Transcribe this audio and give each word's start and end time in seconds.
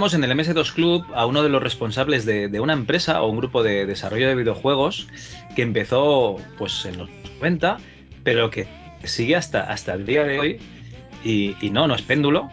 Tenemos 0.00 0.14
en 0.14 0.24
el 0.24 0.30
MS2 0.30 0.72
Club 0.72 1.04
a 1.14 1.26
uno 1.26 1.42
de 1.42 1.50
los 1.50 1.62
responsables 1.62 2.24
de, 2.24 2.48
de 2.48 2.58
una 2.58 2.72
empresa 2.72 3.20
o 3.20 3.28
un 3.28 3.36
grupo 3.36 3.62
de 3.62 3.84
desarrollo 3.84 4.28
de 4.28 4.34
videojuegos 4.34 5.08
que 5.54 5.60
empezó 5.60 6.36
pues 6.56 6.86
en 6.86 6.96
los 6.96 7.10
90, 7.38 7.76
pero 8.24 8.48
que 8.48 8.66
sigue 9.04 9.36
hasta, 9.36 9.70
hasta 9.70 9.92
el 9.92 10.06
día 10.06 10.24
de 10.24 10.38
hoy. 10.38 10.58
Y, 11.22 11.54
y 11.60 11.68
no, 11.68 11.86
no 11.86 11.94
es 11.94 12.00
péndulo, 12.00 12.48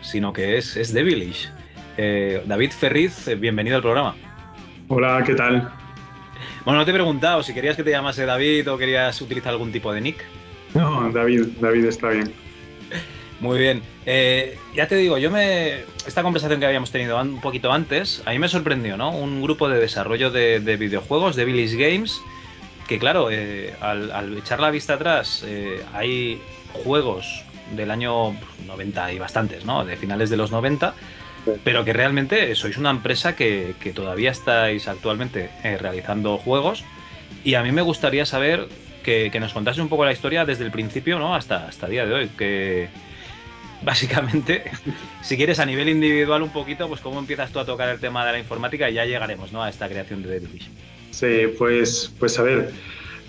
sino 0.00 0.32
que 0.32 0.58
es, 0.58 0.76
es 0.76 0.92
Devilish. 0.92 1.48
Eh, 1.98 2.42
David 2.46 2.72
Ferriz, 2.72 3.28
eh, 3.28 3.36
bienvenido 3.36 3.76
al 3.76 3.82
programa. 3.82 4.16
Hola, 4.88 5.22
¿qué 5.24 5.36
tal? 5.36 5.70
Bueno, 6.64 6.80
no 6.80 6.84
te 6.84 6.90
he 6.90 6.94
preguntado 6.94 7.44
si 7.44 7.54
querías 7.54 7.76
que 7.76 7.84
te 7.84 7.90
llamase 7.90 8.26
David 8.26 8.68
o 8.72 8.76
querías 8.76 9.22
utilizar 9.22 9.52
algún 9.52 9.70
tipo 9.70 9.92
de 9.92 10.00
nick. 10.00 10.24
No, 10.74 11.12
David, 11.12 11.46
David 11.60 11.84
está 11.84 12.08
bien. 12.08 12.34
Muy 13.40 13.58
bien. 13.58 13.82
Eh, 14.04 14.58
ya 14.74 14.88
te 14.88 14.96
digo, 14.96 15.16
yo 15.18 15.30
me. 15.30 15.84
Esta 16.06 16.22
conversación 16.22 16.58
que 16.58 16.66
habíamos 16.66 16.90
tenido 16.90 17.20
un 17.20 17.40
poquito 17.40 17.72
antes, 17.72 18.22
a 18.26 18.30
mí 18.30 18.38
me 18.38 18.48
sorprendió, 18.48 18.96
¿no? 18.96 19.10
Un 19.10 19.42
grupo 19.42 19.68
de 19.68 19.78
desarrollo 19.78 20.30
de, 20.30 20.58
de 20.60 20.76
videojuegos, 20.76 21.36
de 21.36 21.44
Billy's 21.44 21.74
Games, 21.74 22.20
que 22.88 22.98
claro, 22.98 23.28
eh, 23.30 23.74
al, 23.80 24.10
al 24.10 24.38
echar 24.38 24.58
la 24.58 24.70
vista 24.70 24.94
atrás, 24.94 25.44
eh, 25.46 25.84
hay 25.92 26.40
juegos 26.72 27.44
del 27.76 27.90
año 27.90 28.34
90 28.66 29.12
y 29.12 29.18
bastantes, 29.18 29.64
¿no? 29.64 29.84
De 29.84 29.96
finales 29.96 30.30
de 30.30 30.36
los 30.36 30.50
90, 30.50 30.94
pero 31.62 31.84
que 31.84 31.92
realmente 31.92 32.54
sois 32.56 32.76
una 32.76 32.90
empresa 32.90 33.36
que, 33.36 33.74
que 33.80 33.92
todavía 33.92 34.30
estáis 34.30 34.88
actualmente 34.88 35.50
eh, 35.62 35.76
realizando 35.78 36.38
juegos. 36.38 36.82
Y 37.44 37.54
a 37.54 37.62
mí 37.62 37.70
me 37.70 37.82
gustaría 37.82 38.26
saber 38.26 38.66
que, 39.04 39.30
que 39.30 39.38
nos 39.38 39.52
contase 39.52 39.80
un 39.80 39.88
poco 39.88 40.04
la 40.04 40.12
historia 40.12 40.44
desde 40.44 40.64
el 40.64 40.70
principio, 40.70 41.18
¿no? 41.18 41.34
Hasta, 41.34 41.68
hasta 41.68 41.86
el 41.86 41.92
día 41.92 42.06
de 42.06 42.14
hoy. 42.14 42.28
Que 42.36 42.88
básicamente, 43.82 44.64
si 45.22 45.36
quieres 45.36 45.58
a 45.58 45.66
nivel 45.66 45.88
individual 45.88 46.42
un 46.42 46.50
poquito, 46.50 46.88
pues 46.88 47.00
cómo 47.00 47.18
empiezas 47.18 47.50
tú 47.50 47.58
a 47.58 47.64
tocar 47.64 47.88
el 47.88 48.00
tema 48.00 48.24
de 48.26 48.32
la 48.32 48.38
informática 48.38 48.90
y 48.90 48.94
ya 48.94 49.04
llegaremos, 49.04 49.52
¿no? 49.52 49.62
A 49.62 49.68
esta 49.68 49.88
creación 49.88 50.22
de 50.22 50.40
Devilish. 50.40 50.68
Sí, 51.10 51.52
pues, 51.58 52.12
pues 52.18 52.38
a 52.38 52.42
ver. 52.42 52.70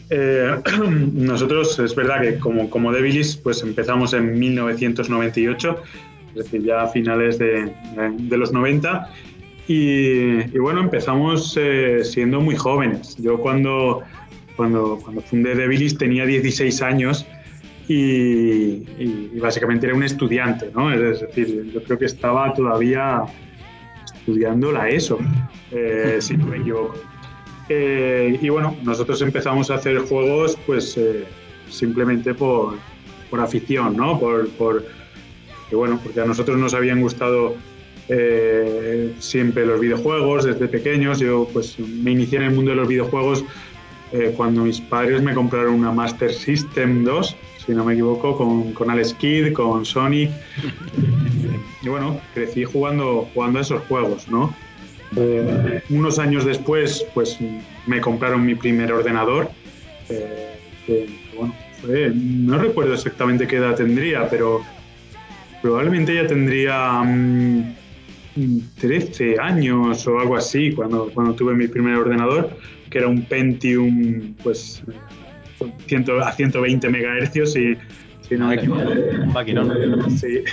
eh, 0.10 0.56
nosotros, 1.14 1.78
es 1.80 1.96
verdad 1.96 2.22
que 2.22 2.40
como, 2.40 2.70
como 2.70 2.92
Devilis, 2.92 3.36
pues 3.38 3.62
empezamos 3.64 4.14
en 4.14 4.38
1998, 4.38 5.84
es 6.30 6.36
decir, 6.36 6.64
ya 6.64 6.84
a 6.84 6.88
finales 6.88 7.38
de, 7.40 7.72
los 8.30 8.52
90. 8.52 9.10
Y, 9.68 10.58
bueno, 10.58 10.82
empezamos 10.82 11.56
eh, 11.60 12.00
siendo 12.04 12.42
muy 12.42 12.56
jóvenes. 12.56 13.16
Yo 13.18 13.38
cuando, 13.38 14.02
cuando, 14.56 15.00
cuando 15.04 15.22
fundé 15.22 15.54
Devilis 15.54 15.96
tenía 15.96 16.26
16 16.26 16.82
años 16.82 17.26
y, 17.90 17.96
y- 19.04 19.32
y 19.36 19.40
básicamente 19.40 19.88
era 19.88 19.96
un 19.96 20.04
estudiante, 20.04 20.70
¿no? 20.74 20.94
Es 20.94 21.20
decir, 21.22 21.72
yo 21.74 21.84
creo 21.84 21.98
que 21.98 22.06
estaba 22.06 22.54
todavía 22.54 23.24
estudiando 24.06 24.72
la 24.72 24.88
ESO, 24.90 25.18
eh, 25.72 26.18
si 26.22 26.38
no 26.38 26.46
me 26.46 26.58
equivoco. 26.58 26.96
Eh, 27.68 28.38
y 28.42 28.50
bueno, 28.50 28.76
nosotros 28.84 29.22
empezamos 29.22 29.70
a 29.72 29.76
hacer 29.76 29.98
juegos 30.00 30.58
pues 30.66 30.98
eh, 30.98 31.26
simplemente 31.70 32.34
por, 32.34 32.76
por 33.30 33.40
afición, 33.42 33.98
¿no? 33.98 34.20
Por, 34.20 34.48
por- 34.50 34.86
bueno, 35.72 36.00
porque 36.04 36.20
a 36.22 36.26
nosotros 36.26 36.58
nos 36.58 36.74
habían 36.74 37.00
gustado 37.02 37.56
eh, 38.08 39.14
siempre 39.20 39.68
los 39.68 39.80
videojuegos 39.80 40.46
desde 40.46 40.68
pequeños. 40.68 41.20
Yo 41.20 41.48
pues 41.54 41.78
me 41.80 42.12
inicié 42.12 42.40
en 42.40 42.46
el 42.46 42.52
mundo 42.56 42.72
de 42.72 42.78
los 42.78 42.88
videojuegos 42.88 43.46
eh, 44.12 44.34
cuando 44.36 44.64
mis 44.64 44.80
padres 44.82 45.22
me 45.22 45.34
compraron 45.34 45.74
una 45.76 45.92
Master 45.92 46.32
System 46.34 47.04
2, 47.04 47.36
si 47.66 47.72
no 47.74 47.84
me 47.86 47.94
equivoco, 47.94 48.36
con, 48.38 48.74
con 48.74 48.90
Alex 48.90 49.14
Kidd, 49.14 49.54
con 49.54 49.86
Sonic. 49.86 50.32
y 51.82 51.88
bueno, 51.90 52.20
crecí 52.34 52.64
jugando, 52.64 53.28
jugando 53.34 53.60
a 53.60 53.62
esos 53.62 53.82
juegos, 53.84 54.28
¿no? 54.30 54.54
Eh, 55.16 55.82
unos 55.90 56.20
años 56.20 56.46
después, 56.46 57.06
pues 57.14 57.38
me 57.88 58.00
compraron 58.02 58.46
mi 58.46 58.56
primer 58.56 58.92
ordenador. 58.92 59.50
eh, 60.10 60.56
bueno, 61.38 61.54
fue- 61.82 62.12
no 62.16 62.58
recuerdo 62.58 62.94
exactamente 62.96 63.48
qué 63.48 63.58
edad 63.58 63.76
tendría, 63.76 64.28
pero 64.30 64.62
probablemente 65.62 66.16
ya 66.16 66.26
tendría 66.28 67.02
mm, 67.04 67.76
13 68.80 69.38
años 69.40 70.08
o 70.08 70.20
algo 70.20 70.36
así 70.36 70.72
cuando, 70.72 71.10
cuando 71.14 71.34
tuve 71.34 71.54
mi 71.54 71.68
primer 71.68 71.96
ordenador, 71.96 72.50
que 72.90 72.98
era 73.00 73.08
un 73.08 73.24
Pentium 73.24 74.34
pues, 74.44 74.84
a 76.24 76.32
120 76.32 76.90
MHz 76.90 77.36
y 77.56 77.76
si 78.22 78.36
no 78.38 78.48
me 78.48 78.56
Madre 78.56 78.68
mía, 78.68 78.84
equivoco. 78.84 79.24
un 79.24 79.34
maquinón. 79.34 80.12
Sí. 80.20 80.44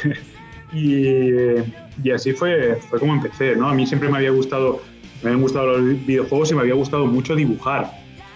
Y, 0.73 1.31
y 2.03 2.11
así 2.11 2.33
fue, 2.33 2.77
fue 2.91 2.99
como 2.99 3.15
empecé, 3.15 3.55
¿no? 3.57 3.69
A 3.69 3.75
mí 3.75 3.87
siempre 3.87 4.09
me 4.09 4.19
había 4.19 4.31
gustado, 4.31 4.83
me 5.23 5.31
habían 5.31 5.43
gustado 5.43 5.79
los 5.79 6.07
videojuegos 6.07 6.51
y 6.51 6.55
me 6.55 6.63
había 6.63 6.75
gustado 6.75 7.07
mucho 7.07 7.37
dibujar. 7.37 7.91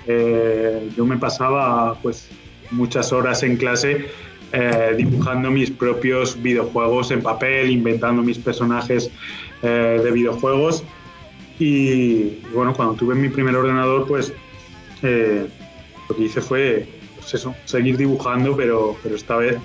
Eh, 0.06 0.89
yo 0.97 1.05
me 1.05 1.16
pasaba 1.19 1.94
pues 2.00 2.28
muchas 2.71 3.12
horas 3.12 3.43
en 3.43 3.56
clase 3.56 4.06
eh, 4.53 4.94
dibujando 4.97 5.50
mis 5.50 5.71
propios 5.71 6.41
videojuegos 6.41 7.10
en 7.10 7.22
papel, 7.22 7.71
inventando 7.71 8.22
mis 8.22 8.39
personajes 8.39 9.10
eh, 9.62 10.00
de 10.03 10.10
videojuegos. 10.10 10.84
Y, 11.60 12.41
bueno, 12.53 12.75
cuando 12.75 12.94
tuve 12.94 13.15
mi 13.15 13.28
primer 13.28 13.54
ordenador, 13.54 14.09
pues 14.09 14.32
eh, 15.03 15.47
lo 16.09 16.16
que 16.16 16.22
hice 16.25 16.41
fue 16.41 16.88
pues 17.16 17.34
eso, 17.34 17.54
seguir 17.66 17.97
dibujando, 17.97 18.56
pero, 18.56 18.97
pero 19.03 19.15
esta 19.15 19.37
vez 19.37 19.56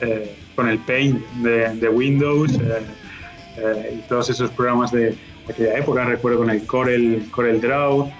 eh, 0.00 0.36
con 0.54 0.68
el 0.68 0.78
Paint 0.78 1.24
de, 1.42 1.74
de 1.74 1.88
Windows 1.88 2.52
eh, 2.52 2.82
eh, 3.56 3.98
y 3.98 4.08
todos 4.08 4.30
esos 4.30 4.50
programas 4.50 4.92
de 4.92 5.14
aquella 5.48 5.78
época, 5.78 6.04
recuerdo 6.04 6.38
con 6.38 6.50
el 6.50 6.66
Corel, 6.66 7.24
Corel 7.30 7.60
Draw, 7.60 8.10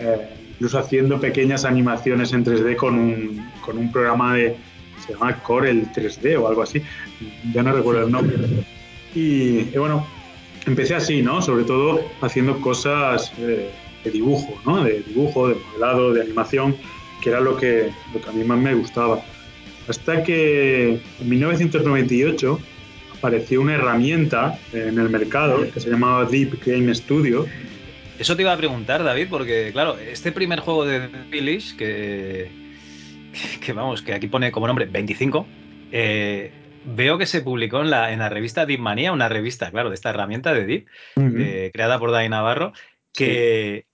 eh, 0.00 0.28
incluso 0.52 0.78
haciendo 0.78 1.20
pequeñas 1.20 1.64
animaciones 1.64 2.32
en 2.32 2.44
3D 2.44 2.76
con 2.76 2.94
un, 2.94 3.50
con 3.64 3.78
un 3.78 3.90
programa 3.92 4.34
de, 4.34 4.56
se 5.04 5.12
llama 5.12 5.36
Corel 5.42 5.90
3D 5.92 6.40
o 6.40 6.48
algo 6.48 6.62
así, 6.62 6.82
ya 7.52 7.62
no 7.62 7.72
recuerdo 7.72 8.04
el 8.04 8.12
nombre. 8.12 8.36
Y 9.14 9.64
bueno, 9.76 10.06
empecé 10.66 10.94
así, 10.94 11.22
¿no? 11.22 11.42
Sobre 11.42 11.64
todo 11.64 12.00
haciendo 12.20 12.60
cosas 12.60 13.32
eh, 13.38 13.70
de 14.04 14.10
dibujo, 14.10 14.60
¿no? 14.64 14.84
De 14.84 15.02
dibujo, 15.02 15.48
de 15.48 15.54
modelado, 15.54 16.12
de 16.12 16.22
animación, 16.22 16.76
que 17.22 17.30
era 17.30 17.40
lo 17.40 17.56
que, 17.56 17.90
a 18.26 18.32
mí 18.32 18.44
más 18.44 18.58
me 18.58 18.74
gustaba. 18.74 19.22
Hasta 19.88 20.22
que 20.22 21.00
en 21.20 21.28
1998 21.28 22.60
apareció 23.16 23.60
una 23.60 23.74
herramienta 23.74 24.58
en 24.72 24.98
el 24.98 25.10
mercado 25.10 25.70
que 25.70 25.80
se 25.80 25.90
llamaba 25.90 26.24
Deep 26.24 26.64
Game 26.64 26.94
Studio. 26.94 27.46
Eso 28.18 28.36
te 28.36 28.42
iba 28.42 28.52
a 28.52 28.56
preguntar, 28.56 29.02
David, 29.02 29.28
porque 29.30 29.70
claro, 29.72 29.96
este 29.98 30.32
primer 30.32 30.60
juego 30.60 30.84
de 30.84 31.08
Village, 31.30 31.76
que, 31.76 32.50
que 33.64 33.72
vamos, 33.72 34.02
que 34.02 34.14
aquí 34.14 34.28
pone 34.28 34.52
como 34.52 34.66
nombre 34.66 34.86
25, 34.86 35.46
eh, 35.92 36.52
veo 36.82 37.18
que 37.18 37.26
se 37.26 37.42
publicó 37.42 37.80
en 37.80 37.90
la, 37.90 38.12
en 38.12 38.18
la 38.20 38.28
revista 38.28 38.66
Deep 38.66 38.80
Manía, 38.80 39.12
una 39.12 39.28
revista, 39.28 39.70
claro, 39.70 39.88
de 39.90 39.94
esta 39.94 40.10
herramienta 40.10 40.52
de 40.54 40.64
Deep, 40.66 40.86
de- 41.38 41.70
creada 41.72 41.98
por 41.98 42.10
Dani 42.10 42.28
Navarro, 42.28 42.72
que, 43.12 43.86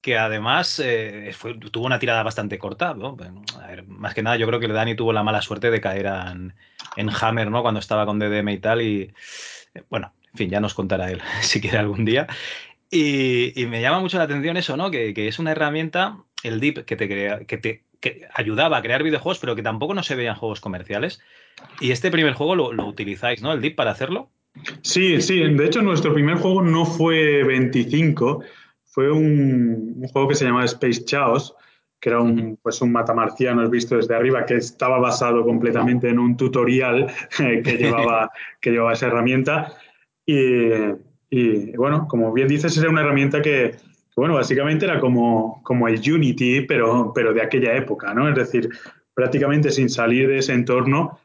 que 0.00 0.18
además 0.18 0.80
eh, 0.84 1.32
fue- 1.36 1.58
tuvo 1.58 1.86
una 1.86 1.98
tirada 1.98 2.22
bastante 2.22 2.58
corta. 2.58 2.94
¿no? 2.94 3.16
A 3.62 3.66
ver, 3.66 3.86
más 3.86 4.14
que 4.14 4.22
nada, 4.22 4.36
yo 4.36 4.46
creo 4.46 4.60
que 4.60 4.68
Dani 4.68 4.94
tuvo 4.94 5.12
la 5.12 5.22
mala 5.22 5.42
suerte 5.42 5.70
de 5.70 5.80
caer 5.80 6.06
en, 6.06 6.54
en 6.96 7.10
Hammer, 7.10 7.50
¿no? 7.50 7.62
Cuando 7.62 7.80
estaba 7.80 8.06
con 8.06 8.18
DDM 8.18 8.52
y 8.52 8.58
tal, 8.58 8.82
y 8.82 9.12
eh, 9.74 9.82
bueno, 9.90 10.12
en 10.32 10.38
fin, 10.38 10.50
ya 10.50 10.60
nos 10.60 10.74
contará 10.74 11.10
él 11.10 11.20
si 11.40 11.60
quiere 11.60 11.78
algún 11.78 12.04
día. 12.04 12.26
Y, 12.90 13.60
y 13.60 13.66
me 13.66 13.80
llama 13.80 14.00
mucho 14.00 14.18
la 14.18 14.24
atención 14.24 14.56
eso, 14.56 14.76
¿no? 14.76 14.90
Que, 14.90 15.14
que 15.14 15.26
es 15.28 15.38
una 15.38 15.50
herramienta 15.52 16.18
el 16.42 16.60
DIP 16.60 16.84
que 16.84 16.96
te, 16.96 17.08
crea, 17.08 17.40
que 17.40 17.56
te 17.58 17.84
que 18.00 18.28
ayudaba 18.34 18.76
a 18.76 18.82
crear 18.82 19.02
videojuegos, 19.02 19.38
pero 19.38 19.56
que 19.56 19.62
tampoco 19.62 19.94
no 19.94 20.02
se 20.02 20.14
veían 20.14 20.36
juegos 20.36 20.60
comerciales. 20.60 21.22
Y 21.80 21.90
este 21.90 22.10
primer 22.10 22.34
juego 22.34 22.54
lo, 22.54 22.72
lo 22.72 22.86
utilizáis, 22.86 23.42
¿no? 23.42 23.52
El 23.52 23.60
DIP 23.60 23.76
para 23.76 23.90
hacerlo. 23.90 24.30
Sí, 24.82 25.20
sí. 25.20 25.40
De 25.40 25.66
hecho, 25.66 25.82
nuestro 25.82 26.14
primer 26.14 26.36
juego 26.36 26.62
no 26.62 26.84
fue 26.86 27.42
25, 27.44 28.42
fue 28.84 29.10
un, 29.10 29.94
un 29.96 30.08
juego 30.08 30.28
que 30.28 30.34
se 30.34 30.44
llamaba 30.44 30.64
Space 30.64 31.04
Chaos, 31.04 31.56
que 32.00 32.10
era 32.10 32.20
un, 32.20 32.58
pues 32.62 32.80
un 32.80 32.92
matamarcianos 32.92 33.70
visto 33.70 33.96
desde 33.96 34.14
arriba, 34.14 34.44
que 34.46 34.56
estaba 34.56 34.98
basado 34.98 35.42
completamente 35.44 36.08
en 36.08 36.18
un 36.18 36.36
tutorial 36.36 37.06
eh, 37.40 37.62
que, 37.62 37.76
llevaba, 37.76 38.30
que 38.60 38.70
llevaba 38.70 38.92
esa 38.92 39.06
herramienta. 39.06 39.72
Y, 40.24 40.68
y, 41.30 41.76
bueno, 41.76 42.06
como 42.06 42.32
bien 42.32 42.46
dices, 42.46 42.76
era 42.78 42.90
una 42.90 43.00
herramienta 43.00 43.42
que, 43.42 43.72
que, 43.72 44.14
bueno, 44.16 44.34
básicamente 44.34 44.84
era 44.84 45.00
como, 45.00 45.62
como 45.64 45.88
el 45.88 45.98
Unity, 45.98 46.62
pero, 46.62 47.12
pero 47.14 47.32
de 47.32 47.42
aquella 47.42 47.74
época, 47.74 48.14
¿no? 48.14 48.28
Es 48.28 48.34
decir, 48.34 48.68
prácticamente 49.14 49.70
sin 49.70 49.88
salir 49.88 50.28
de 50.28 50.38
ese 50.38 50.52
entorno, 50.52 51.18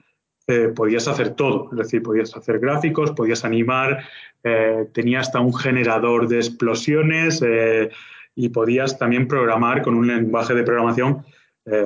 eh, 0.51 0.69
podías 0.69 1.07
hacer 1.07 1.35
todo. 1.35 1.69
Es 1.71 1.77
decir, 1.77 2.01
podías 2.01 2.35
hacer 2.35 2.57
gráficos, 2.57 3.11
podías 3.11 3.45
animar, 3.45 4.03
eh, 4.43 4.87
tenía 4.91 5.19
hasta 5.19 5.39
un 5.39 5.53
generador 5.53 6.27
de 6.27 6.37
explosiones 6.37 7.39
eh, 7.45 7.91
y 8.33 8.49
podías 8.49 8.97
también 8.97 9.27
programar 9.27 9.83
con 9.83 9.93
un 9.93 10.07
lenguaje 10.07 10.55
de 10.55 10.63
programación 10.63 11.23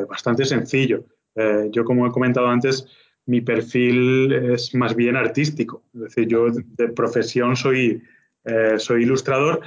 bastante 0.08 0.46
sencillo. 0.46 1.04
Yo, 1.72 1.84
como 1.84 2.08
he 2.08 2.12
comentado 2.12 2.48
antes, 2.48 2.88
mi 3.26 3.42
perfil 3.42 4.32
es 4.32 4.74
más 4.74 4.96
bien 4.96 5.18
artístico. 5.18 5.84
Es 5.94 6.00
decir, 6.00 6.28
yo 6.30 6.48
de 6.52 6.88
profesión 6.88 7.58
soy, 7.58 8.02
soy 8.78 9.04
ilustrador, 9.04 9.60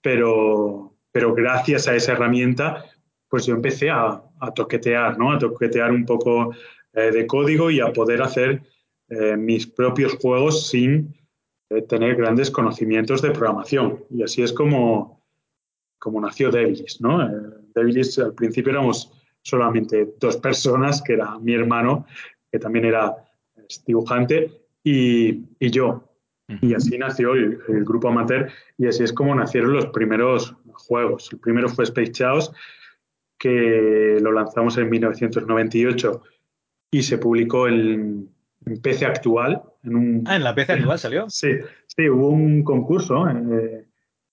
pero, 0.00 0.94
pero 1.12 1.34
gracias 1.34 1.86
a 1.86 1.94
esa 1.94 2.12
herramienta, 2.12 2.82
pues 3.28 3.44
yo 3.44 3.54
empecé 3.54 3.90
a, 3.90 4.22
toquetear, 4.54 5.18
¿no? 5.18 5.32
A 5.32 5.38
toquetear 5.38 5.90
un 5.90 6.06
poco 6.06 6.54
de 6.98 7.26
código 7.26 7.70
y 7.70 7.80
a 7.80 7.92
poder 7.92 8.22
hacer 8.22 8.62
eh, 9.10 9.36
mis 9.36 9.66
propios 9.66 10.14
juegos 10.14 10.68
sin 10.68 11.14
eh, 11.70 11.82
tener 11.82 12.16
grandes 12.16 12.50
conocimientos 12.50 13.22
de 13.22 13.30
programación. 13.30 14.04
Y 14.10 14.22
así 14.22 14.42
es 14.42 14.52
como, 14.52 15.22
como 15.98 16.20
nació 16.20 16.50
Devilis, 16.50 17.00
¿no? 17.00 17.22
Eh, 17.22 17.52
al 17.74 18.34
principio 18.34 18.72
éramos 18.72 19.12
solamente 19.42 20.14
dos 20.18 20.36
personas, 20.38 21.00
que 21.00 21.14
era 21.14 21.38
mi 21.38 21.54
hermano, 21.54 22.06
que 22.50 22.58
también 22.58 22.84
era 22.84 23.14
dibujante, 23.86 24.50
y, 24.82 25.44
y 25.58 25.70
yo. 25.70 26.04
Y 26.62 26.74
así 26.74 26.98
nació 26.98 27.34
el, 27.34 27.60
el, 27.68 27.84
grupo 27.84 28.08
amateur 28.08 28.50
y 28.78 28.86
así 28.86 29.04
es 29.04 29.12
como 29.12 29.34
nacieron 29.34 29.74
los 29.74 29.86
primeros 29.86 30.54
juegos. 30.72 31.28
El 31.30 31.40
primero 31.40 31.68
fue 31.68 31.84
Space 31.84 32.12
Chaos, 32.12 32.52
que 33.38 34.18
lo 34.20 34.32
lanzamos 34.32 34.78
en 34.78 34.88
1998 34.88 36.22
y 36.90 37.02
se 37.02 37.18
publicó 37.18 37.68
en, 37.68 38.28
en 38.66 38.80
PC 38.80 39.06
actual. 39.06 39.62
En 39.82 39.96
un, 39.96 40.24
ah, 40.26 40.36
en 40.36 40.44
la 40.44 40.54
PC 40.54 40.72
actual 40.72 40.98
salió. 40.98 41.30
Sí, 41.30 41.48
sí, 41.86 42.08
hubo 42.08 42.28
un 42.28 42.62
concurso, 42.62 43.28
eh, 43.28 43.84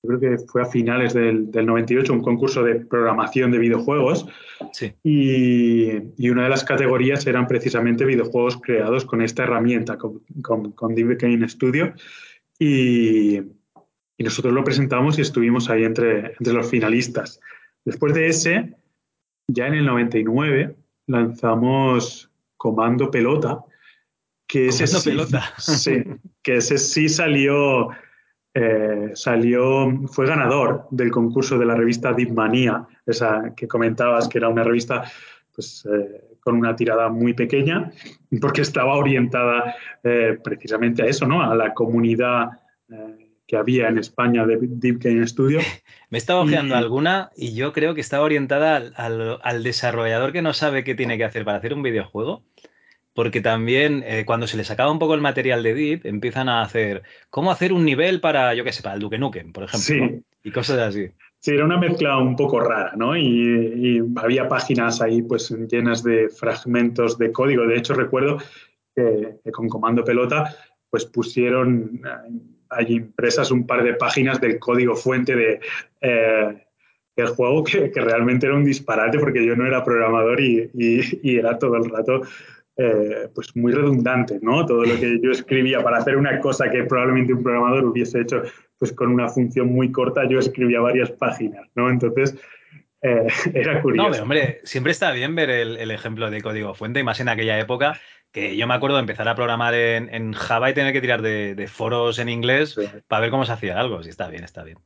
creo 0.06 0.19
que 0.19 0.38
fue 0.48 0.62
a 0.62 0.66
finales 0.66 1.13
del, 1.13 1.52
del, 1.52 1.66
98, 1.66 2.13
un 2.13 2.22
concurso 2.22 2.63
de 2.63 2.75
programación 2.75 3.52
de 3.52 3.60
videojuegos. 3.60 4.28
Sí. 4.72 4.94
Y, 5.04 5.92
y, 6.18 6.30
una 6.30 6.44
de 6.44 6.50
las 6.50 6.63
categorías 6.63 7.25
eran 7.28 7.48
precisamente 7.48 8.06
videojuegos 8.06 8.60
creados 8.62 9.06
con 9.06 9.22
esta 9.22 9.44
herramienta, 9.44 9.98
con, 9.98 10.22
con, 10.42 10.72
con 10.72 10.96
Studio. 11.50 11.94
Y, 12.60 13.38
y, 13.38 14.24
nosotros 14.24 14.54
lo 14.54 14.63
presentamos 14.63 15.18
y 15.18 15.22
estuvimos 15.22 15.69
ahí 15.69 15.84
entre, 15.84 16.34
entre 16.40 16.54
los 16.54 16.69
finalistas. 16.69 17.40
Después 17.84 18.13
de 18.13 18.28
ese, 18.28 18.74
ya 19.48 19.68
en 19.68 19.75
el 19.75 19.86
99, 19.86 20.75
lanzamos 21.08 22.31
Comando 22.66 23.12
Pelota, 23.12 23.60
que 24.48 24.70
ese 24.70 24.88
sí, 24.88 25.08
Pelota. 25.08 25.44
sí, 25.60 26.04
que 26.42 26.58
ese 26.58 26.80
sí 26.80 27.10
salió 27.10 27.90
eh, 28.58 29.12
salió, 29.14 29.92
fue 30.08 30.26
ganador 30.26 30.88
del 30.90 31.12
concurso 31.12 31.60
de 31.60 31.66
la 31.68 31.76
revista 31.76 32.12
Deep 32.12 32.32
Manía, 32.32 32.88
esa 33.06 33.54
que 33.56 33.68
comentabas 33.68 34.28
que 34.28 34.40
era 34.40 34.50
una 34.50 34.64
revista 34.64 35.04
pues, 35.54 35.86
eh, 35.86 36.38
con 36.40 36.56
una 36.56 36.76
tirada 36.76 37.10
muy 37.10 37.34
pequeña, 37.34 37.92
porque 38.42 38.62
estaba 38.62 38.96
orientada 38.96 39.76
eh, 40.04 40.40
precisamente 40.44 41.04
a 41.04 41.06
eso, 41.06 41.28
¿no? 41.28 41.44
A 41.44 41.54
la 41.54 41.74
comunidad 41.76 42.50
que 43.48 43.58
había 43.58 43.90
en 43.90 44.00
España 44.00 44.46
de 44.46 44.58
Deep 44.60 45.00
Game 45.04 45.28
Studio. 45.28 45.60
Me 46.10 46.18
estaba 46.18 46.42
ojeando 46.42 46.76
y... 46.76 46.78
alguna 46.78 47.30
y 47.36 47.54
yo 47.54 47.74
creo 47.74 47.94
que 47.94 48.02
estaba 48.02 48.24
orientada 48.24 48.78
al, 48.78 48.94
al, 48.96 49.40
al 49.44 49.64
desarrollador 49.64 50.32
que 50.32 50.42
no 50.42 50.54
sabe 50.54 50.84
qué 50.84 50.96
tiene 50.96 51.18
que 51.18 51.26
hacer 51.26 51.46
para 51.46 51.58
hacer 51.58 51.74
un 51.74 51.84
videojuego 51.84 52.44
porque 53.16 53.40
también 53.40 54.04
eh, 54.06 54.26
cuando 54.26 54.46
se 54.46 54.58
les 54.58 54.70
acaba 54.70 54.92
un 54.92 55.00
poco 55.00 55.16
el 55.16 55.22
material 55.22 55.64
de 55.64 55.74
Deep, 55.74 56.06
empiezan 56.06 56.50
a 56.50 56.62
hacer 56.62 57.02
cómo 57.30 57.50
hacer 57.50 57.72
un 57.72 57.86
nivel 57.86 58.20
para, 58.20 58.54
yo 58.54 58.66
qué 58.66 58.74
sé, 58.74 58.84
para 58.84 58.96
el 58.96 59.02
Duke 59.02 59.18
Nukem, 59.18 59.54
por 59.54 59.64
ejemplo, 59.64 59.86
sí. 59.88 60.02
¿no? 60.02 60.22
y 60.44 60.52
cosas 60.52 60.80
así. 60.80 61.08
Sí, 61.40 61.52
era 61.52 61.64
una 61.64 61.78
mezcla 61.78 62.18
un 62.18 62.36
poco 62.36 62.60
rara, 62.60 62.92
¿no? 62.98 63.16
Y, 63.16 63.24
y, 63.24 64.02
había 64.18 64.50
páginas 64.50 65.02
ahí 65.02 65.22
pues 65.22 65.50
llenas 65.50 66.04
de 66.04 66.28
fragmentos 66.28 67.18
de 67.18 67.32
código. 67.32 67.66
De 67.66 67.78
hecho, 67.78 67.94
recuerdo 67.94 68.38
que, 68.94 69.38
que 69.44 69.52
con 69.52 69.70
Comando 69.70 70.04
Pelota 70.04 70.54
pues 70.90 71.06
pusieron 71.06 72.02
allí 72.70 72.96
impresas 72.96 73.50
un 73.50 73.66
par 73.66 73.84
de 73.84 73.94
páginas 73.94 74.42
del 74.42 74.60
código 74.60 74.96
fuente 74.96 75.36
de... 75.36 75.60
Eh, 76.02 76.62
el 77.16 77.28
juego 77.28 77.64
que, 77.64 77.92
que, 77.92 78.02
realmente 78.02 78.46
era 78.46 78.56
un 78.56 78.66
disparate 78.66 79.18
porque 79.20 79.46
yo 79.46 79.56
no 79.56 79.66
era 79.66 79.86
programador 79.86 80.42
y, 80.42 80.70
y, 80.74 81.00
y 81.24 81.38
era 81.38 81.58
todo 81.58 81.78
el 81.78 81.90
rato 81.90 82.24
eh, 82.77 83.30
pues 83.33 83.56
muy 83.56 83.72
redundante, 83.72 84.39
¿no? 84.42 84.66
Todo 84.66 84.83
lo 84.83 85.00
que 85.00 85.19
yo 85.22 85.31
escribía 85.31 85.81
para 85.81 85.98
hacer 85.98 86.18
una 86.18 86.39
cosa 86.39 86.69
que 86.69 86.83
probablemente 86.83 87.33
un 87.33 87.42
programador 87.42 87.86
hubiese 87.86 88.22
hecho 88.22 88.44
pues 88.77 88.92
con 88.92 89.10
una 89.10 89.30
función 89.30 89.72
muy 89.72 89.92
corta, 89.92 90.27
yo 90.27 90.39
escribía 90.39 90.81
varias 90.81 91.12
páginas, 91.12 91.66
¿no? 91.75 91.89
Entonces, 91.89 92.36
eh, 93.01 93.27
era 93.54 93.81
curioso. 93.81 94.10
No, 94.10 94.24
hombre, 94.24 94.60
siempre 94.63 94.92
está 94.92 95.12
bien 95.12 95.36
ver 95.36 95.50
el, 95.50 95.77
el, 95.77 95.91
ejemplo 95.91 96.29
de 96.29 96.41
código 96.41 96.74
fuente, 96.74 97.00
y 97.00 97.03
más 97.03 97.20
en 97.22 97.29
aquella 97.29 97.58
época, 97.60 98.00
que 98.32 98.58
yo 98.58 98.67
me 98.67 98.74
acuerdo 98.74 98.98
de 98.98 99.01
empezar 99.01 99.29
a 99.29 99.36
programar 99.36 99.74
en, 99.74 100.13
en 100.13 100.34
Java 100.34 100.70
y 100.70 100.74
tener 100.74 100.91
que 100.91 101.00
tirar 101.00 101.22
de, 101.22 101.55
de 101.55 101.67
foros 101.67 102.20
en 102.20 102.27
inglés 102.27 102.75
sí. 102.77 102.86
para 103.08 103.22
ver 103.22 103.32
cómo 103.32 103.46
se 103.46 103.53
hacía 103.53 103.79
algo. 103.79 104.03
Sí, 104.03 104.10
está 104.10 104.27
bien, 104.27 104.44
está 104.44 104.63
bien. 104.63 104.79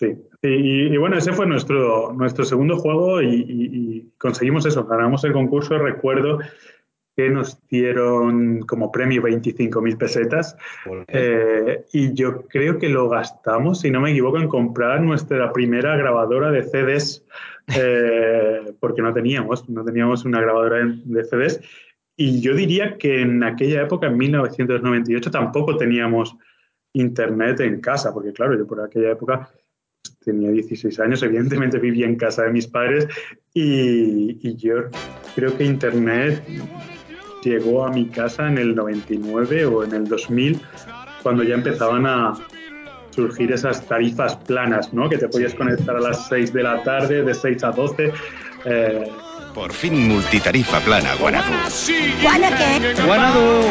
Sí, 0.00 0.16
y, 0.42 0.94
y, 0.94 0.96
bueno, 0.96 1.18
ese 1.18 1.32
fue 1.32 1.46
nuestro, 1.46 2.12
nuestro 2.14 2.44
segundo 2.44 2.78
juego 2.78 3.20
y, 3.20 3.26
y, 3.26 3.96
y, 3.96 4.12
conseguimos 4.16 4.64
eso, 4.64 4.84
ganamos 4.86 5.22
el 5.24 5.34
concurso, 5.34 5.78
recuerdo 5.78 6.40
que 7.20 7.28
nos 7.28 7.58
dieron 7.68 8.60
como 8.60 8.90
premio 8.90 9.22
25.000 9.22 9.98
pesetas. 9.98 10.56
Eh, 11.08 11.84
y 11.92 12.14
yo 12.14 12.46
creo 12.48 12.78
que 12.78 12.88
lo 12.88 13.10
gastamos, 13.10 13.80
si 13.80 13.90
no 13.90 14.00
me 14.00 14.12
equivoco, 14.12 14.38
en 14.38 14.48
comprar 14.48 15.02
nuestra 15.02 15.52
primera 15.52 15.96
grabadora 15.96 16.50
de 16.50 16.62
CDs 16.62 17.24
eh, 17.76 18.72
porque 18.80 19.02
no 19.02 19.12
teníamos, 19.12 19.68
no 19.68 19.84
teníamos 19.84 20.24
una 20.24 20.40
grabadora 20.40 20.78
de 20.86 21.24
CDs 21.24 21.60
y 22.16 22.40
yo 22.40 22.54
diría 22.54 22.96
que 22.96 23.20
en 23.20 23.42
aquella 23.44 23.82
época, 23.82 24.06
en 24.06 24.16
1998, 24.16 25.30
tampoco 25.30 25.76
teníamos 25.76 26.36
internet 26.94 27.60
en 27.60 27.80
casa, 27.80 28.14
porque 28.14 28.32
claro, 28.32 28.56
yo 28.56 28.66
por 28.66 28.80
aquella 28.80 29.12
época 29.12 29.50
tenía 30.24 30.50
16 30.50 31.00
años, 31.00 31.22
evidentemente 31.22 31.78
vivía 31.78 32.06
en 32.06 32.16
casa 32.16 32.44
de 32.44 32.52
mis 32.52 32.66
padres 32.66 33.06
y, 33.52 34.38
y 34.42 34.56
yo 34.56 34.90
creo 35.34 35.56
que 35.56 35.64
internet 35.64 36.42
llegó 37.42 37.84
a 37.84 37.90
mi 37.90 38.06
casa 38.06 38.48
en 38.48 38.58
el 38.58 38.74
99 38.74 39.66
o 39.66 39.84
en 39.84 39.94
el 39.94 40.08
2000, 40.08 40.60
cuando 41.22 41.42
ya 41.42 41.54
empezaban 41.54 42.06
a 42.06 42.34
surgir 43.10 43.52
esas 43.52 43.86
tarifas 43.86 44.36
planas, 44.36 44.92
¿no? 44.92 45.08
Que 45.08 45.18
te 45.18 45.28
podías 45.28 45.54
conectar 45.54 45.96
a 45.96 46.00
las 46.00 46.28
6 46.28 46.52
de 46.52 46.62
la 46.62 46.82
tarde, 46.82 47.22
de 47.22 47.34
6 47.34 47.64
a 47.64 47.70
12. 47.72 48.12
Eh... 48.64 49.10
Por 49.54 49.72
fin 49.72 50.08
multitarifa 50.08 50.80
plana, 50.80 51.14
Guanadu. 51.16 51.52
¿Guana 52.22 52.48
qué? 52.56 53.02
Guanadu. 53.04 53.62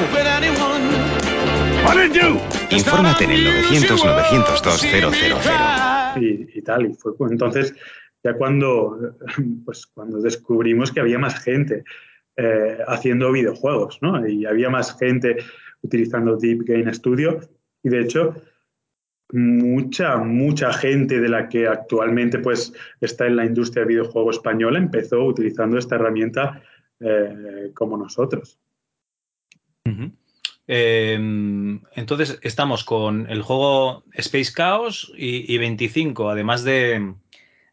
Infórmate 2.71 3.23
en 3.23 3.31
el 3.31 3.43
900 3.45 4.05
902 4.05 4.81
000. 4.81 5.11
Y, 6.17 6.57
y 6.57 6.61
tal, 6.61 6.85
y 6.85 6.93
fue 6.93 7.13
entonces 7.29 7.73
ya 8.23 8.33
cuando, 8.33 9.15
pues, 9.65 9.87
cuando 9.87 10.19
descubrimos 10.19 10.91
que 10.91 10.99
había 10.99 11.17
más 11.17 11.39
gente 11.41 11.83
eh, 12.41 12.77
haciendo 12.87 13.33
videojuegos, 13.33 13.99
¿no? 14.01 14.25
Y 14.25 14.45
había 14.45 14.69
más 14.69 14.97
gente 14.97 15.35
utilizando 15.81 16.37
Deep 16.37 16.63
Game 16.63 16.93
Studio 16.93 17.41
y 17.83 17.89
de 17.89 17.99
hecho 17.99 18.33
mucha, 19.33 20.15
mucha 20.15 20.71
gente 20.71 21.19
de 21.19 21.27
la 21.27 21.49
que 21.49 21.67
actualmente 21.67 22.39
pues 22.39 22.71
está 23.01 23.27
en 23.27 23.35
la 23.35 23.43
industria 23.43 23.81
del 23.81 23.95
videojuego 23.95 24.31
española 24.31 24.79
empezó 24.79 25.21
utilizando 25.25 25.77
esta 25.77 25.95
herramienta 25.95 26.63
eh, 27.01 27.71
como 27.73 27.97
nosotros. 27.97 28.57
Eh, 30.65 31.15
entonces 31.95 32.39
estamos 32.41 32.85
con 32.85 33.29
el 33.29 33.41
juego 33.41 34.05
Space 34.13 34.53
Chaos 34.55 35.11
y, 35.17 35.53
y 35.53 35.57
25, 35.57 36.29
además 36.29 36.63
de, 36.63 37.15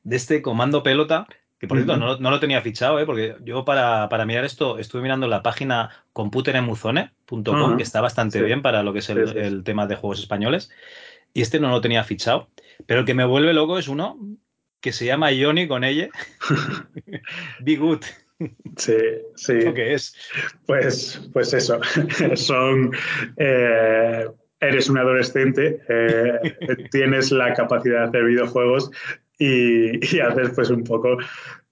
de 0.02 0.16
este 0.16 0.42
comando 0.42 0.82
pelota 0.82 1.28
Que 1.66 1.68
por 1.68 1.78
cierto, 1.78 1.96
no, 1.96 2.18
no 2.18 2.30
lo 2.30 2.40
tenía 2.40 2.61
fichado, 2.62 2.99
¿eh? 3.00 3.06
porque 3.06 3.37
yo 3.44 3.64
para, 3.64 4.08
para 4.08 4.25
mirar 4.25 4.44
esto 4.44 4.78
estuve 4.78 5.02
mirando 5.02 5.26
la 5.28 5.42
página 5.42 5.90
computeremuzone.com, 6.12 7.76
que 7.76 7.82
está 7.82 8.00
bastante 8.00 8.38
Sí. 8.38 8.44
bien 8.44 8.62
para 8.62 8.82
lo 8.82 8.92
que 8.92 9.00
es 9.00 9.08
el, 9.11 9.26
Sí, 9.28 9.32
sí, 9.35 9.40
sí. 9.40 9.46
el 9.46 9.64
tema 9.64 9.87
de 9.87 9.96
juegos 9.96 10.20
españoles. 10.20 10.70
Y 11.35 11.42
este 11.42 11.61
no 11.61 11.68
lo 11.70 11.80
tenía 11.80 12.04
fichado. 12.04 12.49
Pero 12.87 13.00
el 13.00 13.06
que 13.06 13.14
me 13.14 13.25
vuelve 13.25 13.52
loco 13.52 13.78
es 13.78 13.88
uno 13.88 14.18
que 14.80 14.92
se 14.92 15.04
llama 15.06 15.30
Johnny 15.38 15.66
con 15.68 15.85
ella. 15.85 16.08
Be 17.61 17.76
Good. 17.76 18.02
Sí, 18.76 18.96
sí. 19.35 19.52
¿Eso 19.58 19.75
qué 19.75 19.94
es? 19.94 20.14
Pues, 20.66 21.28
pues 21.32 21.52
eso, 21.54 21.80
son, 22.37 22.90
eh, 23.38 24.26
eres 24.61 24.88
un 24.90 24.99
adolescente, 24.99 25.80
eh, 25.88 26.56
tienes 26.90 27.32
la 27.32 27.54
capacidad 27.54 28.00
de 28.02 28.04
hacer 28.08 28.25
videojuegos 28.25 28.90
y, 29.38 30.16
y 30.16 30.20
haces 30.20 30.50
pues 30.54 30.70
un 30.70 30.84
poco 30.84 31.18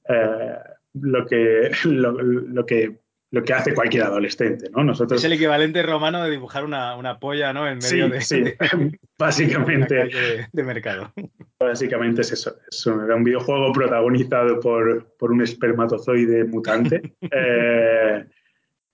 eh, 0.09 0.54
lo, 0.94 1.26
que, 1.26 1.71
lo, 1.85 2.12
lo 2.12 2.66
que, 2.66 2.99
lo 3.30 3.42
que 3.42 3.52
hace 3.52 3.75
cualquier 3.75 4.04
adolescente, 4.04 4.71
¿no? 4.71 4.85
Nosotros, 4.85 5.21
Es 5.21 5.25
el 5.25 5.33
equivalente 5.33 5.83
romano 5.83 6.23
de 6.23 6.30
dibujar 6.30 6.64
una, 6.64 6.97
una 6.97 7.18
polla, 7.18 7.52
¿no? 7.52 7.68
En 7.68 7.83
sí, 7.83 7.97
medio 7.97 8.09
de, 8.11 8.21
sí, 8.21 8.42
de 8.42 8.56
básicamente, 9.18 9.94
de, 9.94 10.47
de 10.52 10.62
mercado. 10.62 11.12
básicamente 11.59 12.21
es 12.21 12.33
eso, 12.33 12.56
es 12.71 12.87
un, 12.87 13.04
era 13.04 13.16
un 13.16 13.25
videojuego 13.25 13.73
protagonizado 13.73 14.61
por, 14.61 15.16
por 15.18 15.33
un 15.33 15.42
espermatozoide 15.42 16.44
mutante. 16.44 17.14
eh, 17.30 18.25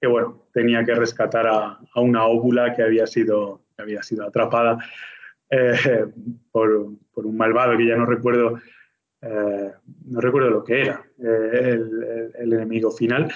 que 0.01 0.07
bueno, 0.07 0.47
tenía 0.55 0.83
que 0.83 0.95
rescatar 0.95 1.47
a, 1.47 1.79
a 1.95 2.01
una 2.01 2.25
óvula 2.25 2.75
que 2.75 2.83
había 2.83 3.07
sido, 3.07 3.61
que 3.77 3.83
había 3.83 4.03
sido 4.03 4.27
atrapada 4.27 4.79
eh, 5.51 6.07
por, 6.53 6.89
por, 7.13 7.27
un 7.27 7.37
malvado 7.37 7.77
que 7.77 7.87
ya 7.87 7.97
no 7.97 8.07
recuerdo, 8.07 8.59
eh, 9.23 9.71
no 10.07 10.21
recuerdo 10.21 10.51
lo 10.51 10.65
que 10.65 10.83
era, 10.83 11.05
eh, 11.19 11.81
el, 12.39 12.53
enemigo 12.53 12.91
final. 12.91 13.33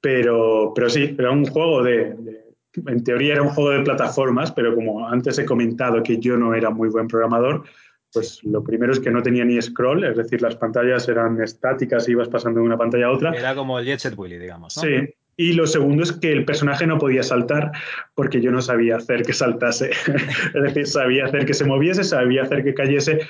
Pero, 0.00 0.72
pero 0.74 0.90
sí, 0.90 1.14
era 1.16 1.30
un 1.30 1.46
juego 1.46 1.82
de, 1.82 2.14
de, 2.14 2.44
en 2.86 3.04
teoría 3.04 3.34
era 3.34 3.42
un 3.42 3.50
juego 3.50 3.70
de 3.70 3.82
plataformas, 3.82 4.50
pero 4.50 4.74
como 4.74 5.08
antes 5.08 5.38
he 5.38 5.44
comentado 5.44 6.02
que 6.02 6.18
yo 6.18 6.36
no 6.36 6.54
era 6.54 6.70
muy 6.70 6.88
buen 6.88 7.06
programador, 7.06 7.64
pues 8.12 8.42
lo 8.44 8.62
primero 8.62 8.92
es 8.92 9.00
que 9.00 9.10
no 9.10 9.22
tenía 9.22 9.44
ni 9.44 9.60
scroll, 9.60 10.04
es 10.04 10.16
decir, 10.16 10.42
las 10.42 10.56
pantallas 10.56 11.08
eran 11.08 11.40
estáticas 11.40 12.08
y 12.08 12.12
ibas 12.12 12.28
pasando 12.28 12.60
de 12.60 12.66
una 12.66 12.76
pantalla 12.76 13.06
a 13.06 13.10
otra. 13.10 13.30
Era 13.32 13.54
como 13.54 13.78
el 13.78 13.86
Jet 13.86 14.00
Set 14.00 14.14
Willy, 14.16 14.38
digamos. 14.38 14.76
¿no? 14.76 14.82
Sí, 14.82 15.14
y 15.36 15.54
lo 15.54 15.66
segundo 15.66 16.02
es 16.02 16.12
que 16.12 16.30
el 16.30 16.44
personaje 16.44 16.86
no 16.86 16.98
podía 16.98 17.22
saltar 17.22 17.72
porque 18.14 18.40
yo 18.40 18.50
no 18.50 18.60
sabía 18.60 18.96
hacer 18.96 19.22
que 19.22 19.32
saltase. 19.32 19.90
es 20.54 20.62
decir, 20.62 20.86
sabía 20.86 21.24
hacer 21.24 21.46
que 21.46 21.54
se 21.54 21.64
moviese, 21.64 22.04
sabía 22.04 22.42
hacer 22.42 22.64
que 22.64 22.74
cayese, 22.74 23.20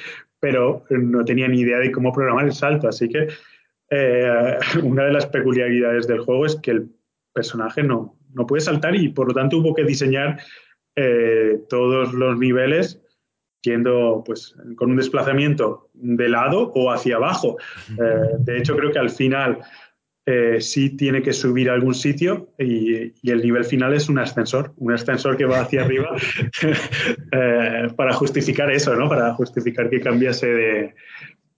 pero 0.40 0.84
no 0.90 1.24
tenía 1.24 1.48
ni 1.48 1.60
idea 1.60 1.78
de 1.78 1.92
cómo 1.92 2.12
programar 2.12 2.46
el 2.46 2.52
salto. 2.52 2.88
Así 2.88 3.08
que 3.08 3.28
eh, 3.90 4.58
una 4.82 5.04
de 5.04 5.12
las 5.12 5.26
peculiaridades 5.26 6.06
del 6.06 6.20
juego 6.20 6.46
es 6.46 6.56
que 6.56 6.72
el 6.72 6.90
personaje 7.32 7.82
no, 7.82 8.18
no 8.34 8.46
puede 8.46 8.62
saltar 8.62 8.96
y 8.96 9.08
por 9.08 9.28
lo 9.28 9.34
tanto 9.34 9.58
hubo 9.58 9.74
que 9.74 9.84
diseñar 9.84 10.40
eh, 10.96 11.60
todos 11.68 12.12
los 12.12 12.38
niveles 12.38 13.00
yendo 13.62 14.22
pues 14.26 14.56
con 14.76 14.90
un 14.90 14.96
desplazamiento 14.96 15.88
de 15.94 16.28
lado 16.28 16.72
o 16.74 16.90
hacia 16.90 17.16
abajo. 17.16 17.56
Eh, 17.92 18.36
de 18.38 18.58
hecho, 18.58 18.76
creo 18.76 18.90
que 18.90 18.98
al 18.98 19.10
final 19.10 19.58
eh, 20.24 20.60
sí 20.60 20.96
tiene 20.96 21.20
que 21.20 21.32
subir 21.32 21.68
a 21.68 21.72
algún 21.72 21.94
sitio 21.94 22.50
y, 22.56 23.12
y, 23.22 23.30
el 23.30 23.42
nivel 23.42 23.64
final 23.64 23.92
es 23.92 24.08
un 24.08 24.20
ascensor, 24.20 24.72
un 24.76 24.92
ascensor 24.92 25.36
que 25.36 25.46
va 25.46 25.60
hacia 25.60 25.82
arriba 25.84 26.14
eh, 27.32 27.88
para 27.96 28.12
justificar 28.12 28.70
eso, 28.70 28.94
¿no? 28.94 29.08
Para 29.08 29.34
justificar 29.34 29.90
que 29.90 30.00
cambiase 30.00 30.46
de, 30.46 30.94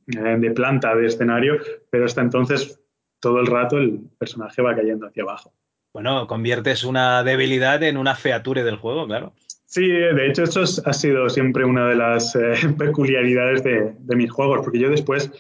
de, 0.06 0.50
planta, 0.52 0.94
de 0.94 1.06
escenario, 1.06 1.58
pero 1.90 2.06
hasta 2.06 2.22
entonces 2.22 2.80
todo 3.20 3.40
el 3.40 3.46
rato 3.46 3.76
el 3.76 4.00
personaje 4.18 4.62
va 4.62 4.74
cayendo 4.74 5.06
hacia 5.06 5.24
abajo. 5.24 5.52
Bueno, 5.92 6.26
conviertes 6.26 6.84
una 6.84 7.22
debilidad 7.22 7.82
en 7.82 7.98
una 7.98 8.14
feature 8.14 8.64
del 8.64 8.76
juego, 8.76 9.06
claro. 9.06 9.34
Sí, 9.66 9.88
de 9.88 10.26
hecho 10.26 10.44
eso 10.44 10.62
ha 10.86 10.92
sido 10.92 11.28
siempre 11.28 11.64
una 11.64 11.86
de 11.88 11.96
las 11.96 12.34
eh, 12.34 12.54
peculiaridades 12.78 13.62
de, 13.62 13.94
de, 13.98 14.16
mis 14.16 14.30
juegos, 14.30 14.60
porque 14.62 14.78
yo 14.78 14.88
después, 14.88 15.30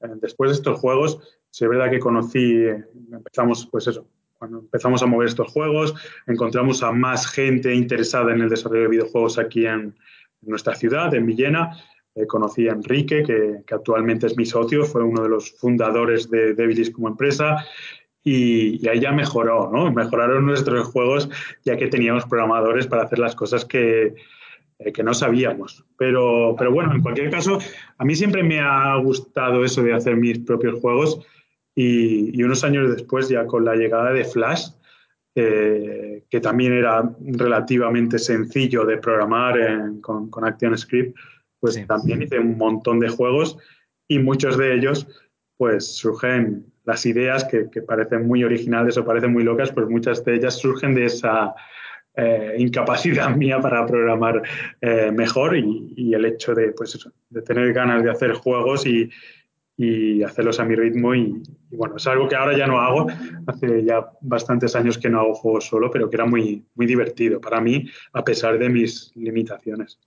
eh, 0.00 0.08
después 0.20 0.50
de 0.50 0.56
estos 0.56 0.78
juegos, 0.78 1.20
sí 1.56 1.64
es 1.64 1.70
verdad 1.70 1.90
que 1.90 1.98
conocí, 1.98 2.66
empezamos 3.10 3.66
pues 3.72 3.86
eso, 3.86 4.06
cuando 4.38 4.58
empezamos 4.58 5.02
a 5.02 5.06
mover 5.06 5.28
estos 5.28 5.50
juegos, 5.50 5.94
encontramos 6.26 6.82
a 6.82 6.92
más 6.92 7.26
gente 7.26 7.74
interesada 7.74 8.34
en 8.34 8.42
el 8.42 8.50
desarrollo 8.50 8.82
de 8.82 8.88
videojuegos 8.88 9.38
aquí 9.38 9.64
en, 9.64 9.94
nuestra 10.42 10.74
ciudad, 10.74 11.14
en 11.14 11.24
Villena. 11.24 11.74
Eh, 12.14 12.26
conocí 12.26 12.68
a 12.68 12.72
Enrique, 12.72 13.22
que, 13.22 13.62
que, 13.66 13.74
actualmente 13.74 14.26
es 14.26 14.36
mi 14.36 14.44
socio, 14.44 14.84
fue 14.84 15.02
uno 15.02 15.22
de 15.22 15.30
los 15.30 15.50
fundadores 15.58 16.30
de 16.30 16.52
Devilis 16.52 16.90
como 16.90 17.08
empresa. 17.08 17.64
Y, 18.22 18.84
y, 18.84 18.88
ahí 18.88 19.00
ya 19.00 19.12
mejoró, 19.12 19.70
¿no? 19.72 19.90
Mejoraron 19.90 20.44
nuestros 20.44 20.88
juegos 20.88 21.30
ya 21.64 21.78
que 21.78 21.88
teníamos 21.88 22.26
programadores 22.26 22.86
para 22.86 23.04
hacer 23.04 23.18
las 23.18 23.34
cosas 23.34 23.64
que, 23.64 24.14
eh, 24.78 24.92
que 24.92 25.02
no 25.02 25.14
sabíamos. 25.14 25.86
Pero, 25.96 26.54
pero 26.58 26.70
bueno, 26.70 26.94
en 26.94 27.00
cualquier 27.00 27.30
caso, 27.30 27.58
a 27.96 28.04
mí 28.04 28.14
siempre 28.14 28.42
me 28.42 28.60
ha 28.60 28.94
gustado 28.96 29.64
eso 29.64 29.82
de 29.82 29.94
hacer 29.94 30.16
mis 30.16 30.38
propios 30.40 30.78
juegos 30.80 31.26
y, 31.76 32.36
y 32.36 32.42
unos 32.42 32.64
años 32.64 32.90
después, 32.90 33.28
ya 33.28 33.46
con 33.46 33.64
la 33.64 33.76
llegada 33.76 34.10
de 34.12 34.24
Flash, 34.24 34.70
eh, 35.38 36.24
que 36.30 36.40
también 36.40 36.72
era 36.72 37.14
relativamente 37.20 38.18
sencillo 38.18 38.86
de 38.86 38.96
programar 38.96 39.58
en, 39.58 40.00
con, 40.00 40.30
con 40.30 40.46
ActionScript, 40.46 41.14
pues 41.60 41.74
sí. 41.74 41.84
también 41.84 42.22
hice 42.22 42.38
un 42.38 42.56
montón 42.56 42.98
de 43.00 43.10
juegos 43.10 43.58
y 44.08 44.18
muchos 44.18 44.56
de 44.56 44.74
ellos 44.74 45.06
pues 45.58 45.94
surgen 45.96 46.64
las 46.84 47.04
ideas 47.04 47.44
que, 47.44 47.68
que, 47.70 47.82
parecen 47.82 48.26
muy 48.26 48.44
originales 48.44 48.96
o 48.96 49.04
parecen 49.04 49.32
muy 49.32 49.44
locas, 49.44 49.72
pues 49.72 49.86
muchas 49.88 50.24
de 50.24 50.36
ellas 50.36 50.54
surgen 50.54 50.94
de 50.94 51.04
esa 51.04 51.54
eh, 52.14 52.54
incapacidad 52.56 53.28
mía 53.36 53.60
para 53.60 53.84
programar 53.84 54.42
eh, 54.80 55.10
mejor 55.12 55.54
y, 55.54 55.92
y, 55.96 56.14
el 56.14 56.24
hecho 56.24 56.54
de, 56.54 56.72
pues 56.72 56.94
eso, 56.94 57.12
de 57.28 57.42
tener 57.42 57.74
ganas 57.74 58.02
de 58.02 58.10
hacer 58.10 58.32
juegos 58.32 58.86
y, 58.86 59.10
y 59.76 60.22
hacerlos 60.22 60.58
a 60.58 60.64
mi 60.64 60.74
ritmo 60.74 61.14
y, 61.14 61.42
y, 61.70 61.76
bueno, 61.76 61.96
es 61.96 62.06
algo 62.06 62.28
que 62.28 62.36
ahora 62.36 62.56
ya 62.56 62.66
no 62.66 62.80
hago, 62.80 63.08
hace 63.46 63.84
ya 63.84 64.06
bastantes 64.22 64.74
años 64.74 64.96
que 64.96 65.10
no 65.10 65.20
hago 65.20 65.34
juegos 65.34 65.66
solo, 65.66 65.90
pero 65.90 66.08
que 66.08 66.16
era 66.16 66.24
muy, 66.24 66.64
muy 66.74 66.86
divertido 66.86 67.40
para 67.40 67.60
mí 67.60 67.86
a 68.12 68.24
pesar 68.24 68.58
de 68.58 68.68
mis 68.68 69.12
limitaciones. 69.14 69.98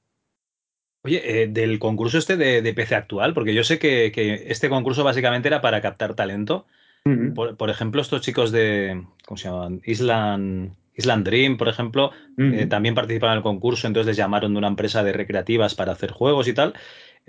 Oye, 1.04 1.44
eh, 1.44 1.48
del 1.48 1.80
concurso 1.80 2.18
este 2.18 2.36
de, 2.36 2.62
de, 2.62 2.74
PC 2.74 2.96
actual, 2.96 3.34
porque 3.34 3.54
yo 3.54 3.64
sé 3.64 3.80
que, 3.80 4.12
que, 4.12 4.46
este 4.48 4.70
concurso 4.70 5.04
básicamente 5.04 5.48
era 5.48 5.62
para 5.62 5.82
captar 5.82 6.14
talento. 6.14 6.66
Uh 7.06 7.12
-huh. 7.12 7.34
por, 7.34 7.56
por, 7.56 7.70
ejemplo, 7.70 8.02
estos 8.02 8.22
chicos 8.22 8.52
de, 8.52 9.02
¿cómo 9.26 9.38
se 9.38 9.48
llaman? 9.48 9.82
Island, 9.86 10.74
Island 10.96 11.26
Dream, 11.26 11.56
por 11.56 11.70
ejemplo, 11.70 12.12
uh 12.38 12.42
-huh. 12.42 12.60
eh, 12.60 12.66
también 12.66 12.96
participaron 12.96 13.34
en 13.34 13.38
el 13.38 13.44
concurso, 13.44 13.88
entonces 13.88 14.08
les 14.08 14.18
llamaron 14.18 14.52
de 14.52 14.58
una 14.58 14.68
empresa 14.68 15.02
de 15.02 15.14
recreativas 15.14 15.74
para 15.74 15.94
hacer 15.94 16.12
juegos 16.12 16.50
y 16.50 16.54
tal. 16.54 16.74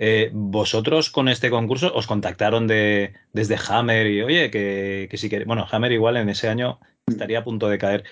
Eh, 0.03 0.31
vosotros 0.33 1.11
con 1.11 1.29
este 1.29 1.51
concurso 1.51 1.93
os 1.93 2.07
contactaron 2.07 2.65
de, 2.65 3.13
desde 3.33 3.55
Hammer 3.69 4.07
y, 4.07 4.23
oye, 4.23 4.49
que, 4.49 5.07
que 5.11 5.17
si 5.17 5.29
queréis, 5.29 5.45
bueno, 5.45 5.67
Hammer 5.69 5.91
igual 5.91 6.17
en 6.17 6.27
ese 6.27 6.49
año 6.49 6.79
estaría 7.05 7.37
a 7.37 7.43
punto 7.43 7.69
de 7.69 7.77
caer. 7.77 8.03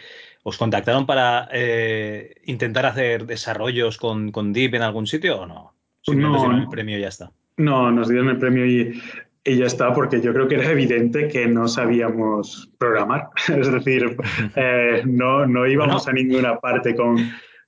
¿Os 0.43 0.59
contactaron 0.59 1.07
para 1.07 1.49
eh, 1.51 2.35
intentar 2.45 2.85
hacer 2.85 3.25
desarrollos 3.25 3.97
con, 3.97 4.31
con, 4.31 4.53
Deep 4.53 4.75
en 4.75 4.83
algún 4.83 5.07
sitio 5.07 5.41
o 5.41 5.47
no? 5.47 5.73
Simplemente 6.03 6.37
no, 6.37 6.43
dieron 6.43 6.61
el 6.61 6.69
premio 6.69 6.95
y 6.99 7.01
ya 7.01 7.07
está. 7.07 7.31
No, 7.57 7.91
nos 7.91 8.07
dieron 8.07 8.29
el 8.29 8.37
premio 8.37 8.67
y, 8.67 9.01
y, 9.43 9.57
ya 9.57 9.65
está, 9.65 9.91
porque 9.91 10.21
yo 10.21 10.31
creo 10.31 10.47
que 10.47 10.55
era 10.55 10.69
evidente 10.69 11.27
que 11.27 11.47
no 11.47 11.67
sabíamos 11.67 12.69
programar. 12.77 13.29
Es 13.47 13.71
decir, 13.71 14.15
eh, 14.55 15.01
no, 15.07 15.47
no 15.47 15.65
íbamos 15.65 16.05
bueno, 16.05 16.19
a 16.19 16.23
ninguna 16.23 16.59
parte 16.59 16.95
con. 16.95 17.17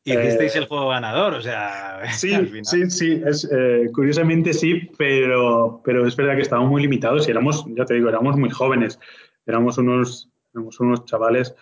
Hicisteis 0.04 0.56
eh, 0.56 0.60
el 0.60 0.66
juego 0.66 0.90
ganador, 0.90 1.34
o 1.36 1.42
sea. 1.42 2.02
Sí, 2.12 2.34
sí, 2.64 2.90
sí. 2.90 3.22
Es, 3.26 3.48
eh, 3.52 3.90
curiosamente 3.94 4.54
sí, 4.54 4.90
pero, 4.98 5.82
pero 5.84 6.06
es 6.06 6.16
verdad 6.16 6.36
que 6.36 6.42
estábamos 6.42 6.72
muy 6.72 6.82
limitados 6.82 7.28
y 7.28 7.32
éramos, 7.32 7.66
ya 7.76 7.86
te 7.86 7.96
digo, 7.96 8.10
éramos 8.10 8.38
muy 8.38 8.50
jóvenes. 8.50 9.00
Éramos 9.46 9.78
unos, 9.78 10.30
éramos 10.54 10.80
unos 10.80 11.06
chavales 11.06 11.56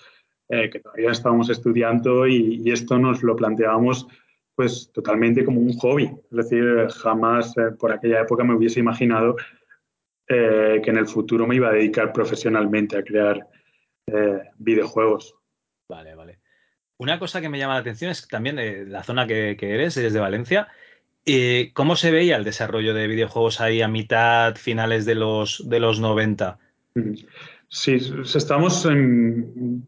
eh, 0.50 0.69
que 0.69 0.79
todavía 0.79 1.12
estábamos 1.12 1.50
estudiando 1.50 2.27
y, 2.27 2.62
y, 2.63 2.72
esto 2.72 2.98
nos 2.98 3.24
lo 3.24 3.36
planteábamos 3.36 4.08
pues 4.60 4.91
totalmente 4.91 5.46
como 5.46 5.62
un 5.62 5.72
hobby. 5.77 6.12
Es 6.31 6.38
decir, 6.38 6.89
jamás 6.89 7.55
eh, 7.58 7.72
por 7.79 7.93
aquella 7.93 8.19
época 8.19 8.43
me 8.43 8.53
hubiese 8.53 8.81
imaginado 8.81 9.38
eh, 10.27 10.81
que 10.84 10.89
en 10.89 10.98
el 10.98 11.08
futuro 11.08 11.48
me 11.48 11.55
iba 11.55 11.69
a 11.69 11.72
dedicar 11.72 12.12
profesionalmente 12.12 12.98
a 12.98 13.03
crear 13.03 13.48
eh, 14.08 14.41
videojuegos. 14.58 15.34
Vale, 15.88 16.13
vale. 16.13 16.39
Una 16.99 17.17
cosa 17.17 17.39
que 17.39 17.47
me 17.47 17.57
llama 17.57 17.75
la 17.75 17.79
atención 17.79 18.11
es 18.11 18.27
también 18.27 18.57
de 18.57 18.85
la 18.85 19.03
zona 19.03 19.25
que, 19.25 19.55
que 19.57 19.73
eres, 19.73 19.95
eres 19.95 20.11
de 20.11 20.19
Valencia. 20.19 20.67
Eh, 21.25 21.71
¿Cómo 21.73 21.95
se 21.95 22.11
veía 22.11 22.35
el 22.35 22.43
desarrollo 22.43 22.93
de 22.93 23.07
videojuegos 23.07 23.61
ahí 23.61 23.81
a 23.81 23.87
mitad, 23.87 24.55
finales 24.55 25.05
de 25.05 25.15
los, 25.15 25.63
de 25.69 25.79
los 25.79 26.01
90? 26.01 26.59
Sí, 27.69 27.97
estamos 28.35 28.85
en, 28.85 29.87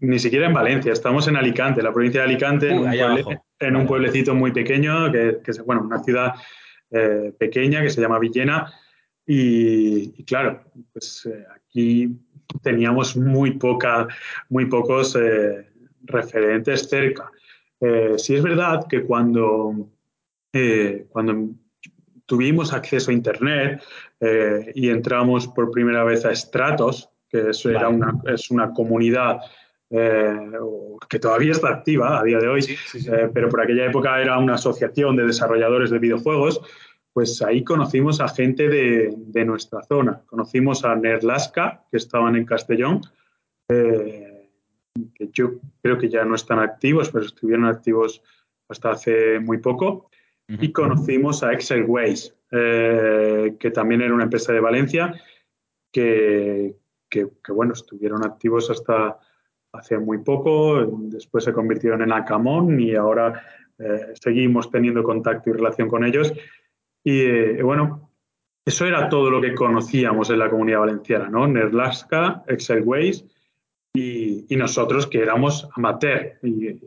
ni 0.00 0.18
siquiera 0.20 0.46
en 0.46 0.52
Valencia, 0.52 0.92
estamos 0.92 1.26
en 1.26 1.36
Alicante, 1.36 1.82
la 1.82 1.92
provincia 1.92 2.20
de 2.20 2.28
Alicante, 2.28 2.66
uh, 2.66 2.86
en, 2.86 3.00
un, 3.02 3.22
pueble, 3.22 3.40
en 3.58 3.76
un, 3.76 3.86
pueblecito 3.86 4.34
muy 4.34 4.52
pequeño, 4.52 5.10
que, 5.10 5.38
que 5.42 5.50
es 5.50 5.64
bueno, 5.64 5.82
una 5.82 6.04
ciudad 6.04 6.34
eh, 6.92 7.32
pequeña 7.36 7.82
que 7.82 7.90
se 7.90 8.00
llama 8.00 8.20
Villena. 8.20 8.72
Y, 9.26 10.20
y 10.20 10.24
claro, 10.24 10.62
pues 10.92 11.26
eh, 11.26 11.44
aquí 11.56 12.16
teníamos 12.62 13.16
muy, 13.16 13.52
poca, 13.58 14.06
muy 14.48 14.66
pocos 14.66 15.16
eh, 15.16 15.66
referentes 16.06 16.88
cerca. 16.88 17.30
Eh, 17.80 18.14
sí 18.16 18.34
es 18.34 18.42
verdad 18.42 18.86
que 18.88 19.02
cuando, 19.04 19.88
eh, 20.52 21.06
cuando 21.10 21.50
tuvimos 22.26 22.72
acceso 22.72 23.10
a 23.10 23.14
Internet 23.14 23.82
eh, 24.20 24.72
y 24.74 24.88
entramos 24.90 25.46
por 25.48 25.70
primera 25.70 26.04
vez 26.04 26.24
a 26.24 26.34
Stratos, 26.34 27.10
que 27.28 27.50
eso 27.50 27.70
era 27.70 27.88
una, 27.88 28.14
es 28.26 28.50
una 28.50 28.72
comunidad 28.72 29.40
eh, 29.90 30.50
que 31.08 31.18
todavía 31.18 31.52
está 31.52 31.68
activa 31.68 32.18
a 32.20 32.22
día 32.24 32.38
de 32.38 32.48
hoy, 32.48 32.62
Sí, 32.62 32.76
sí, 32.86 33.00
sí. 33.00 33.10
eh, 33.12 33.28
pero 33.32 33.48
por 33.48 33.60
aquella 33.60 33.86
época 33.86 34.20
era 34.20 34.38
una 34.38 34.54
asociación 34.54 35.16
de 35.16 35.26
desarrolladores 35.26 35.90
de 35.90 35.98
videojuegos, 35.98 36.60
pues 37.12 37.40
ahí 37.42 37.62
conocimos 37.62 38.20
a 38.20 38.28
gente 38.28 38.68
de, 38.68 39.14
de 39.16 39.44
nuestra 39.44 39.82
zona. 39.82 40.22
Conocimos 40.26 40.84
a 40.84 40.96
Nerlaska, 40.96 41.84
que 41.90 41.98
estaban 41.98 42.34
en 42.34 42.44
Castellón, 42.44 43.02
eh, 43.68 44.33
que 45.14 45.28
yo 45.32 45.60
creo 45.82 45.98
que 45.98 46.08
ya 46.08 46.24
no 46.24 46.34
están 46.34 46.58
activos, 46.58 47.10
pero 47.10 47.24
estuvieron 47.24 47.66
activos 47.66 48.22
hasta 48.68 48.92
hace 48.92 49.40
muy 49.40 49.58
poco. 49.58 50.10
Y 50.46 50.72
conocimos 50.72 51.42
a 51.42 51.52
Excel 51.52 51.84
Ways, 51.84 52.36
eh, 52.50 53.56
que 53.58 53.70
también 53.70 54.02
era 54.02 54.14
una 54.14 54.24
empresa 54.24 54.52
de 54.52 54.60
Valencia, 54.60 55.14
que, 55.90 56.76
que, 57.08 57.28
que, 57.42 57.52
bueno, 57.52 57.72
estuvieron 57.72 58.24
activos 58.24 58.70
hasta 58.70 59.18
hace 59.72 59.98
muy 59.98 60.18
poco, 60.18 60.86
después 61.08 61.44
se 61.44 61.52
convirtieron 61.52 62.02
en 62.02 62.12
Acamón 62.12 62.78
y 62.78 62.94
ahora 62.94 63.42
eh, 63.78 64.12
seguimos 64.14 64.70
teniendo 64.70 65.02
contacto 65.02 65.50
y 65.50 65.54
relación 65.54 65.88
con 65.88 66.04
ellos. 66.04 66.32
Y 67.02 67.22
eh, 67.22 67.62
bueno, 67.62 68.10
eso 68.64 68.86
era 68.86 69.08
todo 69.08 69.30
lo 69.30 69.40
que 69.40 69.54
conocíamos 69.54 70.30
en 70.30 70.38
la 70.38 70.50
comunidad 70.50 70.80
valenciana, 70.80 71.28
¿no? 71.28 71.46
Nerlaska, 71.48 72.44
Excel 72.46 72.82
Ways 72.82 73.24
y, 73.94 74.56
nosotros 74.56 75.06
que 75.06 75.18
éramos 75.18 75.68
amateur. 75.74 76.38
Y, 76.42 76.80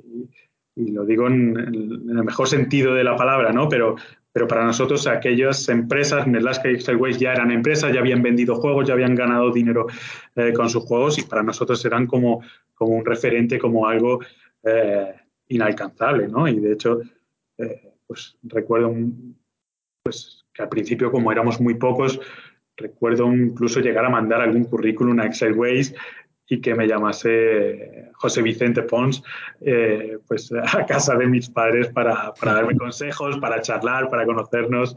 lo 0.76 1.06
digo 1.06 1.28
en, 1.28 1.58
el 1.58 2.24
mejor 2.24 2.48
sentido 2.48 2.94
de 2.94 3.04
la 3.04 3.16
palabra, 3.16 3.52
¿no? 3.52 3.68
Pero, 3.68 3.96
pero 4.32 4.48
para 4.48 4.64
nosotros 4.64 5.08
aquellas 5.08 5.68
empresas, 5.70 6.28
Nerlaska 6.28 6.70
y 6.70 6.76
Excel 6.76 6.98
Ways 6.98 7.18
ya 7.18 7.34
eran 7.34 7.50
empresas, 7.50 7.92
ya 7.92 8.00
habían 8.00 8.22
vendido 8.22 8.56
juegos, 8.56 8.88
ya 8.88 8.94
habían 8.94 9.16
ganado 9.16 9.52
dinero 9.52 9.88
eh, 10.36 10.54
con 10.54 10.70
sus 10.70 10.84
juegos 10.86 11.18
y 11.18 11.24
para 11.24 11.42
nosotros 11.42 11.84
eran 11.86 12.06
como, 12.06 12.44
como 12.76 12.96
un 12.96 13.04
referente, 13.04 13.58
como 13.58 13.88
algo 13.88 14.20
eh, 14.64 15.16
inalcanzable, 15.48 16.28
¿no? 16.28 16.48
Y 16.48 16.60
de 16.60 16.74
hecho, 16.74 17.02
eh, 17.58 17.94
pues 18.06 18.38
recuerdo 18.44 18.94
pues, 20.04 20.46
que 20.54 20.62
al 20.62 20.70
principio, 20.70 21.12
como 21.12 21.32
éramos 21.32 21.60
muy 21.60 21.74
pocos, 21.74 22.20
recuerdo 22.76 23.34
incluso 23.34 23.80
llegar 23.80 24.06
a 24.06 24.10
mandar 24.10 24.42
algún 24.42 24.66
currículum 24.66 25.20
a 25.20 25.26
Excel 25.26 25.54
Ways 25.54 25.96
y 26.50 26.62
que 26.62 26.76
me 26.76 26.88
llamase 26.88 28.10
José 28.14 28.42
Vicente 28.42 28.84
Pons 28.84 29.22
eh, 29.62 30.18
pues 30.28 30.52
a 30.52 30.86
casa 30.86 31.16
de 31.16 31.28
mis 31.28 31.50
padres 31.50 31.90
para, 31.90 32.34
para, 32.34 32.54
darme 32.54 32.78
consejos, 32.78 33.38
para 33.40 33.62
charlar, 33.62 34.10
para 34.10 34.26
conocernos, 34.26 34.96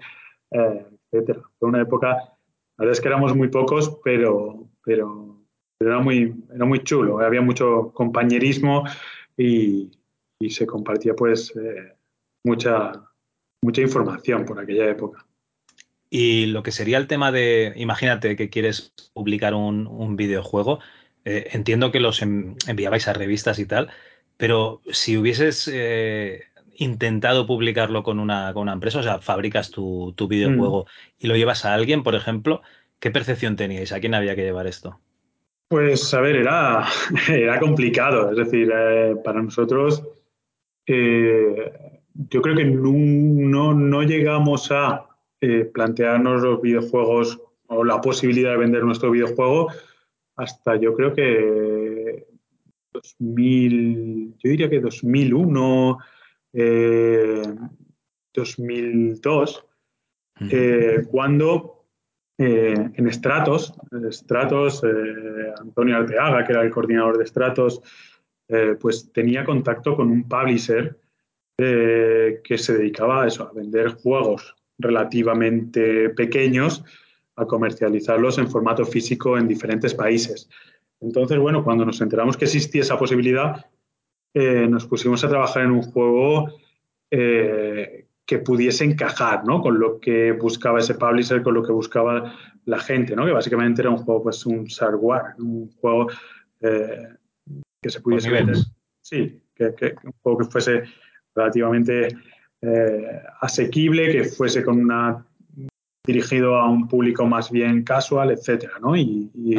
eh, 0.53 0.87
etcétera. 1.11 1.43
Fue 1.59 1.69
una 1.69 1.83
época, 1.83 2.09
la 2.09 2.37
verdad 2.79 2.93
es 2.93 3.01
que 3.01 3.09
éramos 3.09 3.35
muy 3.35 3.49
pocos, 3.49 3.99
pero, 4.05 4.69
pero, 4.85 5.45
pero 5.79 5.91
era, 5.93 6.01
muy, 6.01 6.35
era 6.55 6.65
muy 6.65 6.83
chulo, 6.85 7.21
había 7.21 7.43
mucho 7.43 7.93
compañerismo 7.95 8.85
y, 9.37 9.91
y 10.39 10.51
se 10.51 10.67
compartía 10.67 11.15
pues 11.15 11.55
eh, 11.57 11.95
mucha, 12.45 12.93
mucha 13.63 13.83
información 13.83 14.45
por 14.45 14.59
aquella 14.61 14.89
época. 14.89 15.27
Y 16.13 16.47
lo 16.47 16.65
que 16.65 16.73
sería 16.73 16.99
el 16.99 17.07
tema 17.07 17.31
de, 17.31 17.73
imagínate 17.77 18.35
que 18.35 18.51
quieres 18.51 18.93
publicar 19.13 19.55
un, 19.55 19.87
un 19.87 20.17
videojuego, 20.17 20.81
eh, 21.25 21.49
entiendo 21.53 21.93
que 21.93 22.01
los 22.01 22.23
en, 22.23 22.57
enviabais 22.67 23.09
a 23.09 23.13
revistas 23.13 23.59
y 23.59 23.67
tal, 23.67 23.91
pero 24.37 24.81
si 24.91 25.17
hubieses 25.17 25.71
eh, 25.73 26.45
intentado 26.77 27.47
publicarlo 27.47 28.03
con 28.03 28.19
una, 28.19 28.53
con 28.53 28.63
una, 28.63 28.73
empresa, 28.73 29.01
o 29.01 29.03
sea, 29.03 29.19
fabricas 29.21 29.71
tu, 29.71 30.15
tu 30.17 30.29
videojuego 30.29 30.85
mm. 30.85 31.25
y 31.25 31.27
lo 31.27 31.37
llevas 31.37 31.65
a 31.65 31.75
alguien, 31.75 32.03
por 32.03 32.15
ejemplo, 32.15 32.63
¿qué 32.99 33.11
percepción 33.11 33.57
teníais? 33.57 33.93
¿A 33.93 34.01
quién 34.01 34.15
había 34.15 34.35
que 34.35 34.45
llevar 34.45 34.67
esto? 34.67 34.99
Pues, 35.69 36.13
a 36.15 36.21
ver, 36.21 36.37
era, 36.37 36.87
era 37.29 37.61
complicado. 37.61 38.31
Es 38.31 38.37
decir, 38.37 38.73
eh, 38.75 39.15
para 39.25 39.43
nosotros, 39.43 40.03
yo 40.87 42.43
creo 42.43 42.57
que 42.57 42.65
no, 42.65 42.93
no, 42.93 43.75
no 43.75 44.03
llegamos 44.03 44.73
a 44.73 45.07
eh, 45.43 45.65
plantearnos 45.73 46.43
los 46.43 46.61
videojuegos 46.61 47.41
o 47.69 47.83
la 47.83 48.01
posibilidad 48.03 48.51
de 48.51 48.59
vender 48.59 48.85
nuestro 48.85 49.11
videojuego 49.11 49.69
hasta 50.41 50.77
yo 50.77 50.95
creo 50.95 51.15
que 51.15 52.27
2000, 52.93 54.35
yo 54.39 54.51
diría 54.51 54.71
que 54.71 54.81
2001, 54.81 55.99
eh, 56.53 57.43
2002, 58.33 59.67
eh, 60.51 61.03
cuando 61.11 61.85
eh, 62.39 62.91
en 62.95 63.13
Stratos, 63.13 63.75
Stratos 64.11 64.83
eh, 64.85 65.53
Antonio 65.61 65.97
Arteaga, 65.97 66.45
que 66.45 66.53
era 66.53 66.63
el 66.63 66.71
coordinador 66.71 67.19
de 67.19 67.27
Stratos, 67.27 67.83
pues 68.81 69.13
tenía 69.13 69.45
contacto 69.45 69.95
con 69.95 70.11
un 70.11 70.29
publisher 70.29 70.99
que 71.57 72.59
se 72.59 72.79
dedicaba 72.79 73.23
a 73.23 73.29
eso, 73.29 73.45
a 73.45 73.53
vender 73.53 73.91
juegos 73.91 74.57
relativamente 74.77 76.11
pequeños 76.11 76.85
a 77.41 77.47
comercializarlos 77.47 78.39
en 78.39 78.51
formato 78.51 78.85
físico 78.85 79.39
en 79.39 79.49
diferentes 79.49 79.95
países. 79.95 80.49
Entonces, 81.01 81.39
bueno, 81.39 81.65
cuando 81.65 81.85
nos 81.85 82.01
enteramos 82.01 82.37
que 82.37 82.45
existía 82.45 82.83
esa 82.83 82.99
posibilidad, 82.99 83.67
eh, 84.35 84.67
nos 84.69 84.87
pusimos 84.87 85.25
a 85.25 85.29
trabajar 85.29 85.65
en 85.65 85.73
un 85.73 85.83
juego 85.83 86.53
eh, 87.11 88.07
que 88.27 88.39
pudiese 88.39 88.85
encajar 88.85 89.45
¿no? 89.45 89.61
con 89.61 89.81
lo 89.81 89.99
que 89.99 90.33
buscaba 90.33 90.79
ese 90.79 90.95
publisher, 90.95 91.43
con 91.43 91.55
lo 91.55 91.63
que 91.63 91.73
buscaba 91.73 92.35
la 92.67 92.79
gente, 92.79 93.17
¿no? 93.17 93.25
que 93.25 93.33
básicamente 93.33 93.83
era 93.83 93.91
un 93.91 93.97
juego, 93.97 94.25
pues 94.25 94.45
un 94.47 94.67
hardware, 94.67 95.35
un 95.39 95.71
juego 95.81 96.09
eh, 96.61 97.09
que 97.83 97.91
se 97.91 98.01
pudiese 98.01 98.31
vender. 98.31 98.57
Sí, 99.03 99.43
que, 99.55 99.75
que, 99.75 99.95
un 100.05 100.13
juego 100.23 100.39
que 100.39 100.45
fuese 100.45 100.83
relativamente 101.35 102.09
asequible, 103.41 104.13
que 104.13 104.25
fuese 104.25 104.63
con 104.63 104.79
una 104.79 105.25
dirigido 106.13 106.57
a 106.57 106.69
un 106.69 106.89
público 106.89 107.27
más 107.27 107.51
bien 107.51 107.83
casual, 107.83 108.31
etcétera, 108.31 108.75
¿no? 108.81 108.97
Y, 108.97 109.31
y, 109.35 109.57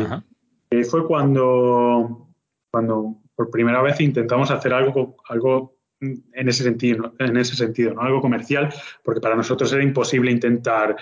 y, 0.69 0.83
fue 0.83 1.05
cuando, 1.05 2.27
cuando 2.71 3.17
por 3.35 3.49
primera 3.49 3.81
vez 3.81 3.99
intentamos 4.01 4.51
hacer 4.51 4.73
algo, 4.73 5.15
algo 5.29 5.75
en 6.01 6.49
ese 6.49 6.63
sentido, 6.63 7.13
en 7.19 7.37
ese 7.37 7.55
sentido, 7.55 7.93
¿no? 7.93 8.01
Algo 8.01 8.21
comercial, 8.21 8.73
porque 9.03 9.21
para 9.21 9.35
nosotros 9.35 9.71
era 9.71 9.83
imposible 9.83 10.31
intentar 10.31 10.95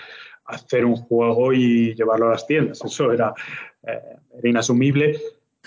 hacer 0.44 0.84
un 0.84 0.96
juego 0.96 1.52
y 1.52 1.94
llevarlo 1.94 2.28
a 2.28 2.32
las 2.32 2.46
tiendas. 2.46 2.84
Eso 2.84 3.12
era, 3.12 3.32
eh, 3.82 4.16
era 4.38 4.48
inasumible, 4.48 5.18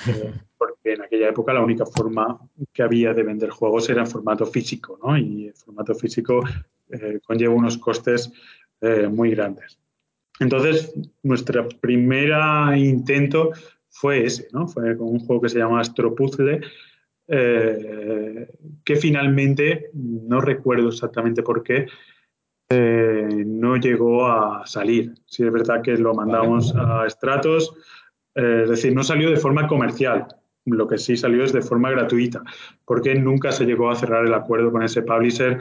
eh, 0.07 0.33
porque 0.57 0.93
en 0.93 1.01
aquella 1.01 1.29
época 1.29 1.53
la 1.53 1.63
única 1.63 1.85
forma 1.85 2.39
que 2.71 2.83
había 2.83 3.13
de 3.13 3.23
vender 3.23 3.49
juegos 3.49 3.89
era 3.89 4.01
en 4.01 4.07
formato 4.07 4.45
físico, 4.45 4.99
¿no? 5.03 5.17
Y 5.17 5.47
el 5.47 5.53
formato 5.53 5.95
físico 5.95 6.43
eh, 6.89 7.19
conlleva 7.25 7.53
unos 7.53 7.77
costes 7.77 8.31
eh, 8.83 9.07
muy 9.07 9.31
grandes. 9.31 9.79
Entonces, 10.39 10.93
nuestro 11.23 11.67
primer 11.81 12.31
intento 12.77 13.51
fue 13.89 14.25
ese, 14.25 14.47
¿no? 14.51 14.67
Fue 14.67 14.97
con 14.97 15.07
un 15.07 15.19
juego 15.19 15.41
que 15.41 15.49
se 15.49 15.59
llama 15.59 15.79
Astro 15.79 16.13
Puzzle, 16.13 16.61
eh, 17.27 18.47
que 18.83 18.95
finalmente, 18.95 19.89
no 19.93 20.41
recuerdo 20.41 20.89
exactamente 20.89 21.43
por 21.43 21.63
qué, 21.63 21.87
eh, 22.69 23.43
no 23.45 23.77
llegó 23.77 24.27
a 24.27 24.65
salir. 24.65 25.13
Sí, 25.25 25.43
es 25.43 25.51
verdad 25.51 25.81
que 25.81 25.95
lo 25.97 26.13
mandamos 26.13 26.73
a 26.75 27.07
Stratos, 27.09 27.73
eh, 28.35 28.61
es 28.63 28.69
decir, 28.69 28.93
no 28.93 29.03
salió 29.03 29.29
de 29.29 29.37
forma 29.37 29.67
comercial, 29.67 30.27
lo 30.65 30.87
que 30.87 30.97
sí 30.97 31.15
salió 31.15 31.43
es 31.43 31.53
de 31.53 31.61
forma 31.61 31.91
gratuita, 31.91 32.43
porque 32.85 33.15
nunca 33.15 33.51
se 33.51 33.65
llegó 33.65 33.91
a 33.91 33.95
cerrar 33.95 34.25
el 34.25 34.33
acuerdo 34.33 34.71
con 34.71 34.81
ese 34.81 35.03
publisher 35.03 35.59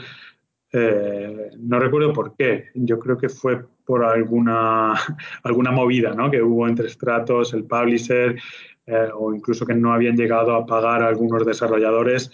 eh, 0.72 1.50
no 1.58 1.78
recuerdo 1.78 2.12
por 2.12 2.34
qué. 2.34 2.70
Yo 2.74 2.98
creo 2.98 3.18
que 3.18 3.28
fue 3.28 3.62
por 3.84 4.04
alguna, 4.04 4.94
alguna 5.42 5.70
movida 5.70 6.14
¿no? 6.14 6.30
que 6.30 6.42
hubo 6.42 6.66
entre 6.66 6.88
Stratos, 6.88 7.52
el 7.52 7.64
publisher, 7.64 8.40
eh, 8.86 9.08
o 9.14 9.34
incluso 9.34 9.66
que 9.66 9.74
no 9.74 9.92
habían 9.92 10.16
llegado 10.16 10.54
a 10.54 10.66
pagar 10.66 11.02
a 11.02 11.08
algunos 11.08 11.44
desarrolladores 11.44 12.30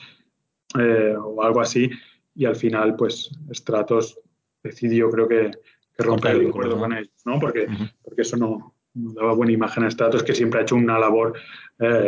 eh, 0.78 1.14
o 1.20 1.42
algo 1.42 1.60
así. 1.60 1.90
Y 2.34 2.44
al 2.44 2.54
final, 2.54 2.94
pues 2.94 3.30
Stratos 3.52 4.20
decidió, 4.62 5.10
creo 5.10 5.26
que, 5.26 5.50
que 5.96 6.02
romper 6.04 6.36
el 6.36 6.48
acuerdo 6.48 6.76
¿no? 6.76 6.80
con 6.82 6.92
ellos, 6.92 7.22
¿no? 7.24 7.40
Porque, 7.40 7.62
uh 7.62 7.70
-huh. 7.70 7.92
porque 8.02 8.22
eso 8.22 8.36
no, 8.36 8.76
no, 8.94 9.12
daba 9.14 9.34
buena 9.34 9.52
imagen 9.52 9.82
a 9.82 9.90
Stratos, 9.90 10.22
que 10.22 10.34
siempre 10.34 10.60
ha 10.60 10.62
hecho 10.62 10.76
una 10.76 10.98
labor 10.98 11.34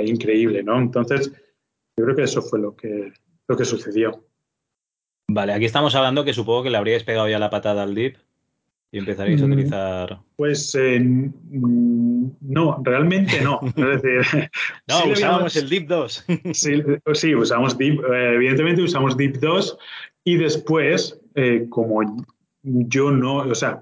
increíble. 0.04 0.62
¿no? 0.62 0.78
Entonces, 0.78 1.32
yo 1.96 2.04
creo 2.04 2.16
que 2.16 2.22
eso 2.22 2.42
fue 2.42 2.60
lo 2.60 2.76
que, 2.76 3.12
lo 3.48 3.56
que 3.56 3.64
sucedió. 3.64 4.29
Vale, 5.32 5.52
aquí 5.52 5.64
estamos 5.64 5.94
hablando 5.94 6.24
que 6.24 6.32
supongo 6.32 6.64
que 6.64 6.70
le 6.70 6.76
habríais 6.78 7.04
pegado 7.04 7.28
ya 7.28 7.38
la 7.38 7.50
patada 7.50 7.82
al 7.84 7.94
dip. 7.94 8.16
y 8.92 8.98
empezaréis 8.98 9.40
a 9.40 9.46
Mm. 9.46 9.52
utilizar. 9.52 10.18
Pues 10.34 10.74
eh, 10.74 10.98
mm, 10.98 12.26
no, 12.40 12.80
realmente 12.82 13.40
no. 13.40 13.60
Es 13.62 14.02
decir, 14.02 14.50
No, 14.88 15.02
sí 15.02 15.10
usábamos 15.12 15.54
el 15.56 15.68
Deep 15.68 15.86
2. 15.86 16.24
Sí, 16.52 16.82
sí, 17.14 17.34
usamos 17.36 17.78
Deep, 17.78 18.00
eh, 18.12 18.34
evidentemente 18.34 18.82
usamos 18.82 19.16
Deep 19.16 19.38
2 19.38 19.78
y 20.24 20.36
después, 20.38 21.20
eh, 21.36 21.66
como 21.70 22.00
yo 22.64 23.12
no, 23.12 23.36
o 23.36 23.54
sea, 23.54 23.80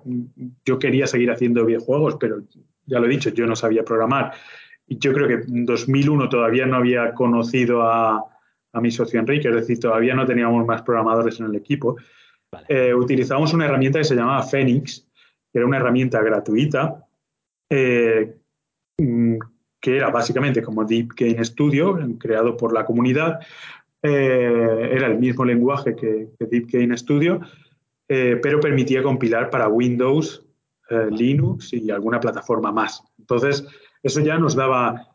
yo 0.67 0.79
quería 0.79 1.07
seguir 1.07 1.31
haciendo 1.31 1.65
videojuegos, 1.65 2.17
pero 2.21 2.43
ya 2.85 2.99
lo 3.01 3.07
he 3.07 3.09
dicho, 3.09 3.31
yo 3.31 3.47
no 3.47 3.57
sabía 3.57 3.85
programar. 3.85 4.33
Y 4.87 4.99
yo 4.99 5.15
creo 5.15 5.27
que 5.27 5.35
en 5.51 5.65
2001 5.65 6.29
todavía 6.29 6.67
no 6.67 6.77
había 6.77 7.15
conocido 7.15 7.83
a, 7.83 8.23
a 8.79 8.81
mi 8.81 8.91
socio 8.91 9.21
Enrique, 9.21 9.49
es 9.49 9.55
decir, 9.55 9.79
todavía 9.79 10.15
no 10.15 10.27
teníamos 10.27 10.65
más 10.67 10.83
programadores 10.83 11.39
en 11.41 11.47
el 11.47 11.57
equipo. 11.57 11.97
Vale. 12.51 12.67
Eh, 12.69 12.95
utilizamos 12.95 13.53
una 13.53 13.67
herramienta 13.67 13.99
que 13.99 14.05
se 14.05 14.15
llamaba 14.15 14.43
Phoenix, 14.43 15.07
que 15.53 15.59
era 15.59 15.67
una 15.67 15.77
herramienta 15.77 16.23
gratuita, 16.23 17.07
eh, 17.71 18.37
mm, 18.99 19.37
que 19.81 19.97
era 19.97 20.11
básicamente 20.11 20.63
como 20.63 20.85
Deep 20.85 21.11
Game 21.15 21.45
Studio, 21.45 21.99
creado 22.19 22.57
por 22.57 22.73
la 22.73 22.85
comunidad. 22.85 23.41
Eh, 24.03 24.91
era 24.93 25.07
el 25.07 25.19
mismo 25.19 25.45
lenguaje 25.45 25.95
que, 25.95 26.31
que 26.39 26.47
Deep 26.47 26.69
Game 26.71 26.97
Studio, 26.97 27.41
pero 28.07 28.59
permitía 28.59 29.03
compilar 29.03 29.51
para 29.51 29.69
Windows, 29.69 30.43
Linux 31.11 31.75
y 31.75 31.91
alguna 31.91 32.19
plataforma 32.19 32.73
más. 32.73 33.03
Entonces, 33.19 33.67
eso 34.03 34.21
ya 34.21 34.39
nos 34.39 34.55
daba 34.55 35.09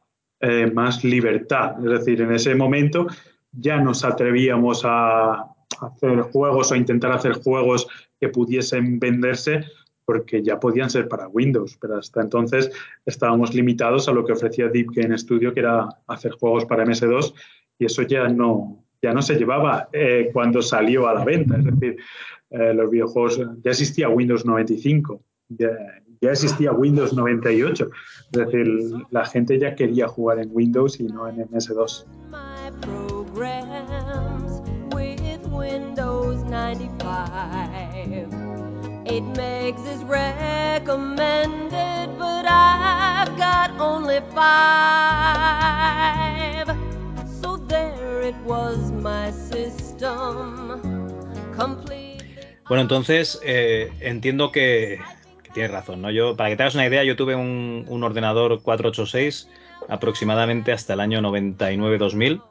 eh, 0.45 0.69
más 0.69 1.05
libertad. 1.05 1.77
Es 1.79 1.99
decir, 1.99 2.21
en 2.21 2.33
ese 2.33 2.53
momento 2.53 3.07
ya 3.53 3.77
nos 3.79 4.03
atrevíamos 4.03 4.83
a 4.85 5.45
hacer 5.81 6.21
juegos 6.21 6.71
o 6.71 6.75
intentar 6.75 7.11
hacer 7.11 7.33
juegos 7.33 7.87
que 8.19 8.29
pudiesen 8.29 8.99
venderse 8.99 9.65
porque 10.05 10.43
ya 10.43 10.59
podían 10.59 10.89
ser 10.89 11.07
para 11.07 11.27
Windows, 11.27 11.77
pero 11.79 11.97
hasta 11.97 12.21
entonces 12.21 12.71
estábamos 13.05 13.53
limitados 13.53 14.07
a 14.07 14.11
lo 14.11 14.25
que 14.25 14.33
ofrecía 14.33 14.67
Deep 14.67 14.91
Game 14.93 15.17
Studio, 15.17 15.53
que 15.53 15.61
era 15.61 15.87
hacer 16.07 16.33
juegos 16.33 16.65
para 16.65 16.85
MS2, 16.85 17.33
y 17.79 17.85
eso 17.85 18.01
ya 18.01 18.27
no, 18.27 18.83
ya 19.01 19.13
no 19.13 19.21
se 19.21 19.35
llevaba 19.35 19.89
eh, 19.93 20.29
cuando 20.33 20.61
salió 20.61 21.07
a 21.07 21.13
la 21.13 21.23
venta. 21.23 21.57
Es 21.57 21.65
decir, 21.65 21.97
eh, 22.49 22.73
los 22.73 22.89
videojuegos, 22.89 23.39
ya 23.63 23.71
existía 23.71 24.09
Windows 24.09 24.45
95, 24.45 25.21
ya, 25.49 25.69
ya 26.21 26.31
existía 26.31 26.71
Windows 26.71 27.13
98, 27.13 27.89
es 28.31 28.45
decir, 28.45 28.67
la 29.09 29.25
gente 29.25 29.57
ya 29.59 29.75
quería 29.75 30.07
jugar 30.07 30.39
en 30.39 30.49
Windows 30.51 30.99
y 30.99 31.03
no 31.03 31.27
en 31.27 31.37
MS2. 31.47 32.05
Windows 35.63 36.43
95. 36.43 38.27
8 39.05 39.23
megs 39.39 39.79
is 39.87 40.03
recommended, 40.03 42.09
but 42.19 42.45
I've 42.45 43.31
got 43.37 43.71
only 43.79 44.19
5. 44.35 46.67
So 47.41 47.55
there 47.69 48.23
it 48.23 48.35
was, 48.43 48.91
my 48.91 49.31
system. 49.31 50.81
Complete. 51.55 52.25
Bueno, 52.67 52.81
entonces 52.81 53.39
eh, 53.41 53.89
entiendo 54.01 54.51
que, 54.51 54.99
que 55.43 55.51
tienes 55.51 55.71
razón, 55.71 56.01
¿no? 56.01 56.11
Yo, 56.11 56.35
para 56.35 56.49
que 56.49 56.57
te 56.57 56.63
hagas 56.63 56.75
una 56.75 56.87
idea, 56.87 57.05
yo 57.05 57.15
tuve 57.15 57.35
un, 57.35 57.85
un 57.87 58.03
ordenador 58.03 58.61
486 58.61 59.47
aproximadamente 59.87 60.73
hasta 60.73 60.93
el 60.93 60.99
año 60.99 61.21
99-2000, 61.21 62.41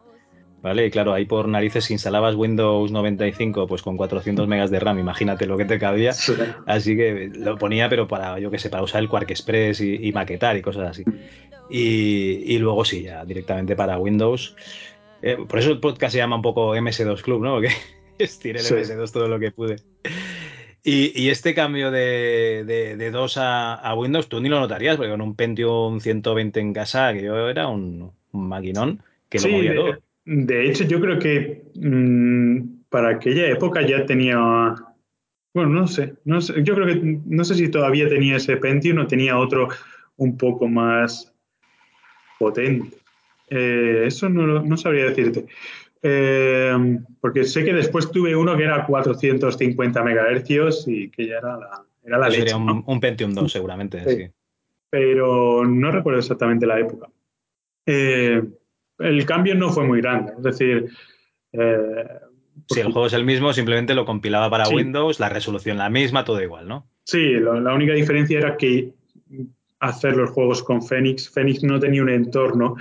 ¿vale? 0.63 0.87
Y 0.87 0.91
claro, 0.91 1.13
ahí 1.13 1.25
por 1.27 1.49
narices 1.49 1.85
si 1.85 1.93
instalabas 1.95 2.35
Windows 2.35 2.91
95 2.91 3.67
pues 3.67 3.83
con 3.83 3.97
400 3.97 4.47
megas 4.49 4.71
de 4.71 4.81
RAM, 4.81 4.99
imagínate 4.99 5.47
lo 5.47 5.57
que 5.57 5.65
te 5.65 5.79
cabía. 5.79 6.13
Así 6.67 6.97
que 6.97 7.31
lo 7.35 7.59
ponía, 7.59 7.89
pero 7.89 8.09
para, 8.09 8.39
yo 8.39 8.51
qué 8.51 8.59
sé, 8.59 8.71
para 8.71 8.83
usar 8.83 9.03
el 9.03 9.09
Quark 9.09 9.31
Express 9.31 9.81
y, 9.81 9.97
y 10.09 10.13
maquetar 10.13 10.57
y 10.57 10.63
cosas 10.63 10.91
así. 10.91 11.05
Y, 11.69 12.43
y 12.55 12.59
luego 12.59 12.85
sí, 12.85 13.03
ya 13.03 13.25
directamente 13.25 13.77
para 13.77 13.99
Windows. 13.99 14.57
Eh, 15.23 15.37
por 15.49 15.59
eso 15.59 15.71
el 15.71 15.81
podcast 15.81 16.13
se 16.13 16.19
llama 16.19 16.37
un 16.37 16.43
poco 16.43 16.75
MS2 16.75 17.23
Club, 17.23 17.43
¿no? 17.43 17.55
Porque 17.55 17.71
estiré 18.19 18.61
el 18.61 18.65
Sí. 18.67 18.75
MS2 18.75 19.13
todo 19.13 19.29
lo 19.29 19.39
que 19.39 19.51
pude. 19.53 19.77
Y, 20.85 21.13
y 21.21 21.31
este 21.31 21.55
cambio 21.55 21.93
de, 21.93 22.65
de, 22.67 22.97
de 22.97 23.11
2 23.13 23.37
a, 23.39 23.75
a 23.75 23.95
Windows, 23.95 24.29
tú 24.29 24.41
ni 24.41 24.49
lo 24.49 24.59
notarías, 24.59 24.97
porque 24.97 25.13
con 25.13 25.21
un 25.21 25.37
Pentium 25.37 26.01
120 26.01 26.59
en 26.59 26.73
casa, 26.73 27.13
que 27.13 27.23
yo 27.23 27.49
era 27.49 27.69
un, 27.69 28.11
un 28.33 28.49
maquinón 28.49 29.01
que 29.29 29.39
lo 29.39 29.45
Sí, 29.45 29.53
movía 29.53 29.75
todo. 29.77 29.99
De 30.25 30.69
hecho 30.69 30.85
yo 30.85 31.01
creo 31.01 31.19
que 31.19 31.65
mm, 31.75 32.83
para 32.89 33.11
aquella 33.11 33.49
época 33.49 33.83
ya 33.87 34.05
tenía, 34.07 34.39
bueno, 35.55 35.71
no 35.71 35.87
sé, 35.87 36.15
no 36.25 36.41
sé, 36.41 36.63
yo 36.63 36.75
creo 36.75 36.87
que 36.87 37.01
no 37.27 37.45
sé 37.45 37.55
si 37.55 37.69
todavía 37.69 38.09
tenía 38.09 38.37
ese 38.37 38.57
Pentium 38.57 38.99
o 38.99 39.07
tenía 39.07 39.39
otro 39.39 39.69
un 40.17 40.37
poco 40.37 40.69
más 40.69 41.33
potente. 42.39 42.97
Eh, 43.49 44.05
eso 44.07 44.29
no, 44.29 44.63
no 44.63 44.77
sabría 44.77 45.07
decirte. 45.07 45.47
Eh, 46.03 46.99
porque 47.21 47.45
sé 47.45 47.65
que 47.65 47.73
después 47.73 48.11
tuve 48.11 48.35
uno 48.35 48.57
que 48.57 48.65
era 48.65 48.85
450 48.87 50.03
megahercios 50.03 50.87
y 50.89 51.09
que 51.11 51.29
ya 51.29 51.39
era 51.39 51.57
la, 51.57 51.85
era 52.03 52.19
la 52.19 52.29
leche. 52.29 52.41
sería 52.41 52.57
un, 52.57 52.67
¿no? 52.67 52.85
un 52.87 53.01
Pentium 53.01 53.33
2 53.33 53.53
seguramente, 53.53 54.03
Sí. 54.05 54.17
sí. 54.17 54.31
pero 54.91 55.65
no 55.65 55.91
recuerdo 55.93 56.19
exactamente 56.19 56.67
la 56.67 56.81
época. 56.81 57.09
Eh, 57.87 58.43
el 59.05 59.25
cambio 59.27 59.55
no 59.55 59.71
fue 59.71 59.85
muy 59.85 60.01
grande, 60.01 60.33
es 60.37 60.43
decir, 60.43 60.89
eh, 61.53 62.05
Si 62.69 62.81
el 62.81 62.93
juego 62.93 63.07
es 63.07 63.13
el 63.15 63.25
mismo, 63.25 63.53
simplemente 63.53 63.95
lo 63.95 64.05
compilaba 64.05 64.49
para 64.51 64.67
Sí. 64.67 64.75
Windows, 64.75 65.19
la 65.21 65.29
resolución 65.29 65.79
la 65.79 65.91
misma, 65.91 66.25
todo 66.25 66.41
igual, 66.43 66.69
¿no? 66.69 66.87
sí, 67.05 67.33
lo- 67.35 67.61
la 67.61 67.75
única 67.75 67.93
diferencia 67.95 68.39
era 68.39 68.57
que 68.57 68.93
hacer 69.81 70.17
los 70.17 70.31
juegos 70.31 70.63
con 70.63 70.81
Phoenix, 70.83 71.29
Phoenix 71.29 71.63
no 71.65 71.81
tenía 71.81 72.03
un 72.03 72.11
entorno 72.11 72.77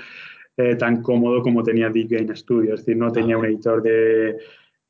eh, 0.57 0.75
tan 0.75 1.01
cómodo 1.01 1.41
como 1.41 1.63
tenía 1.63 1.89
Deep 1.89 2.09
Game 2.09 2.35
Studio, 2.35 2.75
es 2.75 2.81
decir, 2.81 2.97
no 2.97 3.11
tenía 3.11 3.37
un 3.37 3.45
editor 3.45 3.81
de 3.81 4.29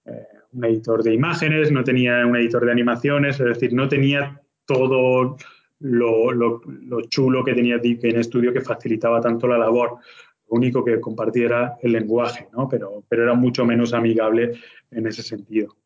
eh, 0.05 0.27
un 0.53 0.65
editor 0.65 1.01
de 1.03 1.13
imágenes, 1.13 1.71
no 1.71 1.83
tenía 1.83 2.25
un 2.25 2.35
editor 2.35 2.65
de 2.65 2.71
animaciones, 2.73 3.39
es 3.39 3.45
decir, 3.45 3.71
no 3.73 3.87
tenía 3.87 4.41
todo 4.65 5.37
lo, 5.79 6.31
lo- 6.31 6.61
lo 6.65 7.01
chulo 7.03 7.43
que 7.45 7.53
tenía 7.53 7.77
Deep 7.77 8.01
Game 8.01 8.21
Studio 8.23 8.51
que 8.51 8.59
facilitaba 8.61 9.21
tanto 9.21 9.47
la 9.47 9.57
labor. 9.59 9.99
Lo 10.51 10.57
único 10.57 10.83
que 10.83 10.99
compartía 10.99 11.45
era 11.45 11.77
el 11.81 11.93
lenguaje, 11.93 12.47
¿no? 12.51 12.67
pero, 12.67 13.03
pero 13.07 13.23
era 13.23 13.33
mucho 13.33 13.65
menos 13.65 13.93
amigable 13.93 14.51
en 14.91 15.07
ese 15.07 15.23
sentido. 15.23 15.77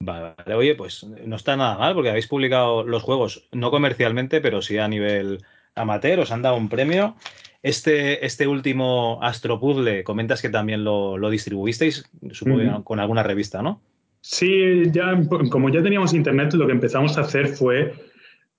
Vale, 0.00 0.34
vale. 0.36 0.54
Oye, 0.54 0.76
pues 0.76 1.04
no 1.04 1.34
está 1.34 1.56
nada 1.56 1.76
mal 1.76 1.92
porque 1.94 2.10
habéis 2.10 2.28
publicado 2.28 2.84
los 2.84 3.02
juegos, 3.02 3.48
no 3.50 3.72
comercialmente, 3.72 4.40
pero 4.40 4.62
sí 4.62 4.78
a 4.78 4.86
nivel 4.86 5.40
amateur, 5.74 6.20
os 6.20 6.30
han 6.30 6.42
dado 6.42 6.56
un 6.56 6.68
premio. 6.68 7.16
Este, 7.60 8.24
este 8.24 8.46
último 8.46 9.18
Astro 9.22 9.58
Puzzle, 9.58 10.04
comentas 10.04 10.40
que 10.40 10.50
también 10.50 10.84
lo, 10.84 11.18
lo 11.18 11.28
distribuisteis, 11.28 12.08
supongo 12.30 12.84
con 12.84 13.00
alguna 13.00 13.24
revista, 13.24 13.60
¿no? 13.60 13.80
Sí, 14.20 14.88
ya, 14.92 15.20
como 15.50 15.68
ya 15.68 15.82
teníamos 15.82 16.14
internet, 16.14 16.52
lo 16.54 16.66
que 16.66 16.72
empezamos 16.72 17.18
a 17.18 17.22
hacer 17.22 17.48
fue 17.48 17.92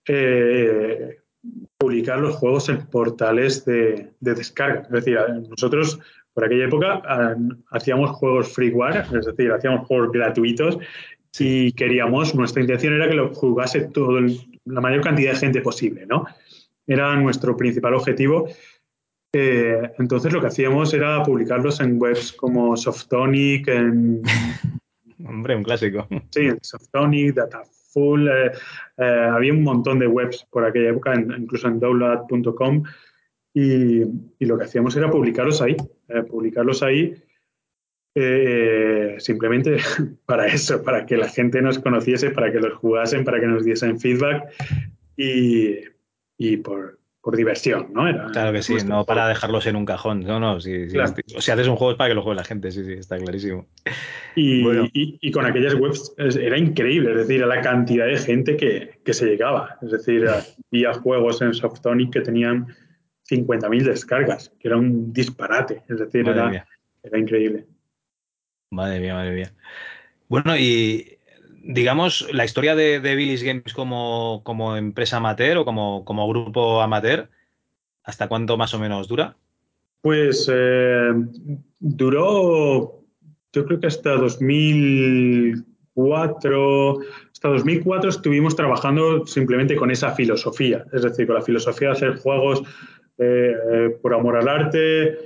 eh, 0.08 1.19
publicar 1.78 2.20
los 2.20 2.36
juegos 2.36 2.70
en 2.70 2.86
portales 2.88 3.66
de, 3.66 4.12
de 4.20 4.34
descarga. 4.34 4.82
Es 4.82 4.90
decir, 4.90 5.18
nosotros 5.50 6.00
por 6.34 6.46
aquella 6.46 6.66
época 6.66 7.02
hacíamos 7.72 8.12
juegos 8.12 8.54
freeware, 8.54 9.06
es 9.18 9.26
decir, 9.26 9.52
hacíamos 9.52 9.88
juegos 9.88 10.12
gratuitos 10.12 10.78
y 11.38 11.72
queríamos, 11.74 12.36
nuestra 12.36 12.62
intención 12.62 12.94
era 12.94 13.08
que 13.08 13.16
lo 13.16 13.34
jugase 13.34 13.82
todo 13.88 14.18
el- 14.18 14.40
la 14.66 14.82
mayor 14.82 15.02
cantidad 15.02 15.32
de 15.34 15.38
gente 15.38 15.62
posible, 15.62 16.06
¿no? 16.06 16.26
Era 16.88 17.16
nuestro 17.16 17.56
principal 17.58 17.94
objetivo. 17.94 18.48
Eh, 19.34 19.92
entonces 20.00 20.34
lo 20.34 20.42
que 20.42 20.48
hacíamos 20.48 20.94
era 20.94 21.22
publicarlos 21.24 21.80
en 21.82 22.02
webs 22.02 22.34
como 22.34 22.76
Softonic, 22.76 23.68
en 23.68 24.22
Hombre, 25.28 25.56
un 25.56 25.64
clásico. 25.64 26.08
Sí, 26.32 26.46
en 26.48 26.58
Softonic, 26.62 27.36
Dataful, 27.90 28.28
eh, 28.28 28.52
eh, 28.98 29.30
había 29.32 29.54
un 29.54 29.64
montón 29.64 30.00
de 30.00 30.08
webs 30.08 30.46
por 30.50 30.66
aquella 30.66 30.90
época, 30.90 31.16
incluso 31.16 31.68
en 31.68 31.80
download.com, 31.80 32.84
y, 33.54 34.04
lo 34.46 34.58
que 34.58 34.64
hacíamos 34.64 34.96
era 34.96 35.10
publicarlos 35.10 35.62
ahí, 35.62 35.76
eh, 36.08 36.24
publicarlos 36.24 36.84
ahí 36.84 37.16
simplemente 39.18 39.78
para 40.26 40.48
eso, 40.48 40.84
para 40.84 41.06
que 41.06 41.16
la 41.16 41.30
gente 41.30 41.62
nos 41.62 41.80
conociese, 41.80 42.32
para 42.32 42.52
que 42.52 42.60
los 42.60 42.74
jugasen, 42.74 43.24
para 43.24 43.40
que 43.40 43.48
nos 43.48 43.64
diesen 43.64 44.00
feedback 44.00 44.44
y 45.16 46.58
por, 46.58 47.00
por 47.22 47.36
diversión, 47.36 47.90
¿no? 47.94 48.08
Era 48.08 48.28
Claro 48.28 48.54
que 48.54 48.62
sí, 48.62 48.78
no 48.86 49.06
para 49.06 49.28
dejarlos 49.28 49.66
en 49.68 49.76
un 49.76 49.86
cajón. 49.86 50.22
No, 50.22 50.40
no, 50.40 50.62
si, 50.62 50.88
si- 50.88 50.94
Claro. 50.96 51.14
si 51.26 51.52
haces 51.52 51.68
un 51.68 51.76
juego 51.76 51.92
es 51.92 51.98
para 51.98 52.10
que 52.10 52.16
lo 52.16 52.22
juegue 52.24 52.38
la 52.38 52.44
gente, 52.46 52.72
sí, 52.72 52.84
sí, 52.86 52.94
está 52.94 53.18
clarísimo. 53.18 53.68
Y, 54.36 54.64
Bueno. 54.64 54.86
y- 54.94 55.18
y 55.22 55.32
con 55.32 55.46
aquellas 55.46 55.74
webs 55.76 56.14
era 56.18 56.58
increíble, 56.58 57.12
es 57.12 57.18
decir, 57.28 57.46
la 57.46 57.62
cantidad 57.62 58.06
de 58.06 58.18
gente 58.18 58.56
que, 58.56 59.00
que 59.04 59.14
se 59.14 59.26
llegaba. 59.26 59.78
Es 59.82 59.92
decir, 59.92 60.26
había 60.72 60.94
juegos 60.94 61.42
en 61.42 61.54
Softonic 61.54 62.14
que 62.14 62.22
tenían 62.22 62.68
50.000 63.30 63.84
descargas, 63.84 64.52
que 64.60 64.70
era 64.70 64.78
un 64.78 65.12
disparate. 65.14 65.84
Es 65.90 66.00
decir, 66.00 66.28
era, 66.28 66.66
era 67.04 67.18
increíble. 67.20 67.66
Madre 68.72 69.00
mía, 69.02 69.14
madre 69.14 69.36
mía. 69.36 69.52
Bueno, 70.30 70.56
y 70.58 71.18
digamos, 71.64 72.28
la 72.34 72.46
historia 72.46 72.76
de, 72.76 73.00
de 73.00 73.38
Games 73.44 73.74
como, 73.74 74.42
como 74.44 74.78
empresa 74.78 75.18
amateur 75.18 75.58
o 75.58 75.66
como, 75.66 76.06
como 76.06 76.28
grupo 76.28 76.82
amateur, 76.82 77.30
¿hasta 78.04 78.28
cuánto 78.28 78.58
más 78.58 78.74
o 78.74 78.80
menos 78.80 79.08
dura? 79.08 79.38
Pues 80.02 80.50
eh, 80.52 81.12
duró, 81.80 83.04
yo 83.52 83.66
creo 83.66 83.80
que 83.80 83.88
hasta 83.88 84.12
2004, 84.12 87.00
hasta 87.32 87.50
2004 87.50 88.10
estuvimos 88.10 88.56
trabajando 88.56 89.28
simplemente 89.28 89.76
con 89.76 89.92
esa 89.92 90.12
filosofía, 90.12 90.86
es 90.94 91.02
decir, 91.04 91.28
con 91.28 91.36
la 91.36 91.42
filosofía 91.42 91.90
de 91.90 91.94
hacer 91.94 92.16
juegos 92.18 92.64
eh, 93.18 93.54
eh, 93.72 93.90
por 94.02 94.14
amor 94.14 94.38
al 94.38 94.48
arte, 94.48 95.18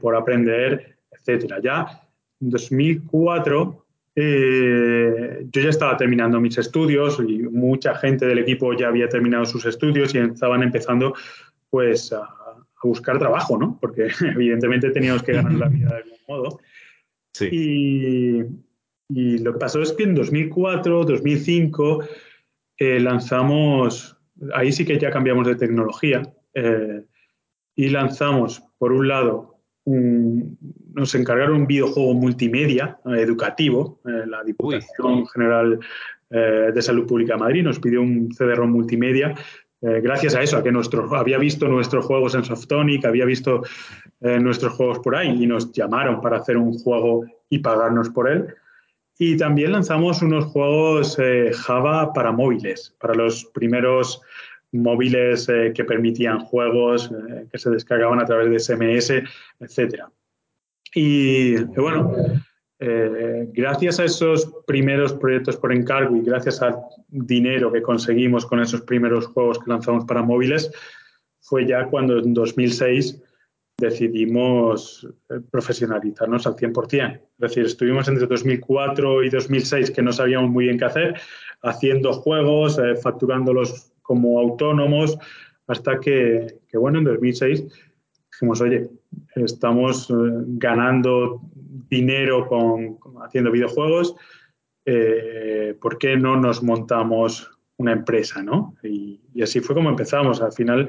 por 0.00 0.14
aprender, 0.14 0.96
etcétera. 1.10 1.58
Ya 1.60 2.00
en 2.40 2.50
2004 2.50 3.85
eh, 4.16 5.46
yo 5.52 5.60
ya 5.60 5.68
estaba 5.68 5.96
terminando 5.96 6.40
mis 6.40 6.56
estudios 6.56 7.20
y 7.20 7.42
mucha 7.42 7.94
gente 7.96 8.26
del 8.26 8.38
equipo 8.38 8.72
ya 8.72 8.88
había 8.88 9.08
terminado 9.08 9.44
sus 9.44 9.66
estudios 9.66 10.14
y 10.14 10.18
estaban 10.18 10.62
empezando 10.62 11.14
pues 11.68 12.12
a, 12.12 12.22
a 12.22 12.82
buscar 12.82 13.18
trabajo, 13.18 13.58
¿no? 13.58 13.78
Porque 13.80 14.08
evidentemente 14.34 14.90
teníamos 14.90 15.22
que 15.22 15.34
ganar 15.34 15.52
la 15.52 15.68
vida 15.68 15.90
de 15.90 15.96
algún 15.96 16.18
modo. 16.26 16.60
Sí. 17.34 17.48
Y, 17.52 18.42
y 19.08 19.38
lo 19.38 19.52
que 19.52 19.58
pasó 19.58 19.82
es 19.82 19.92
que 19.92 20.04
en 20.04 20.14
2004, 20.14 21.04
2005 21.04 22.04
eh, 22.78 23.00
lanzamos, 23.00 24.16
ahí 24.54 24.72
sí 24.72 24.84
que 24.84 24.98
ya 24.98 25.10
cambiamos 25.10 25.46
de 25.46 25.56
tecnología 25.56 26.22
eh, 26.54 27.04
y 27.74 27.88
lanzamos, 27.90 28.62
por 28.78 28.92
un 28.92 29.08
lado, 29.08 29.55
nos 29.86 31.14
encargaron 31.14 31.60
un 31.60 31.66
videojuego 31.66 32.12
multimedia 32.14 32.98
eh, 33.06 33.20
educativo, 33.20 34.00
eh, 34.04 34.26
la 34.26 34.42
Diputación 34.42 35.26
General 35.28 35.78
eh, 36.30 36.72
de 36.74 36.82
Salud 36.82 37.06
Pública 37.06 37.34
de 37.34 37.40
Madrid 37.40 37.62
nos 37.62 37.78
pidió 37.78 38.02
un 38.02 38.32
CD-ROM 38.32 38.70
multimedia. 38.70 39.34
gracias 39.80 40.34
a 40.34 40.42
eso, 40.42 40.56
a 40.56 40.62
que 40.64 40.72
nuestro, 40.72 41.14
había 41.14 41.38
visto 41.38 41.68
nuestros 41.68 42.04
juegos 42.04 42.34
en 42.34 42.42
Softonic, 42.42 43.04
había 43.04 43.24
visto 43.24 43.62
nuestros 44.20 44.72
juegos 44.72 44.98
por 44.98 45.14
ahí 45.14 45.44
y 45.44 45.46
nos 45.46 45.70
llamaron 45.70 46.20
para 46.20 46.38
hacer 46.38 46.56
un 46.56 46.72
juego 46.72 47.24
y 47.50 47.58
pagarnos 47.58 48.08
por 48.08 48.28
él. 48.28 48.46
Y 49.18 49.36
también 49.36 49.72
lanzamos 49.72 50.22
unos 50.22 50.46
juegos 50.46 51.16
Java 51.52 52.12
para 52.12 52.32
móviles, 52.32 52.96
para 52.98 53.14
los 53.14 53.44
primeros 53.44 54.20
móviles 54.76 55.48
eh, 55.48 55.72
que 55.74 55.84
permitían 55.84 56.40
juegos 56.40 57.10
eh, 57.10 57.46
que 57.50 57.58
se 57.58 57.70
descargaban 57.70 58.20
a 58.20 58.24
través 58.24 58.50
de 58.50 58.58
SMS, 58.58 59.12
etcétera. 59.60 60.10
Y 60.94 61.56
bueno, 61.64 62.14
eh, 62.78 63.48
gracias 63.52 64.00
a 64.00 64.04
esos 64.04 64.52
primeros 64.66 65.12
proyectos 65.14 65.56
por 65.56 65.72
encargo 65.72 66.16
y 66.16 66.22
gracias 66.22 66.62
al 66.62 66.76
dinero 67.08 67.72
que 67.72 67.82
conseguimos 67.82 68.46
con 68.46 68.60
esos 68.60 68.82
primeros 68.82 69.26
juegos 69.26 69.58
que 69.58 69.70
lanzamos 69.70 70.04
para 70.04 70.22
móviles, 70.22 70.70
fue 71.40 71.66
ya 71.66 71.86
cuando 71.86 72.18
en 72.18 72.34
2006 72.34 73.22
decidimos 73.78 75.06
profesionalizarnos 75.50 76.46
al 76.46 76.56
100%. 76.56 77.14
Es 77.14 77.20
decir, 77.38 77.66
estuvimos 77.66 78.08
entre 78.08 78.26
2004 78.26 79.24
y 79.24 79.28
2006 79.28 79.90
que 79.90 80.02
no 80.02 80.12
sabíamos 80.12 80.50
muy 80.50 80.64
bien 80.64 80.78
qué 80.78 80.86
hacer, 80.86 81.20
haciendo 81.62 82.12
juegos, 82.12 82.78
eh, 82.78 82.94
facturándolos 82.96 83.92
como 84.06 84.38
autónomos, 84.38 85.18
hasta 85.66 85.98
que, 85.98 86.58
que, 86.68 86.78
bueno, 86.78 86.98
en 86.98 87.04
2006 87.04 87.64
dijimos, 88.30 88.60
oye, 88.60 88.88
estamos 89.34 90.10
eh, 90.10 90.14
ganando 90.58 91.40
dinero 91.88 92.46
con, 92.46 92.98
haciendo 93.24 93.50
videojuegos, 93.50 94.14
eh, 94.84 95.76
¿por 95.80 95.98
qué 95.98 96.16
no 96.16 96.36
nos 96.36 96.62
montamos 96.62 97.50
una 97.78 97.92
empresa? 97.92 98.42
¿no? 98.42 98.74
Y, 98.82 99.20
y, 99.34 99.42
así 99.42 99.60
fue 99.60 99.74
como 99.74 99.90
empezamos. 99.90 100.40
Al 100.40 100.52
final 100.52 100.88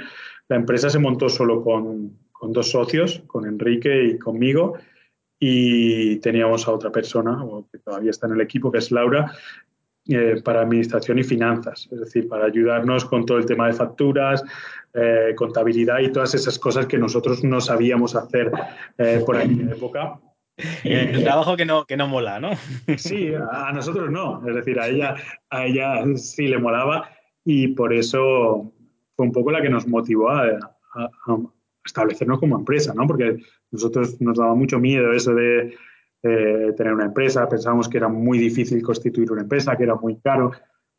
la 0.49 0.55
empresa 0.55 0.89
se 0.89 0.99
montó 0.99 1.29
solo 1.29 1.63
con, 1.63 2.17
con 2.31 2.53
dos 2.53 2.71
socios, 2.71 3.23
con 3.27 3.45
Enrique 3.45 4.03
y 4.03 4.19
conmigo, 4.19 4.77
y 5.39 6.17
teníamos 6.17 6.67
a 6.67 6.71
otra 6.71 6.91
persona, 6.91 7.43
que 7.71 7.79
todavía 7.79 8.11
está 8.11 8.27
en 8.27 8.33
el 8.33 8.41
equipo, 8.41 8.71
que 8.71 8.79
es 8.79 8.91
Laura, 8.91 9.31
eh, 10.09 10.41
para 10.43 10.61
administración 10.61 11.19
y 11.19 11.23
finanzas, 11.23 11.87
es 11.91 11.99
decir, 11.99 12.27
para 12.27 12.45
ayudarnos 12.45 13.05
con 13.05 13.25
todo 13.25 13.37
el 13.37 13.45
tema 13.45 13.67
de 13.67 13.73
facturas, 13.73 14.43
eh, 14.93 15.33
contabilidad 15.35 15.99
y 15.99 16.11
todas 16.11 16.33
esas 16.33 16.57
cosas 16.57 16.85
que 16.85 16.97
nosotros 16.97 17.43
no 17.43 17.59
sabíamos 17.59 18.15
hacer 18.15 18.51
eh, 18.97 19.21
por 19.25 19.37
aquella 19.37 19.71
época. 19.71 20.19
El 20.83 21.23
trabajo 21.23 21.55
que 21.55 21.65
no, 21.65 21.85
que 21.85 21.97
no 21.97 22.07
mola, 22.07 22.39
¿no? 22.39 22.51
Sí, 22.97 23.33
a 23.35 23.71
nosotros 23.73 24.09
no. 24.09 24.47
Es 24.47 24.55
decir, 24.55 24.79
a 24.79 24.87
ella, 24.87 25.15
a 25.49 25.65
ella 25.65 26.03
sí 26.15 26.47
le 26.47 26.57
molaba 26.57 27.09
y 27.43 27.69
por 27.69 27.93
eso 27.93 28.73
fue 29.15 29.25
un 29.25 29.31
poco 29.31 29.51
la 29.51 29.61
que 29.61 29.69
nos 29.69 29.87
motivó 29.87 30.29
a, 30.29 30.45
a, 30.45 31.03
a 31.03 31.37
establecernos 31.85 32.39
como 32.39 32.57
empresa, 32.57 32.93
¿no? 32.93 33.05
Porque 33.05 33.37
nosotros 33.71 34.19
nos 34.21 34.37
daba 34.37 34.55
mucho 34.55 34.79
miedo 34.79 35.11
eso 35.11 35.35
de 35.35 35.75
eh, 36.23 36.73
tener 36.75 36.93
una 36.93 37.05
empresa, 37.05 37.47
pensábamos 37.47 37.87
que 37.87 37.97
era 37.97 38.07
muy 38.07 38.37
difícil 38.37 38.81
constituir 38.81 39.31
una 39.31 39.41
empresa, 39.41 39.75
que 39.75 39.83
era 39.83 39.95
muy 39.95 40.17
caro. 40.17 40.51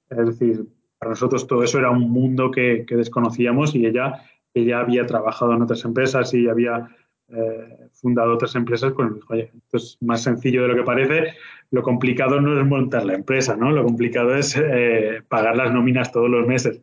Es 0.08 0.26
decir, 0.26 0.64
para 0.98 1.10
nosotros 1.10 1.46
todo 1.46 1.62
eso 1.62 1.78
era 1.78 1.90
un 1.90 2.10
mundo 2.10 2.50
que, 2.50 2.84
desconocíamos 2.88 3.74
y 3.74 3.86
ella, 3.86 4.22
ella 4.54 4.80
había 4.80 5.06
trabajado 5.06 5.54
en 5.54 5.62
otras 5.62 5.84
empresas 5.84 6.32
y 6.34 6.48
había 6.48 6.88
eh, 7.28 7.88
fundado 7.92 8.34
otras 8.34 8.54
empresas, 8.54 8.92
pues 8.94 9.10
oye, 9.28 9.50
esto 9.54 9.76
es 9.76 9.98
más 10.00 10.22
sencillo 10.22 10.62
de 10.62 10.68
lo 10.68 10.76
que 10.76 10.82
parece. 10.82 11.34
Lo 11.70 11.82
complicado 11.82 12.40
no 12.40 12.58
es 12.58 12.66
montar 12.66 13.04
la 13.04 13.14
empresa, 13.14 13.56
¿no? 13.56 13.70
Lo 13.70 13.84
complicado 13.84 14.34
es 14.34 14.56
eh, 14.56 15.22
pagar 15.28 15.56
las 15.56 15.72
nóminas 15.72 16.10
todos 16.10 16.30
los 16.30 16.46
meses. 16.46 16.80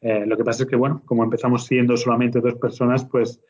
Eh, 0.00 0.24
lo 0.26 0.36
que 0.36 0.44
pasa 0.44 0.64
es 0.64 0.68
que, 0.68 0.76
bueno, 0.76 1.02
como 1.06 1.24
empezamos 1.24 1.64
siendo 1.64 1.96
solamente 1.96 2.40
dos 2.40 2.54
personas, 2.56 3.04
pues 3.06 3.40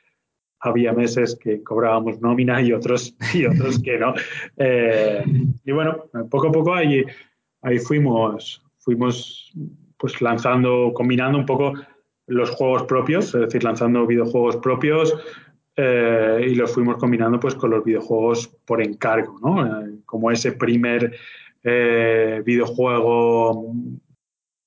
había 0.60 0.92
meses 0.92 1.38
que 1.40 1.62
cobrábamos 1.62 2.20
nómina 2.20 2.60
y 2.62 2.72
otros, 2.72 3.14
y 3.34 3.46
otros 3.46 3.80
que 3.82 3.98
no. 3.98 4.14
Eh, 4.56 5.22
y 5.64 5.72
bueno, 5.72 6.04
poco 6.30 6.48
a 6.48 6.52
poco 6.52 6.74
ahí, 6.74 7.04
ahí 7.62 7.78
fuimos, 7.78 8.62
fuimos 8.78 9.52
pues 9.96 10.20
lanzando, 10.20 10.92
combinando 10.94 11.38
un 11.38 11.46
poco 11.46 11.72
los 12.26 12.50
juegos 12.50 12.82
propios, 12.84 13.34
es 13.34 13.40
decir, 13.40 13.64
lanzando 13.64 14.06
videojuegos 14.06 14.56
propios 14.56 15.16
eh, 15.76 16.46
y 16.48 16.54
los 16.54 16.72
fuimos 16.72 16.96
combinando 16.96 17.38
pues 17.38 17.54
con 17.54 17.70
los 17.70 17.84
videojuegos 17.84 18.48
por 18.64 18.82
encargo, 18.82 19.38
¿no? 19.40 19.64
Eh, 19.64 19.98
como 20.04 20.30
ese 20.30 20.52
primer 20.52 21.16
videojuego 22.44 23.74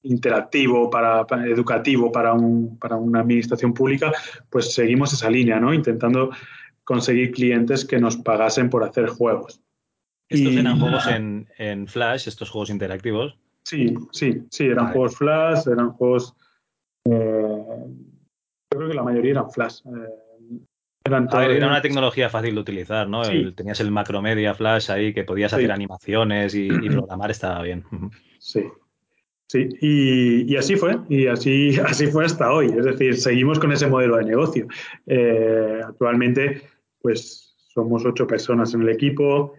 interactivo, 0.03 0.89
para, 0.89 1.25
para, 1.25 1.45
educativo 1.45 2.11
para, 2.11 2.33
un, 2.33 2.77
para 2.77 2.95
una 2.95 3.21
administración 3.21 3.73
pública, 3.73 4.11
pues 4.49 4.73
seguimos 4.73 5.13
esa 5.13 5.29
línea, 5.29 5.59
¿no? 5.59 5.73
Intentando 5.73 6.31
conseguir 6.83 7.31
clientes 7.31 7.85
que 7.85 7.99
nos 7.99 8.17
pagasen 8.17 8.69
por 8.69 8.83
hacer 8.83 9.07
juegos. 9.07 9.61
Estos 10.29 10.53
y, 10.53 10.57
eran 10.57 10.79
juegos 10.79 11.07
en, 11.07 11.47
en, 11.57 11.87
Flash, 11.87 12.27
estos 12.27 12.49
juegos 12.49 12.69
interactivos. 12.69 13.37
Sí, 13.63 13.95
sí, 14.11 14.43
sí, 14.49 14.65
eran 14.65 14.85
vale. 14.85 14.93
juegos 14.93 15.17
Flash, 15.17 15.67
eran 15.67 15.91
juegos. 15.91 16.35
Eh, 17.05 17.65
yo 18.71 18.77
creo 18.77 18.89
que 18.89 18.95
la 18.95 19.03
mayoría 19.03 19.31
eran 19.31 19.51
Flash. 19.51 19.81
Eh, 19.85 20.59
eran 21.03 21.27
era 21.31 21.67
una 21.67 21.81
tecnología 21.81 22.29
fácil 22.29 22.55
de 22.55 22.61
utilizar, 22.61 23.09
¿no? 23.09 23.23
Sí. 23.23 23.31
El, 23.31 23.55
tenías 23.55 23.79
el 23.79 23.91
Macromedia 23.91 24.53
Flash 24.53 24.91
ahí 24.91 25.13
que 25.13 25.23
podías 25.23 25.53
hacer 25.53 25.71
animaciones 25.71 26.53
y, 26.53 26.67
y, 26.67 26.89
programar, 26.89 27.31
estaba 27.31 27.61
bien. 27.63 27.83
Sí. 28.37 28.63
Sí, 29.51 29.67
y, 29.81 30.55
así 30.57 30.75
fue, 30.75 30.99
y 31.09 31.25
así, 31.25 31.79
así 31.83 32.05
fue 32.07 32.25
hasta 32.25 32.53
hoy. 32.53 32.67
Es 32.67 32.85
decir, 32.85 33.17
seguimos 33.17 33.57
con 33.57 33.71
ese 33.71 33.87
modelo 33.87 34.17
de 34.17 34.25
negocio. 34.25 34.67
Eh, 35.07 35.81
actualmente, 35.83 36.61
pues 37.01 37.55
somos 37.73 38.05
ocho 38.05 38.27
personas 38.27 38.75
en 38.75 38.83
el 38.83 38.89
equipo 38.89 39.55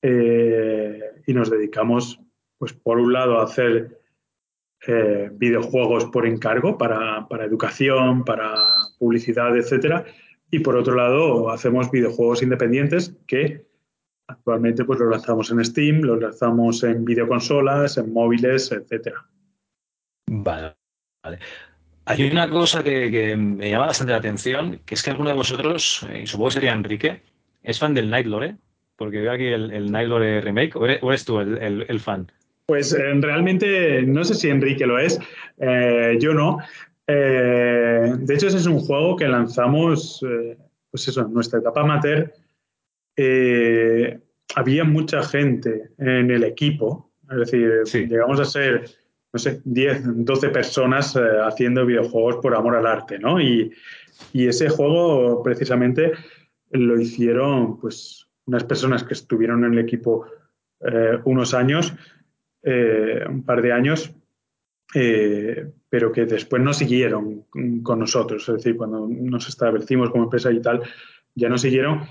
eh, 0.00 0.98
y 1.26 1.34
nos 1.34 1.50
dedicamos, 1.50 2.18
pues 2.56 2.72
por 2.72 2.98
un 2.98 3.12
lado, 3.12 3.38
a 3.38 3.44
hacer 3.44 4.00
eh, 4.86 5.28
videojuegos 5.34 6.06
por 6.06 6.26
encargo 6.26 6.78
para, 6.78 7.28
para, 7.28 7.44
educación, 7.44 8.24
para 8.24 8.54
publicidad, 8.98 9.54
etcétera, 9.58 10.06
y 10.50 10.60
por 10.60 10.74
otro 10.74 10.94
lado, 10.94 11.50
hacemos 11.50 11.90
videojuegos 11.90 12.42
independientes 12.42 13.14
que 13.26 13.67
Actualmente 14.28 14.84
pues 14.84 15.00
lo 15.00 15.10
lanzamos 15.10 15.50
en 15.50 15.64
Steam, 15.64 16.02
lo 16.02 16.16
lanzamos 16.16 16.84
en 16.84 17.04
videoconsolas, 17.04 17.96
en 17.96 18.12
móviles, 18.12 18.70
etcétera. 18.70 19.26
Vale, 20.30 20.76
vale. 21.24 21.38
Hay 22.04 22.30
una 22.30 22.48
cosa 22.48 22.82
que, 22.82 23.10
que, 23.10 23.36
me 23.36 23.70
llama 23.70 23.86
bastante 23.86 24.12
la 24.12 24.18
atención, 24.18 24.80
que 24.84 24.94
es 24.94 25.02
que 25.02 25.10
alguno 25.10 25.30
de 25.30 25.36
vosotros, 25.36 26.06
y 26.14 26.26
supongo 26.26 26.48
que 26.48 26.54
sería 26.54 26.72
Enrique, 26.72 27.22
es 27.62 27.78
fan 27.78 27.94
del 27.94 28.08
Nightlore, 28.10 28.56
porque 28.96 29.20
veo 29.20 29.32
aquí 29.32 29.46
el, 29.46 29.70
el 29.70 29.90
Nightlore 29.92 30.40
Remake, 30.40 30.76
¿o 30.76 30.84
eres, 30.84 31.02
o 31.02 31.10
eres 31.10 31.24
tú 31.24 31.40
el, 31.40 31.58
el, 31.58 31.86
el, 31.88 32.00
fan? 32.00 32.30
Pues 32.66 32.92
eh, 32.92 33.14
realmente 33.14 34.02
no 34.02 34.24
sé 34.24 34.34
si 34.34 34.48
Enrique 34.48 34.86
lo 34.86 34.98
es, 34.98 35.18
eh, 35.58 36.16
yo 36.20 36.34
no. 36.34 36.58
Eh, 37.06 38.14
de 38.18 38.34
hecho, 38.34 38.48
ese 38.48 38.58
es 38.58 38.66
un 38.66 38.80
juego 38.80 39.16
que 39.16 39.28
lanzamos, 39.28 40.22
eh, 40.28 40.58
pues 40.90 41.08
eso, 41.08 41.22
en 41.22 41.32
nuestra 41.32 41.60
etapa 41.60 41.80
amateur, 41.80 42.32
eh, 43.18 44.20
había 44.54 44.84
mucha 44.84 45.22
gente 45.22 45.90
en 45.98 46.30
el 46.30 46.44
equipo 46.44 47.10
Es 47.30 47.38
decir, 47.38 47.70
Sí. 47.84 48.06
llegamos 48.06 48.40
a 48.40 48.46
ser, 48.46 48.84
no 49.34 49.38
sé, 49.38 49.60
10, 49.64 50.24
12 50.24 50.48
personas 50.48 51.14
eh, 51.16 51.20
haciendo 51.44 51.84
videojuegos 51.84 52.36
por 52.36 52.54
amor 52.54 52.74
al 52.76 52.86
arte, 52.86 53.18
¿no? 53.18 53.38
Y, 53.38 53.70
y 54.32 54.46
ese 54.46 54.70
juego, 54.70 55.42
precisamente, 55.42 56.12
lo 56.70 56.98
hicieron, 56.98 57.78
pues, 57.78 58.26
unas 58.46 58.64
personas 58.64 59.04
que 59.04 59.12
estuvieron 59.12 59.64
en 59.64 59.74
el 59.74 59.78
equipo 59.80 60.24
eh, 60.80 61.18
unos 61.24 61.52
años, 61.54 61.92
eh, 62.62 63.24
un 63.28 63.42
par 63.42 63.60
de 63.60 63.72
años, 63.72 64.10
eh, 64.94 65.70
pero 65.90 66.12
que 66.12 66.24
después 66.24 66.62
no 66.62 66.72
siguieron 66.72 67.44
con 67.82 67.98
nosotros. 67.98 68.48
Es 68.48 68.54
decir, 68.56 68.76
cuando 68.76 69.06
nos 69.06 69.48
establecimos 69.48 70.10
como 70.10 70.24
empresa 70.24 70.50
y 70.50 70.62
tal, 70.62 70.82
ya 71.34 71.48
no 71.48 71.58
siguieron. 71.58 72.02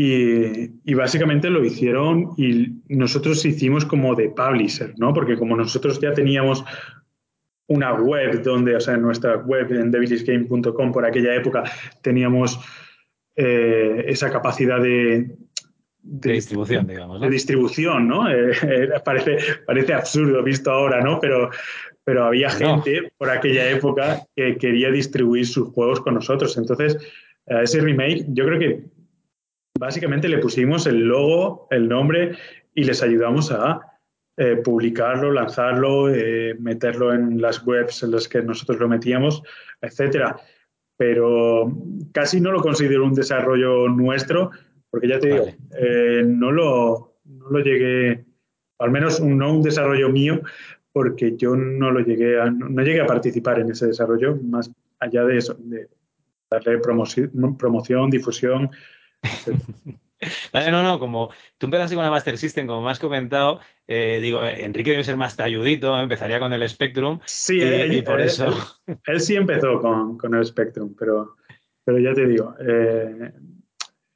Y, 0.00 0.70
y 0.84 0.94
básicamente 0.94 1.50
lo 1.50 1.64
hicieron 1.64 2.30
y 2.36 2.68
nosotros 2.88 3.44
hicimos 3.44 3.84
como 3.84 4.14
de 4.14 4.28
publisher, 4.28 4.94
¿no? 4.96 5.12
Porque 5.12 5.36
como 5.36 5.56
nosotros 5.56 5.98
ya 6.00 6.12
teníamos 6.14 6.64
una 7.66 7.94
web 7.94 8.40
donde, 8.44 8.76
o 8.76 8.80
sea, 8.80 8.94
en 8.94 9.02
nuestra 9.02 9.38
web 9.38 9.72
en 9.72 9.90
devilisgame.com 9.90 10.92
por 10.92 11.04
aquella 11.04 11.34
época 11.34 11.64
teníamos 12.00 12.60
eh, 13.34 14.04
esa 14.06 14.30
capacidad 14.30 14.80
de, 14.80 15.36
De 16.00 16.32
distribución, 16.32 16.86
digamos. 16.86 17.18
¿no? 17.18 17.26
de 17.26 17.32
distribución, 17.32 18.06
¿no? 18.06 18.30
Eh, 18.30 18.52
eh, 18.62 18.88
parece, 19.04 19.38
parece 19.66 19.94
absurdo 19.94 20.44
visto 20.44 20.70
ahora, 20.70 21.00
¿no? 21.02 21.18
Pero, 21.18 21.50
pero 22.04 22.24
había 22.26 22.50
No. 22.60 22.80
gente 22.82 23.10
por 23.18 23.30
aquella 23.30 23.68
época 23.68 24.22
que 24.36 24.56
quería 24.58 24.92
distribuir 24.92 25.44
sus 25.44 25.70
juegos 25.74 26.00
con 26.00 26.14
nosotros. 26.14 26.56
Entonces, 26.56 26.96
a 27.48 27.62
ese 27.62 27.80
remake, 27.80 28.26
yo 28.28 28.44
creo 28.46 28.58
que 28.60 28.97
básicamente 29.78 30.28
le 30.28 30.38
pusimos 30.38 30.86
el 30.86 31.00
logo, 31.06 31.66
el 31.70 31.88
nombre 31.88 32.32
y 32.74 32.84
les 32.84 33.02
ayudamos 33.02 33.50
a 33.52 33.80
eh, 34.36 34.56
publicarlo, 34.56 35.32
lanzarlo, 35.32 36.08
eh, 36.14 36.54
meterlo 36.60 37.12
en 37.12 37.40
las 37.40 37.66
webs 37.66 38.02
en 38.02 38.12
las 38.12 38.28
que 38.28 38.42
nosotros 38.42 38.78
lo 38.78 38.88
metíamos, 38.88 39.42
etcétera. 39.80 40.36
Pero 40.96 41.72
casi 42.12 42.40
no 42.40 42.52
lo 42.52 42.60
considero 42.60 43.04
un 43.04 43.14
desarrollo 43.14 43.88
nuestro, 43.88 44.50
porque 44.90 45.08
ya 45.08 45.18
te 45.18 45.28
digo, 45.28 45.46
eh, 45.76 46.24
no, 46.26 46.50
lo, 46.52 47.18
no 47.24 47.50
lo 47.50 47.58
llegué, 47.60 48.24
al 48.78 48.90
menos 48.90 49.20
un- 49.20 49.38
no 49.38 49.52
un 49.54 49.62
desarrollo 49.62 50.08
mío, 50.08 50.40
porque 50.92 51.36
yo 51.36 51.54
no 51.54 51.90
lo 51.90 52.00
llegué 52.00 52.40
a, 52.40 52.50
no, 52.50 52.68
no 52.68 52.82
llegué 52.82 53.00
a 53.00 53.06
participar 53.06 53.60
en 53.60 53.70
ese 53.70 53.86
desarrollo, 53.86 54.36
más 54.42 54.70
allá 54.98 55.24
de 55.24 55.36
eso, 55.38 55.54
de 55.60 55.88
darle 56.50 56.80
promoci- 56.80 57.56
promoción, 57.56 58.10
difusión. 58.10 58.70
No, 60.52 60.82
no, 60.82 60.98
como 60.98 61.30
tú 61.58 61.66
empezaste 61.66 61.94
con 61.94 62.02
la 62.04 62.10
Master 62.10 62.36
System, 62.36 62.66
como 62.66 62.82
me 62.82 62.90
has 62.90 62.98
comentado, 62.98 63.60
eh, 63.86 64.18
digo, 64.20 64.42
eh, 64.42 64.64
Enrique 64.64 64.90
debe 64.90 65.04
ser 65.04 65.16
más 65.16 65.36
talludito, 65.36 65.96
empezaría 65.98 66.40
con 66.40 66.52
el 66.52 66.68
Spectrum. 66.68 67.20
Sí, 67.24 67.58
y, 67.58 67.62
él, 67.62 67.92
y 67.94 68.02
por 68.02 68.20
él- 68.20 68.26
eso. 68.26 68.48
Él, 68.88 68.98
él 69.06 69.20
sí 69.20 69.36
empezó 69.36 69.80
con, 69.80 70.18
con 70.18 70.34
el 70.34 70.44
Spectrum, 70.44 70.94
pero, 70.98 71.36
pero 71.84 72.00
ya 72.00 72.12
te 72.14 72.26
digo, 72.26 72.52
eh, 72.60 73.32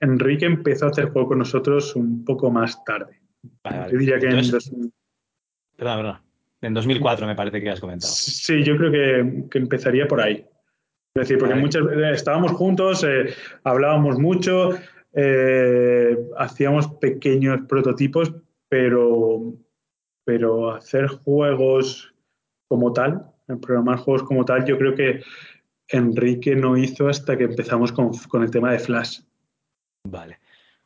Enrique 0.01 0.45
empezó 0.45 0.87
a 0.87 0.91
hacer 0.91 1.11
juego 1.11 1.29
con 1.29 1.39
nosotros 1.39 1.95
un 1.95 2.25
poco 2.25 2.51
más 2.51 2.83
tarde. 2.85 3.21
Vale, 3.63 3.79
vale. 3.79 3.93
Yo 3.93 3.99
diría 4.01 4.19
que 4.19 4.27
en 4.27 4.51
dos- 4.51 4.73
Perdón, 5.77 5.97
perdón. 5.99 6.19
En 6.63 6.75
2004 6.75 7.27
me 7.29 7.37
parece 7.37 7.61
que 7.61 7.71
has 7.71 7.81
comentado. 7.81 8.13
Sí, 8.13 8.65
yo 8.65 8.77
creo 8.77 8.91
que, 8.91 9.45
que 9.49 9.59
empezaría 9.59 10.09
por 10.09 10.21
ahí. 10.21 10.45
Es 11.15 11.29
decir, 11.29 11.39
porque 11.39 11.55
muchas 11.55 11.85
veces 11.85 12.17
estábamos 12.17 12.53
juntos, 12.53 13.05
eh, 13.05 13.35
hablábamos 13.65 14.19
mucho, 14.19 14.71
eh, 15.15 16.17
hacíamos 16.39 16.89
pequeños 17.01 17.61
prototipos, 17.69 18.33
pero, 18.69 19.55
pero 20.25 20.71
hacer 20.73 21.07
juegos 21.09 22.15
como 22.69 22.93
tal, 22.93 23.27
programar 23.61 23.99
juegos 23.99 24.23
como 24.23 24.45
tal, 24.45 24.65
yo 24.65 24.79
creo 24.79 24.95
que 24.95 25.21
Enrique 25.89 26.57
no 26.57 26.77
hizo 26.77 27.09
hasta 27.09 27.37
que 27.37 27.45
empezamos 27.45 27.93
con, 27.93 28.13
con 28.29 28.43
el 28.43 28.51
tema 28.51 28.73
de 28.73 28.79
Flash. 28.79 29.21
Vale. 30.09 30.39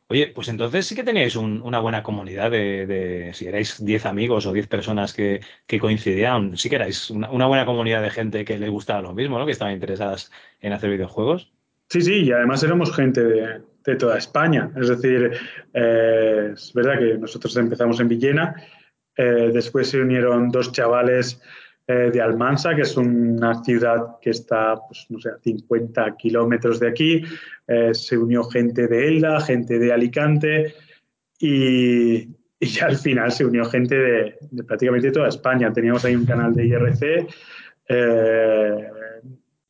Oye, 0.09 0.31
pues 0.33 0.47
entonces 0.47 0.85
sí 0.85 0.95
que 0.95 1.03
teníais 1.03 1.35
un- 1.35 1.61
una 1.61 1.79
buena 1.79 2.01
comunidad 2.01 2.49
de, 2.49 2.85
de- 2.85 3.33
si 3.33 3.45
erais 3.47 3.83
10 3.83 4.05
amigos 4.05 4.45
o 4.45 4.53
10 4.53 4.67
personas 4.67 5.13
que, 5.13 5.41
que 5.65 5.79
coincidían, 5.79 6.55
sí 6.57 6.69
que 6.69 6.77
erais 6.77 7.09
una, 7.09 7.29
una 7.29 7.45
buena 7.47 7.65
comunidad 7.65 8.01
de 8.01 8.09
gente 8.09 8.45
que 8.45 8.57
le 8.57 8.69
gustaba 8.69 9.01
lo 9.01 9.13
mismo, 9.13 9.37
¿no? 9.37 9.45
Que 9.45 9.51
estaban 9.51 9.73
interesadas 9.73 10.31
en 10.61 10.71
hacer 10.71 10.91
videojuegos. 10.91 11.51
Sí, 11.89 12.01
sí, 12.01 12.23
y 12.23 12.31
además 12.31 12.63
éramos 12.63 12.95
gente 12.95 13.21
de, 13.23 13.61
de 13.87 13.95
toda 13.95 14.17
España. 14.17 14.69
Es 14.75 14.89
decir, 14.89 15.31
eh, 15.73 16.51
es 16.53 16.73
verdad 16.73 16.99
que 16.99 17.17
nosotros 17.17 17.55
empezamos 17.55 17.99
en 18.01 18.09
Villena, 18.09 18.53
eh, 19.15 19.49
después 19.53 19.89
se 19.89 20.01
unieron 20.01 20.49
dos 20.49 20.73
chavales 20.73 21.41
eh, 21.87 22.11
de 22.11 22.21
Almansa, 22.21 22.75
que 22.75 22.81
es 22.81 22.97
una 22.97 23.63
ciudad 23.63 24.19
que 24.21 24.31
está, 24.31 24.75
pues, 24.75 25.05
no 25.09 25.19
sé, 25.19 25.29
a 25.29 25.39
50 25.41 26.17
kilómetros 26.17 26.81
de 26.81 26.89
aquí. 26.89 27.23
Se 27.93 28.17
unió 28.17 28.43
gente 28.43 28.87
de 28.87 29.07
Elda, 29.07 29.39
gente 29.39 29.79
de 29.79 29.91
Alicante 29.91 30.73
y, 31.39 32.27
ya 32.59 32.87
al 32.87 32.97
final 32.97 33.31
se 33.31 33.45
unió 33.45 33.65
gente 33.65 33.95
de, 33.95 34.35
prácticamente 34.65 35.11
toda 35.11 35.29
España. 35.29 35.71
Teníamos 35.71 36.03
ahí 36.03 36.15
un 36.15 36.25
canal 36.25 36.53
de 36.53 36.65
IRC. 36.65 37.27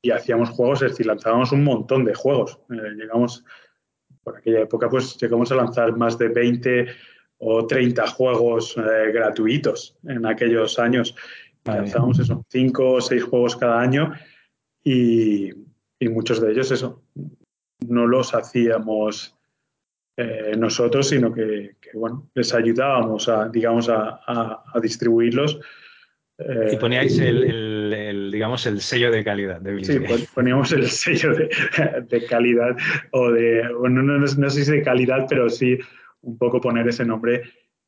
y 0.01 0.11
hacíamos 0.11 0.49
juegos, 0.49 0.81
es 0.81 0.91
decir, 0.91 1.05
lanzábamos 1.05 1.51
un 1.51 1.63
montón 1.63 2.03
de 2.03 2.13
juegos. 2.15 2.59
Llegamos, 2.69 3.43
por 4.27 4.35
aquella 4.37 4.59
época, 4.63 4.89
pues 4.89 5.15
llegamos 5.21 5.49
a 5.53 5.55
lanzar 5.55 5.95
más 5.95 6.17
de 6.17 6.27
20 6.27 6.85
o 7.37 7.65
30 7.65 8.05
juegos 8.07 8.75
eh, 8.75 9.11
gratuitos 9.13 9.97
en 10.05 10.25
aquellos 10.25 10.77
años. 10.79 11.15
Mía. 11.65 11.77
lanzábamos 11.77 12.19
eso, 12.19 12.45
5 12.49 12.91
o 12.95 12.99
6 13.01 13.23
juegos 13.23 13.55
cada 13.55 13.79
año 13.79 14.11
y, 14.83 15.49
y 15.97 16.09
muchos 16.09 16.41
de 16.41 16.51
ellos, 16.51 16.71
eso, 16.71 17.03
no 17.87 18.05
los 18.05 18.33
hacíamos 18.33 19.33
eh, 20.17 20.55
nosotros, 20.57 21.07
sino 21.07 21.33
que, 21.33 21.77
que, 21.79 21.91
bueno, 21.97 22.29
les 22.33 22.53
ayudábamos 22.53 23.29
a, 23.29 23.47
digamos, 23.47 23.87
a, 23.87 24.19
a- 24.27 24.63
a 24.73 24.79
distribuirlos. 24.81 25.57
eh, 26.37 26.71
Y 26.73 26.75
poníais 26.77 27.17
el, 27.19 27.43
el- 27.43 27.93
el, 28.27 28.31
digamos, 28.31 28.65
el 28.65 28.81
sello 28.81 29.11
de 29.11 29.23
calidad 29.23 29.61
de 29.61 29.73
Billy 29.73 29.85
Sí, 29.85 29.99
poníamos 30.35 30.71
el 30.73 30.87
sello 30.87 31.33
de, 31.33 31.49
de 32.07 32.25
calidad 32.25 32.75
o 33.11 33.31
de, 33.31 33.73
bueno, 33.73 34.03
no, 34.03 34.17
no, 34.17 34.25
no 34.25 34.49
sé 34.49 34.65
si 34.65 34.71
de 34.71 34.83
calidad, 34.83 35.25
pero 35.29 35.49
sí 35.49 35.77
un 36.21 36.37
poco 36.37 36.61
poner 36.61 36.87
ese 36.87 37.05
nombre 37.05 37.43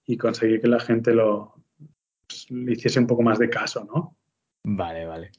y 0.05 0.17
conseguir 0.17 0.61
que 0.61 0.67
la 0.67 0.79
gente 0.79 1.13
lo 1.13 1.53
pues, 2.27 2.49
le 2.49 2.71
hiciese 2.73 2.99
un 2.99 3.07
poco 3.07 3.21
más 3.21 3.39
de 3.39 3.49
caso, 3.49 3.85
¿no? 3.85 4.15
Vale, 4.63 5.05
vale. 5.05 5.31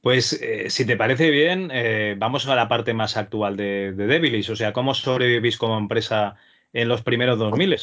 Pues 0.00 0.40
eh, 0.40 0.70
si 0.70 0.86
te 0.86 0.96
parece 0.96 1.30
bien, 1.30 1.70
eh, 1.72 2.14
vamos 2.18 2.46
a 2.48 2.54
la 2.54 2.68
parte 2.68 2.94
más 2.94 3.16
actual 3.16 3.56
de, 3.56 3.92
de 3.92 4.46
o 4.50 4.56
sea, 4.56 4.72
¿cómo 4.72 4.94
sobrevivís 4.94 5.58
como 5.58 5.76
empresa 5.78 6.36
en 6.72 6.88
los 6.88 7.02
primeros 7.02 7.38
2000? 7.38 7.76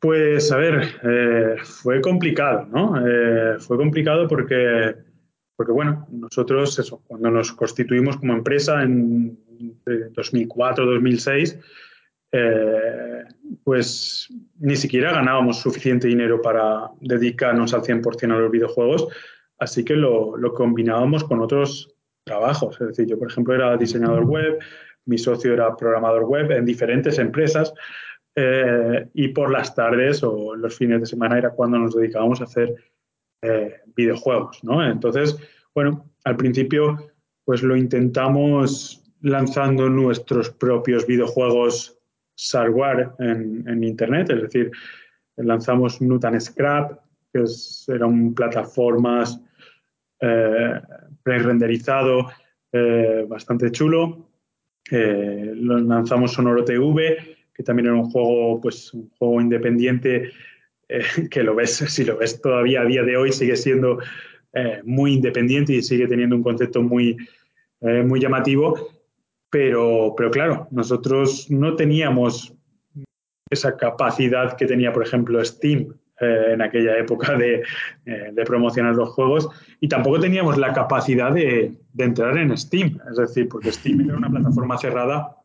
Pues 0.00 0.52
a 0.52 0.56
ver, 0.58 1.00
eh, 1.02 1.56
fue 1.64 2.00
complicado, 2.00 2.66
¿no? 2.66 2.94
Fue 3.58 3.76
complicado 3.76 4.28
porque, 4.28 4.94
porque, 5.58 5.72
bueno, 5.72 6.06
nosotros, 6.12 6.80
cuando 7.08 7.32
nos 7.32 7.50
constituimos 7.50 8.16
como 8.16 8.32
empresa 8.32 8.80
en 8.84 9.36
2004-2006, 9.84 11.60
eh, 12.30 13.24
pues 13.64 14.28
ni 14.60 14.76
siquiera 14.76 15.12
ganábamos 15.12 15.58
suficiente 15.58 16.06
dinero 16.06 16.40
para 16.40 16.92
dedicarnos 17.00 17.74
al 17.74 17.82
100% 17.82 18.32
a 18.32 18.38
los 18.38 18.52
videojuegos, 18.52 19.08
así 19.58 19.84
que 19.84 19.96
lo, 19.96 20.36
lo 20.36 20.54
combinábamos 20.54 21.24
con 21.24 21.40
otros 21.40 21.92
trabajos. 22.22 22.80
Es 22.80 22.86
decir, 22.86 23.08
yo, 23.08 23.18
por 23.18 23.28
ejemplo, 23.28 23.52
era 23.52 23.76
diseñador 23.76 24.26
web, 24.26 24.60
mi 25.06 25.18
socio 25.18 25.54
era 25.54 25.74
programador 25.74 26.22
web 26.22 26.52
en 26.52 26.66
diferentes 26.66 27.18
empresas. 27.18 27.74
Eh, 28.36 29.08
y 29.12 29.26
por 29.30 29.50
las 29.50 29.74
tardes 29.74 30.22
o 30.22 30.54
los 30.54 30.76
fines 30.76 31.00
de 31.00 31.06
semana 31.06 31.36
era 31.36 31.50
cuando 31.50 31.80
nos 31.80 31.96
dedicábamos 31.96 32.40
a 32.40 32.44
hacer 32.44 32.76
eh, 33.42 33.80
videojuegos, 33.96 34.62
¿no? 34.62 34.84
Entonces, 34.84 35.36
bueno, 35.74 36.10
al 36.24 36.36
principio 36.36 37.12
pues 37.44 37.62
lo 37.62 37.76
intentamos 37.76 39.02
lanzando 39.22 39.88
nuestros 39.88 40.50
propios 40.50 41.06
videojuegos 41.06 41.98
hardware 42.52 43.10
en, 43.18 43.82
Internet, 43.82 44.30
es 44.30 44.42
decir, 44.42 44.70
lanzamos 45.36 46.00
Nut 46.00 46.24
and 46.24 46.40
Scrap, 46.40 47.00
que 47.32 47.42
es, 47.42 47.84
era 47.88 48.06
un 48.06 48.34
plataformas 48.34 49.40
eh, 50.20 50.80
pre-renderizado 51.22 52.28
eh, 52.72 53.24
bastante 53.28 53.70
chulo. 53.70 54.28
Eh, 54.90 55.52
lanzamos 55.54 56.32
Sonoro 56.32 56.64
TV, 56.64 57.36
que 57.54 57.62
también 57.62 57.86
era 57.86 57.96
un 57.96 58.10
juego, 58.10 58.60
pues, 58.60 58.92
un 58.94 59.10
juego 59.18 59.40
independiente 59.40 60.30
eh, 60.88 61.02
que 61.30 61.42
lo 61.42 61.54
ves, 61.54 61.76
si 61.76 62.04
lo 62.04 62.16
ves 62.16 62.40
todavía 62.40 62.82
a 62.82 62.84
día 62.84 63.02
de 63.02 63.16
hoy, 63.16 63.32
sigue 63.32 63.56
siendo 63.56 63.98
eh, 64.58 64.80
muy 64.84 65.14
independiente 65.14 65.72
y 65.74 65.82
sigue 65.82 66.08
teniendo 66.08 66.34
un 66.34 66.42
concepto 66.42 66.82
muy, 66.82 67.16
eh, 67.80 68.02
muy 68.02 68.20
llamativo. 68.20 68.88
Pero, 69.50 70.14
pero 70.16 70.30
claro, 70.30 70.68
nosotros 70.70 71.50
no 71.50 71.76
teníamos 71.76 72.52
esa 73.50 73.76
capacidad 73.76 74.56
que 74.56 74.66
tenía, 74.66 74.92
por 74.92 75.06
ejemplo, 75.06 75.42
Steam 75.44 75.94
eh, 76.20 76.52
en 76.52 76.60
aquella 76.60 76.98
época 76.98 77.36
de, 77.36 77.62
promocionar 78.44 78.94
los 78.94 79.10
juegos 79.10 79.48
y 79.80 79.88
tampoco 79.88 80.20
teníamos 80.20 80.58
la 80.58 80.72
capacidad 80.72 81.32
de, 81.32 81.72
entrar 81.96 82.36
en 82.36 82.56
Steam, 82.58 82.98
es 83.10 83.16
decir, 83.16 83.48
porque 83.48 83.72
Steam 83.72 84.00
era 84.00 84.16
una 84.16 84.30
plataforma 84.30 84.76
cerrada, 84.76 85.36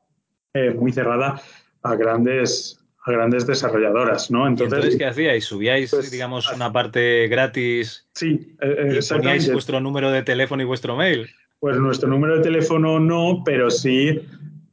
muy 0.78 0.92
cerrada 0.92 1.42
a 1.82 1.96
grandes, 1.96 2.83
a 3.06 3.12
grandes 3.12 3.46
desarrolladoras, 3.46 4.32
¿no? 4.32 4.46
¿Y 4.46 4.50
entonces 4.50 4.74
Entonces, 4.74 4.98
qué 4.98 5.06
hacíais? 5.06 5.46
¿Subíais, 5.46 5.92
pues, 5.92 6.10
digamos, 6.10 6.52
una 6.54 6.72
parte 6.72 7.28
gratis 7.28 8.08
sí, 8.14 8.56
eh, 8.62 8.72
y 8.72 8.76
poníais 8.76 8.98
exactamente. 8.98 9.52
vuestro 9.52 9.80
número 9.82 10.12
de 10.12 10.24
teléfono 10.24 10.62
y 10.62 10.66
vuestro 10.66 10.96
mail? 10.96 11.30
Pues 11.60 11.78
nuestro 11.78 12.10
número 12.10 12.38
de 12.38 12.44
teléfono 12.44 13.00
no, 13.00 13.42
pero 13.46 13.70
sí 13.70 14.22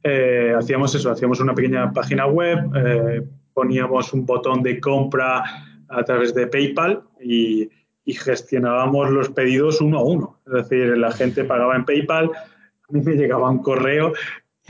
eh, 0.03 0.53
hacíamos 0.57 0.95
eso, 0.95 1.11
hacíamos 1.11 1.39
una 1.39 1.53
pequeña 1.53 1.91
página 1.91 2.25
web, 2.25 2.59
eh, 2.75 3.21
poníamos 3.53 4.13
un 4.13 4.25
botón 4.25 4.63
de 4.63 4.79
compra 4.79 5.43
a 5.89 6.03
través 6.03 6.33
de 6.33 6.47
PayPal 6.47 7.03
y, 7.21 7.69
y 8.05 8.13
gestionábamos 8.13 9.09
los 9.09 9.29
pedidos 9.29 9.81
uno 9.81 9.99
a 9.99 10.03
uno. 10.03 10.39
Es 10.47 10.53
decir, 10.53 10.97
la 10.97 11.11
gente 11.11 11.43
pagaba 11.43 11.75
en 11.75 11.85
PayPal, 11.85 12.31
a 12.33 12.93
mí 12.93 13.01
me 13.01 13.13
llegaba 13.13 13.49
un 13.49 13.59
correo 13.59 14.13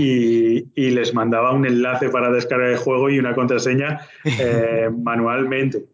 y, 0.02 0.72
y 0.76 0.92
les 0.92 1.14
mandaba 1.14 1.52
un 1.54 1.66
enlace 1.66 2.10
para 2.10 2.32
descargar 2.32 2.70
el 2.70 2.78
juego 2.78 3.10
y 3.10 3.20
una 3.20 3.34
contraseña 3.36 4.00
eh, 4.40 4.90
manualmente. 4.98 5.86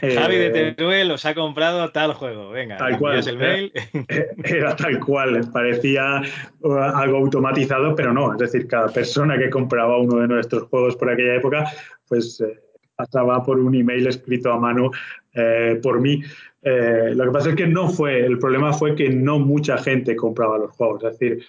Javi 0.00 0.36
de 0.36 0.46
Eh, 0.46 0.72
Teruel 0.72 1.10
os 1.10 1.26
ha 1.26 1.34
comprado 1.34 1.90
tal 1.92 2.14
juego. 2.14 2.50
Venga, 2.50 2.78
Tal 2.78 2.98
cual. 2.98 3.26
el 3.28 3.36
mail. 3.36 3.72
era 4.44 4.74
tal 4.82 4.98
cual, 4.98 5.50
parecía 5.52 6.22
uh, 6.60 6.72
algo 6.72 7.18
automatizado, 7.18 7.94
pero 7.94 8.12
no. 8.14 8.32
Es 8.32 8.38
decir, 8.38 8.66
cada 8.66 8.88
persona 8.88 9.36
que 9.38 9.50
compraba 9.50 9.98
uno 9.98 10.20
de 10.20 10.28
nuestros 10.28 10.62
juegos 10.70 10.96
por 10.96 11.10
aquella 11.10 11.34
época, 11.34 11.70
pues 12.08 12.40
eh, 12.40 12.58
pasaba 12.96 13.42
por 13.44 13.58
un 13.58 13.74
email 13.74 14.06
escrito 14.06 14.52
a 14.52 14.58
mano 14.58 14.90
eh, 15.34 15.78
por 15.82 16.00
mí. 16.00 16.22
Eh, 16.62 17.12
lo 17.14 17.24
que 17.24 17.30
pasa 17.30 17.50
es 17.50 17.56
que 17.56 17.66
no 17.66 17.90
fue, 17.90 18.24
el 18.24 18.38
problema 18.38 18.72
fue 18.72 18.94
que 18.94 19.10
no 19.10 19.38
mucha 19.38 19.76
gente 19.76 20.16
compraba 20.16 20.56
los 20.56 20.70
juegos. 20.70 21.04
Es 21.04 21.18
decir, 21.18 21.44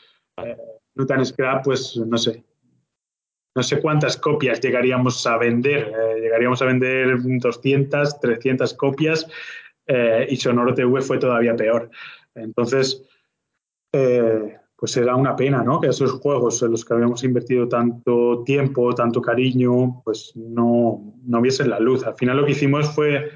eh, 0.96 1.00
Newton 1.00 1.26
Scrap, 1.26 1.64
pues 1.64 1.98
no 1.98 2.18
sé, 2.18 2.44
no 3.56 3.64
sé 3.64 3.80
cuántas 3.80 4.18
copias 4.18 4.60
llegaríamos 4.60 5.26
a 5.26 5.38
vender. 5.38 5.88
Eh, 5.88 6.20
llegaríamos 6.22 6.62
a 6.62 6.66
vender 6.66 7.18
200, 7.22 8.20
300 8.20 8.74
copias 8.74 9.28
eh, 9.88 10.28
y 10.30 10.36
Sonoro 10.36 10.74
TV 10.74 11.02
fue 11.02 11.18
todavía 11.18 11.56
peor. 11.56 11.90
Entonces, 12.36 13.02
eh, 13.94 14.58
pues 14.76 14.98
era 14.98 15.16
una 15.16 15.38
pena, 15.38 15.64
¿no? 15.64 15.80
Que 15.80 15.88
esos 15.88 16.12
juegos 16.12 16.62
en 16.64 16.72
los 16.72 16.84
que 16.84 16.94
habíamos 16.94 17.24
invertido 17.24 17.70
tanto 17.70 18.44
tiempo, 18.46 18.94
tanto 18.94 19.22
cariño, 19.22 20.02
pues 20.04 20.34
no, 20.36 21.16
no 21.24 21.42
viesen 21.42 21.70
la 21.70 21.80
luz. 21.80 22.06
Al 22.06 22.16
final 22.16 22.38
lo 22.38 22.46
que 22.46 22.52
hicimos 22.52 22.94
fue 22.94 23.32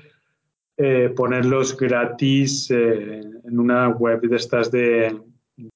ponerlos 1.16 1.76
gratis 1.76 2.72
en 2.72 3.60
una 3.60 3.90
web 3.90 4.22
de 4.22 4.38
estas 4.38 4.72
de 4.72 5.14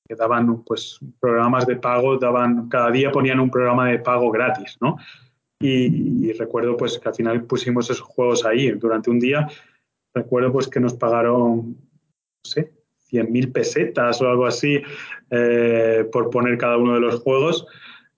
que 0.07 0.15
daban 0.15 0.63
pues 0.63 0.99
programas 1.19 1.65
de 1.67 1.75
pago, 1.75 2.17
daban 2.17 2.69
cada 2.69 2.91
día 2.91 3.11
ponían 3.11 3.39
un 3.39 3.51
programa 3.51 3.89
de 3.89 3.99
pago 3.99 4.31
gratis, 4.31 4.77
¿no? 4.81 4.97
Y, 5.59 6.27
y 6.27 6.33
recuerdo 6.33 6.75
pues 6.77 6.99
que 6.99 7.09
al 7.09 7.15
final 7.15 7.43
pusimos 7.45 7.89
esos 7.89 8.01
juegos 8.01 8.45
ahí 8.45 8.71
durante 8.71 9.09
un 9.09 9.19
día. 9.19 9.47
Recuerdo 10.13 10.51
pues 10.51 10.67
que 10.67 10.79
nos 10.79 10.93
pagaron, 10.93 11.69
no 11.69 12.43
sé, 12.43 12.71
100.000 13.13 13.51
pesetas 13.51 14.21
o 14.21 14.29
algo 14.29 14.45
así 14.45 14.81
eh, 15.29 16.07
por 16.11 16.29
poner 16.29 16.57
cada 16.57 16.77
uno 16.77 16.95
de 16.95 16.99
los 16.99 17.21
juegos 17.21 17.65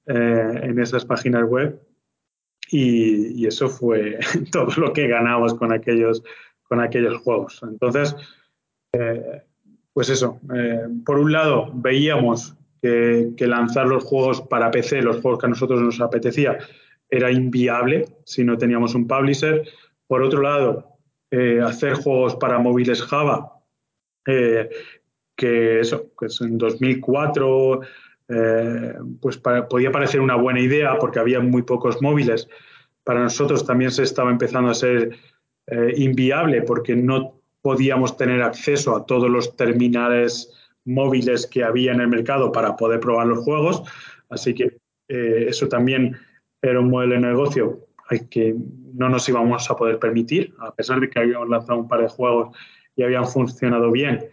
eh, 0.07 0.59
en 0.63 0.79
esas 0.79 1.05
páginas 1.05 1.43
web. 1.43 1.79
Y, 2.71 3.41
y, 3.41 3.45
eso 3.45 3.69
fue 3.69 4.17
todo 4.51 4.69
lo 4.77 4.93
que 4.93 5.07
ganamos 5.07 5.53
con 5.53 5.71
aquellos, 5.71 6.23
con 6.63 6.79
aquellos 6.79 7.17
juegos. 7.21 7.61
Entonces, 7.63 8.15
eh, 8.93 9.43
pues 9.95 10.09
eso, 10.09 10.41
eh, 10.53 10.81
por 11.05 11.17
un 11.17 11.31
lado 11.31 11.71
veíamos 11.73 12.53
que, 12.81 13.33
lanzar 13.39 13.87
los 13.87 14.03
juegos 14.03 14.41
para 14.41 14.69
PC, 14.69 15.01
los 15.01 15.21
juegos 15.21 15.39
que 15.39 15.45
a 15.45 15.49
nosotros 15.49 15.81
nos 15.81 16.01
apetecía, 16.01 16.57
era 17.09 17.31
inviable 17.31 18.05
si 18.25 18.43
no 18.43 18.57
teníamos 18.57 18.93
un 18.93 19.07
publisher. 19.07 19.63
Por 20.05 20.21
otro 20.21 20.41
lado, 20.41 20.97
eh, 21.31 21.61
hacer 21.63 21.93
juegos 21.93 22.35
para 22.35 22.59
móviles 22.59 23.01
Java, 23.03 23.53
eh, 24.27 24.69
que 25.33 25.79
eso, 25.79 26.07
pues 26.19 26.41
en 26.41 26.57
2004 26.57 27.79
eh, 28.27 28.95
pues 29.21 29.37
para, 29.37 29.69
podía 29.69 29.93
parecer 29.93 30.19
una 30.19 30.35
buena 30.35 30.59
idea 30.59 30.97
porque 30.99 31.19
había 31.19 31.39
muy 31.39 31.61
pocos 31.61 32.01
móviles. 32.01 32.49
Para 33.05 33.21
nosotros 33.21 33.65
también 33.65 33.91
se 33.91 34.03
estaba 34.03 34.29
empezando 34.29 34.71
a 34.71 34.73
ser 34.73 35.15
eh, 35.67 35.93
inviable 35.95 36.63
porque 36.63 36.97
no 36.97 37.34
podíamos 37.65 38.15
tener 38.15 38.43
acceso 38.43 38.95
a 38.95 39.07
todos 39.07 39.27
los 39.27 39.55
terminales 39.55 40.53
móviles 40.85 41.47
que 41.47 41.63
había 41.63 41.93
en 41.93 41.99
el 41.99 42.07
mercado 42.07 42.51
para 42.51 42.75
poder 42.75 42.99
probar 42.99 43.25
los 43.25 43.43
juegos. 43.43 43.81
Así 44.29 44.53
que 44.53 44.77
eh, 45.07 45.45
eso 45.47 45.67
también 45.67 46.15
era 46.61 46.79
un 46.79 46.91
modelo 46.91 47.15
de 47.15 47.21
negocio 47.21 47.87
que 48.29 48.55
no 48.93 49.09
nos 49.09 49.27
íbamos 49.29 49.67
a 49.71 49.75
poder 49.75 49.97
permitir, 49.97 50.53
a 50.59 50.75
pesar 50.75 50.99
de 50.99 51.09
que 51.09 51.17
habíamos 51.17 51.49
lanzado 51.49 51.79
un 51.79 51.87
par 51.87 52.01
de 52.01 52.07
juegos 52.07 52.55
y 52.95 53.01
habían 53.01 53.25
funcionado 53.25 53.89
bien. 53.89 54.29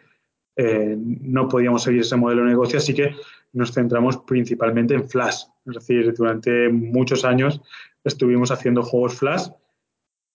Eh, 0.57 0.95
no 0.99 1.49
podíamos 1.49 1.85
seguir 1.85 2.03
ese 2.03 2.17
modelo 2.17 2.43
de 2.43 2.51
negocio, 2.51 2.81
así 2.81 2.93
que 2.93 3.15
nos 3.55 3.73
centramos 3.73 4.19
principalmente 4.27 4.93
en 4.93 5.09
Flash. 5.09 5.45
Es 5.65 5.73
decir, 5.77 6.13
durante 6.13 6.69
muchos 6.69 7.25
años 7.25 7.63
estuvimos 8.05 8.51
haciendo 8.51 8.83
juegos 8.83 9.15
Flash 9.15 9.49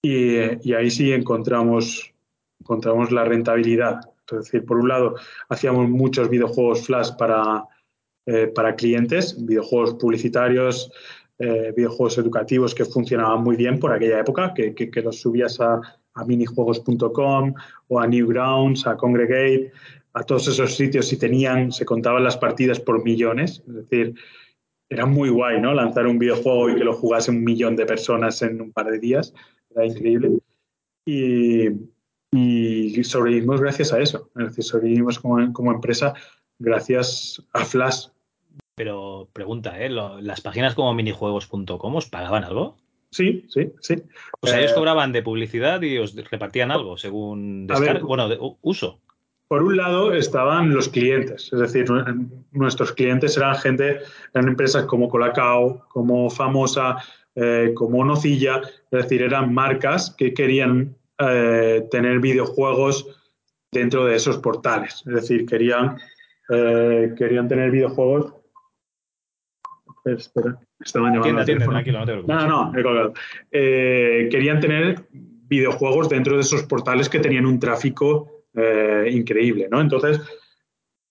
y, 0.01 0.67
y 0.67 0.73
ahí 0.73 0.89
sí 0.89 1.13
encontramos, 1.13 2.11
encontramos 2.59 3.11
la 3.11 3.23
rentabilidad. 3.23 3.99
Es 4.31 4.37
decir, 4.45 4.65
por 4.65 4.77
un 4.77 4.89
lado, 4.89 5.15
hacíamos 5.49 5.89
muchos 5.89 6.29
videojuegos 6.29 6.85
Flash 6.85 7.11
para, 7.17 7.63
eh, 8.25 8.47
para 8.47 8.75
clientes, 8.75 9.45
videojuegos 9.45 9.93
publicitarios, 9.95 10.91
eh, 11.39 11.71
videojuegos 11.75 12.17
educativos 12.17 12.75
que 12.75 12.83
funcionaban 12.83 13.43
muy 13.43 13.55
bien 13.55 13.79
por 13.79 13.93
aquella 13.93 14.19
época, 14.19 14.53
que, 14.53 14.73
que, 14.73 15.01
los 15.01 15.21
subías 15.21 15.59
a, 15.61 15.79
a 16.15 16.25
minijuegos.com 16.25 17.53
o 17.87 17.99
a 17.99 18.07
Newgrounds, 18.07 18.87
a 18.87 18.97
Congregate, 18.97 19.71
a 20.13 20.23
todos 20.23 20.47
esos 20.47 20.75
sitios 20.75 21.13
y 21.13 21.17
tenían, 21.17 21.71
se 21.71 21.85
contaban 21.85 22.23
las 22.23 22.37
partidas 22.37 22.79
por 22.79 23.03
millones. 23.03 23.63
Es 23.67 23.73
decir, 23.75 24.15
era 24.89 25.05
muy 25.05 25.29
guay, 25.29 25.61
¿no? 25.61 25.73
Lanzar 25.73 26.07
un 26.07 26.17
videojuego 26.17 26.69
y 26.69 26.75
que 26.75 26.83
lo 26.83 26.93
jugase 26.93 27.31
un 27.31 27.43
millón 27.43 27.75
de 27.75 27.85
personas 27.85 28.41
en 28.41 28.59
un 28.61 28.71
par 28.71 28.89
de 28.89 28.99
días. 28.99 29.33
Era 29.69 29.85
increíble. 29.85 30.39
Y, 31.05 31.69
y 32.31 33.03
sobrevivimos 33.03 33.61
gracias 33.61 33.93
a 33.93 33.99
eso. 33.99 34.29
Es 34.35 34.47
decir, 34.47 34.63
sobrevivimos 34.63 35.19
como, 35.19 35.53
como 35.53 35.71
empresa 35.71 36.13
gracias 36.59 37.41
a 37.53 37.65
Flash. 37.65 38.07
Pero 38.75 39.27
pregunta, 39.33 39.83
¿eh? 39.83 39.89
¿Las 39.89 40.41
páginas 40.41 40.75
como 40.75 40.93
minijuegos.com 40.93 41.95
os 41.95 42.05
pagaban 42.07 42.43
algo? 42.43 42.77
Sí, 43.11 43.45
sí, 43.49 43.73
sí. 43.79 43.95
O 44.41 44.47
sea, 44.47 44.59
ellos 44.59 44.73
cobraban 44.73 45.11
de 45.11 45.23
publicidad 45.23 45.81
y 45.81 45.97
os 45.97 46.15
repartían 46.29 46.71
algo 46.71 46.97
según 46.97 47.67
bueno, 48.03 48.29
de 48.29 48.37
uso. 48.61 48.99
Por 49.47 49.63
un 49.63 49.77
lado 49.77 50.13
estaban 50.13 50.73
los 50.73 50.89
clientes, 50.89 51.49
es 51.53 51.59
decir, 51.59 51.85
nuestros 52.51 52.91
clientes 52.91 53.37
eran 53.37 53.55
gente, 53.55 53.99
eran 54.33 54.49
empresas 54.49 54.85
como 54.85 55.07
Colacao, 55.07 55.87
como 55.87 56.29
Famosa, 56.29 56.97
eh, 57.33 57.71
como 57.73 58.03
Nocilla, 58.03 58.61
es 58.91 59.03
decir, 59.03 59.21
eran 59.21 59.53
marcas 59.53 60.13
que 60.17 60.33
querían 60.33 60.96
eh, 61.19 61.87
tener 61.89 62.19
videojuegos 62.19 63.07
dentro 63.71 64.05
de 64.05 64.15
esos 64.15 64.37
portales, 64.37 65.03
es 65.05 65.13
decir, 65.13 65.45
querían, 65.45 65.97
eh, 66.49 67.13
querían 67.17 67.47
tener 67.47 67.71
videojuegos. 67.71 68.33
Espera, 70.05 70.57
estaban 70.79 71.13
llamando. 71.13 71.43
Tranquilo, 71.43 72.05
no. 72.05 72.21
No, 72.23 72.47
no, 72.47 72.71
no, 72.71 72.79
he 72.79 72.83
colgado. 72.83 73.13
Eh, 73.51 74.29
querían 74.31 74.59
tener 74.59 75.05
videojuegos 75.11 76.09
dentro 76.09 76.35
de 76.35 76.41
esos 76.41 76.63
portales 76.63 77.09
que 77.09 77.19
tenían 77.19 77.45
un 77.45 77.59
tráfico 77.59 78.45
eh, 78.53 79.09
increíble, 79.11 79.67
¿no? 79.69 79.81
Entonces, 79.81 80.21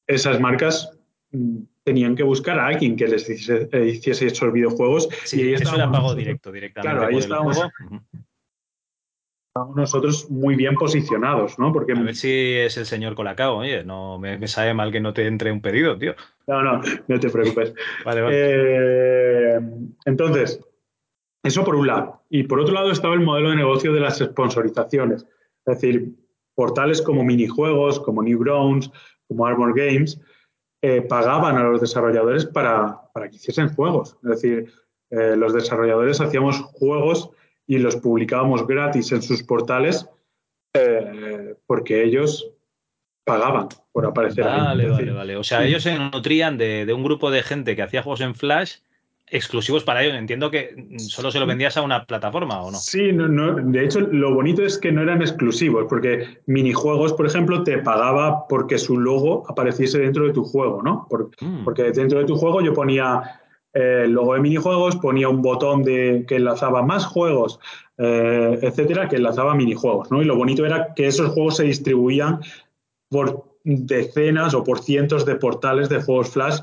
esas 0.07 0.40
marcas 0.40 0.98
mm, 1.32 1.59
tenían 1.84 2.16
que 2.16 2.22
buscar 2.22 2.59
a 2.59 2.66
alguien 2.66 2.96
que 2.96 3.07
les 3.07 3.28
hiciese, 3.28 3.68
hiciese 3.86 4.26
esos 4.26 4.52
videojuegos. 4.52 5.09
Sí, 5.24 5.40
y 5.40 5.42
ahí 5.44 5.54
eso 5.54 5.74
era 5.74 5.90
pago 5.90 6.14
directo, 6.14 6.50
directamente. 6.50 6.96
Claro, 6.96 7.09
ahí 7.09 7.18
estábamos, 7.18 7.57
estábamos, 7.57 8.02
nosotros 9.74 10.30
muy 10.30 10.54
bien 10.54 10.74
posicionados, 10.74 11.59
¿no? 11.59 11.72
Porque, 11.72 11.92
a 11.92 12.00
ver 12.00 12.14
si 12.14 12.54
es 12.54 12.76
el 12.76 12.86
señor 12.86 13.14
Colacao, 13.14 13.59
oye, 13.59 13.84
no 13.84 14.18
me, 14.18 14.38
me, 14.38 14.48
sabe 14.48 14.74
mal 14.74 14.92
que 14.92 15.00
no 15.00 15.12
te 15.12 15.26
entre 15.26 15.52
un 15.52 15.61
pedido, 15.61 15.96
tío. 15.98 16.14
No, 16.46 16.62
no, 16.62 16.80
no 17.09 17.20
te 17.20 17.30
preocupes. 17.30 17.74
vale, 18.04 18.20
vale. 18.22 18.36
Eh, 18.36 19.61
entonces, 20.04 20.61
eso 21.42 21.64
por 21.64 21.76
un 21.76 21.86
lado. 21.86 22.22
Y 22.28 22.42
por 22.44 22.61
otro 22.61 22.74
lado 22.74 22.90
estaba 22.90 23.14
el 23.14 23.20
modelo 23.20 23.50
de 23.50 23.57
negocio 23.57 23.92
de 23.92 24.00
las 24.00 24.18
sponsorizaciones. 24.18 25.22
Es 25.64 25.80
decir, 25.80 26.14
portales 26.54 27.02
como 27.02 27.22
minijuegos, 27.22 28.00
como 28.00 28.22
Newgrounds, 28.22 28.90
como 29.28 29.46
Armor 29.46 29.74
Games, 29.76 30.20
eh, 30.82 31.02
pagaban 31.02 31.57
a 31.57 31.64
los 31.64 31.80
desarrolladores 31.80 32.46
para, 32.46 33.00
para, 33.12 33.28
que 33.28 33.36
hiciesen 33.36 33.68
juegos. 33.74 34.16
Es 34.22 34.30
decir, 34.30 34.72
eh, 35.11 35.36
los 35.36 35.54
desarrolladores 35.54 36.20
hacíamos 36.20 36.61
juegos 36.61 37.30
y 37.67 37.79
los 37.79 37.97
publicábamos 37.97 38.67
gratis 38.67 39.12
en 39.12 39.23
sus 39.23 39.43
portales 39.43 40.09
eh, 40.75 41.55
porque 41.67 42.05
ellos 42.05 42.51
pagaban 43.25 43.69
por 43.93 44.07
aparecer 44.07 44.45
ahí. 44.47 44.61
Vale, 44.61 44.83
Es 44.85 44.91
vale, 44.91 45.03
decir, 45.03 45.14
vale. 45.17 45.37
O 45.37 45.45
sea, 45.45 45.64
ellos 45.64 45.83
se 45.83 45.99
nutrían 45.99 46.59
de, 46.59 46.87
de 46.87 46.93
un 46.93 47.03
grupo 47.03 47.31
de 47.31 47.43
gente 47.43 47.75
que 47.75 47.83
hacía 47.83 48.03
juegos 48.03 48.21
en 48.21 48.35
Flash 48.35 48.77
exclusivos 49.29 49.83
para 49.83 50.05
ellos. 50.05 50.17
Entiendo 50.17 50.51
que 50.53 50.87
solo 50.99 51.33
se 51.33 51.41
lo 51.41 51.47
vendías 51.47 51.77
a 51.77 51.83
una 51.83 52.05
plataforma, 52.05 52.62
¿o 52.62 52.71
no? 52.71 52.79
Sí, 52.79 53.11
no, 53.12 53.27
no, 53.27 53.55
de 53.57 53.85
hecho 53.85 53.99
lo 54.01 54.33
bonito 54.35 54.62
es 54.62 54.79
que 54.79 54.93
no 54.93 55.03
eran 55.03 55.21
exclusivos, 55.23 55.87
porque 55.89 56.39
minijuegos, 56.47 57.12
por 57.14 57.27
ejemplo, 57.27 57.64
te 57.64 57.79
pagaba 57.79 58.47
porque 58.47 58.79
su 58.79 58.97
logo 59.01 59.45
apareciese 59.49 59.99
dentro 59.99 60.27
de 60.27 60.33
tu 60.33 60.45
juego, 60.45 60.81
¿no? 60.83 61.07
Por- 61.11 61.31
Mm. 61.41 61.64
porque 61.64 61.91
dentro 61.91 62.21
de 62.21 62.25
tu 62.27 62.37
juego 62.37 62.61
yo 62.61 62.73
ponía 62.73 63.41
eh, 63.77 64.05
el 64.05 64.12
logo 64.12 64.33
de 64.33 64.41
minijuegos, 64.41 64.97
ponía 64.97 65.29
un 65.29 65.43
botón 65.43 65.83
de, 65.83 66.24
que 66.27 66.37
enlazaba 66.37 66.81
más 66.83 67.05
juegos, 67.05 67.61
eh, 67.99 68.59
etcétera, 68.62 69.07
que 69.07 69.16
enlazaba 69.16 69.55
minijuegos, 69.55 70.11
¿no? 70.11 70.22
Y 70.22 70.24
lo 70.24 70.35
bonito 70.35 70.64
era 70.64 70.95
que 70.95 71.07
esos 71.07 71.33
juegos 71.33 71.59
se 71.59 71.64
distribuían 71.64 72.41
por 73.11 73.45
decenas 73.64 74.55
o 74.55 74.64
por 74.64 74.79
cientos 74.79 75.27
de 75.27 75.35
portales 75.35 75.91
de 75.91 76.01
juegos 76.01 76.31
flash 76.31 76.61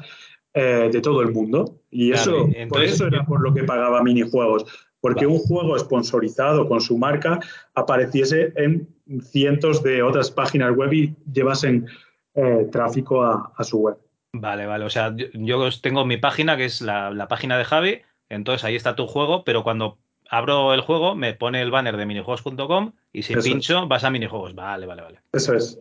eh, 0.56 0.90
de 0.92 1.02
todo 1.02 1.22
el 1.22 1.32
mundo. 1.32 1.76
Y 1.92 2.14
Claro, 2.14 2.48
eso, 2.48 2.68
por 2.70 2.84
eso 2.84 3.06
era 3.06 3.24
por 3.26 3.42
lo 3.44 3.54
que 3.54 3.64
pagaba 3.64 4.02
minijuegos. 4.02 4.66
Porque 5.00 5.28
Vale. 5.28 5.38
un 5.38 5.44
juego 5.44 5.78
sponsorizado 5.78 6.68
con 6.68 6.82
su 6.82 6.98
marca 6.98 7.40
apareciese 7.76 8.54
en 8.56 8.88
cientos 9.22 9.84
de 9.84 10.02
otras 10.02 10.32
páginas 10.32 10.76
web 10.76 10.92
y 10.94 11.16
llevasen 11.32 11.86
tráfico 12.72 13.22
a, 13.22 13.54
a 13.56 13.64
su 13.64 13.78
web. 13.78 13.98
Vale, 14.34 14.66
vale. 14.66 14.86
O 14.86 14.90
sea, 14.90 15.16
yo, 15.16 15.28
yo 15.34 15.70
tengo 15.82 16.06
mi 16.06 16.18
página, 16.18 16.58
que 16.58 16.66
es 16.66 16.82
la, 16.82 17.12
la 17.12 17.28
página 17.28 17.58
de 17.58 17.66
Javi. 17.66 18.02
Entonces 18.30 18.64
ahí 18.64 18.76
está 18.76 18.96
tu 18.96 19.06
juego, 19.08 19.44
pero 19.44 19.64
cuando 19.64 20.00
abro 20.30 20.74
el 20.74 20.82
juego 20.82 21.14
me 21.16 21.34
pone 21.34 21.62
el 21.62 21.70
banner 21.70 21.98
de 21.98 22.06
minijuegos.com 22.08 22.94
y 23.12 23.22
si 23.24 23.34
Eso 23.34 23.44
pincho 23.44 23.88
vas 23.88 24.04
a 24.04 24.10
minijuegos. 24.10 24.56
Vale, 24.56 24.88
vale, 24.88 25.04
vale. 25.04 25.20
Eso 25.32 25.54
es. 25.54 25.80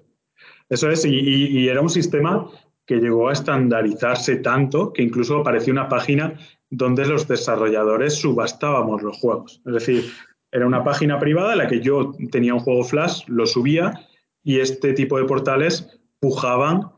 Eso 0.68 0.90
es. 0.90 1.05
Y, 1.07 1.14
y- 1.18 1.59
y 1.61 1.68
era 1.68 1.80
un 1.80 1.88
sistema 1.88 2.46
que 2.84 2.96
llegó 2.96 3.28
a 3.28 3.32
estandarizarse 3.32 4.36
tanto 4.36 4.92
que 4.92 5.03
incluso 5.03 5.38
apareció 5.38 5.72
una 5.72 5.88
página 5.88 6.34
donde 6.68 7.07
los 7.07 7.26
desarrolladores 7.28 8.16
subastábamos 8.16 9.03
los 9.03 9.16
juegos. 9.18 9.62
Es 9.64 9.72
decir, 9.72 10.05
era 10.50 10.66
una 10.66 10.84
página 10.84 11.18
privada 11.18 11.53
en 11.53 11.59
la 11.59 11.68
que 11.68 11.80
yo 11.80 12.12
tenía 12.30 12.53
un 12.55 12.61
juego 12.61 12.84
flash, 12.84 13.22
lo 13.28 13.46
subía 13.46 14.07
y 14.42 14.61
este 14.61 14.92
tipo 14.92 15.16
de 15.18 15.24
portales 15.24 15.98
pujaban 16.20 16.90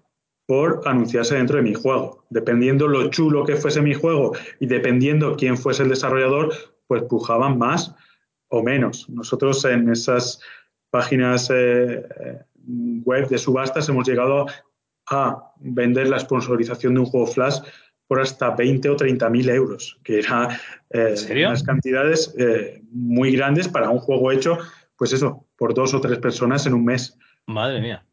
por 0.46 0.82
anunciarse 0.84 1.36
dentro 1.36 1.56
de 1.56 1.62
mi 1.62 1.74
juego. 1.74 2.24
Dependiendo 2.30 2.86
lo 2.88 3.08
chulo 3.08 3.44
que 3.44 3.56
fuese 3.56 3.80
mi 3.80 3.94
juego 3.94 4.32
y 4.60 4.66
dependiendo 4.66 5.36
quién 5.36 5.56
fuese 5.56 5.84
el 5.84 5.88
desarrollador, 5.88 6.52
pues 6.86 7.02
pujaban 7.04 7.58
más 7.58 7.94
o 8.48 8.62
menos. 8.62 9.08
Nosotros 9.08 9.64
en 9.64 9.88
esas 9.88 10.40
páginas 10.90 11.50
eh, 11.50 12.06
eh, 12.20 12.44
web 13.04 13.28
de 13.28 13.38
subastas 13.38 13.88
hemos 13.88 14.06
llegado 14.06 14.46
a 15.10 15.52
vender 15.58 16.08
la 16.08 16.18
sponsorización 16.18 16.94
de 16.94 17.00
un 17.00 17.06
juego 17.06 17.26
flash 17.26 17.60
por 18.06 18.20
hasta 18.20 18.50
20 18.50 18.90
o 18.90 18.96
30 18.96 19.30
mil 19.30 19.48
euros, 19.48 19.98
que 20.04 20.18
eran 20.18 20.50
¿En 20.90 21.16
serio? 21.16 21.48
unas 21.48 21.62
cantidades 21.62 22.34
eh, 22.38 22.82
muy 22.90 23.34
grandes 23.34 23.66
para 23.66 23.88
un 23.90 23.98
juego 23.98 24.30
hecho, 24.30 24.58
pues 24.96 25.12
eso, 25.12 25.46
por 25.56 25.74
dos 25.74 25.94
o 25.94 26.00
tres 26.00 26.18
personas 26.18 26.66
en 26.66 26.74
un 26.74 26.84
mes. 26.84 27.18
Madre 27.46 27.80
mía. 27.80 28.04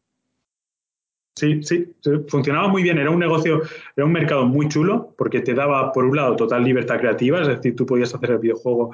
Sí, 1.34 1.62
sí, 1.62 1.94
funcionaba 2.28 2.68
muy 2.68 2.82
bien. 2.82 2.98
Era 2.98 3.10
un 3.10 3.18
negocio, 3.18 3.62
era 3.96 4.04
un 4.04 4.12
mercado 4.12 4.44
muy 4.44 4.68
chulo 4.68 5.14
porque 5.16 5.40
te 5.40 5.54
daba, 5.54 5.92
por 5.92 6.04
un 6.04 6.16
lado, 6.16 6.36
total 6.36 6.62
libertad 6.62 6.98
creativa, 6.98 7.40
es 7.40 7.48
decir, 7.48 7.74
tú 7.74 7.86
podías 7.86 8.14
hacer 8.14 8.32
el 8.32 8.38
videojuego 8.38 8.92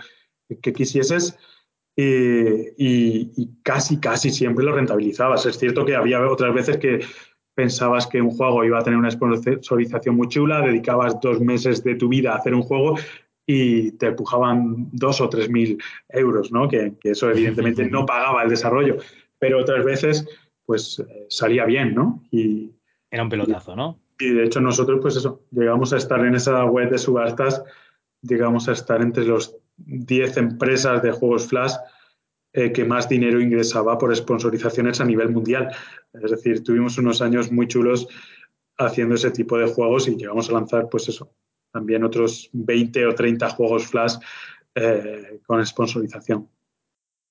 que 0.63 0.73
quisieses 0.73 1.37
eh, 1.97 2.75
y, 2.79 3.33
y 3.37 3.51
casi, 3.63 3.99
casi 3.99 4.31
siempre 4.31 4.65
lo 4.65 4.73
rentabilizabas. 4.73 5.47
Es 5.47 5.59
cierto 5.59 5.85
que 5.85 5.97
había 5.97 6.21
otras 6.27 6.55
veces 6.55 6.77
que 6.77 7.01
pensabas 7.59 8.07
que 8.07 8.23
un 8.23 8.31
juego 8.31 8.65
iba 8.65 8.79
a 8.79 8.85
tener 8.85 8.97
una 8.97 9.11
sponsorización 9.11 10.15
muy 10.15 10.29
chula, 10.29 10.61
dedicabas 10.61 11.21
dos 11.21 11.41
meses 11.41 11.83
de 11.83 11.97
tu 11.97 12.09
vida 12.09 12.33
a 12.33 12.37
hacer 12.37 12.55
un 12.55 12.63
juego 12.63 12.97
y 13.49 13.91
te 13.93 14.07
empujaban 14.07 14.89
dos 14.93 15.21
o 15.21 15.29
tres 15.29 15.51
mil 15.51 15.77
euros, 16.11 16.53
¿no? 16.53 16.69
Que, 16.69 16.95
que 17.01 17.11
eso 17.11 17.29
evidentemente 17.29 17.85
no 17.91 18.07
pagaba 18.07 18.45
el 18.45 18.51
desarrollo, 18.51 18.99
pero 19.41 19.59
otras 19.59 19.85
veces 19.85 20.25
pues 20.69 20.99
eh, 20.99 21.25
salía 21.31 21.65
bien, 21.65 21.95
¿no? 21.95 22.23
Y, 22.31 22.75
Era 23.11 23.23
un 23.23 23.31
pelotazo, 23.31 23.75
¿no? 23.75 23.99
y 24.21 24.35
de 24.35 24.45
hecho 24.45 24.61
nosotros, 24.61 24.99
pues 25.01 25.17
eso, 25.17 25.47
llegamos 25.51 25.95
a 25.95 25.97
estar 25.97 26.21
en 26.27 26.35
esa 26.35 26.63
web 26.67 26.91
de 26.91 26.99
subastas, 26.99 27.65
llegamos 28.21 28.69
a 28.69 28.73
estar 28.73 29.01
entre 29.01 29.25
los 29.25 29.57
10 29.79 30.37
empresas 30.37 31.03
de 31.03 31.13
juegos 31.13 31.47
flash 31.47 31.73
eh, 32.53 32.71
que 32.71 32.85
más 32.85 33.09
dinero 33.09 33.41
ingresaba 33.41 33.97
por 33.97 34.15
sponsorizaciones 34.15 35.01
a 35.01 35.07
nivel 35.07 35.31
mundial. 35.31 35.75
Es 36.13 36.31
decir, 36.31 36.63
tuvimos 36.63 36.99
unos 36.99 37.23
años 37.23 37.51
muy 37.51 37.67
chulos 37.67 38.07
haciendo 38.77 39.15
ese 39.15 39.31
tipo 39.31 39.57
de 39.57 39.69
juegos 39.69 40.07
y 40.07 40.17
llegamos 40.17 40.51
a 40.51 40.53
lanzar, 40.53 40.91
pues 40.91 41.09
eso, 41.09 41.33
también 41.73 42.05
otros 42.05 42.51
20 42.53 43.07
o 43.07 43.15
30 43.15 43.49
juegos 43.51 43.87
flash 43.87 44.17
eh, 44.75 45.41
con 45.47 45.65
sponsorización. 45.65 46.47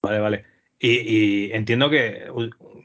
Vale, 0.02 0.20
vale. 0.20 0.57
Y, 0.80 0.90
y 0.90 1.52
entiendo 1.54 1.90
que, 1.90 2.28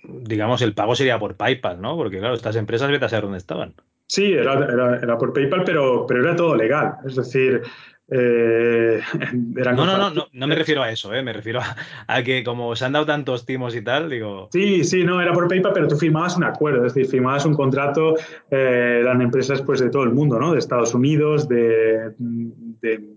digamos, 0.05 0.63
el 0.63 0.75
pago 0.75 0.95
sería 0.95 1.19
por 1.19 1.37
PayPal, 1.37 1.81
¿no? 1.81 1.97
Porque, 1.97 2.19
claro, 2.19 2.35
estas 2.35 2.57
empresas, 2.57 2.91
vete 2.91 3.05
a 3.05 3.09
saber 3.09 3.25
dónde 3.25 3.39
estaban. 3.39 3.75
Sí, 4.07 4.33
era, 4.33 4.55
era, 4.55 4.97
era 4.99 5.19
por 5.19 5.33
PayPal, 5.33 5.65
pero, 5.65 6.07
pero 6.07 6.23
era 6.23 6.37
todo 6.37 6.55
legal. 6.55 6.95
Es 7.07 7.17
decir, 7.17 7.63
eh, 8.11 9.01
eran 9.57 9.77
No, 9.77 9.87
no, 9.87 9.97
no, 9.97 10.11
no, 10.11 10.27
no 10.33 10.47
me 10.47 10.55
refiero 10.55 10.83
a 10.83 10.91
eso, 10.91 11.15
¿eh? 11.15 11.23
Me 11.23 11.33
refiero 11.33 11.61
a, 11.61 11.77
a 12.07 12.23
que 12.23 12.43
como 12.45 12.75
se 12.77 12.85
han 12.85 12.93
dado 12.93 13.07
tantos 13.07 13.47
timos 13.47 13.75
y 13.75 13.83
tal, 13.83 14.11
digo, 14.11 14.49
Sí, 14.53 14.85
sí, 14.85 15.05
no, 15.05 15.21
era 15.21 15.33
por 15.33 15.49
PayPal, 15.49 15.73
pero 15.73 15.89
tú 15.89 15.97
firmabas 15.97 16.37
un 16.37 16.45
acuerdo, 16.45 16.85
es 16.87 16.95
decir, 16.95 17.11
firmabas 17.11 17.45
un 17.47 17.55
contrato, 17.55 18.15
eh, 18.51 18.99
eran 19.01 19.23
empresas 19.23 19.63
pues 19.63 19.81
de 19.81 19.89
todo 19.91 20.05
el 20.05 20.11
mundo, 20.11 20.39
¿no? 20.39 20.53
De 20.53 20.59
Estados 20.59 20.95
Unidos, 20.95 21.49
de, 21.49 22.13
de- 22.19 23.13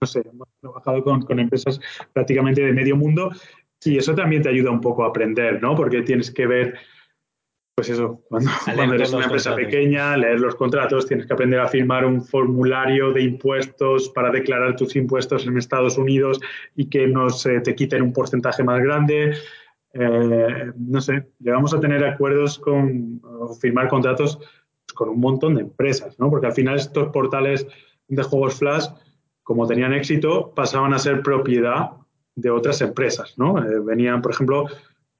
no 0.00 0.06
sé, 0.06 0.22
hemos 0.26 0.48
trabajado 0.62 1.04
con, 1.04 1.20
con 1.22 1.38
empresas 1.38 1.78
prácticamente 2.14 2.62
de 2.62 2.72
medio 2.72 2.96
mundo 2.96 3.30
y 3.84 3.96
eso 3.96 4.14
también 4.14 4.42
te 4.42 4.48
ayuda 4.48 4.70
un 4.70 4.80
poco 4.80 5.04
a 5.04 5.08
aprender, 5.08 5.62
¿no? 5.62 5.74
Porque 5.74 6.02
tienes 6.02 6.30
que 6.30 6.46
ver, 6.46 6.74
pues 7.74 7.88
eso, 7.88 8.22
cuando, 8.28 8.50
eres 8.94 9.12
una 9.12 9.24
empresa 9.24 9.50
contratos. 9.50 9.54
pequeña, 9.54 10.16
leer 10.16 10.40
los 10.40 10.54
contratos, 10.54 11.06
tienes 11.06 11.26
que 11.26 11.32
aprender 11.32 11.60
a 11.60 11.68
firmar 11.68 12.04
un 12.04 12.22
formulario 12.22 13.12
de 13.12 13.22
impuestos 13.22 14.10
para 14.10 14.30
declarar 14.30 14.76
tus 14.76 14.96
impuestos 14.96 15.46
en 15.46 15.56
Estados 15.56 15.96
Unidos 15.96 16.40
y 16.76 16.90
que 16.90 17.06
no 17.06 17.30
se 17.30 17.60
te 17.60 17.74
quiten 17.74 18.02
un 18.02 18.12
porcentaje 18.12 18.62
más 18.62 18.80
grande. 18.82 19.34
Eh, 19.94 20.72
no 20.76 21.00
sé, 21.00 21.28
llegamos 21.38 21.72
a 21.72 21.80
tener 21.80 22.04
acuerdos 22.04 22.58
con, 22.58 23.20
o 23.24 23.54
firmar 23.54 23.88
contratos 23.88 24.38
con 24.94 25.08
un 25.08 25.20
montón 25.20 25.54
de 25.54 25.62
empresas, 25.62 26.18
¿no? 26.18 26.28
Porque 26.28 26.48
al 26.48 26.52
final 26.52 26.76
estos 26.76 27.08
portales 27.08 27.66
de 28.08 28.22
juegos 28.22 28.58
flash, 28.58 28.86
como 29.42 29.66
tenían 29.66 29.94
éxito, 29.94 30.52
pasaban 30.54 30.92
a 30.92 30.98
ser 30.98 31.22
propiedad 31.22 31.99
de 32.40 32.50
otras 32.50 32.80
empresas, 32.80 33.34
¿no? 33.36 33.58
Eh, 33.58 33.80
venían, 33.80 34.22
por 34.22 34.32
ejemplo, 34.32 34.66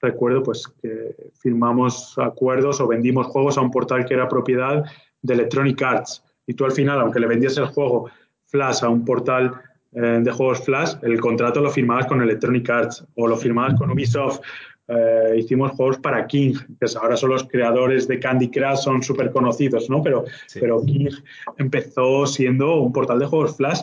recuerdo 0.00 0.42
pues 0.42 0.66
que 0.80 1.14
firmamos 1.38 2.16
acuerdos 2.18 2.80
o 2.80 2.86
vendimos 2.88 3.26
juegos 3.26 3.58
a 3.58 3.60
un 3.60 3.70
portal 3.70 4.04
que 4.06 4.14
era 4.14 4.28
propiedad 4.28 4.84
de 5.22 5.34
Electronic 5.34 5.82
Arts 5.82 6.24
y 6.46 6.54
tú 6.54 6.64
al 6.64 6.72
final, 6.72 7.00
aunque 7.00 7.20
le 7.20 7.26
vendías 7.26 7.56
el 7.58 7.66
juego 7.66 8.10
Flash 8.46 8.82
a 8.82 8.88
un 8.88 9.04
portal 9.04 9.52
eh, 9.92 10.20
de 10.22 10.32
juegos 10.32 10.64
Flash, 10.64 10.94
el 11.02 11.20
contrato 11.20 11.60
lo 11.60 11.70
firmabas 11.70 12.06
con 12.06 12.22
Electronic 12.22 12.68
Arts 12.70 13.04
o 13.16 13.28
lo 13.28 13.36
firmabas 13.36 13.74
con 13.78 13.90
Ubisoft. 13.90 14.40
Eh, 14.88 15.36
hicimos 15.38 15.70
juegos 15.72 15.98
para 15.98 16.26
King, 16.26 16.54
que 16.80 16.86
ahora 17.00 17.16
son 17.16 17.30
los 17.30 17.44
creadores 17.44 18.08
de 18.08 18.18
Candy 18.18 18.50
Crush, 18.50 18.78
son 18.78 19.02
súper 19.02 19.30
conocidos, 19.30 19.88
¿no? 19.88 20.02
Pero, 20.02 20.24
Sí. 20.46 20.58
pero 20.60 20.82
King 20.84 21.10
empezó 21.58 22.26
siendo 22.26 22.80
un 22.80 22.92
portal 22.92 23.18
de 23.20 23.26
juegos 23.26 23.56
Flash 23.56 23.82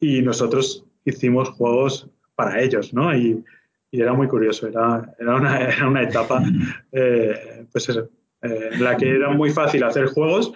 y 0.00 0.20
nosotros 0.22 0.84
hicimos 1.06 1.48
juegos 1.50 2.08
para 2.36 2.60
ellos, 2.60 2.94
¿no? 2.94 3.16
Y, 3.16 3.42
y 3.90 4.00
era 4.00 4.12
muy 4.12 4.28
curioso, 4.28 4.68
era, 4.68 5.12
era, 5.18 5.36
una, 5.36 5.58
era 5.68 5.88
una 5.88 6.02
etapa, 6.02 6.42
eh, 6.92 7.66
pues 7.72 7.88
eso, 7.88 8.08
eh, 8.42 8.70
en 8.72 8.84
la 8.84 8.96
que 8.96 9.08
era 9.08 9.30
muy 9.30 9.50
fácil 9.50 9.82
hacer 9.82 10.06
juegos, 10.06 10.52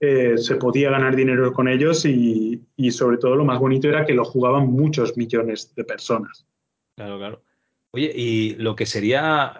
eh, 0.00 0.38
se 0.38 0.54
podía 0.54 0.90
ganar 0.90 1.16
dinero 1.16 1.52
con 1.52 1.66
ellos 1.66 2.04
y, 2.04 2.62
y, 2.76 2.90
sobre 2.92 3.18
todo 3.18 3.34
lo 3.34 3.44
más 3.44 3.58
bonito 3.58 3.88
era 3.88 4.06
que 4.06 4.14
lo 4.14 4.24
jugaban 4.24 4.68
muchos 4.68 5.16
millones 5.16 5.74
de 5.74 5.82
personas. 5.82 6.46
Claro, 6.94 7.18
claro. 7.18 7.42
Oye, 7.90 8.12
y 8.14 8.54
lo 8.56 8.76
que 8.76 8.86
sería 8.86 9.58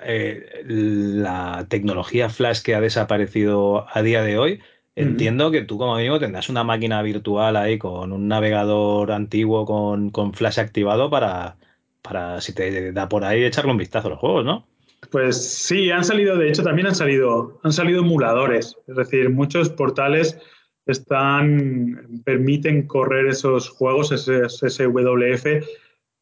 la 0.67 1.67
tecnología 1.69 2.29
Flash 2.29 2.63
que 2.63 2.75
ha 2.75 2.81
desaparecido 2.81 3.87
a 3.91 4.03
día 4.03 4.23
de 4.23 4.39
hoy, 4.39 4.61
entiendo 5.01 5.51
que 5.51 5.63
tú 5.63 5.79
como 5.79 5.97
mínimo 5.97 6.19
tendrás 6.19 6.49
una 6.49 6.65
máquina 6.65 7.01
virtual 7.03 7.57
ahí 7.57 7.79
con 7.79 8.13
un 8.13 8.29
navegador 8.29 9.13
antiguo 9.13 9.65
con, 9.65 10.11
con 10.11 10.35
Flash 10.35 10.59
activado 10.61 11.11
para, 11.11 11.57
para, 12.03 12.41
si 12.41 12.53
te 12.53 12.93
da 12.93 13.09
por 13.09 13.25
ahí, 13.25 13.45
echarle 13.45 13.71
un 13.71 13.79
vistazo 13.79 14.09
a 14.09 14.11
los 14.11 14.19
juegos, 14.19 14.45
¿no? 14.45 14.67
Pues 15.11 15.43
sí, 15.43 15.91
han 15.91 16.05
salido, 16.05 16.37
de 16.37 16.49
hecho, 16.49 16.63
también 16.63 16.89
han 16.89 16.95
salido, 16.95 17.61
han 17.63 17.73
salido 17.73 18.01
emuladores. 18.01 18.77
Es 18.87 18.97
decir, 18.97 19.31
muchos 19.31 19.71
portales 19.71 20.39
están, 20.87 22.23
permiten 22.25 22.87
correr 22.87 23.29
esos 23.29 23.69
juegos, 23.69 24.11
ese 24.13 24.49
SWF, 24.49 25.47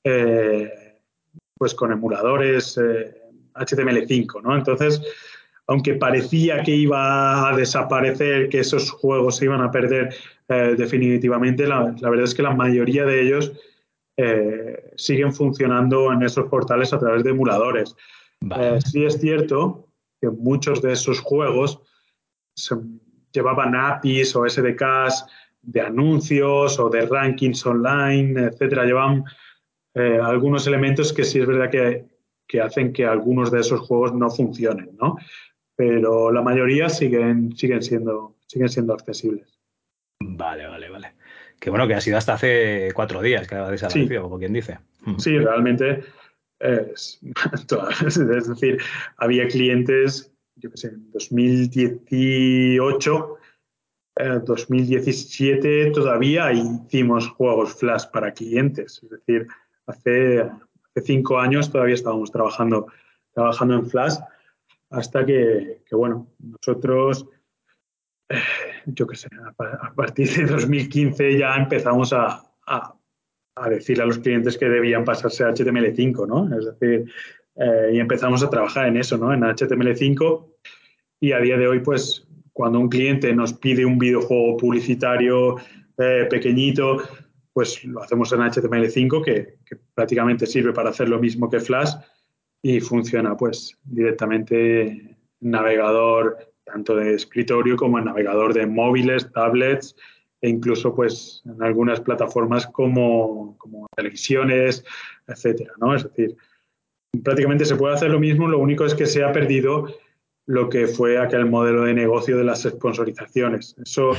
eh, 0.04 1.00
pues 1.56 1.74
con 1.74 1.92
emuladores 1.92 2.78
eh, 2.78 3.16
HTML5, 3.54 4.42
¿no? 4.42 4.56
Entonces, 4.56 5.00
aunque 5.68 5.94
parecía 5.94 6.62
que 6.62 6.74
iba 6.74 7.48
a 7.48 7.56
desaparecer, 7.56 8.48
que 8.48 8.60
esos 8.60 8.90
juegos 8.90 9.36
se 9.36 9.46
iban 9.46 9.60
a 9.62 9.70
perder 9.70 10.14
eh, 10.48 10.74
definitivamente, 10.78 11.66
la, 11.66 11.94
la 12.00 12.10
verdad 12.10 12.24
es 12.24 12.34
que 12.34 12.42
la 12.42 12.54
mayoría 12.54 13.04
de 13.04 13.22
ellos 13.22 13.52
eh, 14.16 14.92
siguen 14.96 15.32
funcionando 15.32 16.12
en 16.12 16.22
esos 16.22 16.48
portales 16.48 16.92
a 16.92 16.98
través 16.98 17.24
de 17.24 17.30
emuladores. 17.30 17.96
Vale. 18.40 18.76
Eh, 18.76 18.80
sí 18.80 19.04
es 19.04 19.18
cierto 19.18 19.88
que 20.20 20.30
muchos 20.30 20.80
de 20.82 20.92
esos 20.92 21.20
juegos 21.20 21.80
se- 22.54 22.76
llevaban 23.32 23.74
APIs 23.74 24.36
o 24.36 24.46
SDKs 24.48 25.26
de 25.62 25.80
anuncios 25.80 26.78
o 26.78 26.88
de 26.88 27.06
rankings 27.06 27.66
online, 27.66 28.40
etcétera. 28.44 28.84
Llevan 28.84 29.24
algunos 30.22 30.66
elementos 30.66 31.12
que 31.12 31.24
sí 31.24 31.40
es 31.40 31.46
verdad 31.46 31.70
que, 31.70 32.04
que 32.46 32.60
hacen 32.60 32.92
que 32.92 33.04
algunos 33.06 33.50
de 33.50 33.60
esos 33.60 33.80
juegos 33.80 34.14
no 34.14 34.30
funcionen, 34.30 34.90
¿no? 35.00 35.16
Pero 35.76 36.32
la 36.32 36.42
mayoría 36.42 36.88
siguen, 36.88 37.56
siguen, 37.56 37.82
siendo, 37.82 38.34
siguen 38.46 38.68
siendo 38.68 38.94
accesibles. 38.94 39.60
Vale, 40.20 40.66
vale, 40.66 40.88
vale. 40.88 41.12
Que 41.60 41.70
bueno, 41.70 41.86
que 41.86 41.94
ha 41.94 42.00
sido 42.00 42.18
hasta 42.18 42.34
hace 42.34 42.90
cuatro 42.94 43.22
días 43.22 43.46
que 43.46 43.54
ha 43.54 43.70
desaparecido, 43.70 44.22
como 44.22 44.38
quien 44.38 44.52
dice. 44.52 44.80
Mm. 45.02 45.18
Sí, 45.18 45.38
realmente 45.38 46.02
es, 46.58 47.20
es 48.06 48.48
decir, 48.48 48.82
había 49.18 49.46
clientes, 49.48 50.32
yo 50.56 50.70
qué 50.70 50.76
sé, 50.76 50.88
en 50.88 51.10
2018, 51.12 53.38
eh, 54.18 54.40
2017 54.44 55.92
todavía 55.92 56.52
hicimos 56.52 57.28
juegos 57.28 57.74
Flash 57.74 58.06
para 58.12 58.32
clientes. 58.32 59.00
Es 59.02 59.10
decir, 59.10 59.46
hace, 59.86 60.40
hace 60.40 61.02
cinco 61.02 61.38
años 61.38 61.70
todavía 61.70 61.94
estábamos 61.94 62.30
trabajando, 62.30 62.86
trabajando 63.34 63.74
en 63.74 63.90
Flash 63.90 64.14
hasta 64.96 65.24
que, 65.24 65.82
bueno, 65.92 66.28
nosotros, 66.38 67.26
eh, 68.28 68.36
yo 68.86 69.06
qué 69.06 69.16
sé, 69.16 69.28
a, 69.46 69.52
pa- 69.52 69.78
a 69.82 69.94
partir 69.94 70.28
de 70.30 70.46
2015 70.46 71.38
ya 71.38 71.54
empezamos 71.56 72.12
a, 72.12 72.42
a- 72.66 72.94
a 73.56 73.68
decirle 73.70 74.02
a 74.02 74.06
los 74.06 74.18
clientes 74.18 74.58
que 74.58 74.68
debían 74.68 75.04
pasarse 75.04 75.44
a 75.44 75.48
HTML5, 75.50 76.26
¿no? 76.26 76.58
Es 76.58 76.66
decir, 76.66 77.10
eh, 77.56 77.90
y 77.94 77.98
empezamos 78.00 78.42
a 78.42 78.50
trabajar 78.50 78.86
en 78.88 78.96
eso, 78.98 79.16
¿no? 79.16 79.32
En 79.32 79.40
HTML5 79.42 80.46
y 81.20 81.32
a 81.32 81.38
día 81.40 81.56
de 81.56 81.66
hoy, 81.66 81.80
pues, 81.80 82.26
cuando 82.52 82.78
un 82.78 82.88
cliente 82.88 83.34
nos 83.34 83.52
pide 83.54 83.84
un 83.86 83.98
videojuego 83.98 84.56
publicitario 84.56 85.56
eh, 85.98 86.26
pequeñito, 86.28 86.98
pues 87.52 87.82
lo 87.84 88.02
hacemos 88.02 88.30
en 88.32 88.40
HTML5, 88.40 89.24
que, 89.24 89.58
que 89.64 89.76
prácticamente 89.94 90.46
sirve 90.46 90.72
para 90.74 90.90
hacer 90.90 91.08
lo 91.08 91.18
mismo 91.18 91.48
que 91.48 91.60
Flash 91.60 91.94
y 92.68 92.80
funciona, 92.80 93.36
pues, 93.36 93.78
directamente 93.84 94.88
en 94.88 95.16
navegador 95.40 96.36
tanto 96.64 96.96
de 96.96 97.14
escritorio 97.14 97.76
como 97.76 97.96
en 97.96 98.06
navegador 98.06 98.52
de 98.54 98.66
móviles, 98.66 99.30
tablets 99.30 99.94
e 100.40 100.48
incluso 100.48 100.92
pues 100.92 101.42
en 101.44 101.62
algunas 101.62 102.00
plataformas 102.00 102.66
como, 102.66 103.56
como 103.56 103.86
televisiones, 103.94 104.84
etcétera, 105.28 105.74
¿no? 105.80 105.94
Es 105.94 106.02
decir, 106.02 106.36
prácticamente 107.22 107.64
se 107.64 107.76
puede 107.76 107.94
hacer 107.94 108.10
lo 108.10 108.18
mismo, 108.18 108.48
lo 108.48 108.58
único 108.58 108.84
es 108.84 108.96
que 108.96 109.06
se 109.06 109.22
ha 109.22 109.30
perdido 109.30 109.86
lo 110.46 110.68
que 110.68 110.88
fue 110.88 111.18
aquel 111.18 111.46
modelo 111.46 111.84
de 111.84 111.94
negocio 111.94 112.36
de 112.36 112.44
las 112.44 112.62
sponsorizaciones. 112.62 113.76
Eso, 113.80 114.10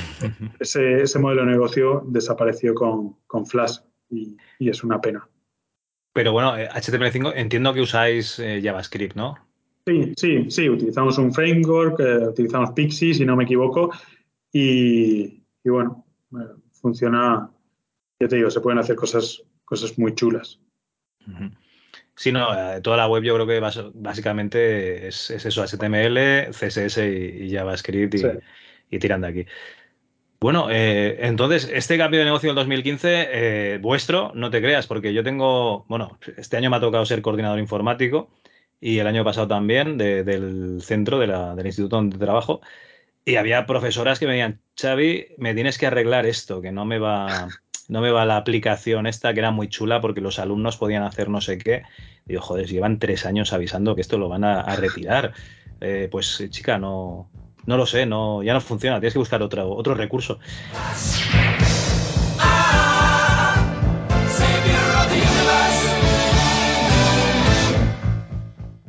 ese, 0.61 1.01
ese 1.01 1.19
modelo 1.19 1.41
de 1.41 1.51
negocio 1.51 2.01
desapareció 2.07 2.73
con, 2.73 3.17
con 3.27 3.45
Flash 3.45 3.79
y, 4.09 4.37
y 4.57 4.69
es 4.69 4.85
una 4.85 5.01
pena. 5.01 5.27
Pero 6.17 6.31
bueno, 6.31 6.57
eh, 6.57 6.67
HTML5 6.67 7.33
entiendo 7.35 7.75
que 7.75 7.81
usáis 7.81 8.39
eh, 8.39 8.59
JavaScript, 8.63 9.15
¿no? 9.15 9.37
Sí, 9.85 10.13
sí, 10.17 10.49
sí, 10.49 10.67
utilizamos 10.67 11.15
un 11.19 11.31
framework, 11.31 11.99
eh, 11.99 12.27
utilizamos 12.29 12.71
Pixie, 12.71 13.13
si 13.13 13.23
no 13.23 13.35
me 13.35 13.43
equivoco, 13.43 13.91
y, 14.51 15.43
y 15.63 15.69
bueno, 15.69 16.07
eh, 16.33 16.59
funciona, 16.81 17.51
ya 18.19 18.27
te 18.27 18.35
digo, 18.35 18.49
se 18.49 18.61
pueden 18.61 18.79
hacer 18.79 18.95
cosas, 18.95 19.43
cosas 19.63 19.99
muy 19.99 20.15
chulas. 20.15 20.59
Sí, 22.15 22.31
no, 22.31 22.51
eh, 22.51 22.81
toda 22.81 22.97
la 22.97 23.07
web 23.07 23.21
yo 23.21 23.35
creo 23.35 23.45
que 23.45 23.91
básicamente 23.93 25.07
es, 25.09 25.29
es 25.29 25.45
eso, 25.45 25.61
HTML, 25.63 26.47
CSS 26.51 26.97
y, 26.97 27.43
y 27.45 27.51
JavaScript 27.53 28.15
y, 28.15 28.17
Sí. 28.17 28.27
y 28.89 28.97
tiran 28.97 29.21
de 29.21 29.27
aquí. 29.27 29.45
Bueno, 30.39 30.67
eh, 30.69 31.17
entonces, 31.21 31.69
este 31.73 31.97
cambio 31.97 32.19
de 32.19 32.25
negocio 32.25 32.49
del 32.49 32.55
2015, 32.55 33.27
eh, 33.31 33.79
vuestro, 33.81 34.31
no 34.35 34.51
te 34.51 34.61
creas, 34.61 34.85
porque 34.85 35.13
yo 35.13 35.23
tengo, 35.23 35.85
bueno, 35.87 36.19
este 36.37 36.57
año 36.57 36.69
me 36.69 36.77
ha 36.77 36.79
tocado 36.79 37.05
ser 37.05 37.23
coordinador 37.23 37.59
informático 37.59 38.29
y 38.79 38.99
el 38.99 39.07
año 39.07 39.23
pasado 39.23 39.47
también 39.47 39.97
de- 39.97 40.23
del 40.23 40.81
centro, 40.83 41.17
del 41.17 41.65
instituto 41.65 41.95
donde 41.95 42.19
trabajo, 42.19 42.61
y 43.25 43.35
había 43.35 43.65
profesoras 43.65 44.19
que 44.19 44.27
me 44.27 44.33
decían, 44.33 44.61
Xavi, 44.79 45.35
me 45.37 45.53
tienes 45.55 45.77
que 45.77 45.87
arreglar 45.87 46.25
esto, 46.25 46.61
que 46.61 46.71
no 46.71 46.85
me 46.85 46.99
va, 46.99 47.49
no 47.89 48.01
me 48.01 48.11
va 48.11 48.25
la 48.25 48.37
aplicación 48.37 49.07
esta, 49.07 49.33
que 49.33 49.39
era 49.39 49.51
muy 49.51 49.67
chula 49.69 49.99
porque 50.01 50.21
los 50.21 50.39
alumnos 50.39 50.77
podían 50.77 51.03
hacer 51.03 51.29
no 51.29 51.41
sé 51.41 51.57
qué. 51.57 51.83
Digo, 52.25 52.41
joder, 52.41 52.67
llevan 52.67 52.99
tres 52.99 53.25
años 53.25 53.53
avisando 53.53 53.95
que 53.95 54.01
esto 54.01 54.17
lo 54.17 54.29
van 54.29 54.43
a, 54.43 54.75
retirar. 54.75 55.33
Eh, 55.81 56.07
pues, 56.09 56.41
chica, 56.51 56.77
no, 56.77 57.29
no 57.67 57.77
lo 57.77 57.85
sé, 57.85 58.05
no, 58.05 58.41
ya 58.43 58.53
no 58.53 58.61
funciona, 58.61 58.99
tienes 58.99 59.13
que 59.13 59.19
buscar 59.19 59.43
otro, 59.43 59.69
otro 59.71 59.93
recurso. 59.93 60.39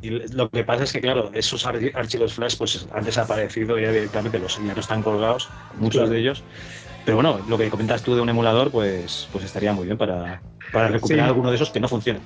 Y 0.01 0.11
lo 0.33 0.49
que 0.49 0.63
pasa 0.63 0.85
es 0.85 0.93
que, 0.93 1.01
claro, 1.01 1.29
esos 1.33 1.65
ar- 1.65 1.77
archivos 1.93 2.33
Flash 2.33 2.55
pues 2.57 2.87
han 2.93 3.03
desaparecido 3.03 3.77
ya 3.77 3.91
directamente, 3.91 4.39
los 4.39 4.55
ya 4.57 4.73
no 4.73 4.79
están 4.79 5.03
colgados, 5.03 5.49
muchos 5.75 5.99
Claro. 6.01 6.09
de 6.11 6.19
ellos. 6.19 6.41
Pero 7.05 7.15
bueno, 7.17 7.39
lo 7.47 7.57
que 7.57 7.69
comentas 7.69 8.03
tú 8.03 8.13
de 8.15 8.21
un 8.21 8.29
emulador, 8.29 8.71
pues, 8.71 9.27
pues 9.31 9.43
estaría 9.43 9.73
muy 9.73 9.85
bien 9.85 9.97
para, 9.97 10.41
para 10.71 10.89
recuperar 10.89 11.25
Sí. 11.25 11.29
alguno 11.29 11.49
de 11.49 11.55
esos 11.55 11.71
que 11.71 11.79
no 11.79 11.87
funcionen. 11.87 12.21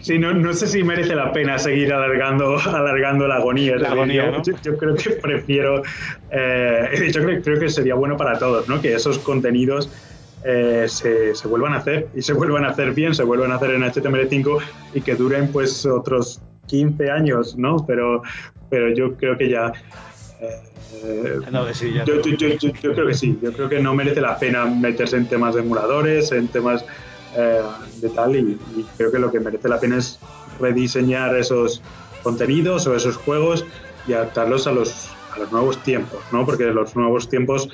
Sí, 0.00 0.18
no, 0.18 0.32
no 0.32 0.52
sé 0.52 0.66
si 0.68 0.84
merece 0.84 1.14
la 1.16 1.32
pena 1.32 1.58
seguir 1.58 1.92
alargando, 1.92 2.56
alargando 2.66 3.26
la 3.26 3.36
agonía. 3.36 3.76
La 3.76 3.90
agonía, 3.92 4.26
yo, 4.26 4.30
¿no? 4.32 4.42
yo- 4.42 4.52
yo 4.62 4.76
creo 4.76 4.94
que 4.94 5.10
prefiero, 5.10 5.82
eh, 6.30 6.88
hecho 7.08 7.22
creo, 7.22 7.42
creo 7.42 7.58
que 7.58 7.68
sería 7.68 7.94
bueno 7.94 8.16
para 8.16 8.38
todos, 8.38 8.68
¿no? 8.68 8.80
Que 8.80 8.94
esos 8.94 9.18
contenidos 9.18 9.90
eh, 10.44 10.84
se, 10.86 11.34
se 11.34 11.48
vuelvan 11.48 11.74
a 11.74 11.78
hacer 11.78 12.08
y 12.14 12.22
se 12.22 12.32
vuelvan 12.32 12.64
a 12.64 12.68
hacer 12.68 12.92
bien, 12.92 13.14
se 13.14 13.24
vuelvan 13.24 13.50
a 13.50 13.56
hacer 13.56 13.70
en 13.70 13.82
HTML5 13.82 14.60
y 14.94 15.00
que 15.02 15.16
duren 15.16 15.50
pues 15.50 15.84
otros 15.84 16.40
15 16.66 17.10
años, 17.10 17.56
¿no? 17.58 17.84
Pero, 17.86 18.22
pero 18.70 18.94
yo 18.94 19.16
creo 19.16 19.36
que 19.36 19.48
ya... 19.50 19.72
eh, 20.38 21.40
No, 21.50 21.72
sí, 21.74 21.92
yo, 21.92 22.04
te- 22.04 22.30
yo- 22.30 22.36
yo- 22.36 22.56
yo- 22.58 22.72
yo 22.80 22.94
creo 22.94 23.06
que 23.06 23.14
sí, 23.14 23.38
yo 23.42 23.52
creo 23.52 23.68
que 23.68 23.80
no 23.80 23.94
merece 23.94 24.20
la 24.20 24.38
pena 24.38 24.66
meterse 24.66 25.16
en 25.16 25.28
temas 25.28 25.54
de 25.54 25.60
emuladores, 25.60 26.32
en 26.32 26.50
temas 26.50 26.84
eh, 27.32 27.60
de 27.94 28.10
tal, 28.10 28.36
y, 28.36 28.62
y 28.76 28.88
creo 28.96 29.12
que 29.12 29.18
lo 29.18 29.30
que 29.30 29.40
merece 29.40 29.68
la 29.68 29.78
pena 29.80 29.98
es 29.98 30.24
rediseñar 30.58 31.36
esos 31.36 31.84
contenidos 32.22 32.86
o 32.86 32.94
esos 32.96 33.16
juegos 33.16 33.66
y 34.04 34.12
adaptarlos 34.14 34.66
a 34.66 34.72
los, 34.72 35.18
a 35.28 35.38
los 35.40 35.50
nuevos 35.50 35.82
tiempos, 35.82 36.26
¿no? 36.32 36.46
Porque 36.46 36.64
los 36.66 36.96
nuevos 36.96 37.28
tiempos 37.28 37.68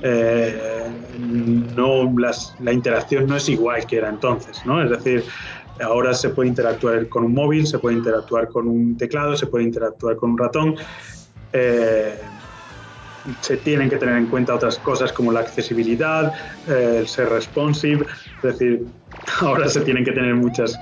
eh, 0.00 0.92
no 1.18 2.12
las, 2.18 2.54
la 2.58 2.72
interacción 2.72 3.26
no 3.26 3.36
es 3.36 3.48
igual 3.48 3.86
que 3.86 3.96
era 3.96 4.08
entonces, 4.08 4.64
¿no? 4.64 4.82
Es 4.82 4.90
decir, 4.90 5.24
ahora 5.80 6.14
se 6.14 6.30
puede 6.30 6.48
interactuar 6.48 7.08
con 7.08 7.24
un 7.24 7.34
móvil, 7.34 7.66
se 7.66 7.78
puede 7.78 7.96
interactuar 7.96 8.48
con 8.48 8.68
un 8.68 8.96
teclado, 8.96 9.36
se 9.36 9.46
puede 9.46 9.64
interactuar 9.64 10.16
con 10.16 10.30
un 10.32 10.38
ratón. 10.38 10.74
Eh, 11.54 12.20
se 13.40 13.56
tienen 13.58 13.88
que 13.88 13.96
tener 13.96 14.16
en 14.16 14.26
cuenta 14.26 14.54
otras 14.54 14.78
cosas 14.78 15.12
como 15.12 15.32
la 15.32 15.40
accesibilidad, 15.40 16.32
eh, 16.68 16.96
el 16.98 17.08
ser 17.08 17.30
responsive, 17.30 18.04
es 18.36 18.42
decir, 18.42 18.84
ahora 19.40 19.68
se 19.68 19.80
tienen 19.80 20.04
que 20.04 20.12
tener 20.12 20.34
muchas 20.34 20.78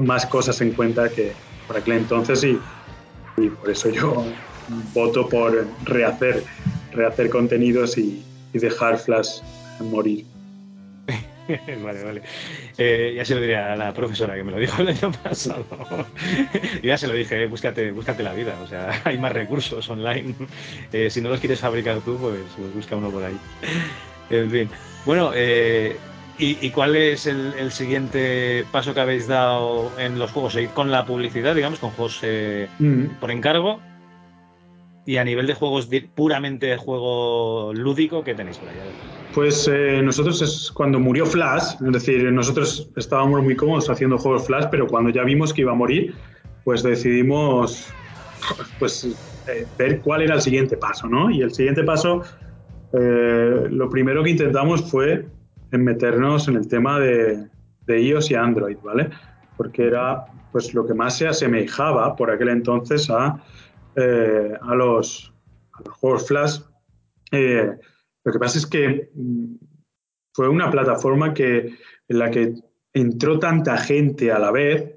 más 0.00 0.26
cosas 0.26 0.60
en 0.62 0.72
cuenta 0.72 1.08
que 1.08 1.36
por 1.66 1.76
aquel 1.76 1.98
entonces 1.98 2.42
y, 2.42 2.60
y 3.36 3.50
por 3.50 3.70
eso 3.70 3.88
yo 3.90 4.24
voto 4.92 5.28
por 5.28 5.68
rehacer, 5.84 6.42
rehacer 6.90 7.30
contenidos 7.30 7.96
y 7.98 8.24
dejar 8.52 8.98
Flash 8.98 9.40
morir. 9.80 10.24
vale, 11.82 12.02
vale. 12.04 12.22
Eh, 12.78 13.12
ya 13.16 13.24
se 13.24 13.34
lo 13.34 13.40
diré 13.40 13.56
a 13.56 13.76
la 13.76 13.92
profesora 13.94 14.34
que 14.34 14.42
me 14.44 14.52
lo 14.52 14.58
dijo 14.58 14.82
el 14.82 14.88
año 14.88 15.12
pasado. 15.22 15.64
Ya 16.82 16.96
se 16.98 17.06
lo 17.08 17.14
dije, 17.14 17.42
eh, 17.42 17.46
búscate, 17.46 17.90
búscate 17.92 18.22
la 18.22 18.32
vida. 18.32 18.58
O 18.62 18.66
sea, 18.66 19.00
hay 19.04 19.18
más 19.18 19.32
recursos 19.32 19.88
online. 19.88 20.34
Eh, 20.92 21.10
si 21.10 21.20
no 21.20 21.28
los 21.28 21.40
quieres 21.40 21.60
fabricar 21.60 22.00
tú, 22.00 22.16
pues, 22.18 22.40
pues 22.56 22.74
busca 22.74 22.96
uno 22.96 23.10
por 23.10 23.24
ahí. 23.24 23.36
En 24.30 24.50
fin. 24.50 24.68
Bueno, 25.04 25.30
eh, 25.34 25.96
¿y, 26.38 26.58
y 26.66 26.70
cuál 26.70 26.96
es 26.96 27.26
el, 27.26 27.54
el 27.58 27.70
siguiente 27.72 28.64
paso 28.72 28.92
que 28.94 29.00
habéis 29.00 29.28
dado 29.28 29.92
en 29.98 30.18
los 30.18 30.30
juegos? 30.32 30.52
¿Seguir 30.54 30.70
con 30.70 30.90
la 30.90 31.06
publicidad, 31.06 31.54
digamos, 31.54 31.78
con 31.78 31.90
juegos 31.90 32.18
eh, 32.22 32.68
Mm. 32.78 33.06
por 33.20 33.30
encargo? 33.30 33.80
Y 35.06 35.16
a 35.18 35.24
nivel 35.24 35.46
de 35.46 35.54
juegos 35.54 35.88
puramente 36.14 36.66
de 36.66 36.76
juego 36.76 37.72
lúdico, 37.72 38.24
¿qué 38.24 38.34
tenéis 38.34 38.58
por 38.58 38.68
ahí? 38.68 38.78
A 38.80 38.84
ver. 38.84 38.92
Pues 39.34 39.68
eh, 39.68 40.00
nosotros 40.02 40.42
es 40.42 40.70
cuando 40.72 40.98
murió 40.98 41.26
Flash, 41.26 41.74
es 41.86 41.92
decir, 41.92 42.32
nosotros 42.32 42.90
estábamos 42.96 43.42
muy 43.42 43.54
cómodos 43.54 43.88
haciendo 43.88 44.18
juegos 44.18 44.46
Flash, 44.46 44.64
pero 44.70 44.86
cuando 44.86 45.10
ya 45.10 45.22
vimos 45.24 45.52
que 45.52 45.60
iba 45.60 45.72
a 45.72 45.74
morir, 45.74 46.14
pues 46.64 46.82
decidimos 46.82 47.92
pues 48.78 49.04
eh, 49.46 49.66
ver 49.78 50.00
cuál 50.00 50.22
era 50.22 50.34
el 50.34 50.40
siguiente 50.40 50.76
paso, 50.76 51.06
¿no? 51.06 51.30
Y 51.30 51.42
el 51.42 51.52
siguiente 51.52 51.84
paso, 51.84 52.22
eh, 52.92 53.66
lo 53.70 53.88
primero 53.90 54.24
que 54.24 54.30
intentamos 54.30 54.90
fue 54.90 55.26
meternos 55.70 56.48
en 56.48 56.56
el 56.56 56.66
tema 56.66 56.98
de, 56.98 57.46
de 57.86 58.02
iOS 58.02 58.30
y 58.30 58.34
Android, 58.34 58.78
¿vale? 58.82 59.10
Porque 59.56 59.86
era 59.86 60.24
pues 60.50 60.72
lo 60.74 60.86
que 60.86 60.94
más 60.94 61.18
se 61.18 61.28
asemejaba 61.28 62.16
por 62.16 62.30
aquel 62.30 62.48
entonces 62.48 63.10
a, 63.10 63.42
eh, 63.96 64.52
a, 64.60 64.74
los, 64.74 65.32
a 65.72 65.90
juegos 65.90 66.26
Flash. 66.26 66.60
Eh, 67.32 67.70
lo 68.24 68.32
que 68.32 68.38
pasa 68.38 68.58
es 68.58 68.66
que 68.66 69.10
mm, 69.14 69.54
fue 70.34 70.48
una 70.48 70.70
plataforma 70.70 71.32
que, 71.32 71.74
en 72.08 72.18
la 72.18 72.30
que 72.30 72.54
entró 72.92 73.38
tanta 73.38 73.78
gente 73.78 74.30
a 74.30 74.38
la 74.38 74.50
vez 74.50 74.96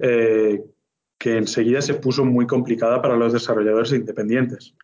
eh, 0.00 0.64
que 1.18 1.36
enseguida 1.36 1.80
se 1.80 1.94
puso 1.94 2.24
muy 2.24 2.46
complicada 2.46 3.00
para 3.00 3.16
los 3.16 3.32
desarrolladores 3.32 3.92
independientes. 3.92 4.74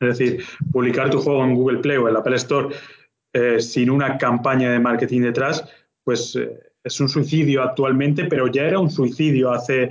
Es 0.00 0.18
decir, 0.18 0.44
publicar 0.72 1.10
tu 1.10 1.18
juego 1.18 1.44
en 1.44 1.54
Google 1.54 1.78
Play 1.78 1.96
o 1.96 2.06
en 2.06 2.14
la 2.14 2.20
Apple 2.20 2.36
Store 2.36 2.74
sin 3.60 3.88
una 3.88 4.18
campaña 4.18 4.70
de 4.70 4.78
marketing 4.78 5.22
detrás, 5.22 5.64
pues 6.04 6.38
es 6.84 7.00
un 7.00 7.08
suicidio 7.08 7.62
actualmente, 7.62 8.26
pero 8.26 8.46
ya 8.48 8.64
era 8.64 8.78
un 8.78 8.90
suicidio 8.90 9.52
hace 9.52 9.90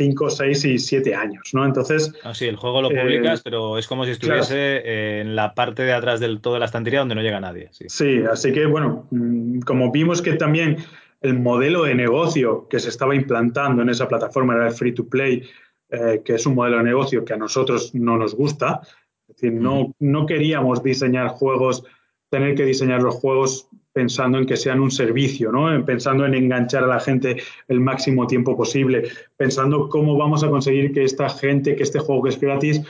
5, 0.00 0.30
6 0.30 0.64
y 0.64 0.78
7 0.78 1.14
años, 1.14 1.50
¿no? 1.52 1.62
Entonces, 1.66 2.10
Ah, 2.24 2.32
sí, 2.34 2.46
el 2.46 2.56
juego 2.56 2.80
lo 2.80 2.90
Eh, 2.90 2.98
publicas, 3.02 3.42
pero 3.42 3.76
es 3.76 3.86
como 3.86 4.06
si 4.06 4.12
estuviese 4.12 5.20
en 5.20 5.36
la 5.36 5.54
parte 5.54 5.82
de 5.82 5.92
atrás 5.92 6.20
del 6.20 6.40
todo 6.40 6.54
de 6.54 6.60
la 6.60 6.64
estantería 6.66 7.00
donde 7.00 7.14
no 7.14 7.20
llega 7.20 7.38
nadie. 7.38 7.68
Sí. 7.72 7.84
Sí, 7.88 8.22
así 8.30 8.50
que 8.50 8.64
bueno, 8.64 9.06
mm, 9.10 9.60
como 9.60 9.92
vimos 9.92 10.22
que 10.22 10.32
también 10.34 10.78
el 11.20 11.38
modelo 11.38 11.82
de 11.82 11.94
negocio 11.94 12.66
que 12.70 12.80
se 12.80 12.88
estaba 12.88 13.14
implantando 13.14 13.82
en 13.82 13.90
esa 13.90 14.08
plataforma 14.08 14.54
era 14.54 14.68
el 14.68 14.72
free 14.72 14.94
to 14.94 15.06
play, 15.06 15.42
eh, 15.90 16.22
que 16.24 16.36
es 16.36 16.46
un 16.46 16.54
modelo 16.54 16.78
de 16.78 16.84
negocio 16.84 17.22
que 17.26 17.34
a 17.34 17.36
nosotros 17.36 17.94
no 17.94 18.16
nos 18.16 18.34
gusta, 18.34 18.80
es 19.28 19.36
decir, 19.36 19.52
no, 19.52 19.94
no 19.98 20.24
queríamos 20.24 20.82
diseñar 20.82 21.28
juegos, 21.28 21.84
tener 22.30 22.54
que 22.54 22.64
diseñar 22.64 23.02
los 23.02 23.16
juegos 23.16 23.68
pensando 23.92 24.38
en 24.38 24.46
que 24.46 24.56
sean 24.56 24.80
un 24.80 24.90
servicio, 24.90 25.50
¿no? 25.50 25.72
En- 25.74 25.84
pensando 25.84 26.24
en 26.24 26.34
enganchar 26.34 26.84
a 26.84 26.86
la 26.86 27.00
gente 27.00 27.42
el 27.68 27.80
máximo 27.80 28.26
tiempo 28.26 28.56
posible, 28.56 29.08
pensando 29.36 29.88
cómo 29.88 30.16
vamos 30.16 30.44
a 30.44 30.48
conseguir 30.48 30.92
que 30.92 31.04
esta 31.04 31.28
gente, 31.28 31.74
que 31.74 31.82
este 31.82 31.98
juego 31.98 32.22
que 32.22 32.30
es 32.30 32.40
gratis, 32.40 32.80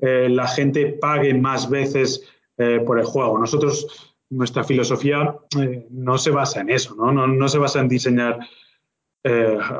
eh, 0.00 0.28
la 0.28 0.46
gente 0.48 0.98
pague 1.00 1.32
más 1.34 1.68
veces 1.68 2.22
eh, 2.58 2.80
por 2.84 2.98
el 2.98 3.04
juego. 3.06 3.38
Nosotros, 3.38 4.14
nuestra 4.30 4.62
filosofía 4.64 5.34
eh, 5.60 5.86
no 5.90 6.18
se 6.18 6.30
basa 6.30 6.60
en 6.60 6.70
eso, 6.70 6.94
¿no? 6.94 7.10
No, 7.10 7.26
no 7.26 7.48
se 7.48 7.58
basa 7.58 7.80
en 7.80 7.88
diseñar 7.88 8.38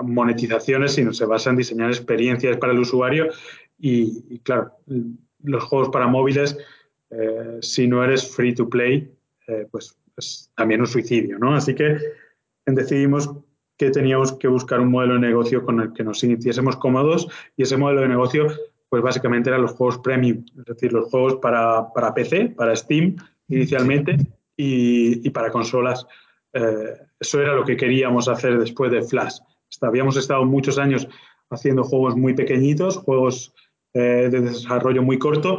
monetizaciones, 0.02 0.92
sino 0.92 1.14
se 1.14 1.24
basa 1.24 1.48
en 1.48 1.56
diseñar 1.56 1.88
experiencias 1.88 2.58
para 2.58 2.72
el 2.72 2.80
usuario 2.80 3.28
y, 3.78 4.22
y, 4.28 4.38
claro, 4.40 4.72
los 5.42 5.64
juegos 5.64 5.88
para 5.88 6.06
móviles, 6.06 6.58
si 7.62 7.86
no 7.88 8.04
eres 8.04 8.30
free 8.36 8.54
to 8.54 8.68
play, 8.68 9.10
eh, 9.46 9.66
pues 10.20 10.26
es 10.26 10.50
también 10.54 10.80
un 10.80 10.86
suicidio, 10.86 11.38
¿no? 11.38 11.54
Así 11.54 11.74
que 11.74 11.96
decidimos 12.66 13.30
que 13.78 13.90
teníamos 13.90 14.32
que 14.32 14.48
buscar 14.48 14.80
un 14.80 14.90
modelo 14.90 15.14
de 15.14 15.20
negocio 15.20 15.64
con 15.64 15.80
el 15.80 15.92
que 15.94 16.04
nos 16.04 16.20
sintiésemos 16.20 16.76
cómodos 16.76 17.28
y 17.56 17.62
ese 17.62 17.78
modelo 17.78 18.02
de 18.02 18.08
negocio, 18.08 18.46
pues 18.90 19.02
básicamente 19.02 19.48
eran 19.48 19.62
los 19.62 19.72
juegos 19.72 19.98
premium, 19.98 20.44
es 20.58 20.64
decir, 20.66 20.92
los 20.92 21.08
juegos 21.08 21.36
para, 21.36 21.90
para 21.94 22.12
PC, 22.12 22.50
para 22.56 22.76
Steam 22.76 23.16
inicialmente 23.48 24.18
y, 24.56 25.30
para 25.30 25.50
consolas. 25.50 26.06
Eh, 26.52 26.98
eso 27.18 27.40
era 27.40 27.54
lo 27.54 27.64
que 27.64 27.76
queríamos 27.76 28.28
hacer 28.28 28.58
después 28.58 28.90
de 28.92 29.02
Flash. 29.02 29.38
Habíamos 29.80 30.16
estado 30.18 30.44
muchos 30.44 30.78
años 30.78 31.08
haciendo 31.48 31.82
juegos 31.82 32.14
muy 32.14 32.34
pequeñitos, 32.34 32.98
juegos 32.98 33.54
eh, 33.94 34.28
de 34.30 34.40
desarrollo 34.40 35.02
muy 35.02 35.18
corto 35.18 35.58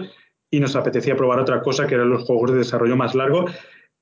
y 0.52 0.60
nos 0.60 0.76
apetecía 0.76 1.16
probar 1.16 1.40
otra 1.40 1.62
cosa 1.64 1.88
que 1.88 1.96
eran 1.96 2.12
los 2.12 2.24
juegos 2.24 2.52
de 2.52 2.60
desarrollo 2.60 2.96
más 2.96 3.16
largo 3.16 3.46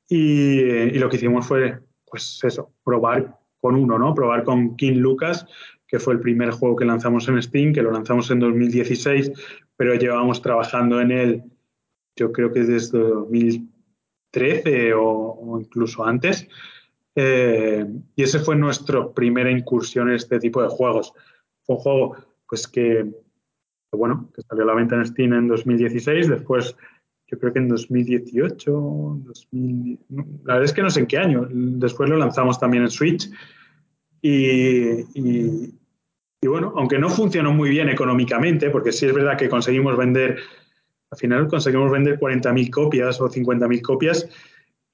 y, 0.10 0.62
y 0.62 1.00
lo 1.00 1.10
que 1.10 1.18
hicimos 1.18 1.48
fue, 1.48 1.80
pues 2.06 2.40
eso, 2.44 2.74
probar 2.84 3.40
con 3.62 3.76
uno, 3.76 3.98
¿no? 3.98 4.14
Probar 4.14 4.44
con 4.44 4.76
King 4.76 4.98
Lucas, 4.98 5.46
que 5.88 6.00
fue 6.00 6.14
el 6.14 6.20
primer 6.20 6.52
juego 6.52 6.76
que 6.76 6.86
lanzamos 6.86 7.28
en 7.28 7.42
Steam, 7.42 7.74
que 7.74 7.82
lo 7.82 7.92
lanzamos 7.92 8.30
en 8.32 8.40
2016, 8.40 9.32
pero 9.76 9.96
llevábamos 9.96 10.42
trabajando 10.42 11.00
en 11.02 11.12
él, 11.12 11.44
yo 12.16 12.32
creo 12.32 12.52
que 12.52 12.62
desde 12.62 13.00
2013 13.00 14.94
o, 14.94 15.04
o 15.04 15.60
incluso 15.60 16.04
antes. 16.04 16.48
Eh, 17.16 17.86
y 18.16 18.24
ese 18.24 18.40
fue 18.40 18.56
nuestra 18.56 19.12
primera 19.12 19.50
incursión 19.50 20.10
en 20.10 20.16
este 20.16 20.40
tipo 20.40 20.62
de 20.62 20.70
juegos. 20.70 21.14
Fue 21.64 21.76
un 21.76 21.82
juego, 21.82 22.16
pues 22.48 22.68
que, 22.68 23.06
que 23.92 23.98
bueno, 23.98 24.30
que 24.34 24.42
salió 24.42 24.64
a 24.64 24.68
la 24.68 24.76
venta 24.76 24.96
en 24.96 25.06
Steam 25.06 25.34
en 25.34 25.48
2016, 25.48 26.30
después 26.30 26.76
yo 27.32 27.38
creo 27.38 27.54
que 27.54 27.60
en 27.60 27.68
2018, 27.68 28.72
2000, 28.72 30.00
la 30.46 30.54
verdad 30.54 30.64
es 30.64 30.74
que 30.74 30.82
no 30.82 30.90
sé 30.90 31.02
en 31.02 31.08
qué 31.08 31.18
año. 31.18 31.48
Después 31.50 32.10
lo 32.10 32.18
lanzamos 32.18 32.60
también 32.60 32.84
en 32.84 32.90
Switch. 32.90 33.30
Y, 34.22 35.02
y, 35.14 35.74
y, 36.42 36.48
bueno, 36.48 36.74
aunque 36.76 36.98
no 36.98 37.10
funcionó 37.10 37.52
muy 37.54 37.70
bien 37.70 37.88
económicamente, 37.90 38.70
porque 38.70 38.92
sí 38.92 39.06
es 39.06 39.14
verdad 39.14 39.38
que 39.38 39.48
conseguimos 39.48 39.96
vender, 39.96 40.38
al 41.12 41.18
final 41.18 41.48
conseguimos 41.48 41.92
vender 41.92 42.20
40.000 42.20 42.70
copias 42.72 43.22
o 43.22 43.30
50.000 43.30 43.82
copias, 43.82 44.28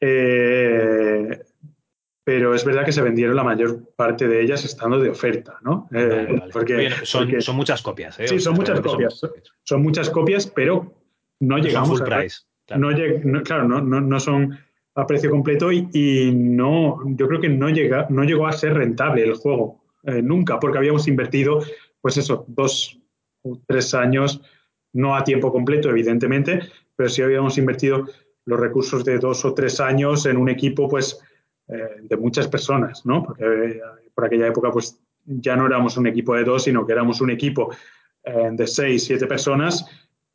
eh, 0.02 1.40
pero 2.24 2.54
es 2.54 2.66
verdad 2.66 2.84
que 2.86 2.92
se 2.92 3.02
vendieron 3.02 3.36
la 3.36 3.44
mayor 3.44 3.82
parte 3.96 4.28
de 4.28 4.42
ellas 4.42 4.66
estando 4.66 5.00
de 5.00 5.10
oferta, 5.10 5.58
¿no? 5.62 5.88
Eh, 5.92 6.28
vale. 6.38 6.52
porque, 6.52 6.76
Oye, 6.76 6.90
son, 7.04 7.26
porque- 7.26 7.42
son 7.42 7.56
muchas 7.56 7.82
copias, 7.82 8.20
¿eh? 8.20 8.28
Sí, 8.28 8.40
son 8.40 8.56
muchas 8.56 8.82
copias. 8.82 9.22
Son 9.64 9.82
muchas 9.82 10.10
copias, 10.10 10.48
pero 10.48 10.94
no 11.40 11.58
llegamos 11.58 12.00
full 12.00 12.12
a, 12.12 12.18
price. 12.18 12.38
claro. 12.66 12.82
no 12.82 12.92
lleg- 12.92 13.24
no- 13.24 13.44
claro, 13.44 13.68
no, 13.68 13.82
no, 13.82 14.02
no 14.02 14.20
son 14.20 14.58
a 14.96 15.06
precio 15.06 15.30
completo 15.30 15.72
y, 15.72 15.90
y 15.94 16.32
no, 16.34 17.00
yo 17.06 17.28
creo 17.28 17.42
que 17.42 17.50
no, 17.50 17.70
llega, 17.70 18.08
no 18.10 18.24
llegó 18.24 18.48
a 18.48 18.54
ser 18.54 18.74
rentable 18.76 19.24
el 19.24 19.34
juego 19.36 19.84
eh, 20.04 20.22
nunca, 20.22 20.60
porque 20.60 20.78
habíamos 20.78 21.08
invertido, 21.08 21.60
pues 22.00 22.16
eso, 22.18 22.46
dos 22.48 22.98
o 23.42 23.60
tres 23.68 23.94
años, 23.94 24.42
no 24.94 25.16
a 25.16 25.24
tiempo 25.24 25.52
completo, 25.52 25.90
evidentemente, 25.90 26.62
pero 26.96 27.10
sí 27.10 27.22
habíamos 27.22 27.58
invertido 27.58 28.06
los 28.46 28.60
recursos 28.60 29.04
de 29.04 29.18
dos 29.20 29.44
o 29.44 29.54
tres 29.54 29.80
años 29.82 30.26
en 30.28 30.38
un 30.38 30.48
equipo, 30.50 30.88
pues, 30.88 31.20
eh, 31.68 31.98
de 32.04 32.16
muchas 32.18 32.48
personas, 32.48 33.06
¿no? 33.06 33.24
Porque 33.24 33.44
eh, 33.44 33.82
por 34.14 34.26
aquella 34.26 34.48
época, 34.48 34.72
pues, 34.72 34.98
ya 35.26 35.56
no 35.58 35.66
éramos 35.66 35.98
un 35.98 36.08
equipo 36.08 36.36
de 36.36 36.44
dos, 36.44 36.64
sino 36.64 36.86
que 36.86 36.94
éramos 36.94 37.20
un 37.20 37.32
equipo 37.32 37.72
eh, 38.24 38.50
de 38.52 38.68
seis, 38.68 39.04
siete 39.06 39.26
personas 39.28 39.86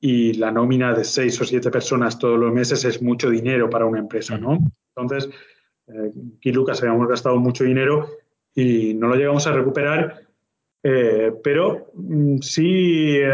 y 0.01 0.33
la 0.35 0.51
nómina 0.51 0.95
de 0.95 1.05
seis 1.05 1.41
o 1.41 1.45
siete 1.45 1.71
personas 1.71 2.19
todos 2.19 2.39
los 2.39 2.53
meses 2.53 2.85
es 2.85 3.03
mucho 3.03 3.29
dinero 3.29 3.69
para 3.69 3.85
una 3.85 3.99
empresa, 3.99 4.39
¿no? 4.39 4.59
Entonces, 4.97 5.31
eh, 5.87 6.13
aquí 6.39 6.53
Lucas 6.53 6.81
habíamos 6.83 7.09
gastado 7.09 7.37
mucho 7.39 7.65
dinero 7.65 8.09
y 8.55 8.95
no 8.95 9.09
lo 9.09 9.17
llegamos 9.17 9.47
a 9.47 9.53
recuperar, 9.53 10.23
eh, 10.83 11.33
pero 11.45 11.91
mm, 11.95 12.39
sí 12.39 13.19
eh, 13.19 13.31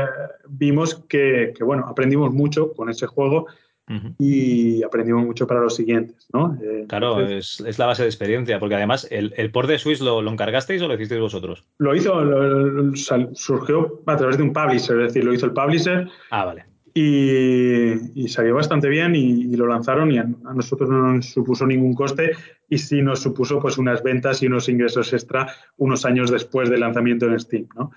vimos 0.48 1.04
que, 1.08 1.52
que, 1.56 1.62
bueno, 1.62 1.86
aprendimos 1.86 2.32
mucho 2.32 2.72
con 2.72 2.90
ese 2.90 3.06
juego 3.06 3.46
Y 4.18 4.82
aprendimos 4.82 5.24
mucho 5.24 5.46
para 5.46 5.60
los 5.60 5.76
siguientes, 5.76 6.26
¿no? 6.32 6.58
Eh, 6.62 6.86
Claro, 6.88 7.20
entonces, 7.20 7.60
es, 7.60 7.66
es 7.66 7.78
la 7.78 7.86
base 7.86 8.02
de 8.02 8.08
experiencia, 8.08 8.58
porque 8.58 8.74
además, 8.74 9.06
¿el, 9.10 9.32
el 9.36 9.50
port 9.52 9.68
de 9.68 9.78
Swiss 9.78 10.00
lo, 10.00 10.22
lo 10.22 10.30
encargasteis 10.32 10.82
o 10.82 10.88
lo 10.88 10.94
hicisteis 10.94 11.20
vosotros? 11.20 11.64
lo 11.78 11.94
hizo, 11.94 12.20
lo- 12.24 12.48
lo- 12.66 12.96
sal- 12.96 13.30
surgió 13.34 14.02
a 14.06 14.16
través 14.16 14.38
de 14.38 14.42
un 14.42 14.52
publisher, 14.52 15.00
es 15.00 15.12
decir, 15.12 15.24
lo 15.24 15.32
hizo 15.32 15.46
el 15.46 15.52
publisher 15.52 16.08
Ah, 16.30 16.44
vale. 16.46 16.64
y, 16.94 18.20
y 18.24 18.28
salió 18.28 18.54
bastante 18.56 18.88
bien 18.88 19.14
y, 19.14 19.42
y 19.42 19.56
lo 19.56 19.66
lanzaron 19.66 20.10
y 20.10 20.18
a, 20.18 20.22
a 20.22 20.54
nosotros 20.54 20.88
no 20.90 21.12
nos 21.14 21.26
supuso 21.26 21.66
ningún 21.66 21.94
coste 21.94 22.32
y 22.68 22.78
sí 22.78 23.02
nos 23.02 23.20
supuso 23.20 23.60
pues 23.60 23.78
unas 23.78 24.02
ventas 24.02 24.42
y 24.42 24.46
unos 24.46 24.68
ingresos 24.68 25.12
extra 25.12 25.46
unos 25.76 26.04
años 26.04 26.30
después 26.30 26.70
del 26.70 26.80
lanzamiento 26.80 27.26
en 27.26 27.38
Steam, 27.38 27.68
¿no? 27.76 27.92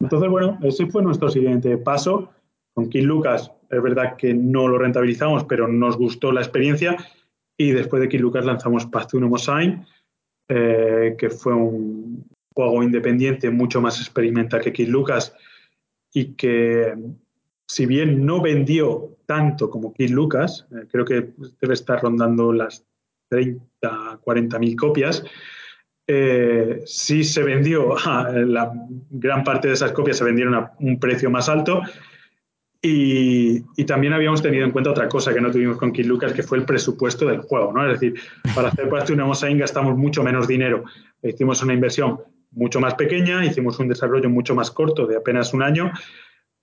Entonces, 0.00 0.30
bueno, 0.30 0.58
ese 0.62 0.86
fue 0.86 1.02
nuestro 1.02 1.28
siguiente 1.28 1.76
paso. 1.78 2.30
Con 2.72 2.88
King 2.88 3.02
Lucas, 3.04 3.50
es 3.70 3.82
verdad 3.82 4.16
que 4.16 4.34
no 4.34 4.68
lo 4.68 4.78
rentabilizamos, 4.78 5.44
pero 5.44 5.68
nos 5.68 5.96
gustó 5.96 6.32
la 6.32 6.40
experiencia. 6.40 6.96
Y 7.56 7.72
después 7.72 8.00
de 8.00 8.08
King 8.08 8.20
Lucas 8.20 8.44
lanzamos 8.44 8.86
Path 8.86 9.10
to 9.10 9.38
Sign, 9.38 9.84
eh, 10.48 11.16
que 11.18 11.28
fue 11.28 11.54
un 11.54 12.24
juego 12.54 12.82
independiente 12.82 13.50
mucho 13.50 13.80
más 13.80 14.00
experimental 14.00 14.60
que 14.60 14.72
King 14.72 14.88
Lucas 14.88 15.34
y 16.12 16.34
que 16.34 16.94
si 17.66 17.86
bien 17.86 18.24
no 18.24 18.40
vendió 18.40 19.16
tanto 19.26 19.68
como 19.68 19.92
Kid 19.92 20.10
Lucas, 20.10 20.66
eh, 20.72 20.86
creo 20.90 21.04
que 21.04 21.32
debe 21.60 21.74
estar 21.74 22.00
rondando 22.00 22.52
las 22.52 22.84
30, 23.28 24.20
40 24.22 24.58
mil 24.58 24.74
copias, 24.74 25.22
eh, 26.06 26.80
sí 26.86 27.22
se 27.22 27.42
vendió, 27.42 27.94
la 28.32 28.72
gran 29.10 29.44
parte 29.44 29.68
de 29.68 29.74
esas 29.74 29.92
copias 29.92 30.16
se 30.16 30.24
vendieron 30.24 30.54
a 30.54 30.72
un 30.78 30.98
precio 30.98 31.30
más 31.30 31.48
alto 31.48 31.82
Y, 32.80 33.84
también 33.84 34.12
habíamos 34.12 34.40
tenido 34.40 34.64
en 34.64 34.70
cuenta 34.70 34.90
otra 34.90 35.08
cosa 35.08 35.34
que 35.34 35.40
no 35.40 35.50
tuvimos 35.50 35.78
con 35.78 35.92
Kid 35.92 36.06
Lucas, 36.06 36.32
que 36.32 36.44
fue 36.44 36.58
el 36.58 36.64
presupuesto 36.64 37.26
del 37.26 37.40
juego, 37.40 37.72
¿no? 37.72 37.84
Es 37.84 37.98
decir, 37.98 38.20
para 38.54 38.68
hacer 38.68 38.88
parte 38.88 39.08
de 39.08 39.14
una 39.14 39.26
Mosaín 39.26 39.58
gastamos 39.58 39.96
mucho 39.96 40.22
menos 40.22 40.46
dinero. 40.46 40.84
Hicimos 41.22 41.62
una 41.62 41.74
inversión 41.74 42.20
mucho 42.52 42.80
más 42.80 42.94
pequeña, 42.94 43.44
hicimos 43.44 43.78
un 43.80 43.88
desarrollo 43.88 44.30
mucho 44.30 44.54
más 44.54 44.70
corto, 44.70 45.06
de 45.06 45.16
apenas 45.16 45.52
un 45.54 45.62
año, 45.62 45.90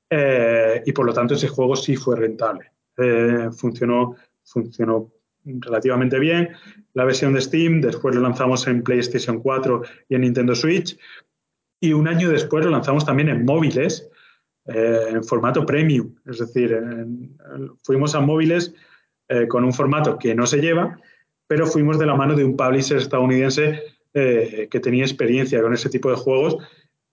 eh, 0.10 0.82
y 0.86 0.92
por 0.94 1.06
lo 1.06 1.14
tanto 1.14 1.34
ese 1.34 1.50
juego 1.50 1.76
sí 1.76 1.96
fue 1.98 2.16
rentable. 2.16 2.72
Eh, 2.98 3.50
funcionó, 3.52 4.16
funcionó 4.44 5.12
relativamente 5.44 6.18
bien. 6.18 6.52
La 6.94 7.04
versión 7.04 7.34
de 7.34 7.42
Steam, 7.42 7.82
después 7.82 8.16
lo 8.16 8.22
lanzamos 8.22 8.66
en 8.68 8.84
PlayStation 8.84 9.42
4 9.42 9.82
y 10.10 10.16
en 10.16 10.22
Nintendo 10.22 10.56
Switch, 10.56 10.98
y 11.82 11.92
un 11.92 12.08
año 12.08 12.30
después 12.30 12.64
lo 12.64 12.72
lanzamos 12.72 13.06
también 13.06 13.28
en 13.30 13.44
móviles, 13.44 14.10
eh, 14.68 15.08
en 15.12 15.24
formato 15.24 15.66
premium. 15.66 16.16
Es 16.26 16.40
decir, 16.40 16.72
en- 16.74 17.36
fuimos 17.84 18.16
a 18.16 18.20
móviles 18.20 18.74
eh, 19.30 19.48
con 19.48 19.64
un 19.64 19.74
formato 19.74 20.18
que 20.18 20.34
no 20.36 20.46
se 20.46 20.60
lleva, 20.62 21.00
pero 21.48 21.66
fuimos 21.68 21.98
de 22.00 22.06
la 22.06 22.16
mano 22.16 22.36
de 22.36 22.44
un 22.44 22.56
publisher 22.58 22.98
estadounidense 22.98 23.82
eh, 24.14 24.68
que 24.72 24.80
tenía 24.80 25.04
experiencia 25.04 25.62
con 25.62 25.74
ese 25.74 25.90
tipo 25.90 26.10
de 26.10 26.16
juegos 26.16 26.58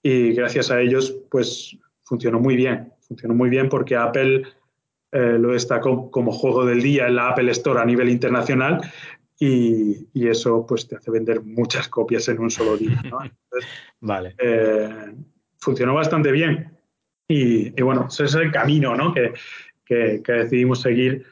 y 0.03 0.33
gracias 0.33 0.71
a 0.71 0.81
ellos 0.81 1.15
pues 1.31 1.77
funcionó 2.05 2.41
muy 2.41 2.57
bien. 2.57 2.93
Funcionó 3.09 3.35
muy 3.35 3.51
bien 3.51 3.69
porque 3.69 3.97
Apple 3.97 4.43
lo 5.15 5.53
destacó 5.53 6.11
como 6.11 6.33
juego 6.33 6.65
del 6.65 6.81
día 6.81 7.07
en 7.07 7.17
la 7.17 7.29
Apple 7.29 7.51
Store 7.51 7.79
a 7.81 7.85
nivel 7.85 8.09
internacional 8.09 8.81
y, 9.39 10.07
y 10.15 10.29
eso 10.29 10.65
pues 10.67 10.89
te 10.89 10.97
hace 10.97 11.11
vender 11.11 11.43
muchas 11.43 11.87
copias 11.89 12.27
en 12.29 12.39
un 12.39 12.51
solo 12.51 12.79
día. 12.79 13.03
¿no? 13.11 13.19
Entonces, 13.23 13.69
Vale. 14.01 14.35
eh, 14.39 15.13
funcionó 15.59 15.93
bastante 15.95 16.33
bien. 16.33 16.73
Y, 17.33 17.81
bueno, 17.83 18.07
ese 18.09 18.25
es 18.25 18.35
el 18.35 18.51
camino 18.53 18.95
¿no? 18.95 19.15
que, 19.15 19.33
que- 19.85 20.23
decidimos 20.33 20.81
seguir 20.83 21.25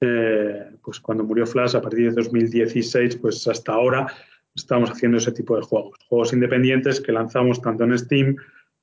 eh, 0.00 0.70
pues 0.82 1.00
cuando 1.00 1.24
murió 1.24 1.46
Flash 1.46 1.76
a 1.76 1.80
partir 1.80 2.10
de 2.10 2.22
2016, 2.22 3.16
pues 3.16 3.46
hasta 3.48 3.72
ahora 3.72 4.06
estamos 4.54 4.90
haciendo 4.90 5.18
ese 5.18 5.32
tipo 5.32 5.56
de 5.56 5.62
juegos. 5.62 5.98
Juegos 6.08 6.32
independientes 6.32 7.00
que 7.00 7.12
lanzamos 7.12 7.60
tanto 7.60 7.84
en 7.84 7.98
Steam 7.98 8.36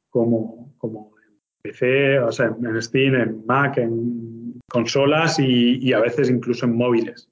como, 0.10 0.74
como 0.78 1.12
en 1.26 1.38
PC, 1.62 2.20
o 2.20 2.32
sea, 2.32 2.48
en 2.48 2.82
Steam, 2.82 3.16
en 3.16 3.46
Mac, 3.46 3.78
en 3.78 4.60
consolas 4.68 5.40
y, 5.40 5.78
y 5.78 5.94
a 5.94 6.00
veces 6.00 6.30
incluso 6.30 6.66
en 6.66 6.76
móviles. 6.76 7.30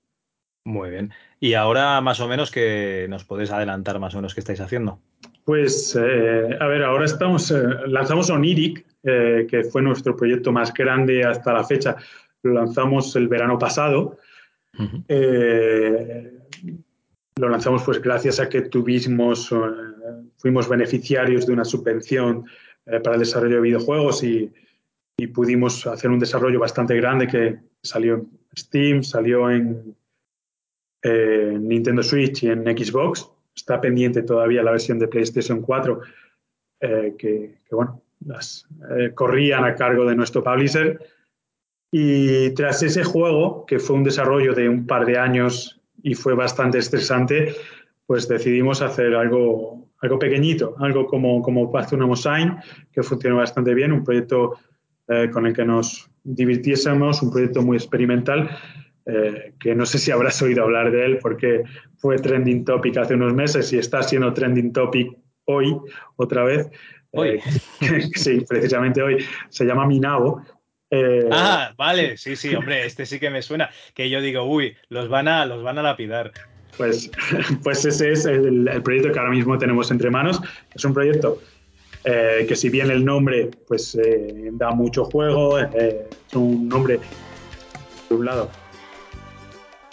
Muy 0.66 0.92
bien. 0.92 1.12
Y 1.40 1.54
ahora 1.54 2.00
más 2.02 2.20
o 2.20 2.28
menos 2.28 2.52
que 2.52 3.08
nos 3.10 3.24
podéis 3.26 3.52
adelantar 3.52 4.00
más 4.00 4.14
o 4.14 4.18
menos 4.18 4.34
qué 4.34 4.42
estáis 4.42 4.62
haciendo. 4.62 5.02
Pues, 5.50 5.98
eh, 6.00 6.58
a 6.60 6.68
ver, 6.68 6.84
ahora 6.84 7.06
estamos, 7.06 7.50
eh, 7.50 7.64
lanzamos 7.88 8.30
Oniric, 8.30 8.86
eh, 9.02 9.48
que 9.50 9.64
fue 9.64 9.82
nuestro 9.82 10.16
proyecto 10.16 10.52
más 10.52 10.72
grande 10.72 11.24
hasta 11.24 11.54
la 11.54 11.64
fecha. 11.64 11.96
Lo 12.44 12.54
lanzamos 12.54 13.16
el 13.16 13.28
verano 13.28 13.58
pasado. 13.58 14.20
Eh, 15.08 16.38
lo 17.38 17.50
lanzamos 17.50 17.82
pues 17.84 18.00
gracias 18.00 18.40
a 18.40 18.48
que 18.48 18.62
tuvimos, 18.62 19.52
fuimos 20.38 20.70
beneficiarios 20.70 21.48
de 21.48 21.54
una 21.54 21.66
subvención 21.66 22.46
para 22.86 23.16
el 23.16 23.20
desarrollo 23.22 23.56
de 23.56 23.62
videojuegos 23.62 24.24
y, 24.24 24.54
y 25.18 25.26
pudimos 25.26 25.88
hacer 25.88 26.12
un 26.12 26.20
desarrollo 26.20 26.60
bastante 26.60 26.96
grande 26.96 27.26
que 27.26 27.58
salió 27.82 28.14
en 28.14 28.30
Steam, 28.56 29.02
salió 29.02 29.50
en 29.50 29.96
Nintendo 31.04 32.04
Switch 32.04 32.44
y 32.44 32.50
en 32.50 32.66
Xbox. 32.66 33.39
Está 33.70 33.82
pendiente 33.82 34.24
todavía 34.24 34.64
la 34.64 34.72
versión 34.72 34.98
de 34.98 35.08
PlayStation 35.08 35.62
4 35.62 36.02
eh, 36.80 37.14
que, 37.16 37.60
que, 37.70 37.76
bueno, 37.76 38.02
las 38.26 38.66
eh, 38.98 39.12
corrían 39.14 39.64
a 39.64 39.76
cargo 39.76 40.06
de 40.06 40.16
nuestro 40.16 40.44
publisher. 40.44 41.00
Y 41.92 42.50
tras 42.56 42.82
ese 42.82 43.04
juego, 43.04 43.68
que 43.68 43.78
fue 43.78 43.96
un 43.96 44.04
desarrollo 44.04 44.56
de 44.56 44.68
un 44.68 44.88
par 44.88 45.06
de 45.06 45.20
años 45.20 45.80
y 46.02 46.16
fue 46.16 46.34
bastante 46.34 46.80
estresante, 46.80 47.54
pues 48.08 48.28
decidimos 48.28 48.82
hacer 48.82 49.14
algo, 49.14 49.88
algo 50.02 50.18
pequeñito, 50.18 50.74
algo 50.80 51.06
como, 51.06 51.44
como 51.44 51.72
Pazuna 51.72 52.08
Mosain, 52.08 52.56
que 52.92 53.04
funcionó 53.04 53.36
bastante 53.36 53.76
bien, 53.76 53.92
un 53.92 54.04
proyecto 54.04 54.58
eh, 55.08 55.30
con 55.32 55.46
el 55.46 55.54
que 55.54 55.64
nos 55.64 56.10
divirtiésemos, 56.24 57.22
un 57.22 57.30
proyecto 57.30 57.62
muy 57.62 57.78
experimental, 57.78 58.50
eh, 59.12 59.54
que 59.60 59.74
no 59.74 59.86
sé 59.86 59.98
si 59.98 60.12
habrás 60.12 60.40
oído 60.42 60.64
hablar 60.64 60.92
de 60.92 61.04
él 61.04 61.20
porque 61.20 61.64
fue 61.98 62.18
trending 62.18 62.64
topic 62.64 62.96
hace 62.98 63.16
unos 63.16 63.34
meses 63.34 63.74
y 63.74 63.80
está 63.80 64.04
siendo 64.04 64.32
trending 64.34 64.72
topic 64.72 65.18
hoy, 65.46 65.76
otra 66.16 66.44
vez. 66.44 66.70
Hoy. 67.12 67.42
Eh, 67.82 68.10
sí, 68.16 68.46
precisamente 68.48 69.02
hoy. 69.02 69.26
Se 69.50 69.66
llama 69.66 69.88
Minabo. 69.88 70.44
Eh, 70.92 71.28
Ah, 71.32 71.74
vale, 71.76 72.18
sí, 72.18 72.36
sí, 72.36 72.54
hombre, 72.54 72.86
este 72.86 73.06
sí 73.08 73.20
que 73.20 73.32
me 73.32 73.42
suena. 73.42 73.70
Que 73.96 74.10
yo 74.12 74.22
digo, 74.22 74.44
uy, 74.44 74.76
los 74.90 75.10
van 75.10 75.28
a, 75.28 75.46
los 75.46 75.64
van 75.64 75.80
a 75.80 75.82
lapidar. 75.82 76.32
Pues, 76.78 77.10
pues 77.64 77.84
ese 77.86 78.12
es 78.12 78.26
el, 78.26 78.68
el 78.68 78.84
proyecto 78.84 79.12
que 79.12 79.20
ahora 79.20 79.32
mismo 79.32 79.58
tenemos 79.58 79.90
entre 79.90 80.12
manos. 80.12 80.40
Es 80.76 80.86
un 80.86 80.94
proyecto 80.94 81.42
eh, 82.04 82.46
que 82.48 82.56
si 82.56 82.70
bien 82.70 82.92
el 82.92 83.04
nombre 83.04 83.50
pues 83.68 83.98
da 84.54 84.70
mucho 84.72 85.06
juego, 85.06 85.58
es 85.58 86.06
un 86.36 86.70
nombre, 86.70 87.00
por 88.08 88.20
un 88.20 88.26
lado, 88.26 88.50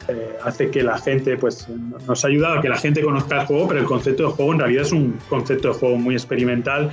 eh, 0.08 0.36
hace 0.44 0.70
que 0.70 0.82
la 0.82 0.98
gente, 0.98 1.36
pues 1.36 1.66
nos 2.06 2.24
ha 2.24 2.28
ayudado 2.28 2.58
a 2.58 2.62
que 2.62 2.68
la 2.68 2.78
gente 2.78 3.02
conozca 3.02 3.40
el 3.40 3.46
juego, 3.46 3.68
pero 3.68 3.80
el 3.80 3.86
concepto 3.86 4.28
de 4.28 4.28
juego 4.30 4.52
en 4.52 4.58
realidad 4.60 4.82
es 4.82 4.92
un 4.92 5.18
concepto 5.28 5.68
de 5.68 5.74
juego 5.74 5.96
muy 5.96 6.14
experimental 6.14 6.90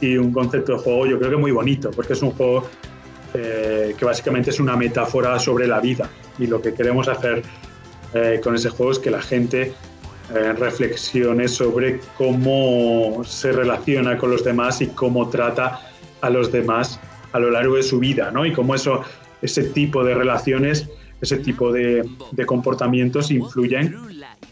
y 0.00 0.16
un 0.16 0.32
concepto 0.32 0.72
de 0.72 0.78
juego 0.78 1.06
yo 1.06 1.18
creo 1.18 1.30
que 1.30 1.36
muy 1.36 1.52
bonito, 1.52 1.90
porque 1.92 2.14
es 2.14 2.22
un 2.22 2.32
juego 2.32 2.68
eh, 3.34 3.94
que 3.96 4.04
básicamente 4.04 4.50
es 4.50 4.58
una 4.58 4.74
metáfora 4.76 5.38
sobre 5.38 5.68
la 5.68 5.78
vida 5.78 6.10
y 6.38 6.48
lo 6.48 6.60
que 6.60 6.74
queremos 6.74 7.06
hacer 7.06 7.42
eh, 8.14 8.40
con 8.42 8.56
ese 8.56 8.70
juego 8.70 8.92
es 8.92 8.98
que 8.98 9.10
la 9.10 9.22
gente 9.22 9.72
reflexione 10.58 11.48
sobre 11.48 11.98
cómo 12.16 13.24
se 13.24 13.50
relaciona 13.50 14.16
con 14.16 14.30
los 14.30 14.44
demás 14.44 14.80
y 14.80 14.86
cómo 14.86 15.28
trata 15.28 15.80
a 16.20 16.30
los 16.30 16.52
demás 16.52 17.00
a 17.32 17.38
lo 17.40 17.50
largo 17.50 17.74
de 17.74 17.82
su 17.82 17.98
vida, 17.98 18.30
¿no? 18.30 18.46
Y 18.46 18.52
cómo 18.52 18.76
eso, 18.76 19.02
ese 19.42 19.64
tipo 19.64 20.04
de 20.04 20.14
relaciones, 20.14 20.88
ese 21.20 21.38
tipo 21.38 21.72
de, 21.72 22.08
de 22.32 22.46
comportamientos 22.46 23.30
influyen 23.30 23.96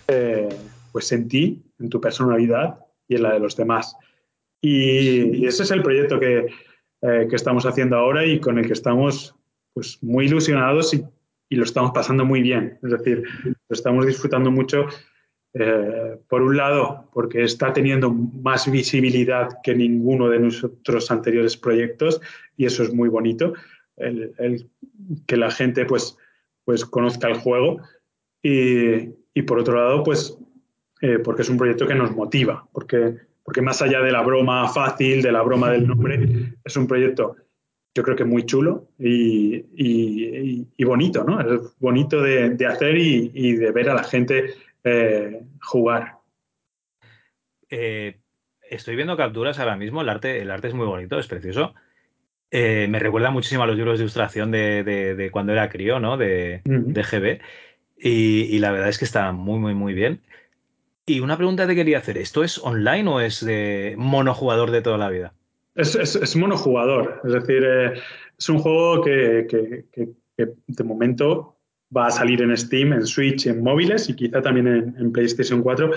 eh, 0.06 0.48
pues 0.92 1.10
en 1.12 1.28
ti, 1.28 1.62
en 1.78 1.88
tu 1.88 2.00
personalidad 2.00 2.78
y 3.06 3.16
en 3.16 3.22
la 3.22 3.32
de 3.32 3.40
los 3.40 3.56
demás. 3.56 3.96
Y, 4.60 5.38
y 5.38 5.46
ese 5.46 5.62
es 5.62 5.70
el 5.70 5.82
proyecto 5.82 6.18
que, 6.18 6.46
eh, 7.02 7.26
que 7.28 7.36
estamos 7.36 7.64
haciendo 7.66 7.96
ahora 7.96 8.26
y 8.26 8.40
con 8.40 8.58
el 8.58 8.66
que 8.66 8.72
estamos 8.72 9.34
pues, 9.72 9.98
muy 10.02 10.26
ilusionados 10.26 10.94
y, 10.94 11.04
y 11.48 11.56
lo 11.56 11.64
estamos 11.64 11.92
pasando 11.92 12.24
muy 12.24 12.42
bien. 12.42 12.78
Es 12.82 12.90
decir, 12.90 13.22
lo 13.44 13.54
estamos 13.74 14.06
disfrutando 14.06 14.50
mucho. 14.50 14.86
Eh, 15.54 16.18
por 16.28 16.42
un 16.42 16.56
lado, 16.56 17.08
porque 17.12 17.42
está 17.42 17.72
teniendo 17.72 18.10
más 18.10 18.70
visibilidad 18.70 19.48
que 19.62 19.74
ninguno 19.74 20.28
de 20.28 20.40
nuestros 20.40 21.10
anteriores 21.10 21.56
proyectos 21.56 22.20
y 22.56 22.66
eso 22.66 22.82
es 22.82 22.92
muy 22.92 23.08
bonito, 23.08 23.54
el, 23.96 24.34
el 24.38 24.68
que 25.26 25.38
la 25.38 25.50
gente 25.50 25.86
pues, 25.86 26.18
pues 26.68 26.84
conozca 26.84 27.28
el 27.28 27.38
juego 27.38 27.80
y, 28.42 29.08
y 29.32 29.42
por 29.46 29.58
otro 29.58 29.76
lado, 29.82 30.02
pues 30.02 30.36
eh, 31.00 31.18
porque 31.18 31.40
es 31.40 31.48
un 31.48 31.56
proyecto 31.56 31.86
que 31.86 31.94
nos 31.94 32.14
motiva, 32.14 32.68
porque, 32.72 33.16
porque 33.42 33.62
más 33.62 33.80
allá 33.80 34.02
de 34.02 34.12
la 34.12 34.20
broma 34.20 34.68
fácil, 34.68 35.22
de 35.22 35.32
la 35.32 35.40
broma 35.40 35.70
del 35.70 35.86
nombre, 35.86 36.52
es 36.62 36.76
un 36.76 36.86
proyecto 36.86 37.36
yo 37.94 38.02
creo 38.02 38.16
que 38.16 38.26
muy 38.26 38.44
chulo 38.44 38.90
y, 38.98 39.56
y, 39.76 40.66
y 40.76 40.84
bonito, 40.84 41.24
¿no? 41.24 41.40
Es 41.40 41.74
bonito 41.78 42.20
de, 42.20 42.50
de 42.50 42.66
hacer 42.66 42.98
y, 42.98 43.30
y, 43.32 43.54
de 43.54 43.72
ver 43.72 43.88
a 43.88 43.94
la 43.94 44.04
gente 44.04 44.52
eh, 44.84 45.40
jugar. 45.62 46.18
Eh, 47.70 48.20
estoy 48.60 48.94
viendo 48.94 49.16
capturas 49.16 49.58
ahora 49.58 49.78
mismo, 49.78 50.02
el 50.02 50.10
arte, 50.10 50.42
el 50.42 50.50
arte 50.50 50.68
es 50.68 50.74
muy 50.74 50.86
bonito, 50.86 51.18
es 51.18 51.28
precioso. 51.28 51.74
Eh, 52.50 52.86
me 52.88 52.98
recuerda 52.98 53.30
muchísimo 53.30 53.62
a 53.62 53.66
los 53.66 53.76
libros 53.76 53.98
de 53.98 54.04
ilustración 54.04 54.50
de, 54.50 54.82
de, 54.82 55.14
de 55.14 55.30
cuando 55.30 55.52
era 55.52 55.68
crío, 55.68 56.00
¿no? 56.00 56.16
De, 56.16 56.62
uh 56.64 56.68
-huh. 56.70 56.84
de 56.86 57.02
GB. 57.02 57.40
Y, 57.98 58.42
y, 58.54 58.58
la 58.58 58.70
verdad 58.70 58.88
es 58.88 58.98
que 58.98 59.04
está 59.04 59.32
muy, 59.32 59.58
muy, 59.58 59.74
muy 59.74 59.92
bien. 59.92 60.20
Y 61.06 61.20
una 61.20 61.36
pregunta 61.36 61.66
te 61.66 61.74
quería 61.74 61.98
hacer, 61.98 62.16
¿esto 62.18 62.44
es 62.44 62.58
online 62.58 63.08
o 63.08 63.20
es 63.20 63.44
de 63.44 63.94
monojugador 63.96 64.70
de 64.70 64.82
toda 64.82 64.98
la 64.98 65.08
vida? 65.10 65.32
Es, 65.74 65.94
es, 65.94 66.16
es 66.16 66.36
monojugador, 66.36 67.20
es 67.24 67.32
decir, 67.32 67.62
eh, 67.64 67.94
es 68.38 68.48
un 68.48 68.58
juego 68.58 69.02
que, 69.02 69.46
que, 69.48 69.84
que, 69.92 70.08
que, 70.36 70.52
de 70.66 70.84
momento 70.84 71.56
va 71.96 72.06
a 72.08 72.10
salir 72.10 72.42
en 72.42 72.56
Steam, 72.56 72.92
en 72.92 73.06
Switch, 73.06 73.46
en 73.46 73.62
móviles 73.62 74.08
y 74.08 74.14
quizá 74.14 74.42
también 74.42 74.66
en, 74.66 74.94
en 74.98 75.12
PlayStation 75.12 75.62
4, 75.62 75.90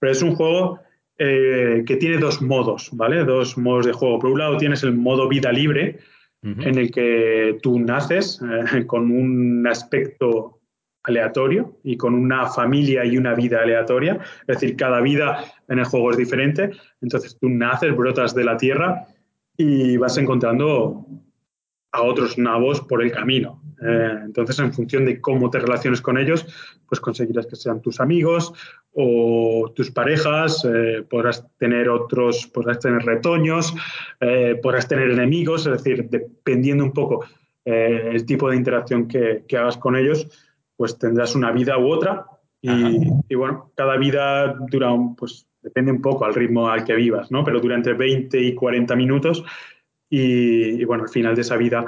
pero 0.00 0.12
es 0.12 0.22
un 0.22 0.34
juego 0.34 0.80
eh, 1.18 1.82
que 1.86 1.96
tiene 1.96 2.18
dos 2.18 2.40
modos, 2.40 2.90
¿vale? 2.92 3.24
Dos 3.24 3.58
modos 3.58 3.86
de 3.86 3.92
juego. 3.92 4.18
Por 4.20 4.30
un 4.30 4.38
lado 4.38 4.56
tienes 4.56 4.82
el 4.84 4.94
modo 4.94 5.28
vida 5.28 5.50
libre, 5.50 5.98
uh 6.42 6.48
-huh. 6.48 6.66
en 6.66 6.78
el 6.78 6.90
que 6.90 7.58
tú 7.62 7.78
naces 7.80 8.40
eh, 8.74 8.86
con 8.86 9.10
un 9.10 9.66
aspecto 9.66 10.60
aleatorio 11.02 11.78
y 11.82 11.96
con 11.96 12.14
una 12.14 12.46
familia 12.46 13.04
y 13.04 13.16
una 13.16 13.34
vida 13.34 13.62
aleatoria, 13.62 14.18
es 14.46 14.46
decir, 14.46 14.76
cada 14.76 15.00
vida 15.00 15.44
en 15.68 15.78
el 15.78 15.84
juego 15.84 16.10
es 16.10 16.16
diferente, 16.16 16.70
entonces 17.00 17.36
tú 17.40 17.48
naces, 17.48 17.96
brotas 17.96 18.34
de 18.34 18.44
la 18.44 18.56
tierra 18.56 19.06
y 19.56 19.96
vas 19.96 20.18
encontrando 20.18 21.06
a 21.92 22.02
otros 22.02 22.38
nabos 22.38 22.80
por 22.82 23.02
el 23.02 23.12
camino. 23.12 23.62
Eh, 23.80 24.18
entonces, 24.24 24.58
en 24.58 24.72
función 24.72 25.04
de 25.04 25.20
cómo 25.20 25.50
te 25.50 25.58
relaciones 25.58 26.00
con 26.00 26.18
ellos, 26.18 26.46
pues 26.86 27.00
conseguirás 27.00 27.46
que 27.46 27.56
sean 27.56 27.80
tus 27.80 28.00
amigos 28.00 28.52
o 28.92 29.72
tus 29.74 29.90
parejas, 29.90 30.64
eh, 30.64 31.04
podrás 31.08 31.46
tener 31.56 31.88
otros, 31.88 32.46
podrás 32.46 32.80
tener 32.80 33.02
retoños, 33.02 33.74
eh, 34.20 34.58
podrás 34.62 34.88
tener 34.88 35.10
enemigos, 35.10 35.66
es 35.66 35.72
decir, 35.72 36.08
dependiendo 36.10 36.84
un 36.84 36.92
poco 36.92 37.24
el 37.70 38.24
tipo 38.24 38.48
de 38.48 38.56
interacción 38.56 39.06
que, 39.06 39.44
que 39.46 39.58
hagas 39.58 39.76
con 39.76 39.94
ellos, 39.94 40.26
pues 40.74 40.98
tendrás 40.98 41.34
una 41.34 41.52
vida 41.52 41.76
u 41.76 41.88
otra. 41.88 42.24
Y, 42.62 43.10
y 43.28 43.34
bueno, 43.34 43.72
cada 43.76 43.98
vida 43.98 44.56
dura, 44.70 44.90
un, 44.90 45.14
pues 45.14 45.46
depende 45.60 45.92
un 45.92 46.00
poco 46.00 46.24
al 46.24 46.34
ritmo 46.34 46.70
al 46.70 46.82
que 46.82 46.94
vivas, 46.94 47.30
¿no? 47.30 47.44
Pero 47.44 47.60
dura 47.60 47.74
entre 47.74 47.92
20 47.92 48.40
y 48.40 48.54
40 48.54 48.96
minutos 48.96 49.44
y, 50.10 50.84
bueno, 50.84 51.04
al 51.04 51.10
final 51.10 51.34
de 51.34 51.42
esa 51.42 51.56
vida 51.56 51.84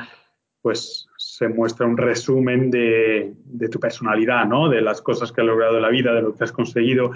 pues 0.62 1.08
se 1.16 1.48
muestra 1.48 1.86
un 1.86 1.96
resumen 1.96 2.70
de, 2.70 3.32
de, 3.44 3.68
tu 3.70 3.80
personalidad, 3.80 4.44
¿no? 4.44 4.68
De 4.68 4.82
las 4.82 5.00
cosas 5.00 5.32
que 5.32 5.40
has 5.40 5.46
logrado 5.46 5.76
en 5.76 5.82
la 5.82 5.88
vida, 5.88 6.12
de 6.12 6.20
lo 6.20 6.34
que 6.34 6.44
has 6.44 6.52
conseguido, 6.52 7.12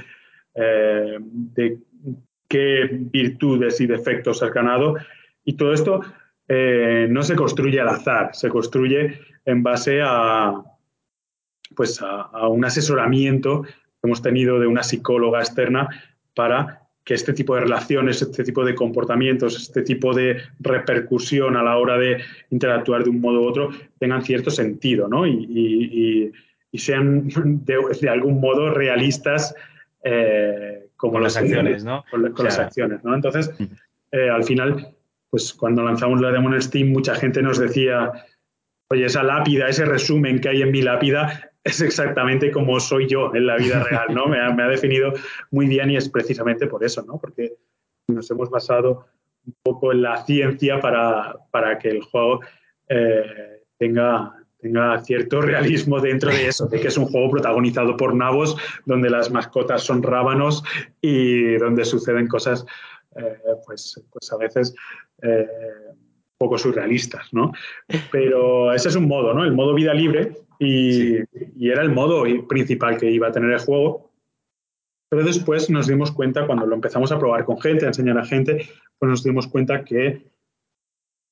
eh, 0.54 1.18
de 1.20 1.78
qué 2.48 2.88
virtudes 2.90 3.82
y 3.82 3.86
defectos 3.86 4.42
has 4.42 4.50
ganado. 4.50 4.96
Y 5.44 5.58
todo 5.58 5.74
esto 5.74 6.00
eh, 6.48 7.06
no 7.10 7.22
se 7.22 7.36
construye 7.36 7.78
al 7.80 7.88
azar, 7.88 8.30
se 8.34 8.48
construye 8.48 9.20
en 9.44 9.62
base 9.62 10.00
a, 10.02 10.62
pues 11.76 12.00
a, 12.00 12.22
a 12.22 12.48
un 12.48 12.64
asesoramiento 12.64 13.62
que 13.62 13.72
hemos 14.04 14.22
tenido 14.22 14.58
de 14.58 14.66
una 14.66 14.82
psicóloga 14.82 15.40
externa 15.40 15.86
para 16.34 16.83
que 17.04 17.14
este 17.14 17.34
tipo 17.34 17.54
de 17.54 17.60
relaciones, 17.60 18.22
este 18.22 18.44
tipo 18.44 18.64
de 18.64 18.74
comportamientos, 18.74 19.60
este 19.60 19.82
tipo 19.82 20.14
de 20.14 20.38
repercusión 20.60 21.56
a 21.56 21.62
la 21.62 21.76
hora 21.76 21.98
de 21.98 22.22
interactuar 22.50 23.04
de 23.04 23.10
un 23.10 23.20
modo 23.20 23.42
u 23.42 23.44
otro 23.44 23.70
tengan 23.98 24.24
cierto 24.24 24.50
sentido 24.50 25.06
¿no? 25.06 25.26
y, 25.26 25.32
y, 25.32 26.32
y 26.72 26.78
sean 26.78 27.28
de, 27.64 27.78
de, 28.00 28.08
algún 28.08 28.40
modo 28.40 28.70
realistas 28.70 29.54
eh, 30.02 30.86
como 30.96 31.14
con 31.14 31.22
las 31.22 31.36
acciones, 31.36 31.84
¿no? 31.84 32.04
Con, 32.10 32.22
con 32.32 32.32
o 32.32 32.36
sea, 32.36 32.44
las 32.44 32.58
acciones, 32.58 33.04
¿no? 33.04 33.14
Entonces, 33.14 33.50
eh, 34.10 34.30
al 34.30 34.44
final, 34.44 34.94
pues 35.30 35.52
cuando 35.54 35.82
lanzamos 35.82 36.20
la 36.20 36.30
demo 36.32 36.52
en 36.52 36.60
Steam, 36.60 36.88
mucha 36.88 37.14
gente 37.14 37.42
nos 37.42 37.58
decía, 37.58 38.10
oye, 38.88 39.04
esa 39.04 39.22
lápida, 39.22 39.68
ese 39.68 39.84
resumen 39.84 40.40
que 40.40 40.48
hay 40.48 40.62
en 40.62 40.70
mi 40.70 40.82
lápida, 40.82 41.52
es 41.64 41.80
exactamente 41.80 42.50
como 42.50 42.78
soy 42.78 43.08
yo 43.08 43.34
en 43.34 43.46
la 43.46 43.56
vida 43.56 43.82
real, 43.82 44.14
¿no? 44.14 44.26
Me 44.26 44.38
ha, 44.38 44.68
definido 44.68 45.12
muy 45.50 45.66
bien 45.66 45.90
y 45.90 45.96
es 45.96 46.08
precisamente 46.08 46.66
por 46.66 46.84
eso, 46.84 47.02
¿no? 47.02 47.18
Porque 47.18 47.54
nos 48.06 48.30
hemos 48.30 48.50
basado 48.50 49.06
un 49.46 49.54
poco 49.62 49.92
en 49.92 50.02
la 50.02 50.24
ciencia 50.24 50.80
para, 50.80 51.36
para 51.50 51.78
que 51.78 51.88
el 51.88 52.02
juego 52.02 52.40
eh, 52.88 53.62
tenga, 53.78 54.34
tenga 54.58 55.02
cierto 55.04 55.40
realismo 55.40 56.00
dentro 56.00 56.30
de 56.30 56.48
eso, 56.48 56.66
de 56.66 56.80
que 56.80 56.88
es 56.88 56.98
un 56.98 57.06
juego 57.06 57.30
protagonizado 57.30 57.96
por 57.96 58.14
nabos, 58.14 58.56
donde 58.84 59.08
las 59.08 59.30
mascotas 59.30 59.82
son 59.82 60.02
rábanos 60.02 60.62
y 61.00 61.54
donde 61.56 61.86
suceden 61.86 62.28
cosas, 62.28 62.66
eh, 63.16 63.38
pues, 63.66 64.02
pues 64.10 64.32
a 64.32 64.36
veces... 64.36 64.74
Eh, 65.22 65.46
poco 66.38 66.58
surrealistas, 66.58 67.32
¿no? 67.32 67.52
Pero 68.10 68.72
ese 68.72 68.88
es 68.88 68.96
un 68.96 69.06
modo, 69.06 69.34
¿no? 69.34 69.44
El 69.44 69.52
modo 69.52 69.74
vida 69.74 69.94
libre, 69.94 70.32
y, 70.58 70.92
sí. 70.92 71.24
y, 71.56 71.70
era 71.70 71.82
el 71.82 71.90
modo 71.90 72.24
principal 72.48 72.96
que 72.96 73.10
iba 73.10 73.28
a 73.28 73.32
tener 73.32 73.52
el 73.52 73.58
juego. 73.58 74.10
Pero 75.10 75.24
después 75.24 75.70
nos 75.70 75.86
dimos 75.86 76.10
cuenta, 76.12 76.46
cuando 76.46 76.66
lo 76.66 76.74
empezamos 76.74 77.12
a 77.12 77.18
probar 77.18 77.44
con 77.44 77.60
gente, 77.60 77.84
a 77.84 77.88
enseñar 77.88 78.18
a 78.18 78.24
gente, 78.24 78.68
pues 78.98 79.10
nos 79.10 79.22
dimos 79.22 79.46
cuenta 79.46 79.84
que, 79.84 80.22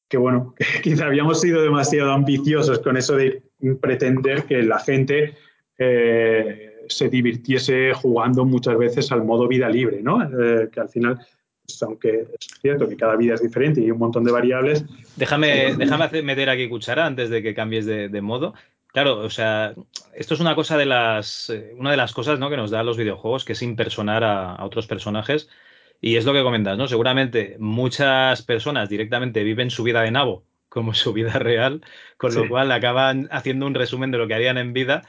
que 0.09 0.17
bueno, 0.17 0.55
que 0.57 0.65
quizá 0.83 1.07
habíamos 1.07 1.41
sido 1.41 1.63
demasiado 1.63 2.13
ambiciosos 2.13 2.79
con 2.79 2.97
eso 2.97 3.17
de 3.17 3.43
pretender 3.81 4.45
que 4.45 4.63
la 4.63 4.79
gente 4.79 5.35
eh, 5.79 6.85
se 6.89 7.09
divirtiese 7.09 7.93
jugando 7.95 8.45
muchas 8.45 8.77
veces 8.77 9.11
al 9.13 9.25
modo 9.25 9.49
vida 9.49 9.69
libre, 9.69 10.03
¿no? 10.03 10.23
Eh, 10.23 10.69
que 10.71 10.81
al 10.81 10.89
final 10.89 11.19
aunque 11.83 12.27
es 12.39 12.61
cierto 12.61 12.89
que 12.89 12.97
cada 12.97 13.17
vida 13.17 13.35
es 13.35 13.43
diferente 13.43 13.81
y 13.81 13.85
hay 13.85 13.91
un 13.93 13.99
montón 13.99 14.25
de 14.25 14.33
variables. 14.33 14.85
Déjame, 15.17 15.75
déjame 15.77 16.05
hacer, 16.05 16.25
meter 16.25 16.51
aquí 16.51 16.69
cuchara 16.69 17.07
antes 17.07 17.31
de 17.31 17.43
que 17.43 17.55
cambies 17.55 17.87
de, 17.87 18.09
de, 18.09 18.21
modo. 18.21 18.55
Claro, 18.89 19.19
o 19.21 19.31
sea, 19.31 19.75
esto 20.15 20.35
es 20.35 20.41
una 20.41 20.55
cosa 20.55 20.77
de 20.77 20.87
las, 20.87 21.51
eh, 21.51 21.73
una 21.79 21.93
de 21.93 21.97
las 21.97 22.13
cosas 22.13 22.39
¿no? 22.39 22.51
que 22.51 22.57
nos 22.57 22.71
dan 22.71 22.85
los 22.85 22.97
videojuegos, 22.97 23.45
que 23.45 23.53
es 23.53 23.63
impersonar 23.63 24.25
a, 24.25 24.55
a, 24.55 24.65
otros 24.65 24.87
personajes. 24.87 25.49
Y 26.01 26.17
es 26.17 26.25
lo 26.25 26.33
que 26.33 26.43
comentas, 26.43 26.77
¿no? 26.77 26.89
Seguramente 26.89 27.55
muchas 27.61 28.43
personas 28.43 28.89
directamente 28.89 29.45
viven 29.45 29.71
su 29.71 29.85
vida 29.85 30.03
de 30.03 30.11
nabo 30.11 30.43
como 30.73 30.95
su 30.95 31.13
vida 31.13 31.39
real, 31.39 31.83
con 32.17 32.33
sí. 32.33 32.39
lo 32.39 32.49
cual 32.49 32.73
acaban 32.73 33.29
haciendo 33.31 33.67
un 33.67 33.75
resumen 33.75 34.11
de 34.11 34.19
lo 34.19 34.27
que 34.27 34.35
harían 34.35 34.59
en 34.59 34.73
vida. 34.73 35.03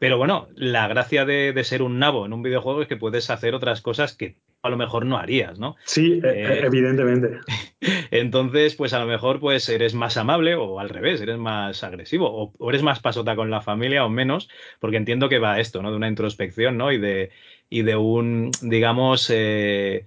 Pero 0.00 0.16
bueno, 0.16 0.48
la 0.56 0.88
gracia 0.88 1.26
de, 1.26 1.52
de, 1.52 1.62
ser 1.62 1.82
un 1.82 1.98
nabo 1.98 2.24
en 2.24 2.32
un 2.32 2.42
videojuego 2.42 2.80
es 2.80 2.88
que 2.88 2.96
puedes 2.96 3.28
hacer 3.28 3.54
otras 3.54 3.82
cosas 3.82 4.16
que 4.16 4.38
a 4.62 4.70
lo 4.70 4.78
mejor 4.78 5.04
no 5.04 5.18
harías, 5.18 5.58
¿no? 5.58 5.76
Sí, 5.84 6.22
eh, 6.24 6.62
evidentemente. 6.64 7.38
Entonces, 8.10 8.74
pues 8.76 8.94
a 8.94 8.98
lo 8.98 9.04
mejor 9.04 9.40
pues 9.40 9.68
eres 9.68 9.94
más 9.94 10.16
amable 10.16 10.54
o 10.54 10.80
al 10.80 10.88
revés, 10.88 11.20
eres 11.20 11.36
más 11.36 11.84
agresivo 11.84 12.30
o, 12.30 12.54
o, 12.58 12.70
eres 12.70 12.82
más 12.82 13.00
pasota 13.00 13.36
con 13.36 13.50
la 13.50 13.60
familia 13.60 14.04
o 14.04 14.08
menos, 14.08 14.48
porque 14.78 14.96
entiendo 14.96 15.28
que 15.28 15.38
va 15.38 15.60
esto, 15.60 15.82
¿no? 15.82 15.90
De 15.90 15.98
una 15.98 16.08
introspección, 16.08 16.78
¿no? 16.78 16.92
Y 16.92 16.98
de, 16.98 17.30
y 17.68 17.82
de 17.82 17.96
un, 17.96 18.50
digamos, 18.62 19.30
eh, 19.30 20.06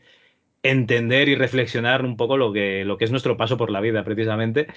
entender 0.64 1.28
y 1.28 1.36
reflexionar 1.36 2.04
un 2.04 2.18
poco 2.18 2.38
lo 2.38 2.54
que, 2.54 2.86
lo 2.86 2.98
que 2.98 3.06
es 3.06 3.12
nuestro 3.12 3.38
paso 3.38 3.58
por 3.58 3.70
la 3.70 3.82
vida, 3.82 4.04
precisamente. 4.04 4.68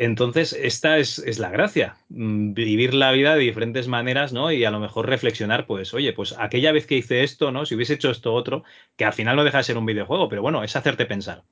Entonces, 0.00 0.52
esta 0.52 0.98
es, 0.98 1.18
es, 1.18 1.40
la 1.40 1.50
gracia, 1.50 1.96
mm, 2.08 2.52
vivir 2.54 2.94
la 2.94 3.10
vida 3.10 3.34
de 3.34 3.40
diferentes 3.40 3.88
maneras, 3.88 4.32
¿no? 4.32 4.52
Y 4.52 4.64
a 4.64 4.70
lo 4.70 4.78
mejor 4.78 5.08
reflexionar, 5.08 5.66
pues, 5.66 5.92
oye, 5.92 6.12
pues 6.12 6.36
aquella 6.38 6.70
vez 6.70 6.86
que 6.86 6.96
hice 6.96 7.24
esto, 7.24 7.50
¿no? 7.50 7.66
Si 7.66 7.74
hubiese 7.74 7.94
hecho 7.94 8.08
esto 8.12 8.32
otro, 8.32 8.62
que 8.96 9.04
al 9.04 9.12
final 9.12 9.34
no 9.34 9.42
deja 9.42 9.58
de 9.58 9.64
ser 9.64 9.76
un 9.76 9.86
videojuego, 9.86 10.28
pero 10.28 10.40
bueno, 10.40 10.62
es 10.62 10.76
hacerte 10.76 11.04
pensar. 11.04 11.42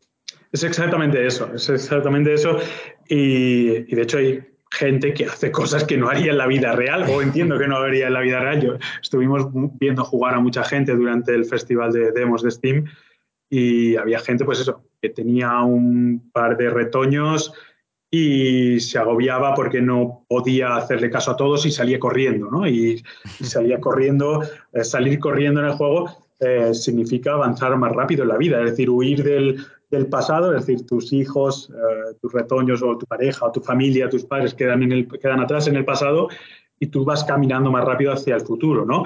Es 0.53 0.63
exactamente 0.63 1.27
eso, 1.27 1.53
es 1.57 1.69
exactamente 1.69 2.35
eso. 2.35 2.57
Y, 3.09 3.93
de 3.93 4.03
hecho 4.03 4.19
hay 4.19 4.45
gente 4.71 5.13
que 5.13 5.25
hace 5.25 5.51
cosas 5.51 5.83
que 5.83 5.97
no 5.97 6.09
haría 6.09 6.31
en 6.31 6.39
la 6.39 6.47
vida 6.47 6.71
real, 6.71 7.05
o 7.11 7.23
entiendo 7.23 7.59
que 7.59 7.67
no 7.67 7.79
haría 7.79 8.07
en 8.07 8.13
la 8.13 8.21
vida 8.21 8.39
real. 8.39 8.63
Yo, 8.63 8.79
estuvimos 9.03 9.49
viendo 9.53 10.05
jugar 10.05 10.35
a 10.35 10.41
mucha 10.41 10.63
gente 10.63 10.95
durante 10.95 11.35
el 11.35 11.47
festival 11.47 11.91
de 11.93 12.13
demos 12.13 12.45
de 12.45 12.53
Steam 12.53 12.85
y 13.51 13.97
había 13.97 14.21
gente, 14.21 14.45
pues 14.45 14.61
eso, 14.61 14.85
que 15.03 15.09
tenía 15.09 15.61
un 15.63 16.31
par 16.33 16.57
de 16.57 16.71
retoños 16.71 17.53
y 18.11 18.79
se 18.81 18.99
agobiaba 18.99 19.55
porque 19.55 19.81
no 19.81 20.25
podía 20.29 20.77
hacerle 20.77 21.11
caso 21.11 21.33
a 21.33 21.37
todos 21.37 21.67
y 21.67 21.71
salía 21.71 21.99
corriendo, 21.99 22.51
¿no? 22.51 22.67
Y, 22.67 23.03
salía 23.43 23.81
corriendo, 23.81 24.43
eh, 24.73 24.85
salir 24.85 25.19
corriendo 25.19 25.61
en 25.61 25.67
el 25.67 25.73
juego 25.73 26.09
eh, 26.39 26.75
significa 26.75 27.33
avanzar 27.33 27.77
más 27.77 27.93
rápido 27.93 28.23
en 28.23 28.29
la 28.29 28.37
vida, 28.37 28.61
es 28.61 28.71
decir, 28.71 28.91
huir 28.91 29.25
del, 29.25 29.65
del 29.91 30.07
pasado, 30.07 30.55
es 30.55 30.67
decir, 30.67 30.87
tus 30.87 31.13
hijos, 31.13 31.71
eh, 31.71 32.15
tus 32.21 32.33
retoños 32.33 32.83
o 32.83 32.97
tu 32.99 33.07
pareja 33.07 33.47
o 33.47 33.53
tu 33.53 33.61
familia, 33.61 34.09
tus 34.09 34.25
padres 34.25 34.55
quedan, 34.55 34.83
en 34.83 34.93
el, 34.93 35.09
quedan 35.09 35.41
atrás 35.41 35.67
en 35.67 35.77
el 35.77 35.85
pasado 35.85 36.29
y 36.79 36.89
tú 36.89 37.05
vas 37.05 37.25
caminando 37.25 37.71
más 37.71 37.85
rápido 37.85 38.13
hacia 38.13 38.35
el 38.35 38.43
futuro, 38.43 38.85
¿no? 38.85 39.05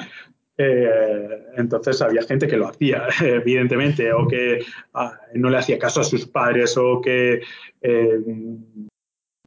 Eh, 0.63 1.39
entonces 1.57 2.03
había 2.03 2.21
gente 2.23 2.47
que 2.47 2.59
lo 2.59 2.69
hacía, 2.69 3.07
evidentemente, 3.23 4.13
o 4.13 4.29
que 4.29 4.63
ah, 4.93 5.19
no 5.33 5.49
le 5.49 5.57
hacía 5.57 5.79
caso 5.79 6.03
a 6.03 6.05
sus 6.05 6.27
padres, 6.27 6.77
o 6.77 7.01
que 7.01 7.41
eh, 7.81 8.21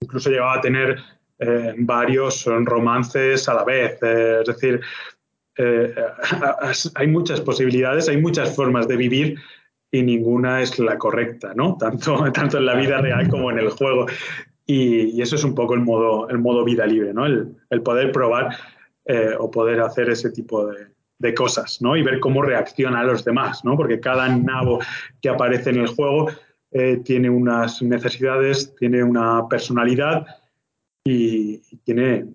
incluso 0.02 0.32
llegaba 0.32 0.56
a 0.56 0.62
tener 0.62 0.98
eh, 1.38 1.76
varios 1.78 2.46
romances 2.46 3.48
a 3.48 3.54
la 3.54 3.64
vez. 3.64 4.02
Es 4.02 4.48
decir, 4.48 4.82
hay 6.96 7.08
muchas 7.08 7.42
posibilidades, 7.42 8.10
hay 8.10 8.18
muchas 8.18 8.56
formas 8.56 8.88
de 8.88 8.98
vivir 8.98 9.38
y 9.92 10.02
ninguna 10.02 10.62
es 10.62 10.80
la 10.80 10.98
correcta, 10.98 11.54
¿no? 11.54 11.78
Tanto, 11.78 12.24
tanto 12.34 12.58
en 12.58 12.66
la 12.66 12.74
vida 12.74 13.02
real 13.02 13.30
como 13.30 13.52
en 13.52 13.60
el 13.60 13.70
juego. 13.70 14.08
Y, 14.66 15.22
eso 15.22 15.36
es 15.36 15.44
un 15.44 15.54
poco 15.54 15.76
el 15.76 15.82
modo, 15.82 16.28
el 16.30 16.40
modo 16.40 16.64
vida 16.64 16.88
libre, 16.88 17.14
¿no? 17.14 17.28
El 17.28 17.82
poder 17.84 18.12
probar 18.12 18.50
o 19.38 19.52
poder 19.52 19.82
hacer 19.82 20.10
ese 20.10 20.32
tipo 20.32 20.66
de, 20.66 20.93
de 21.24 21.34
cosas, 21.34 21.82
¿no? 21.82 21.96
Y 21.96 22.04
ver 22.04 22.20
cómo 22.20 22.42
reaccionan 22.42 23.08
los 23.08 23.24
demás, 23.24 23.64
¿no? 23.64 23.78
Porque 23.78 24.02
cada 24.02 24.28
nabo 24.28 24.80
que 25.22 25.30
aparece 25.30 25.70
en 25.70 25.78
el 25.78 25.88
juego 25.88 26.28
eh, 26.72 26.98
tiene 26.98 27.30
unas 27.30 27.82
necesidades, 27.82 28.76
tiene 28.76 29.02
una 29.04 29.48
personalidad 29.48 30.28
y, 31.06 31.60
tiene 31.86 32.28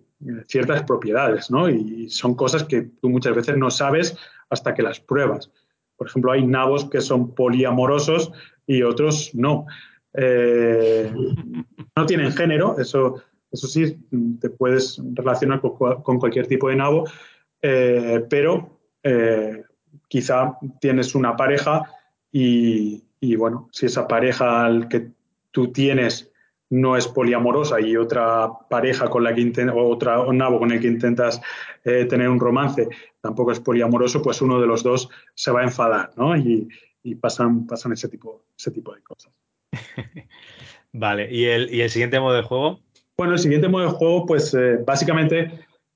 ciertas 0.47 0.82
propiedades, 0.84 1.51
¿no? 1.51 1.68
Y 1.68 2.09
son 2.09 2.34
cosas 2.34 2.64
que 2.64 2.82
tú 3.01 3.11
muchas 3.11 3.36
veces 3.36 3.59
no 3.59 3.70
sabes 3.70 4.16
hasta 4.49 4.72
que 4.74 4.82
las 4.82 5.01
pruebas. 5.01 5.51
Por 5.97 6.09
ejemplo, 6.09 6.32
hay 6.32 6.47
nabos 6.47 6.89
que 6.89 7.03
son 7.03 7.34
poliamorosos 7.34 8.32
y 8.66 8.82
otros 8.82 9.34
no. 9.34 9.66
Eh, 10.14 11.12
no 11.95 12.07
tienen 12.07 12.32
género, 12.32 12.78
eso, 12.78 13.22
eso 13.53 13.66
sí, 13.66 13.99
te 14.41 14.49
puedes 14.49 14.99
relacionar 15.12 15.61
con, 15.61 16.03
con 16.03 16.18
cualquier 16.18 16.47
tipo 16.47 16.70
de 16.70 16.76
nabo, 16.76 17.05
eh, 17.61 18.24
pero 18.30 18.78
eh, 19.03 19.62
quizá 20.09 20.59
tienes 20.80 21.14
una 21.14 21.36
pareja 21.36 21.82
y, 22.32 23.05
y, 23.20 23.36
bueno, 23.36 23.68
si 23.72 23.86
esa 23.86 24.07
pareja 24.07 24.64
al 24.64 24.88
que 24.88 25.11
tú 25.51 25.72
tienes 25.72 26.30
no 26.70 26.96
es 26.96 27.09
poliamorosa 27.09 27.80
y 27.80 27.96
otra 27.96 28.51
pareja 28.68 29.09
con 29.09 29.24
la 29.24 29.34
que 29.34 29.70
o 29.72 29.88
otra 29.88 30.22
nabo 30.32 30.59
con 30.59 30.70
el 30.70 30.80
que 30.80 30.86
intentas 30.86 31.40
eh, 31.84 32.05
tener 32.05 32.28
un 32.28 32.38
romance 32.38 32.88
tampoco 33.22 33.53
es 33.53 33.61
poliamoroso, 33.61 34.20
pues 34.20 34.42
uno 34.42 34.61
de 34.61 34.66
los 34.66 34.82
dos 34.82 35.09
se 35.34 35.51
va 35.51 35.61
a 35.61 35.64
enfadar, 35.64 36.11
¿no? 36.16 36.36
Y, 36.36 36.68
y 37.03 37.14
pasan, 37.14 37.66
pasan 37.66 37.92
ese 37.92 38.09
tipo, 38.09 38.44
ese 38.57 38.70
tipo 38.70 38.94
de 38.94 39.03
cosas. 39.03 39.32
Vale, 40.92 41.32
¿y 41.32 41.44
el, 41.46 41.72
y 41.72 41.80
el 41.80 41.90
siguiente 41.90 42.20
modo 42.20 42.34
de 42.34 42.42
juego? 42.42 42.80
Bueno, 43.16 43.34
el 43.34 43.38
siguiente 43.38 43.68
modo 43.68 43.84
de 43.84 43.90
juego, 43.90 44.26
pues 44.26 44.55
eh, 44.55 44.78
básicamente 44.86 45.51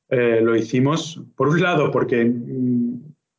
eh, 0.09 0.41
lo 0.43 0.57
hicimos, 0.57 1.21
por 1.37 1.49
un 1.49 1.63
lado, 1.63 1.91
porque, 1.91 2.25
mm, 2.25 2.92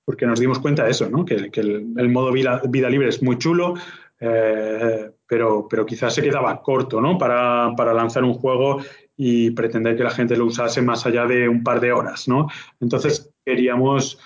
porque 0.06 0.26
nos 0.26 0.39
dimos 0.39 0.60
cuenta 0.60 0.84
de 0.84 0.91
eso, 0.91 1.10
¿no? 1.10 1.26
que, 1.26 1.49
que 1.49 1.62
el, 1.62 1.93
el 1.97 2.10
modo 2.10 2.32
vida, 2.32 2.62
vida 2.70 2.89
libre 2.89 3.10
es 3.10 3.22
muy 3.24 3.38
chulo, 3.38 3.76
eh, 4.20 5.12
pero, 5.28 5.68
pero 5.70 5.86
quizás 5.86 6.14
se 6.14 6.22
quedaba 6.22 6.62
corto 6.62 7.01
¿no? 7.01 7.18
para, 7.18 7.74
para 7.76 7.93
lanzar 7.93 8.24
un 8.24 8.34
juego 8.34 8.82
y 9.16 9.51
pretender 9.51 9.95
que 9.95 10.04
la 10.04 10.12
gente 10.12 10.36
lo 10.36 10.45
usase 10.45 10.82
más 10.82 11.06
allá 11.06 11.26
de 11.26 11.47
un 11.47 11.64
par 11.64 11.80
de 11.80 11.91
horas. 11.91 12.28
¿no? 12.28 12.47
Entonces 12.80 13.34
queríamos, 13.45 14.20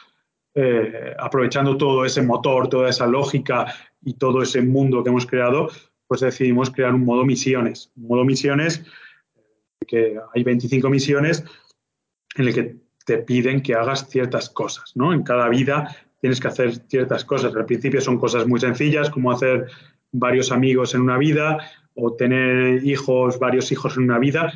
eh, 0.55 1.13
aprovechando 1.19 1.77
todo 1.77 2.05
ese 2.05 2.21
motor, 2.21 2.67
toda 2.69 2.89
esa 2.89 3.05
lógica 3.05 3.73
y 4.01 4.15
todo 4.15 4.41
ese 4.41 4.61
mundo 4.61 5.03
que 5.03 5.09
hemos 5.09 5.25
creado, 5.25 5.69
pues 6.07 6.21
decidimos 6.21 6.69
crear 6.69 6.95
un 6.95 7.05
modo 7.05 7.25
misiones. 7.25 7.91
Un 7.95 8.07
modo 8.07 8.23
misiones 8.23 8.83
que 9.87 10.17
hay 10.33 10.43
25 10.43 10.89
misiones 10.89 11.43
en 12.35 12.47
el 12.47 12.53
que 12.53 12.86
te 13.07 13.19
piden 13.19 13.61
que 13.61 13.73
hagas 13.73 14.09
ciertas 14.09 14.49
cosas, 14.49 14.91
¿no? 14.95 15.13
En 15.13 15.23
cada 15.23 15.47
vida 15.47 15.95
tienes 16.19 16.41
que 16.41 16.49
hacer 16.49 16.75
ciertas 16.89 17.23
cosas. 17.23 17.55
Al 17.55 17.65
principio 17.65 18.01
son 18.01 18.19
cosas 18.19 18.45
muy 18.45 18.59
sencillas, 18.59 19.09
como 19.09 19.31
hacer 19.31 19.67
varios 20.11 20.51
amigos 20.51 20.93
en 20.93 21.01
una 21.01 21.17
vida 21.17 21.57
o 21.95 22.13
tener 22.15 22.83
hijos, 22.85 23.39
varios 23.39 23.71
hijos 23.71 23.95
en 23.95 24.03
una 24.03 24.19
vida, 24.19 24.51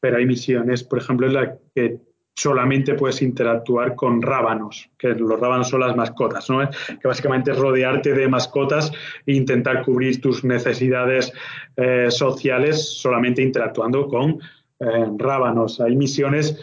pero 0.00 0.16
hay 0.16 0.26
misiones, 0.26 0.82
por 0.82 0.98
ejemplo, 0.98 1.28
en 1.28 1.34
la 1.34 1.58
que 1.74 2.00
solamente 2.34 2.94
puedes 2.94 3.22
interactuar 3.22 3.94
con 3.94 4.20
rábanos, 4.20 4.90
que 4.98 5.10
los 5.10 5.38
rábanos 5.38 5.68
son 5.68 5.80
las 5.80 5.96
mascotas, 5.96 6.50
¿no? 6.50 6.68
que 6.68 7.08
básicamente 7.08 7.52
es 7.52 7.58
rodearte 7.58 8.12
de 8.12 8.28
mascotas 8.28 8.90
e 9.26 9.32
intentar 9.32 9.84
cubrir 9.84 10.20
tus 10.20 10.44
necesidades 10.44 11.32
eh, 11.76 12.10
sociales 12.10 12.98
solamente 13.00 13.42
interactuando 13.42 14.08
con 14.08 14.40
eh, 14.80 15.06
rábanos. 15.16 15.80
Hay 15.80 15.94
misiones 15.94 16.58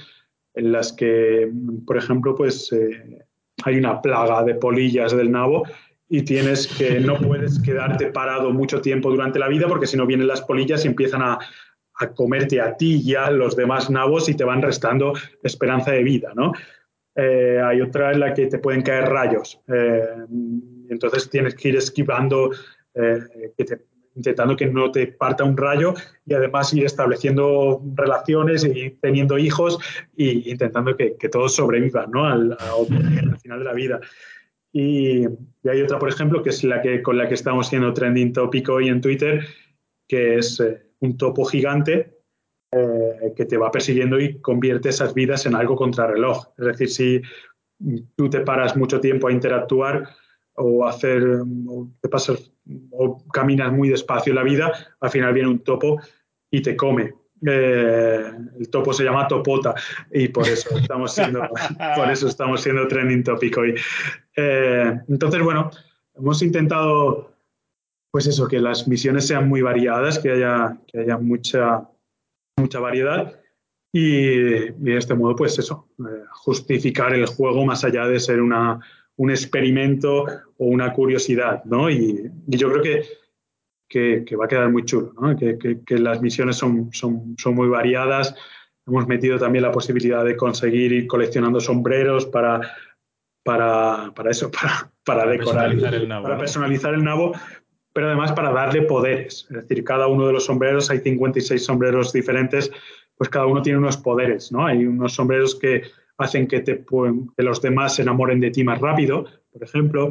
en 0.56 0.72
las 0.72 0.94
que, 0.94 1.52
por 1.86 1.98
ejemplo, 1.98 2.36
pues 2.36 2.72
eh, 2.72 3.20
hay 3.64 3.78
una 3.78 4.02
plaga 4.02 4.44
de 4.44 4.56
polillas 4.56 5.16
del 5.16 5.32
nabo 5.32 5.64
y 6.10 6.24
tienes 6.24 6.68
que 6.68 7.00
no 7.00 7.18
puedes 7.18 7.60
quedarte 7.60 8.08
parado 8.08 8.52
mucho 8.52 8.82
tiempo 8.82 9.10
durante 9.10 9.40
la 9.40 9.48
vida 9.48 9.68
porque 9.68 9.88
si 9.88 9.98
no 9.98 10.06
vienen 10.06 10.28
las 10.28 10.42
polillas 10.42 10.86
y 10.86 10.90
empiezan 10.90 11.22
a, 11.22 11.40
a 11.96 12.08
comerte 12.14 12.62
a 12.62 12.76
ti 12.78 13.02
y 13.04 13.16
a 13.16 13.32
los 13.32 13.56
demás 13.56 13.90
nabos 13.90 14.30
y 14.30 14.36
te 14.36 14.44
van 14.44 14.62
restando 14.62 15.14
esperanza 15.42 15.92
de 15.92 16.04
vida, 16.04 16.34
¿no? 16.36 16.52
Eh, 17.16 17.62
hay 17.64 17.82
otra 17.82 18.12
en 18.12 18.20
la 18.20 18.34
que 18.34 18.48
te 18.48 18.58
pueden 18.58 18.82
caer 18.82 19.06
rayos. 19.06 19.60
Eh, 19.68 20.04
entonces 20.90 21.30
tienes 21.30 21.56
que 21.56 21.70
ir 21.70 21.76
esquivando, 21.76 22.52
que 22.94 23.66
te, 23.66 23.80
intentando 24.16 24.56
que 24.56 24.68
no 24.68 24.92
te 24.92 25.08
parta 25.08 25.44
un 25.44 25.58
rayo 25.58 25.94
y 26.26 26.34
además 26.34 26.74
ir 26.74 26.86
estableciendo 26.86 27.82
relaciones 27.96 28.64
y 28.66 28.92
teniendo 29.02 29.38
hijos 29.38 29.80
e 30.18 30.44
intentando 30.46 30.96
que, 30.96 31.16
todos 31.32 31.56
sobrevivan 31.56 32.16
al, 32.16 32.58
final 33.42 33.60
de 33.60 33.66
la 33.66 33.74
vida. 33.74 34.00
Y, 34.72 35.26
y, 35.26 35.70
hay 35.70 35.82
otra, 35.82 36.00
por 36.00 36.10
ejemplo, 36.10 36.42
que 36.42 36.50
es 36.50 36.64
la 36.64 36.82
que, 36.82 37.02
con 37.02 37.18
la 37.18 37.28
que 37.28 37.36
estamos 37.36 37.68
siendo 37.68 37.94
trending 37.94 38.34
topic 38.34 38.70
hoy 38.70 38.90
en 38.90 39.02
Twitter, 39.02 39.46
que 40.08 40.38
es 40.38 40.60
eh, 40.60 40.82
un 41.00 41.18
topo 41.18 41.46
gigante 41.46 42.14
eh, 42.72 43.34
que 43.36 43.46
te 43.46 43.58
va 43.58 43.70
persiguiendo 43.70 44.20
y 44.20 44.40
convierte 44.40 44.90
esas 44.90 45.14
vidas 45.14 45.46
en 45.46 45.54
algo 45.54 45.76
contrarreloj. 45.76 46.48
Es 46.58 46.66
decir, 46.66 46.90
si 46.90 47.22
tú 48.16 48.30
te 48.30 48.40
paras 48.40 48.76
mucho 48.76 49.00
tiempo 49.00 49.28
a 49.28 49.32
interactuar 49.32 50.10
o 50.56 50.86
hacer, 50.88 51.24
o 51.68 51.90
te 52.02 52.10
pasas 52.10 52.52
o 52.92 53.24
caminas 53.32 53.72
muy 53.72 53.90
despacio 53.90 54.32
en 54.32 54.36
la 54.36 54.44
vida, 54.44 54.72
al 55.00 55.10
final 55.10 55.34
viene 55.34 55.50
un 55.50 55.60
topo 55.60 56.00
y 56.50 56.62
te 56.62 56.76
come. 56.76 57.14
Eh, 57.46 58.32
el 58.58 58.70
topo 58.70 58.94
se 58.94 59.04
llama 59.04 59.28
topota 59.28 59.76
y 60.12 60.30
por 60.30 60.48
eso 60.48 60.78
estamos 60.78 61.14
siendo, 61.14 61.42
por 61.96 62.10
eso 62.10 62.28
estamos 62.28 62.62
siendo 62.62 62.88
trending 62.88 63.24
topic 63.24 63.58
hoy. 63.58 63.76
Eh, 64.36 65.00
entonces, 65.10 65.42
bueno, 65.42 65.70
hemos 66.16 66.42
intentado, 66.42 67.34
pues 68.12 68.28
eso, 68.28 68.48
que 68.48 68.60
las 68.60 68.88
misiones 68.88 69.28
sean 69.28 69.50
muy 69.50 69.62
variadas, 69.62 70.20
que 70.20 70.32
haya, 70.32 70.78
que 70.88 71.00
haya 71.00 71.18
mucha, 71.18 71.90
mucha 72.58 72.80
variedad 72.80 73.40
y, 73.92 74.00
y, 74.00 74.72
de 74.72 74.98
este 74.98 75.14
modo, 75.14 75.36
pues 75.36 75.60
eso, 75.60 75.90
eh, 76.00 76.24
justificar 76.32 77.14
el 77.14 77.26
juego 77.26 77.66
más 77.66 77.84
allá 77.84 78.08
de 78.08 78.20
ser 78.20 78.42
una, 78.42 78.80
un 79.18 79.30
experimento 79.30 80.26
o 80.58 80.66
una 80.66 80.94
curiosidad, 80.94 81.64
¿no? 81.66 81.90
Y, 81.90 82.32
y 82.48 82.58
yo 82.58 82.72
creo 82.72 82.82
que, 82.82 83.06
que, 83.88 84.24
que, 84.26 84.36
va 84.36 84.46
a 84.46 84.48
quedar 84.48 84.72
muy 84.72 84.86
chulo, 84.86 85.14
¿no? 85.20 85.36
Que, 85.36 85.58
que 85.86 85.98
las 85.98 86.22
misiones 86.22 86.56
son, 86.56 86.90
son, 86.94 87.36
son, 87.38 87.56
muy 87.56 87.68
variadas. 87.68 88.36
Hemos 88.88 89.08
metido 89.08 89.38
también 89.38 89.64
la 89.64 89.72
posibilidad 89.72 90.26
de 90.26 90.36
conseguir 90.36 90.92
ir 90.92 91.08
coleccionando 91.08 91.60
sombreros 91.60 92.26
para, 92.26 92.62
para, 93.44 94.12
para 94.16 94.32
eso, 94.32 94.50
para, 94.52 94.92
para, 95.06 95.28
decorar, 95.28 95.70
personalizar 95.70 95.94
el 95.94 96.08
nabo, 96.08 96.24
para 96.24 96.36
¿no? 96.36 96.40
personalizar 96.40 96.94
el 96.94 97.04
nabo, 97.04 97.34
pero 97.94 98.08
además 98.08 98.32
para 98.32 98.52
darle 98.52 98.82
poderes. 98.82 99.48
Es 99.50 99.68
decir, 99.68 99.84
cada 99.84 100.08
uno 100.08 100.26
de 100.26 100.34
los 100.34 100.46
sombreros, 100.46 100.90
hay 100.90 101.00
56 101.00 101.64
sombreros 101.64 102.12
diferentes, 102.12 102.72
pues 103.16 103.30
cada 103.30 103.46
uno 103.46 103.62
tiene 103.62 103.78
unos 103.78 103.98
poderes, 103.98 104.52
¿no? 104.52 104.66
Hay 104.66 104.86
unos 104.86 105.14
sombreros 105.14 105.56
que 105.56 105.84
hacen 106.18 106.48
que, 106.48 106.64
los 107.38 107.62
demás 107.62 107.96
se 107.96 108.02
enamoren 108.02 108.40
de 108.40 108.52
ti 108.52 108.64
más 108.64 108.80
rápido, 108.80 109.26
por 109.52 109.64
ejemplo, 109.64 110.10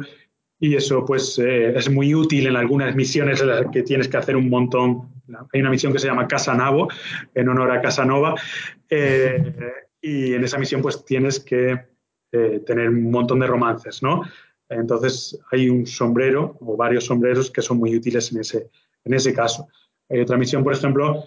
y 0.59 0.75
eso 0.75 1.03
pues 1.05 1.37
eh, 1.39 1.77
es 1.77 1.89
muy 1.89 2.15
útil 2.15 2.47
en 2.47 2.55
algunas 2.55 2.95
misiones 2.95 3.41
en 3.41 3.47
las 3.47 3.65
que 3.71 3.83
tienes 3.83 4.07
que 4.07 4.17
hacer 4.17 4.35
un 4.35 4.49
montón. 4.49 5.09
Hay 5.51 5.61
una 5.61 5.69
misión 5.69 5.91
que 5.91 5.99
se 5.99 6.07
llama 6.07 6.27
Casanavo, 6.27 6.87
en 7.33 7.49
honor 7.49 7.71
a 7.71 7.81
Casanova, 7.81 8.35
eh, 8.89 9.53
y 10.01 10.33
en 10.33 10.43
esa 10.43 10.57
misión 10.57 10.81
pues 10.81 11.03
tienes 11.05 11.39
que 11.39 11.79
eh, 12.31 12.61
tener 12.65 12.89
un 12.89 13.11
montón 13.11 13.39
de 13.39 13.47
romances, 13.47 14.01
¿no? 14.01 14.23
Entonces 14.69 15.39
hay 15.51 15.69
un 15.69 15.85
sombrero 15.85 16.57
o 16.61 16.75
varios 16.75 17.05
sombreros 17.05 17.51
que 17.51 17.61
son 17.61 17.77
muy 17.77 17.95
útiles 17.95 18.31
en 18.31 18.39
ese, 18.39 18.69
en 19.05 19.13
ese 19.13 19.33
caso. 19.33 19.67
Hay 20.09 20.19
otra 20.19 20.37
misión, 20.37 20.63
por 20.63 20.73
ejemplo, 20.73 21.25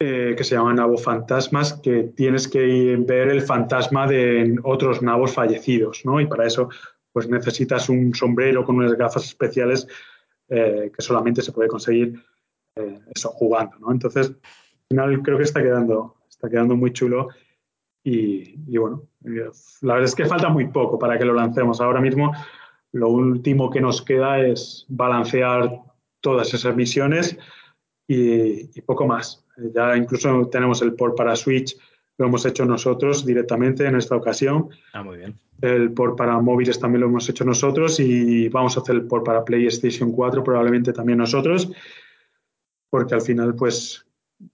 eh, 0.00 0.36
que 0.36 0.44
se 0.44 0.54
llama 0.54 0.72
Nabo 0.72 0.96
Fantasmas, 0.96 1.72
que 1.72 2.04
tienes 2.14 2.46
que 2.46 2.96
ver 3.00 3.30
el 3.30 3.42
fantasma 3.42 4.06
de 4.06 4.56
otros 4.62 5.02
nabos 5.02 5.34
fallecidos, 5.34 6.02
¿no? 6.04 6.20
Y 6.20 6.26
para 6.26 6.46
eso, 6.46 6.68
pues 7.12 7.28
necesitas 7.28 7.88
un 7.88 8.14
sombrero 8.14 8.64
con 8.64 8.76
unas 8.76 8.94
gafas 8.94 9.24
especiales 9.24 9.88
eh, 10.50 10.92
que 10.94 11.02
solamente 11.02 11.42
se 11.42 11.50
puede 11.50 11.68
conseguir 11.68 12.14
eh, 12.76 13.00
eso 13.12 13.30
jugando, 13.30 13.76
¿no? 13.80 13.90
Entonces, 13.90 14.28
al 14.28 14.86
final 14.88 15.20
creo 15.20 15.36
que 15.36 15.42
está 15.42 15.60
quedando, 15.60 16.14
está 16.30 16.48
quedando 16.48 16.76
muy 16.76 16.92
chulo 16.92 17.30
y, 18.04 18.78
bueno, 18.78 19.02
la 19.22 19.94
verdad 19.94 20.04
es 20.04 20.14
que 20.14 20.26
falta 20.26 20.48
muy 20.48 20.68
poco 20.68 20.96
para 20.96 21.18
que 21.18 21.24
lo 21.24 21.34
lancemos. 21.34 21.80
Ahora 21.80 22.00
mismo, 22.00 22.32
lo 22.92 23.08
último 23.08 23.68
que 23.68 23.80
nos 23.80 24.00
queda 24.00 24.38
es 24.38 24.86
balancear 24.88 25.82
todas 26.20 26.54
esas 26.54 26.76
misiones 26.76 27.36
y 28.06 28.80
poco 28.82 29.04
más. 29.04 29.44
Ya 29.74 29.96
incluso 29.96 30.48
tenemos 30.48 30.82
el 30.82 30.94
port 30.94 31.16
para 31.16 31.34
Switch, 31.36 31.76
lo 32.18 32.26
hemos 32.26 32.44
hecho 32.44 32.64
nosotros 32.64 33.24
directamente 33.24 33.86
en 33.86 33.96
esta 33.96 34.16
ocasión. 34.16 34.70
Ah, 34.92 35.02
muy 35.02 35.18
bien. 35.18 35.38
El 35.60 35.92
port 35.92 36.16
para 36.16 36.38
móviles 36.40 36.78
también 36.78 37.00
lo 37.00 37.06
hemos 37.06 37.28
hecho 37.28 37.44
nosotros 37.44 37.98
y 38.00 38.48
vamos 38.48 38.76
a 38.76 38.80
hacer 38.80 38.96
el 38.96 39.06
port 39.06 39.24
para 39.24 39.44
PlayStation 39.44 40.12
4 40.12 40.42
probablemente 40.42 40.92
también 40.92 41.18
nosotros, 41.18 41.70
porque 42.90 43.14
al 43.14 43.22
final, 43.22 43.54
pues, 43.54 44.04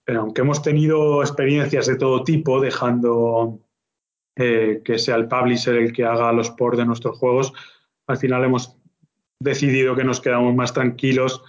eh, 0.06 0.14
aunque 0.14 0.42
hemos 0.42 0.62
tenido 0.62 1.22
experiencias 1.22 1.86
de 1.86 1.96
todo 1.96 2.22
tipo, 2.22 2.60
dejando 2.60 3.58
eh, 4.36 4.82
que 4.84 4.98
sea 4.98 5.16
el 5.16 5.28
publisher 5.28 5.76
el 5.76 5.92
que 5.92 6.04
haga 6.04 6.32
los 6.32 6.50
ports 6.50 6.78
de 6.78 6.86
nuestros 6.86 7.18
juegos, 7.18 7.52
al 8.06 8.16
final 8.18 8.44
hemos 8.44 8.76
decidido 9.40 9.96
que 9.96 10.04
nos 10.04 10.20
quedamos 10.20 10.54
más 10.54 10.72
tranquilos 10.72 11.42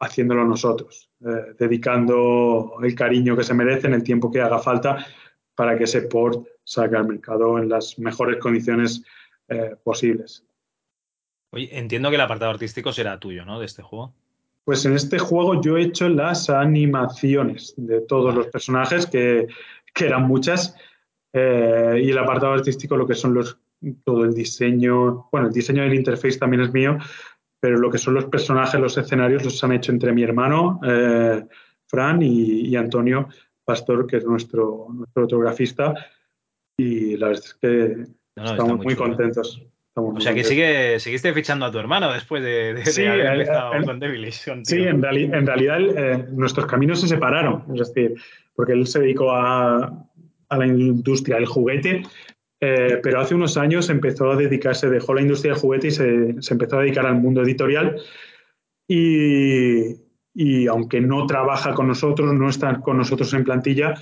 haciéndolo 0.00 0.44
nosotros, 0.44 1.10
eh, 1.20 1.54
dedicando 1.58 2.74
el 2.82 2.94
cariño 2.94 3.36
que 3.36 3.44
se 3.44 3.54
merecen, 3.54 3.94
el 3.94 4.02
tiempo 4.02 4.30
que 4.30 4.40
haga 4.40 4.58
falta 4.58 5.04
para 5.54 5.76
que 5.76 5.84
ese 5.84 6.02
port 6.02 6.46
salga 6.62 7.00
al 7.00 7.08
mercado 7.08 7.58
en 7.58 7.68
las 7.68 7.98
mejores 7.98 8.38
condiciones 8.38 9.02
eh, 9.48 9.74
posibles. 9.82 10.44
Oye, 11.50 11.68
entiendo 11.76 12.10
que 12.10 12.16
el 12.16 12.20
apartado 12.20 12.50
artístico 12.50 12.92
será 12.92 13.18
tuyo, 13.18 13.44
¿no? 13.44 13.58
De 13.58 13.66
este 13.66 13.82
juego. 13.82 14.12
Pues 14.64 14.84
en 14.84 14.92
este 14.92 15.18
juego 15.18 15.62
yo 15.62 15.78
he 15.78 15.82
hecho 15.82 16.08
las 16.08 16.50
animaciones 16.50 17.72
de 17.76 18.02
todos 18.02 18.34
los 18.34 18.48
personajes, 18.48 19.06
que, 19.06 19.46
que, 19.94 20.06
eran 20.06 20.28
muchas, 20.28 20.76
eh, 21.32 22.02
y 22.04 22.10
el 22.10 22.18
apartado 22.18 22.52
artístico, 22.52 22.96
lo 22.96 23.06
que 23.06 23.14
son 23.14 23.32
los 23.32 23.58
todo 24.04 24.24
el 24.24 24.34
diseño, 24.34 25.28
bueno, 25.30 25.46
el 25.48 25.52
diseño 25.52 25.82
del 25.82 25.94
interface 25.94 26.38
también 26.38 26.62
es 26.62 26.72
mío, 26.72 26.98
pero 27.60 27.78
lo 27.78 27.90
que 27.90 27.98
son 27.98 28.14
los 28.14 28.26
personajes, 28.26 28.80
los 28.80 28.96
escenarios, 28.98 29.44
los 29.44 29.62
han 29.64 29.72
hecho 29.72 29.92
entre 29.92 30.12
mi 30.12 30.22
hermano, 30.22 30.80
eh, 30.86 31.44
Fran 31.86 32.22
y, 32.22 32.68
y 32.68 32.76
Antonio 32.76 33.28
Pastor, 33.64 34.06
que 34.06 34.18
es 34.18 34.24
nuestro, 34.24 34.86
nuestro 34.92 35.22
fotografista. 35.24 35.94
Y 36.76 37.16
la 37.16 37.28
verdad 37.28 37.44
es 37.44 37.54
que 37.54 37.68
No, 38.36 38.44
no, 38.44 38.50
estamos 38.52 38.76
muy 38.76 38.84
muy, 38.86 38.94
contentos. 38.94 39.60
Estamos 39.88 40.10
O 40.10 40.12
muy 40.12 40.22
sea 40.22 40.32
que 40.34 40.44
sigue, 40.44 41.00
seguiste 41.00 41.32
fichando 41.34 41.66
a 41.66 41.72
tu 41.72 41.78
hermano 41.78 42.12
después 42.12 42.42
de, 42.42 42.74
de- 42.74 42.74
de 42.74 42.86
Sí, 42.86 43.04
haber 43.04 43.26
el- 43.26 43.40
empezado 43.40 43.72
el- 43.74 43.84
con 43.84 43.98
Devilish. 43.98 44.44
Sí, 44.62 44.76
en, 44.82 45.02
reali- 45.02 45.34
en 45.36 45.46
realidad 45.46 45.80
eh, 45.80 46.24
nuestros 46.30 46.66
caminos 46.66 47.00
se 47.00 47.08
separaron, 47.08 47.64
es 47.74 47.88
decir, 47.88 48.14
porque 48.54 48.72
él 48.74 48.86
se 48.86 49.00
dedicó 49.00 49.32
a, 49.32 50.06
a 50.50 50.56
la 50.56 50.66
industria 50.66 51.36
del 51.36 51.46
juguete, 51.46 52.02
eh, 52.60 52.98
pero 53.02 53.20
hace 53.20 53.34
unos 53.34 53.56
años 53.56 53.88
empezó 53.90 54.30
a 54.30 54.36
dedicarse, 54.36 54.88
dejó 54.88 55.14
la 55.14 55.22
industria 55.22 55.52
del 55.52 55.60
juguete 55.60 55.88
y 55.88 55.90
se, 55.92 56.34
empezó 56.50 56.78
a 56.78 56.82
dedicar 56.82 57.06
al 57.06 57.16
mundo 57.16 57.42
editorial. 57.42 58.00
Y, 58.88 59.96
y 60.34 60.66
aunque 60.66 61.00
no 61.00 61.26
trabaja 61.26 61.74
con 61.74 61.88
nosotros, 61.88 62.32
no 62.32 62.48
está 62.48 62.80
con 62.80 62.96
nosotros 62.96 63.32
en 63.34 63.44
plantilla, 63.44 63.94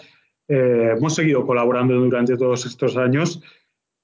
eh, 0.48 0.94
hemos 0.96 1.14
seguido 1.14 1.44
colaborando 1.44 1.94
durante 1.94 2.36
todos 2.36 2.66
estos 2.66 2.96
años 2.96 3.42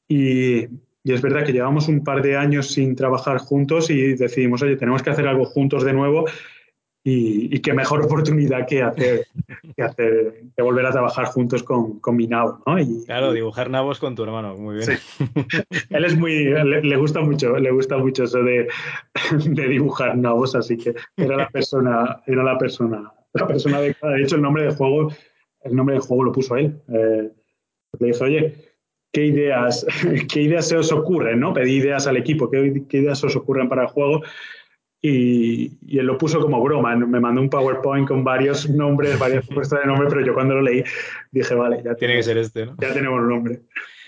y, 0.08 0.64
y 1.04 1.12
es 1.12 1.22
verdad 1.22 1.44
que 1.44 1.52
llevamos 1.52 1.88
un 1.88 2.02
par 2.02 2.22
de 2.22 2.36
años 2.36 2.72
sin 2.72 2.96
trabajar 2.96 3.38
juntos 3.38 3.90
y 3.90 4.14
decidimos, 4.14 4.62
oye, 4.62 4.76
tenemos 4.76 5.02
que 5.02 5.10
hacer 5.10 5.26
algo 5.26 5.44
juntos 5.44 5.84
de 5.84 5.92
nuevo 5.92 6.24
y, 7.04 7.54
y 7.54 7.60
qué 7.60 7.72
mejor 7.72 8.04
oportunidad 8.04 8.66
que 8.66 8.82
hacer, 8.82 9.26
que 9.76 9.82
hacer, 9.82 10.42
que 10.56 10.62
volver 10.62 10.86
a 10.86 10.92
trabajar 10.92 11.26
juntos 11.26 11.62
con, 11.62 11.98
con 11.98 12.14
Minao, 12.16 12.62
¿no? 12.64 12.78
Y, 12.78 13.04
Claro, 13.06 13.32
dibujar 13.32 13.70
nabos 13.70 13.98
con 13.98 14.14
tu 14.14 14.22
hermano, 14.22 14.56
muy 14.56 14.76
bien. 14.76 14.86
Sí. 14.86 15.24
él 15.90 16.04
es 16.04 16.16
muy, 16.16 16.44
le, 16.44 16.82
le 16.82 16.96
gusta 16.96 17.20
mucho, 17.20 17.56
le 17.58 17.70
gusta 17.72 17.98
mucho 17.98 18.24
eso 18.24 18.42
de, 18.42 18.68
de 19.46 19.68
dibujar 19.68 20.16
nabos, 20.16 20.54
así 20.54 20.76
que 20.76 20.94
era 21.16 21.36
la 21.36 21.48
persona, 21.48 22.22
era 22.26 22.44
la 22.44 22.56
persona, 22.56 23.12
la 23.32 23.46
persona 23.46 23.78
adecuada. 23.78 24.14
De 24.16 24.22
hecho, 24.22 24.36
el 24.36 24.42
nombre 24.42 24.62
del 24.62 24.76
juego, 24.76 25.12
el 25.62 25.74
nombre 25.74 25.94
del 25.96 26.02
juego 26.02 26.24
lo 26.24 26.32
puso 26.32 26.56
él. 26.56 26.80
Eh, 26.88 27.30
le 27.98 28.06
dije, 28.06 28.24
oye, 28.24 28.54
¿qué 29.12 29.26
ideas, 29.26 29.84
qué 30.32 30.42
ideas 30.42 30.68
se 30.68 30.76
os 30.76 30.92
ocurren? 30.92 31.40
¿no? 31.40 31.52
Pedí 31.52 31.78
ideas 31.78 32.06
al 32.06 32.16
equipo, 32.16 32.48
¿qué, 32.48 32.84
qué 32.88 32.98
ideas 32.98 33.18
se 33.18 33.26
os 33.26 33.34
ocurren 33.36 33.68
para 33.68 33.82
el 33.82 33.88
juego? 33.88 34.22
Y, 35.04 35.72
y, 35.84 35.98
él 35.98 36.06
lo 36.06 36.16
puso 36.16 36.38
como 36.40 36.62
broma. 36.62 36.94
Me 36.94 37.18
mandó 37.18 37.40
un 37.40 37.50
PowerPoint 37.50 38.06
con 38.06 38.22
varios 38.22 38.70
nombres, 38.70 39.18
varias 39.18 39.44
propuestas 39.46 39.80
de 39.80 39.86
nombre, 39.86 40.06
pero 40.08 40.24
yo 40.24 40.32
cuando 40.32 40.54
lo 40.54 40.62
leí 40.62 40.84
dije, 41.32 41.54
vale, 41.56 41.82
ya 41.84 41.94
Tiene 41.96 42.14
que 42.14 42.22
tenemos, 42.22 42.24
ser 42.26 42.38
este, 42.38 42.66
¿no? 42.66 42.76
ya 42.80 42.92
tenemos 42.94 43.18
un 43.20 43.28
nombre. 43.28 43.60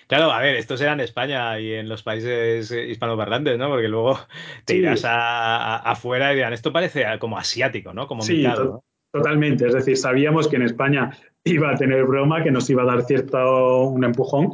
Claro, 0.07 0.31
a 0.31 0.41
ver, 0.41 0.55
estos 0.57 0.81
eran 0.83 1.01
España 1.01 1.59
y 1.59 1.73
en 1.73 1.89
los 1.89 2.03
países 2.05 2.71
hispanoparlantes, 2.71 3.59
¿no? 3.59 3.71
Porque 3.71 3.89
luego 3.89 4.19
te 4.66 4.75
Sí. 4.75 4.79
irás 4.81 5.05
a, 5.05 5.57
a- 5.57 5.77
afuera 5.79 6.31
y 6.33 6.37
dirán, 6.37 6.53
esto 6.53 6.73
parece 6.73 7.05
como 7.19 7.39
asiático, 7.39 7.93
¿no? 7.93 8.07
Como 8.07 8.23
Sí, 8.23 8.37
micado, 8.37 8.57
to- 8.65 8.71
¿no? 8.75 8.85
totalmente. 9.12 9.66
Es 9.66 9.73
decir, 9.75 9.97
sabíamos 9.97 10.47
que 10.47 10.57
en 10.57 10.62
España 10.62 11.11
iba 11.43 11.71
a 11.71 11.75
tener 11.75 12.05
broma, 12.05 12.45
que 12.45 12.51
nos 12.53 12.69
iba 12.71 12.83
a 12.83 12.87
dar 12.87 13.03
cierto 13.03 13.85
un 13.85 14.05
empujón. 14.05 14.53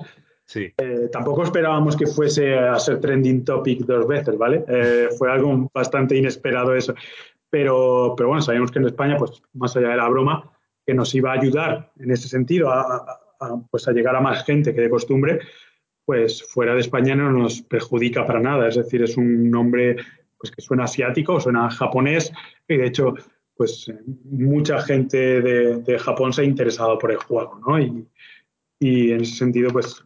Sí. 0.50 0.66
Eh, 0.78 1.08
tampoco 1.12 1.44
esperábamos 1.44 1.94
que 1.96 2.08
fuese 2.08 2.58
a 2.58 2.76
ser 2.80 2.98
trending 2.98 3.44
topic 3.44 3.82
dos 3.86 4.04
veces, 4.08 4.36
¿vale? 4.36 4.64
Eh, 4.66 5.08
fue 5.16 5.30
algo 5.30 5.70
bastante 5.72 6.16
inesperado 6.16 6.74
eso. 6.74 6.92
Pero, 7.48 8.14
pero 8.16 8.30
bueno, 8.30 8.42
sabíamos 8.42 8.72
que 8.72 8.80
en 8.80 8.86
España, 8.86 9.16
pues 9.16 9.40
más 9.52 9.76
allá 9.76 9.90
de 9.90 9.96
la 9.98 10.08
broma, 10.08 10.50
que 10.84 10.92
nos 10.92 11.14
iba 11.14 11.30
a 11.30 11.34
ayudar 11.40 11.92
en 12.00 12.10
ese 12.10 12.26
sentido 12.28 12.68
a, 12.68 12.80
a- 12.80 13.20
a, 13.42 13.60
pues, 13.70 13.86
a 13.86 13.92
llegar 13.92 14.16
a 14.16 14.20
más 14.20 14.44
gente 14.44 14.74
que 14.74 14.80
de 14.80 14.90
costumbre, 14.90 15.38
pues 16.04 16.42
fuera 16.42 16.74
de 16.74 16.80
España 16.80 17.14
no 17.14 17.30
nos 17.30 17.62
perjudica 17.62 18.26
para 18.26 18.40
nada. 18.40 18.66
Es 18.66 18.74
decir, 18.74 19.04
es 19.04 19.16
un 19.16 19.48
nombre 19.52 19.96
pues, 20.36 20.50
que 20.50 20.62
suena 20.62 20.82
asiático, 20.84 21.38
suena 21.38 21.70
japonés 21.70 22.32
y 22.66 22.76
de 22.76 22.86
hecho 22.86 23.14
pues 23.54 23.92
mucha 24.24 24.80
gente 24.82 25.40
de, 25.42 25.76
de 25.82 25.98
Japón 26.00 26.32
se 26.32 26.42
ha 26.42 26.44
interesado 26.44 26.98
por 26.98 27.12
el 27.12 27.18
juego, 27.18 27.60
¿no? 27.64 27.78
Y, 27.78 28.04
y 28.80 29.12
en 29.12 29.20
ese 29.20 29.36
sentido, 29.36 29.70
pues 29.70 30.02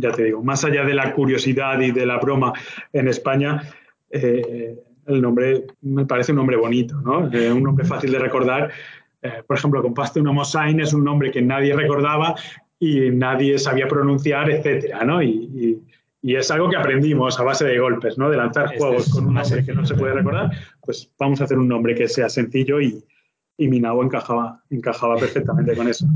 ya 0.00 0.12
te 0.12 0.24
digo, 0.24 0.42
más 0.42 0.64
allá 0.64 0.84
de 0.84 0.94
la 0.94 1.12
curiosidad 1.12 1.80
y 1.80 1.90
de 1.90 2.06
la 2.06 2.18
broma 2.18 2.52
en 2.92 3.08
España, 3.08 3.62
eh, 4.10 4.78
el 5.06 5.20
nombre 5.20 5.66
me 5.82 6.06
parece 6.06 6.32
un 6.32 6.36
nombre 6.36 6.56
bonito, 6.56 7.00
¿no? 7.00 7.32
Eh, 7.32 7.52
un 7.52 7.62
nombre 7.62 7.84
fácil 7.84 8.12
de 8.12 8.18
recordar. 8.18 8.70
Eh, 9.22 9.42
por 9.46 9.56
ejemplo, 9.56 9.82
Compaste 9.82 10.20
una 10.20 10.32
Mosain 10.32 10.80
es 10.80 10.92
un 10.92 11.04
nombre 11.04 11.30
que 11.30 11.42
nadie 11.42 11.74
recordaba 11.74 12.34
y 12.78 13.10
nadie 13.10 13.58
sabía 13.58 13.88
pronunciar, 13.88 14.50
etcétera, 14.50 15.04
¿no? 15.04 15.22
Y, 15.22 15.28
y, 15.28 15.82
y 16.22 16.36
es 16.36 16.50
algo 16.50 16.68
que 16.68 16.76
aprendimos 16.76 17.38
a 17.40 17.42
base 17.42 17.64
de 17.64 17.78
golpes, 17.78 18.16
¿no? 18.18 18.30
De 18.30 18.36
lanzar 18.36 18.66
Este 18.66 18.78
juegos 18.78 19.08
con 19.10 19.26
un 19.26 19.34
nombre 19.34 19.64
que 19.64 19.72
no 19.72 19.84
se 19.84 19.94
puede 19.94 20.14
recordar, 20.14 20.50
pues 20.84 21.10
vamos 21.18 21.40
a 21.40 21.44
hacer 21.44 21.58
un 21.58 21.68
nombre 21.68 21.94
que 21.94 22.08
sea 22.08 22.28
sencillo 22.28 22.80
y, 22.80 23.02
y 23.56 23.68
Minabo 23.68 24.02
encajaba, 24.02 24.62
encajaba 24.70 25.16
perfectamente 25.16 25.74
con 25.74 25.88
eso. 25.88 26.06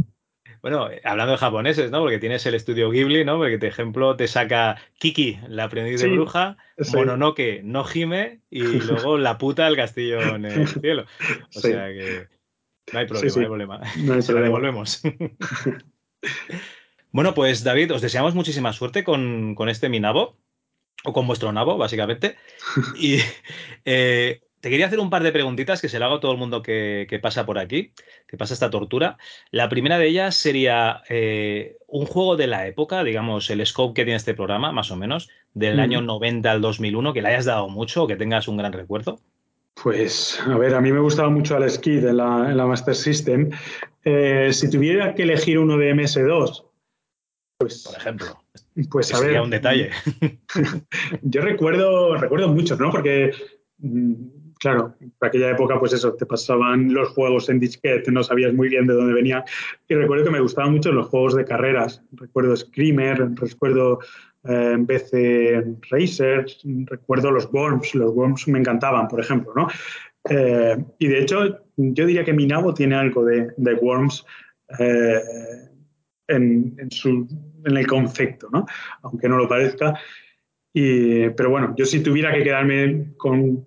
Bueno, 0.64 0.90
eh, 0.90 1.02
hablando 1.04 1.32
de 1.32 1.36
japoneses, 1.36 1.90
¿no? 1.90 2.00
Porque 2.00 2.18
tienes 2.18 2.46
el 2.46 2.54
estudio 2.54 2.88
Ghibli, 2.88 3.22
¿no? 3.22 3.36
Porque, 3.36 3.58
por 3.58 3.68
ejemplo, 3.68 4.16
te 4.16 4.26
saca 4.26 4.80
Kiki, 4.98 5.38
la 5.46 5.64
aprendiz 5.64 6.00
de 6.00 6.08
bruja, 6.08 6.56
sí. 6.78 6.96
Mononoke, 6.96 7.60
no 7.62 7.84
Hime, 7.86 8.40
y 8.48 8.62
luego 8.80 9.18
la 9.18 9.36
puta 9.36 9.66
del 9.66 9.76
castillo 9.76 10.36
en 10.36 10.46
el 10.46 10.66
cielo. 10.66 11.04
O 11.54 11.60
Sí. 11.60 11.68
sea 11.68 11.88
que 11.88 12.28
no 12.94 12.98
hay 12.98 13.06
problema, 13.06 13.34
no 13.34 13.40
hay 13.42 13.46
problema. 13.46 13.80
No 13.98 14.14
hay 14.14 14.22
Se 14.22 14.32
la 14.32 14.40
devolvemos. 14.40 15.02
bueno, 17.12 17.34
pues 17.34 17.62
David, 17.62 17.92
os 17.92 18.00
deseamos 18.00 18.34
muchísima 18.34 18.72
suerte 18.72 19.04
con, 19.04 19.54
con 19.54 19.68
este 19.68 19.90
Minabo, 19.90 20.38
o 21.04 21.12
con 21.12 21.26
vuestro 21.26 21.52
nabo, 21.52 21.76
básicamente. 21.76 22.38
Y 22.96 23.18
eh, 23.84 24.40
te 24.64 24.70
quería 24.70 24.86
hacer 24.86 24.98
un 24.98 25.10
par 25.10 25.22
de 25.22 25.30
preguntitas 25.30 25.82
que 25.82 25.90
se 25.90 25.98
lo 25.98 26.06
hago 26.06 26.14
a 26.14 26.20
todo 26.20 26.32
el 26.32 26.38
mundo 26.38 26.62
que, 26.62 27.06
que 27.06 27.18
pasa 27.18 27.44
por 27.44 27.58
aquí, 27.58 27.92
que 28.26 28.38
pasa 28.38 28.54
esta 28.54 28.70
tortura. 28.70 29.18
La 29.50 29.68
primera 29.68 29.98
de 29.98 30.06
ellas 30.06 30.36
sería 30.36 31.02
eh, 31.10 31.76
un 31.86 32.06
juego 32.06 32.36
de 32.36 32.46
la 32.46 32.66
época, 32.66 33.04
digamos, 33.04 33.50
el 33.50 33.66
scope 33.66 33.92
que 33.92 34.04
tiene 34.04 34.16
este 34.16 34.32
programa, 34.32 34.72
más 34.72 34.90
o 34.90 34.96
menos, 34.96 35.28
del 35.52 35.76
Mm. 35.76 35.80
año 35.80 36.00
90 36.00 36.50
al 36.50 36.62
2001, 36.62 37.12
que 37.12 37.20
le 37.20 37.28
hayas 37.28 37.44
dado 37.44 37.68
mucho 37.68 38.04
o 38.04 38.06
que 38.06 38.16
tengas 38.16 38.48
un 38.48 38.56
gran 38.56 38.72
recuerdo. 38.72 39.20
Pues, 39.82 40.40
a 40.46 40.56
ver, 40.56 40.74
a 40.74 40.80
mí 40.80 40.92
me 40.92 41.00
gustaba 41.00 41.28
mucho 41.28 41.58
el 41.58 41.68
Skid 41.70 42.06
en 42.06 42.16
la, 42.16 42.46
en 42.50 42.56
la 42.56 42.64
Master 42.64 42.94
System. 42.94 43.50
Eh, 44.02 44.48
si 44.50 44.70
tuviera 44.70 45.14
que 45.14 45.24
elegir 45.24 45.58
uno 45.58 45.76
de 45.76 45.92
MS2, 45.94 46.64
pues, 47.58 47.82
Por 47.82 47.96
ejemplo, 47.98 48.42
pues 48.90 49.12
a 49.12 49.18
ver. 49.18 49.26
sería 49.26 49.42
un 49.42 49.50
detalle. 49.50 49.90
Yo 51.22 51.42
recuerdo, 51.42 52.16
recuerdo 52.16 52.48
muchos, 52.48 52.80
¿no? 52.80 52.90
Porque, 52.90 53.32
mm, 53.78 54.14
claro, 54.64 54.94
por 55.18 55.28
aquella 55.28 55.50
época, 55.50 55.78
pues 55.78 55.92
eso, 55.92 56.14
te 56.14 56.24
pasaban 56.24 56.90
los 56.94 57.10
juegos 57.10 57.50
en 57.50 57.60
disquete, 57.60 58.10
no 58.10 58.22
sabías 58.22 58.54
muy 58.54 58.70
bien 58.70 58.86
de 58.86 58.94
dónde 58.94 59.12
venían. 59.12 59.42
Y 59.86 59.94
recuerdo 59.94 60.24
que 60.24 60.30
me 60.30 60.40
gustaban 60.40 60.72
mucho 60.72 60.90
los 60.90 61.08
juegos 61.08 61.34
de 61.34 61.44
carreras. 61.44 62.02
Recuerdo 62.12 62.56
Screamer, 62.56 63.30
recuerdo 63.34 63.98
eh, 64.44 64.76
BC 64.78 65.80
Racers, 65.90 66.62
recuerdo 66.86 67.30
los 67.30 67.52
Worms. 67.52 67.94
Los 67.94 68.14
Worms 68.14 68.48
me 68.48 68.58
encantaban, 68.58 69.06
por 69.06 69.20
ejemplo, 69.20 69.52
¿no? 69.54 69.68
Eh, 70.30 70.82
y 70.98 71.08
de 71.08 71.18
hecho, 71.20 71.58
yo 71.76 72.06
diría 72.06 72.24
que 72.24 72.32
Minabo 72.32 72.72
tiene 72.72 72.94
algo 72.94 73.22
de, 73.22 73.52
de 73.58 73.74
Worms 73.74 74.24
eh, 74.78 75.20
en, 76.26 76.74
en, 76.78 77.28
en 77.66 77.76
el 77.76 77.86
concepto, 77.86 78.48
¿no? 78.50 78.64
Aunque 79.02 79.28
no 79.28 79.36
lo 79.36 79.46
parezca. 79.46 80.00
Y, 80.72 81.28
pero 81.28 81.50
bueno, 81.50 81.74
yo 81.76 81.84
si 81.84 82.02
tuviera 82.02 82.32
que 82.32 82.42
quedarme 82.42 83.12
con, 83.18 83.66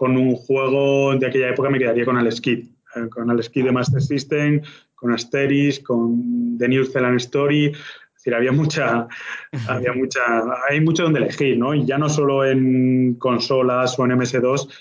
con, 0.00 0.16
un 0.16 0.34
juego 0.34 1.14
de 1.14 1.26
aquella 1.26 1.50
época, 1.50 1.68
me 1.68 1.78
quedaría 1.78 2.06
con 2.06 2.32
Skid. 2.32 2.64
Eh, 2.96 3.08
con 3.10 3.42
Skid 3.42 3.64
de 3.66 3.72
Master 3.72 4.00
System, 4.00 4.62
con 4.94 5.12
Asteris, 5.12 5.80
con 5.80 6.56
The 6.56 6.68
New 6.68 6.86
Zealand 6.86 7.18
Story. 7.18 7.66
Es 7.66 8.14
decir, 8.14 8.34
había 8.34 8.50
mucha, 8.50 9.06
había 9.68 9.92
mucha, 9.92 10.22
hay 10.70 10.80
mucho 10.80 11.02
donde 11.02 11.18
elegir, 11.18 11.58
¿no? 11.58 11.74
Y 11.74 11.84
ya 11.84 11.98
no 11.98 12.08
solo 12.08 12.46
en 12.46 13.16
consolas 13.16 13.98
o 13.98 14.06
en 14.06 14.12
MS2, 14.12 14.72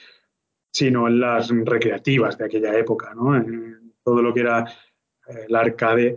sino 0.72 1.10
en 1.10 1.20
las 1.20 1.50
recreativas 1.50 2.38
de 2.38 2.46
aquella 2.46 2.78
época, 2.78 3.14
¿no? 3.14 3.36
En 3.36 3.94
todo 4.02 4.22
lo 4.22 4.34
que 4.34 4.40
era 4.40 4.66
el 5.28 5.54
arcade, 5.54 6.16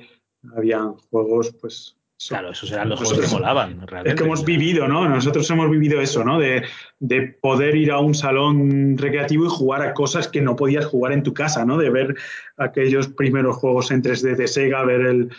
habían 0.57 0.93
juegos, 0.95 1.53
pues, 1.61 1.97
Claro, 2.29 2.51
esos 2.51 2.71
eran 2.71 2.89
los 2.89 3.01
juegos 3.01 3.27
que 3.27 3.35
molaban, 3.35 3.87
realmente. 3.87 4.11
Es 4.11 4.15
que 4.15 4.25
hemos 4.25 4.45
vivido, 4.45 4.87
¿no? 4.87 5.09
Nosotros 5.09 5.49
hemos 5.51 5.71
vivido 5.71 6.01
eso, 6.01 6.25
¿no? 6.25 6.39
De, 6.39 6.63
de, 7.01 7.23
poder 7.41 7.75
ir 7.75 7.91
a 7.91 7.99
un 7.99 8.15
salón 8.15 8.97
recreativo 8.97 9.47
y 9.47 9.49
jugar 9.49 9.83
a 9.83 9.95
cosas 9.95 10.29
que 10.29 10.41
no 10.41 10.55
podías 10.55 10.87
jugar 10.87 11.13
en 11.13 11.23
tu 11.23 11.35
casa, 11.35 11.65
¿no? 11.65 11.79
De 11.79 11.91
ver 11.91 12.15
aquellos 12.57 13.09
primeros 13.09 13.57
juegos 13.57 13.91
en 13.91 14.03
3D 14.03 14.37
de 14.37 14.47
Sega, 14.47 14.85
ver 14.85 15.01
el, 15.01 15.31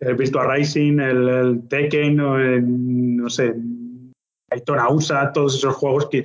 el 0.00 0.14
Virtua 0.16 0.44
Racing, 0.44 0.98
el, 0.98 1.28
el 1.28 1.68
Tekken, 1.68 2.20
o 2.20 2.38
el, 2.38 3.16
no 3.16 3.30
sé, 3.30 3.54
Daytona 4.50 4.88
USA, 4.88 5.32
todos 5.32 5.56
esos 5.56 5.74
juegos 5.74 6.08
que, 6.08 6.24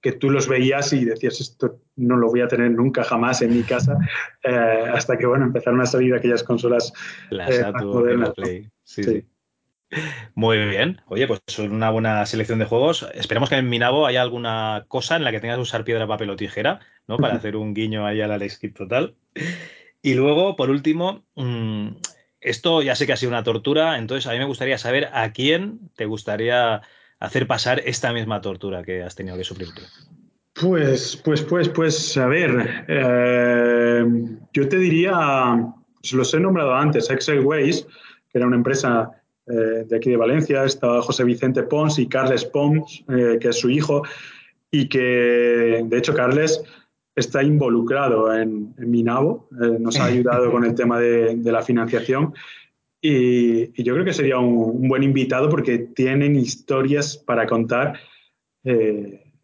que 0.00 0.12
tú 0.12 0.30
los 0.30 0.48
veías 0.48 0.92
y 0.92 1.04
decías, 1.04 1.40
esto 1.40 1.80
no 1.96 2.16
lo 2.16 2.28
voy 2.28 2.40
a 2.40 2.48
tener 2.48 2.70
nunca 2.70 3.04
jamás 3.04 3.42
en 3.42 3.56
mi 3.56 3.62
casa, 3.62 3.98
eh, 4.42 4.84
hasta 4.92 5.18
que, 5.18 5.26
bueno, 5.26 5.44
empezaron 5.46 5.80
a 5.80 5.86
salir 5.86 6.14
aquellas 6.14 6.42
consolas 6.42 6.92
la 7.30 7.48
eh, 7.48 7.52
Saturn, 7.52 7.88
modernas, 7.88 8.28
la 8.28 8.34
Play. 8.34 8.62
Sí, 8.84 9.02
Sí. 9.04 9.04
sí. 9.04 9.26
Muy 10.34 10.58
bien. 10.66 11.00
Oye, 11.06 11.26
pues 11.26 11.40
una 11.58 11.90
buena 11.90 12.24
selección 12.26 12.58
de 12.58 12.64
juegos. 12.64 13.06
Esperemos 13.14 13.48
que 13.48 13.56
en 13.56 13.68
Minabo 13.68 14.06
haya 14.06 14.22
alguna 14.22 14.84
cosa 14.88 15.16
en 15.16 15.24
la 15.24 15.32
que 15.32 15.40
tengas 15.40 15.56
que 15.56 15.62
usar 15.62 15.84
piedra, 15.84 16.06
papel 16.06 16.30
o 16.30 16.36
tijera, 16.36 16.80
¿no? 17.08 17.16
Para 17.18 17.34
hacer 17.36 17.56
un 17.56 17.74
guiño 17.74 18.06
ahí 18.06 18.20
al 18.20 18.32
Alex 18.32 18.60
total. 18.74 19.16
Y 20.02 20.14
luego, 20.14 20.56
por 20.56 20.70
último, 20.70 21.24
mm, 21.34 21.88
esto 22.40 22.82
ya 22.82 22.94
sé 22.94 23.06
que 23.06 23.12
ha 23.12 23.16
sido 23.16 23.30
una 23.30 23.42
tortura, 23.42 23.98
entonces 23.98 24.26
a 24.26 24.32
mí 24.32 24.38
me 24.38 24.44
gustaría 24.44 24.78
saber 24.78 25.08
a 25.12 25.32
quién 25.32 25.90
te 25.96 26.06
gustaría 26.06 26.82
hacer 27.18 27.46
pasar 27.46 27.82
esta 27.84 28.12
misma 28.12 28.40
tortura 28.40 28.82
que 28.82 29.02
has 29.02 29.14
tenido 29.14 29.36
que 29.36 29.44
sufrir 29.44 29.68
tú. 29.74 29.82
Pues, 30.54 31.20
pues, 31.22 31.42
pues, 31.42 31.68
pues, 31.68 32.16
a 32.16 32.26
ver, 32.26 32.84
eh, 32.88 34.04
yo 34.52 34.68
te 34.68 34.76
diría, 34.78 35.74
se 36.02 36.16
los 36.16 36.32
he 36.32 36.40
nombrado 36.40 36.74
antes, 36.74 37.10
Excel 37.10 37.40
Ways, 37.40 37.86
que 38.30 38.38
era 38.38 38.46
una 38.46 38.56
empresa 38.56 39.19
eh, 39.46 39.84
de 39.88 39.96
aquí 39.96 40.10
de 40.10 40.16
Valencia, 40.16 40.64
estaba 40.64 41.02
José 41.02 41.24
Vicente 41.24 41.62
Pons 41.62 41.98
y 41.98 42.06
Carles 42.06 42.44
Pons, 42.44 43.04
eh, 43.08 43.38
que 43.40 43.48
es 43.48 43.56
su 43.56 43.70
hijo, 43.70 44.02
y 44.70 44.88
que, 44.88 45.84
de 45.84 45.98
hecho, 45.98 46.14
Carles 46.14 46.62
está 47.16 47.42
involucrado 47.42 48.32
en, 48.32 48.74
en 48.78 48.90
Minavo, 48.90 49.48
eh, 49.60 49.76
nos 49.80 49.98
ha 49.98 50.04
ayudado 50.04 50.50
con 50.50 50.64
el 50.64 50.74
tema 50.74 50.98
de, 51.00 51.36
la 51.44 51.62
financiación. 51.62 52.34
Y, 53.02 53.82
yo 53.82 53.94
creo 53.94 54.04
que 54.04 54.12
sería 54.12 54.38
un, 54.38 54.82
un 54.82 54.88
buen 54.88 55.02
invitado 55.02 55.48
porque 55.48 55.78
tienen 55.78 56.36
historias 56.36 57.16
para 57.16 57.46
contar 57.46 57.98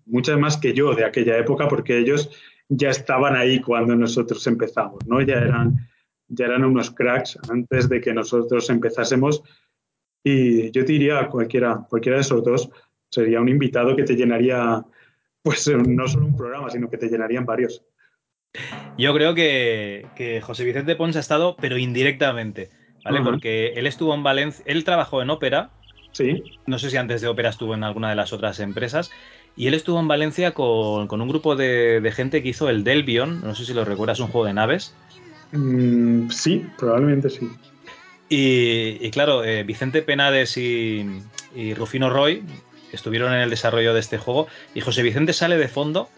muchas 0.05 0.39
más 0.39 0.59
que 0.59 0.75
yo 0.75 0.95
de 0.95 1.05
aquella 1.05 1.39
época, 1.39 1.69
porque 1.69 1.99
ellos 1.99 2.31
ya 2.69 2.91
estaban 2.91 3.37
ahí 3.37 3.61
cuando 3.61 3.97
nosotros 3.97 4.47
empezamos, 4.47 4.99
¿no? 5.07 5.21
Ya 5.21 5.37
eran, 5.37 5.89
ya 6.29 6.47
eran 6.47 6.65
unos 6.65 6.91
cracks 6.91 7.39
antes 7.49 7.89
de 7.89 8.01
que 8.01 8.13
nosotros 8.13 8.69
empezásemos. 8.71 9.43
Y 10.29 10.73
yo 10.73 10.85
te 10.85 10.95
diría 10.95 11.29
cualquiera, 11.29 11.87
cualquiera 11.89 12.17
de 12.17 12.23
esos 12.23 12.43
dos 12.43 12.69
sería 13.09 13.41
un 13.41 13.49
invitado 13.49 13.95
que 13.95 14.03
te 14.03 14.17
llenaría, 14.17 14.85
pues 15.41 15.69
no 15.69 16.09
solo 16.09 16.27
un 16.27 16.37
programa, 16.37 16.69
sino 16.69 16.91
que 16.91 16.99
te 16.99 17.07
llenarían 17.07 17.47
varios. 17.47 17.85
Yo 18.99 19.15
creo 19.15 19.37
que, 19.37 20.05
que 20.17 20.41
José 20.41 20.65
Vicente 20.65 20.97
Pons 20.97 21.15
ha 21.15 21.21
estado, 21.21 21.55
pero 21.61 21.79
indirectamente, 21.79 22.71
¿vale? 23.05 23.21
Porque 23.23 23.75
él 23.77 23.87
estuvo 23.87 24.13
en 24.17 24.25
Valencia, 24.25 24.65
él 24.67 24.83
trabajó 24.83 25.23
en 25.23 25.31
ópera, 25.31 25.71
Sí, 26.11 26.43
no 26.67 26.81
sé 26.81 26.91
si 26.91 26.97
antes 26.97 27.21
de 27.21 27.29
ópera 27.29 27.51
estuvo 27.51 27.75
en 27.75 27.85
alguna 27.85 28.09
de 28.09 28.17
las 28.17 28.33
otras 28.33 28.59
empresas, 28.59 29.13
y 29.55 29.69
él 29.69 29.75
estuvo 29.75 30.01
en 30.01 30.09
Valencia 30.09 30.55
con, 30.55 31.07
con 31.07 31.21
un 31.21 31.29
grupo 31.29 31.55
de, 31.55 32.01
de 32.01 32.11
gente 32.11 32.43
que 32.43 32.49
hizo 32.49 32.69
el 32.69 32.83
Delvion, 32.83 33.43
no 33.43 33.55
sé 33.55 33.65
si 33.65 33.75
lo 33.75 33.85
recuerdas, 33.85 34.19
un 34.19 34.29
juego 34.29 34.47
de 34.47 34.55
naves. 34.55 34.93
Mm, 35.53 36.31
sí, 36.31 36.67
probablemente 36.79 37.31
sí. 37.31 37.49
Y, 38.29 39.11
claro, 39.11 39.45
eh, 39.45 39.63
Vicente 39.63 40.03
Penades 40.03 40.57
y, 40.57 41.07
y 41.55 41.75
Rufino 41.75 42.11
Roy 42.11 42.43
estuvieron 42.93 43.33
en 43.33 43.41
el 43.41 43.51
desarrollo 43.51 43.95
de 43.95 44.01
este 44.01 44.19
juego 44.19 44.49
y 44.75 44.81
José 44.81 45.03
Vicente 45.03 45.33
sale 45.33 45.57
de 45.59 45.69
fondo, 45.69 46.09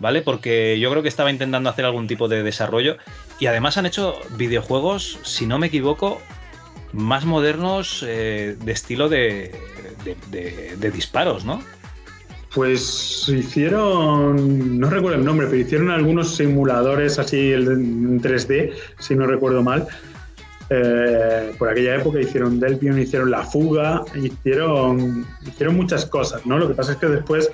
¿vale? 0.00 0.22
Porque 0.22 0.78
yo 0.80 0.90
creo 0.90 1.02
que 1.02 1.08
estaba 1.08 1.30
intentando 1.30 1.70
hacer 1.70 1.84
algún 1.84 2.08
tipo 2.08 2.26
de 2.28 2.42
desarrollo 2.42 2.96
y 3.38 3.46
además 3.46 3.76
han 3.76 3.86
hecho 3.86 4.18
videojuegos, 4.36 5.18
si 5.22 5.46
no 5.46 5.58
me 5.58 5.68
equivoco, 5.68 6.20
más 6.92 7.24
modernos 7.24 8.04
eh, 8.06 8.56
de 8.58 8.72
estilo 8.72 9.08
de, 9.08 9.54
de, 10.04 10.16
de- 10.30 10.76
de 10.76 10.90
disparos, 10.90 11.44
¿no? 11.44 11.62
Pues 12.54 13.28
hicieron, 13.28 14.78
no 14.80 14.88
recuerdo 14.88 15.18
el 15.18 15.24
nombre, 15.24 15.46
pero 15.46 15.60
hicieron 15.60 15.90
algunos 15.90 16.36
simuladores 16.36 17.18
así 17.18 17.52
en 17.52 18.20
3D, 18.22 18.72
si 18.98 19.14
no 19.14 19.26
recuerdo 19.26 19.62
mal. 19.62 19.86
Eh, 20.68 21.54
por 21.58 21.68
aquella 21.68 21.96
época 21.96 22.20
hicieron 22.20 22.58
Delpion, 22.58 22.98
hicieron 22.98 23.30
La 23.30 23.44
Fuga, 23.44 24.04
hicieron, 24.14 25.24
hicieron 25.46 25.76
muchas 25.76 26.06
cosas, 26.06 26.44
¿no? 26.44 26.58
Lo 26.58 26.68
que 26.68 26.74
pasa 26.74 26.92
es 26.92 26.98
que 26.98 27.06
después 27.06 27.50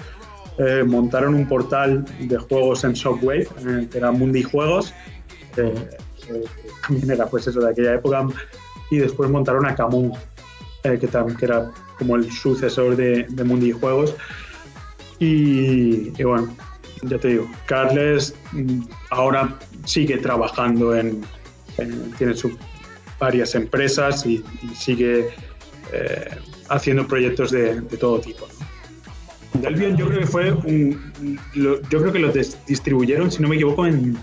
eh, 0.59 0.83
montaron 0.87 1.35
un 1.35 1.47
portal 1.47 2.05
de 2.21 2.39
juegos 2.39 2.85
en 2.85 2.95
Shockwave, 2.95 3.49
que 3.91 3.99
era 3.99 4.13
Mundi 4.13 4.43
Juegos, 4.43 4.95
que 5.55 5.73
también 6.87 7.11
era 7.11 7.27
pues 7.27 7.47
eso 7.47 7.61
de 7.61 7.71
aquella 7.71 7.95
época, 7.95 8.27
y 8.91 8.99
después 8.99 9.31
montaron 9.31 9.67
a 9.67 9.75
Camun, 9.75 10.13
eh, 10.85 10.99
que, 10.99 11.09
era 11.45 11.71
como 11.99 12.17
el 12.17 12.31
sucesor 12.33 12.97
de, 12.97 13.27
de 13.29 13.45
Mundi 13.45 13.73
Juegos. 13.73 14.15
Y, 15.19 16.11
bueno, 16.23 16.55
ya 17.03 17.19
te 17.19 17.29
digo, 17.29 17.49
Carles 17.67 18.35
mm, 18.53 18.81
ahora 19.11 19.57
sigue 19.85 20.17
trabajando 20.19 20.97
en, 20.97 21.23
en- 21.79 22.11
tiene 22.13 22.35
sus 22.35 22.53
varias 23.23 23.55
empresas 23.55 24.27
y, 24.27 24.43
y 24.63 24.75
sigue 24.75 25.29
eh, 25.93 26.29
haciendo 26.69 27.07
proyectos 27.07 27.53
de, 27.53 27.81
de 27.81 27.97
todo 27.97 28.19
tipo. 28.21 28.49
¿no? 29.55 29.61
Delvion 29.61 29.97
yo 29.97 30.09
creo 30.09 30.21
que 30.21 30.27
fue 30.27 30.51
un, 30.53 31.39
lo- 31.55 31.81
yo 31.89 32.01
creo 32.01 32.13
que 32.13 32.19
lo 32.19 32.33
distribuyeron, 32.67 33.31
si 33.31 33.41
no 33.41 33.49
me 33.49 33.55
equivoco, 33.55 33.87
en, 33.87 34.17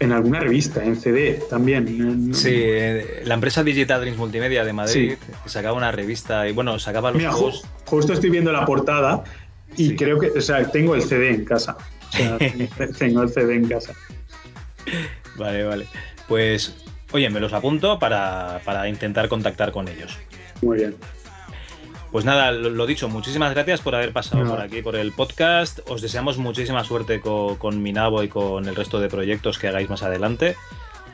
en 0.00 0.10
alguna 0.12 0.40
revista, 0.40 0.82
en 0.82 0.96
CD 0.96 1.40
también. 1.48 1.86
en- 1.86 2.34
Sí, 2.34 2.50
eh, 2.52 3.22
la 3.24 3.34
empresa 3.34 3.62
Digital 3.62 4.00
Dreams 4.00 4.18
Multimedia 4.18 4.64
de 4.64 4.72
Madrid 4.72 5.12
Sí. 5.20 5.32
sacaba 5.46 5.76
una 5.76 5.92
revista 5.92 6.48
y 6.48 6.52
bueno, 6.52 6.78
sacaba 6.80 7.10
los 7.12 7.18
Mira, 7.18 7.30
ju- 7.32 7.62
justo 7.84 8.12
estoy 8.12 8.30
viendo 8.30 8.50
la 8.50 8.64
portada 8.66 9.22
y 9.76 9.90
Sí. 9.90 9.96
creo 9.96 10.18
que, 10.18 10.30
o 10.30 10.40
sea, 10.40 10.68
tengo 10.72 10.96
el 10.96 11.02
CD 11.02 11.30
en 11.30 11.44
casa. 11.44 11.76
O 12.08 12.16
sea, 12.16 12.38
tengo 12.98 13.22
el 13.22 13.28
CD 13.28 13.54
en 13.54 13.68
casa. 13.68 13.92
Vale, 15.36 15.62
vale. 15.64 15.86
Pues, 16.28 16.74
oye, 17.14 17.30
me 17.30 17.40
los 17.40 17.52
apunto 17.52 17.98
para, 17.98 18.60
para 18.64 18.88
intentar 18.88 19.28
contactar 19.28 19.72
con 19.72 19.88
ellos. 19.88 20.18
Muy 20.62 20.78
bien. 20.78 20.94
Pues 22.12 22.24
nada, 22.24 22.52
lo, 22.52 22.70
lo 22.70 22.86
dicho, 22.86 23.08
muchísimas 23.08 23.54
gracias 23.54 23.80
por 23.80 23.94
haber 23.94 24.12
pasado 24.12 24.44
No. 24.44 24.50
por 24.50 24.60
aquí, 24.60 24.82
por 24.82 24.94
el 24.96 25.10
podcast. 25.12 25.78
Os 25.88 26.02
deseamos 26.02 26.38
muchísima 26.38 26.84
suerte 26.84 27.20
co- 27.20 27.56
con, 27.58 27.82
Minabo 27.82 28.22
y 28.22 28.28
con 28.28 28.66
el 28.68 28.76
resto 28.76 29.00
de 29.00 29.08
proyectos 29.08 29.58
que 29.58 29.68
hagáis 29.68 29.88
más 29.88 30.02
adelante. 30.02 30.54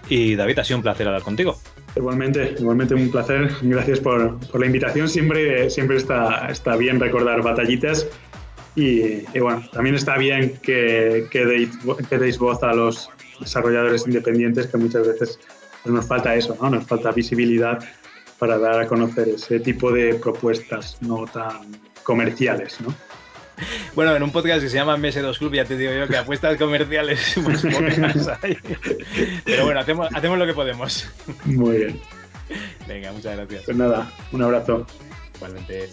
Y 0.09 0.35
David, 0.35 0.59
ha 0.59 0.65
sido 0.65 0.79
un 0.79 0.83
placer 0.83 1.07
hablar 1.07 1.23
contigo. 1.23 1.57
Igualmente, 1.97 2.55
igualmente 2.59 2.95
un 2.95 3.11
placer. 3.11 3.51
Gracias 3.63 4.01
por, 4.01 4.39
por 4.49 4.61
la 4.61 4.67
invitación. 4.67 5.09
Siempre, 5.09 5.71
siempre 5.71 5.97
está, 5.97 6.49
está 6.51 6.77
bien 6.77 6.99
recordar 6.99 7.43
batallitas. 7.43 8.07
Y, 8.77 9.01
y 9.35 9.39
bueno, 9.41 9.63
también 9.73 9.95
está 9.95 10.17
bien 10.19 10.59
que, 10.63 11.27
que, 11.31 11.45
deis, 11.45 11.71
que 12.09 12.19
deis 12.19 12.39
voz 12.39 12.63
a 12.63 12.73
los 12.73 13.09
desarrolladores 13.41 14.07
independientes, 14.07 14.67
que 14.67 14.77
muchas 14.77 15.07
veces 15.07 15.39
pues 15.83 15.95
nos 15.95 16.07
falta 16.07 16.35
eso, 16.35 16.57
¿no? 16.61 16.71
Nos 16.71 16.87
falta 16.87 17.11
visibilidad 17.13 17.79
para 18.39 18.59
dar 18.59 18.81
a 18.81 18.87
conocer 18.87 19.29
ese 19.29 19.61
tipo 19.61 19.93
de 19.93 20.15
propuestas 20.15 20.97
no 21.01 21.27
tan 21.27 21.81
comerciales, 22.03 22.81
¿no? 22.81 22.95
Bueno, 23.95 24.17
en 24.17 24.23
un 24.23 24.33
podcast 24.33 24.63
que 24.63 24.71
se 24.71 24.77
llama 24.77 24.97
MS2 24.97 25.39
Club, 25.39 25.55
ya 25.55 25.65
te 25.65 25.77
digo 25.77 25.93
yo 25.93 26.09
que 26.09 26.17
apuestas 26.17 26.57
comerciales 26.57 27.35
pues 27.45 27.63
pocas 27.63 28.29
hay. 28.43 28.57
Pero 29.45 29.65
bueno, 29.65 29.81
hacemos, 29.81 30.09
hacemos 30.15 30.39
lo 30.39 30.47
que 30.47 30.55
podemos. 30.55 31.09
Muy 31.45 31.77
bien. 31.77 32.01
Venga, 32.89 33.13
muchas 33.13 33.37
gracias. 33.37 33.65
Pues 33.65 33.77
nada, 33.77 34.11
un 34.33 34.43
abrazo. 34.43 34.87
Igualmente. 35.37 35.91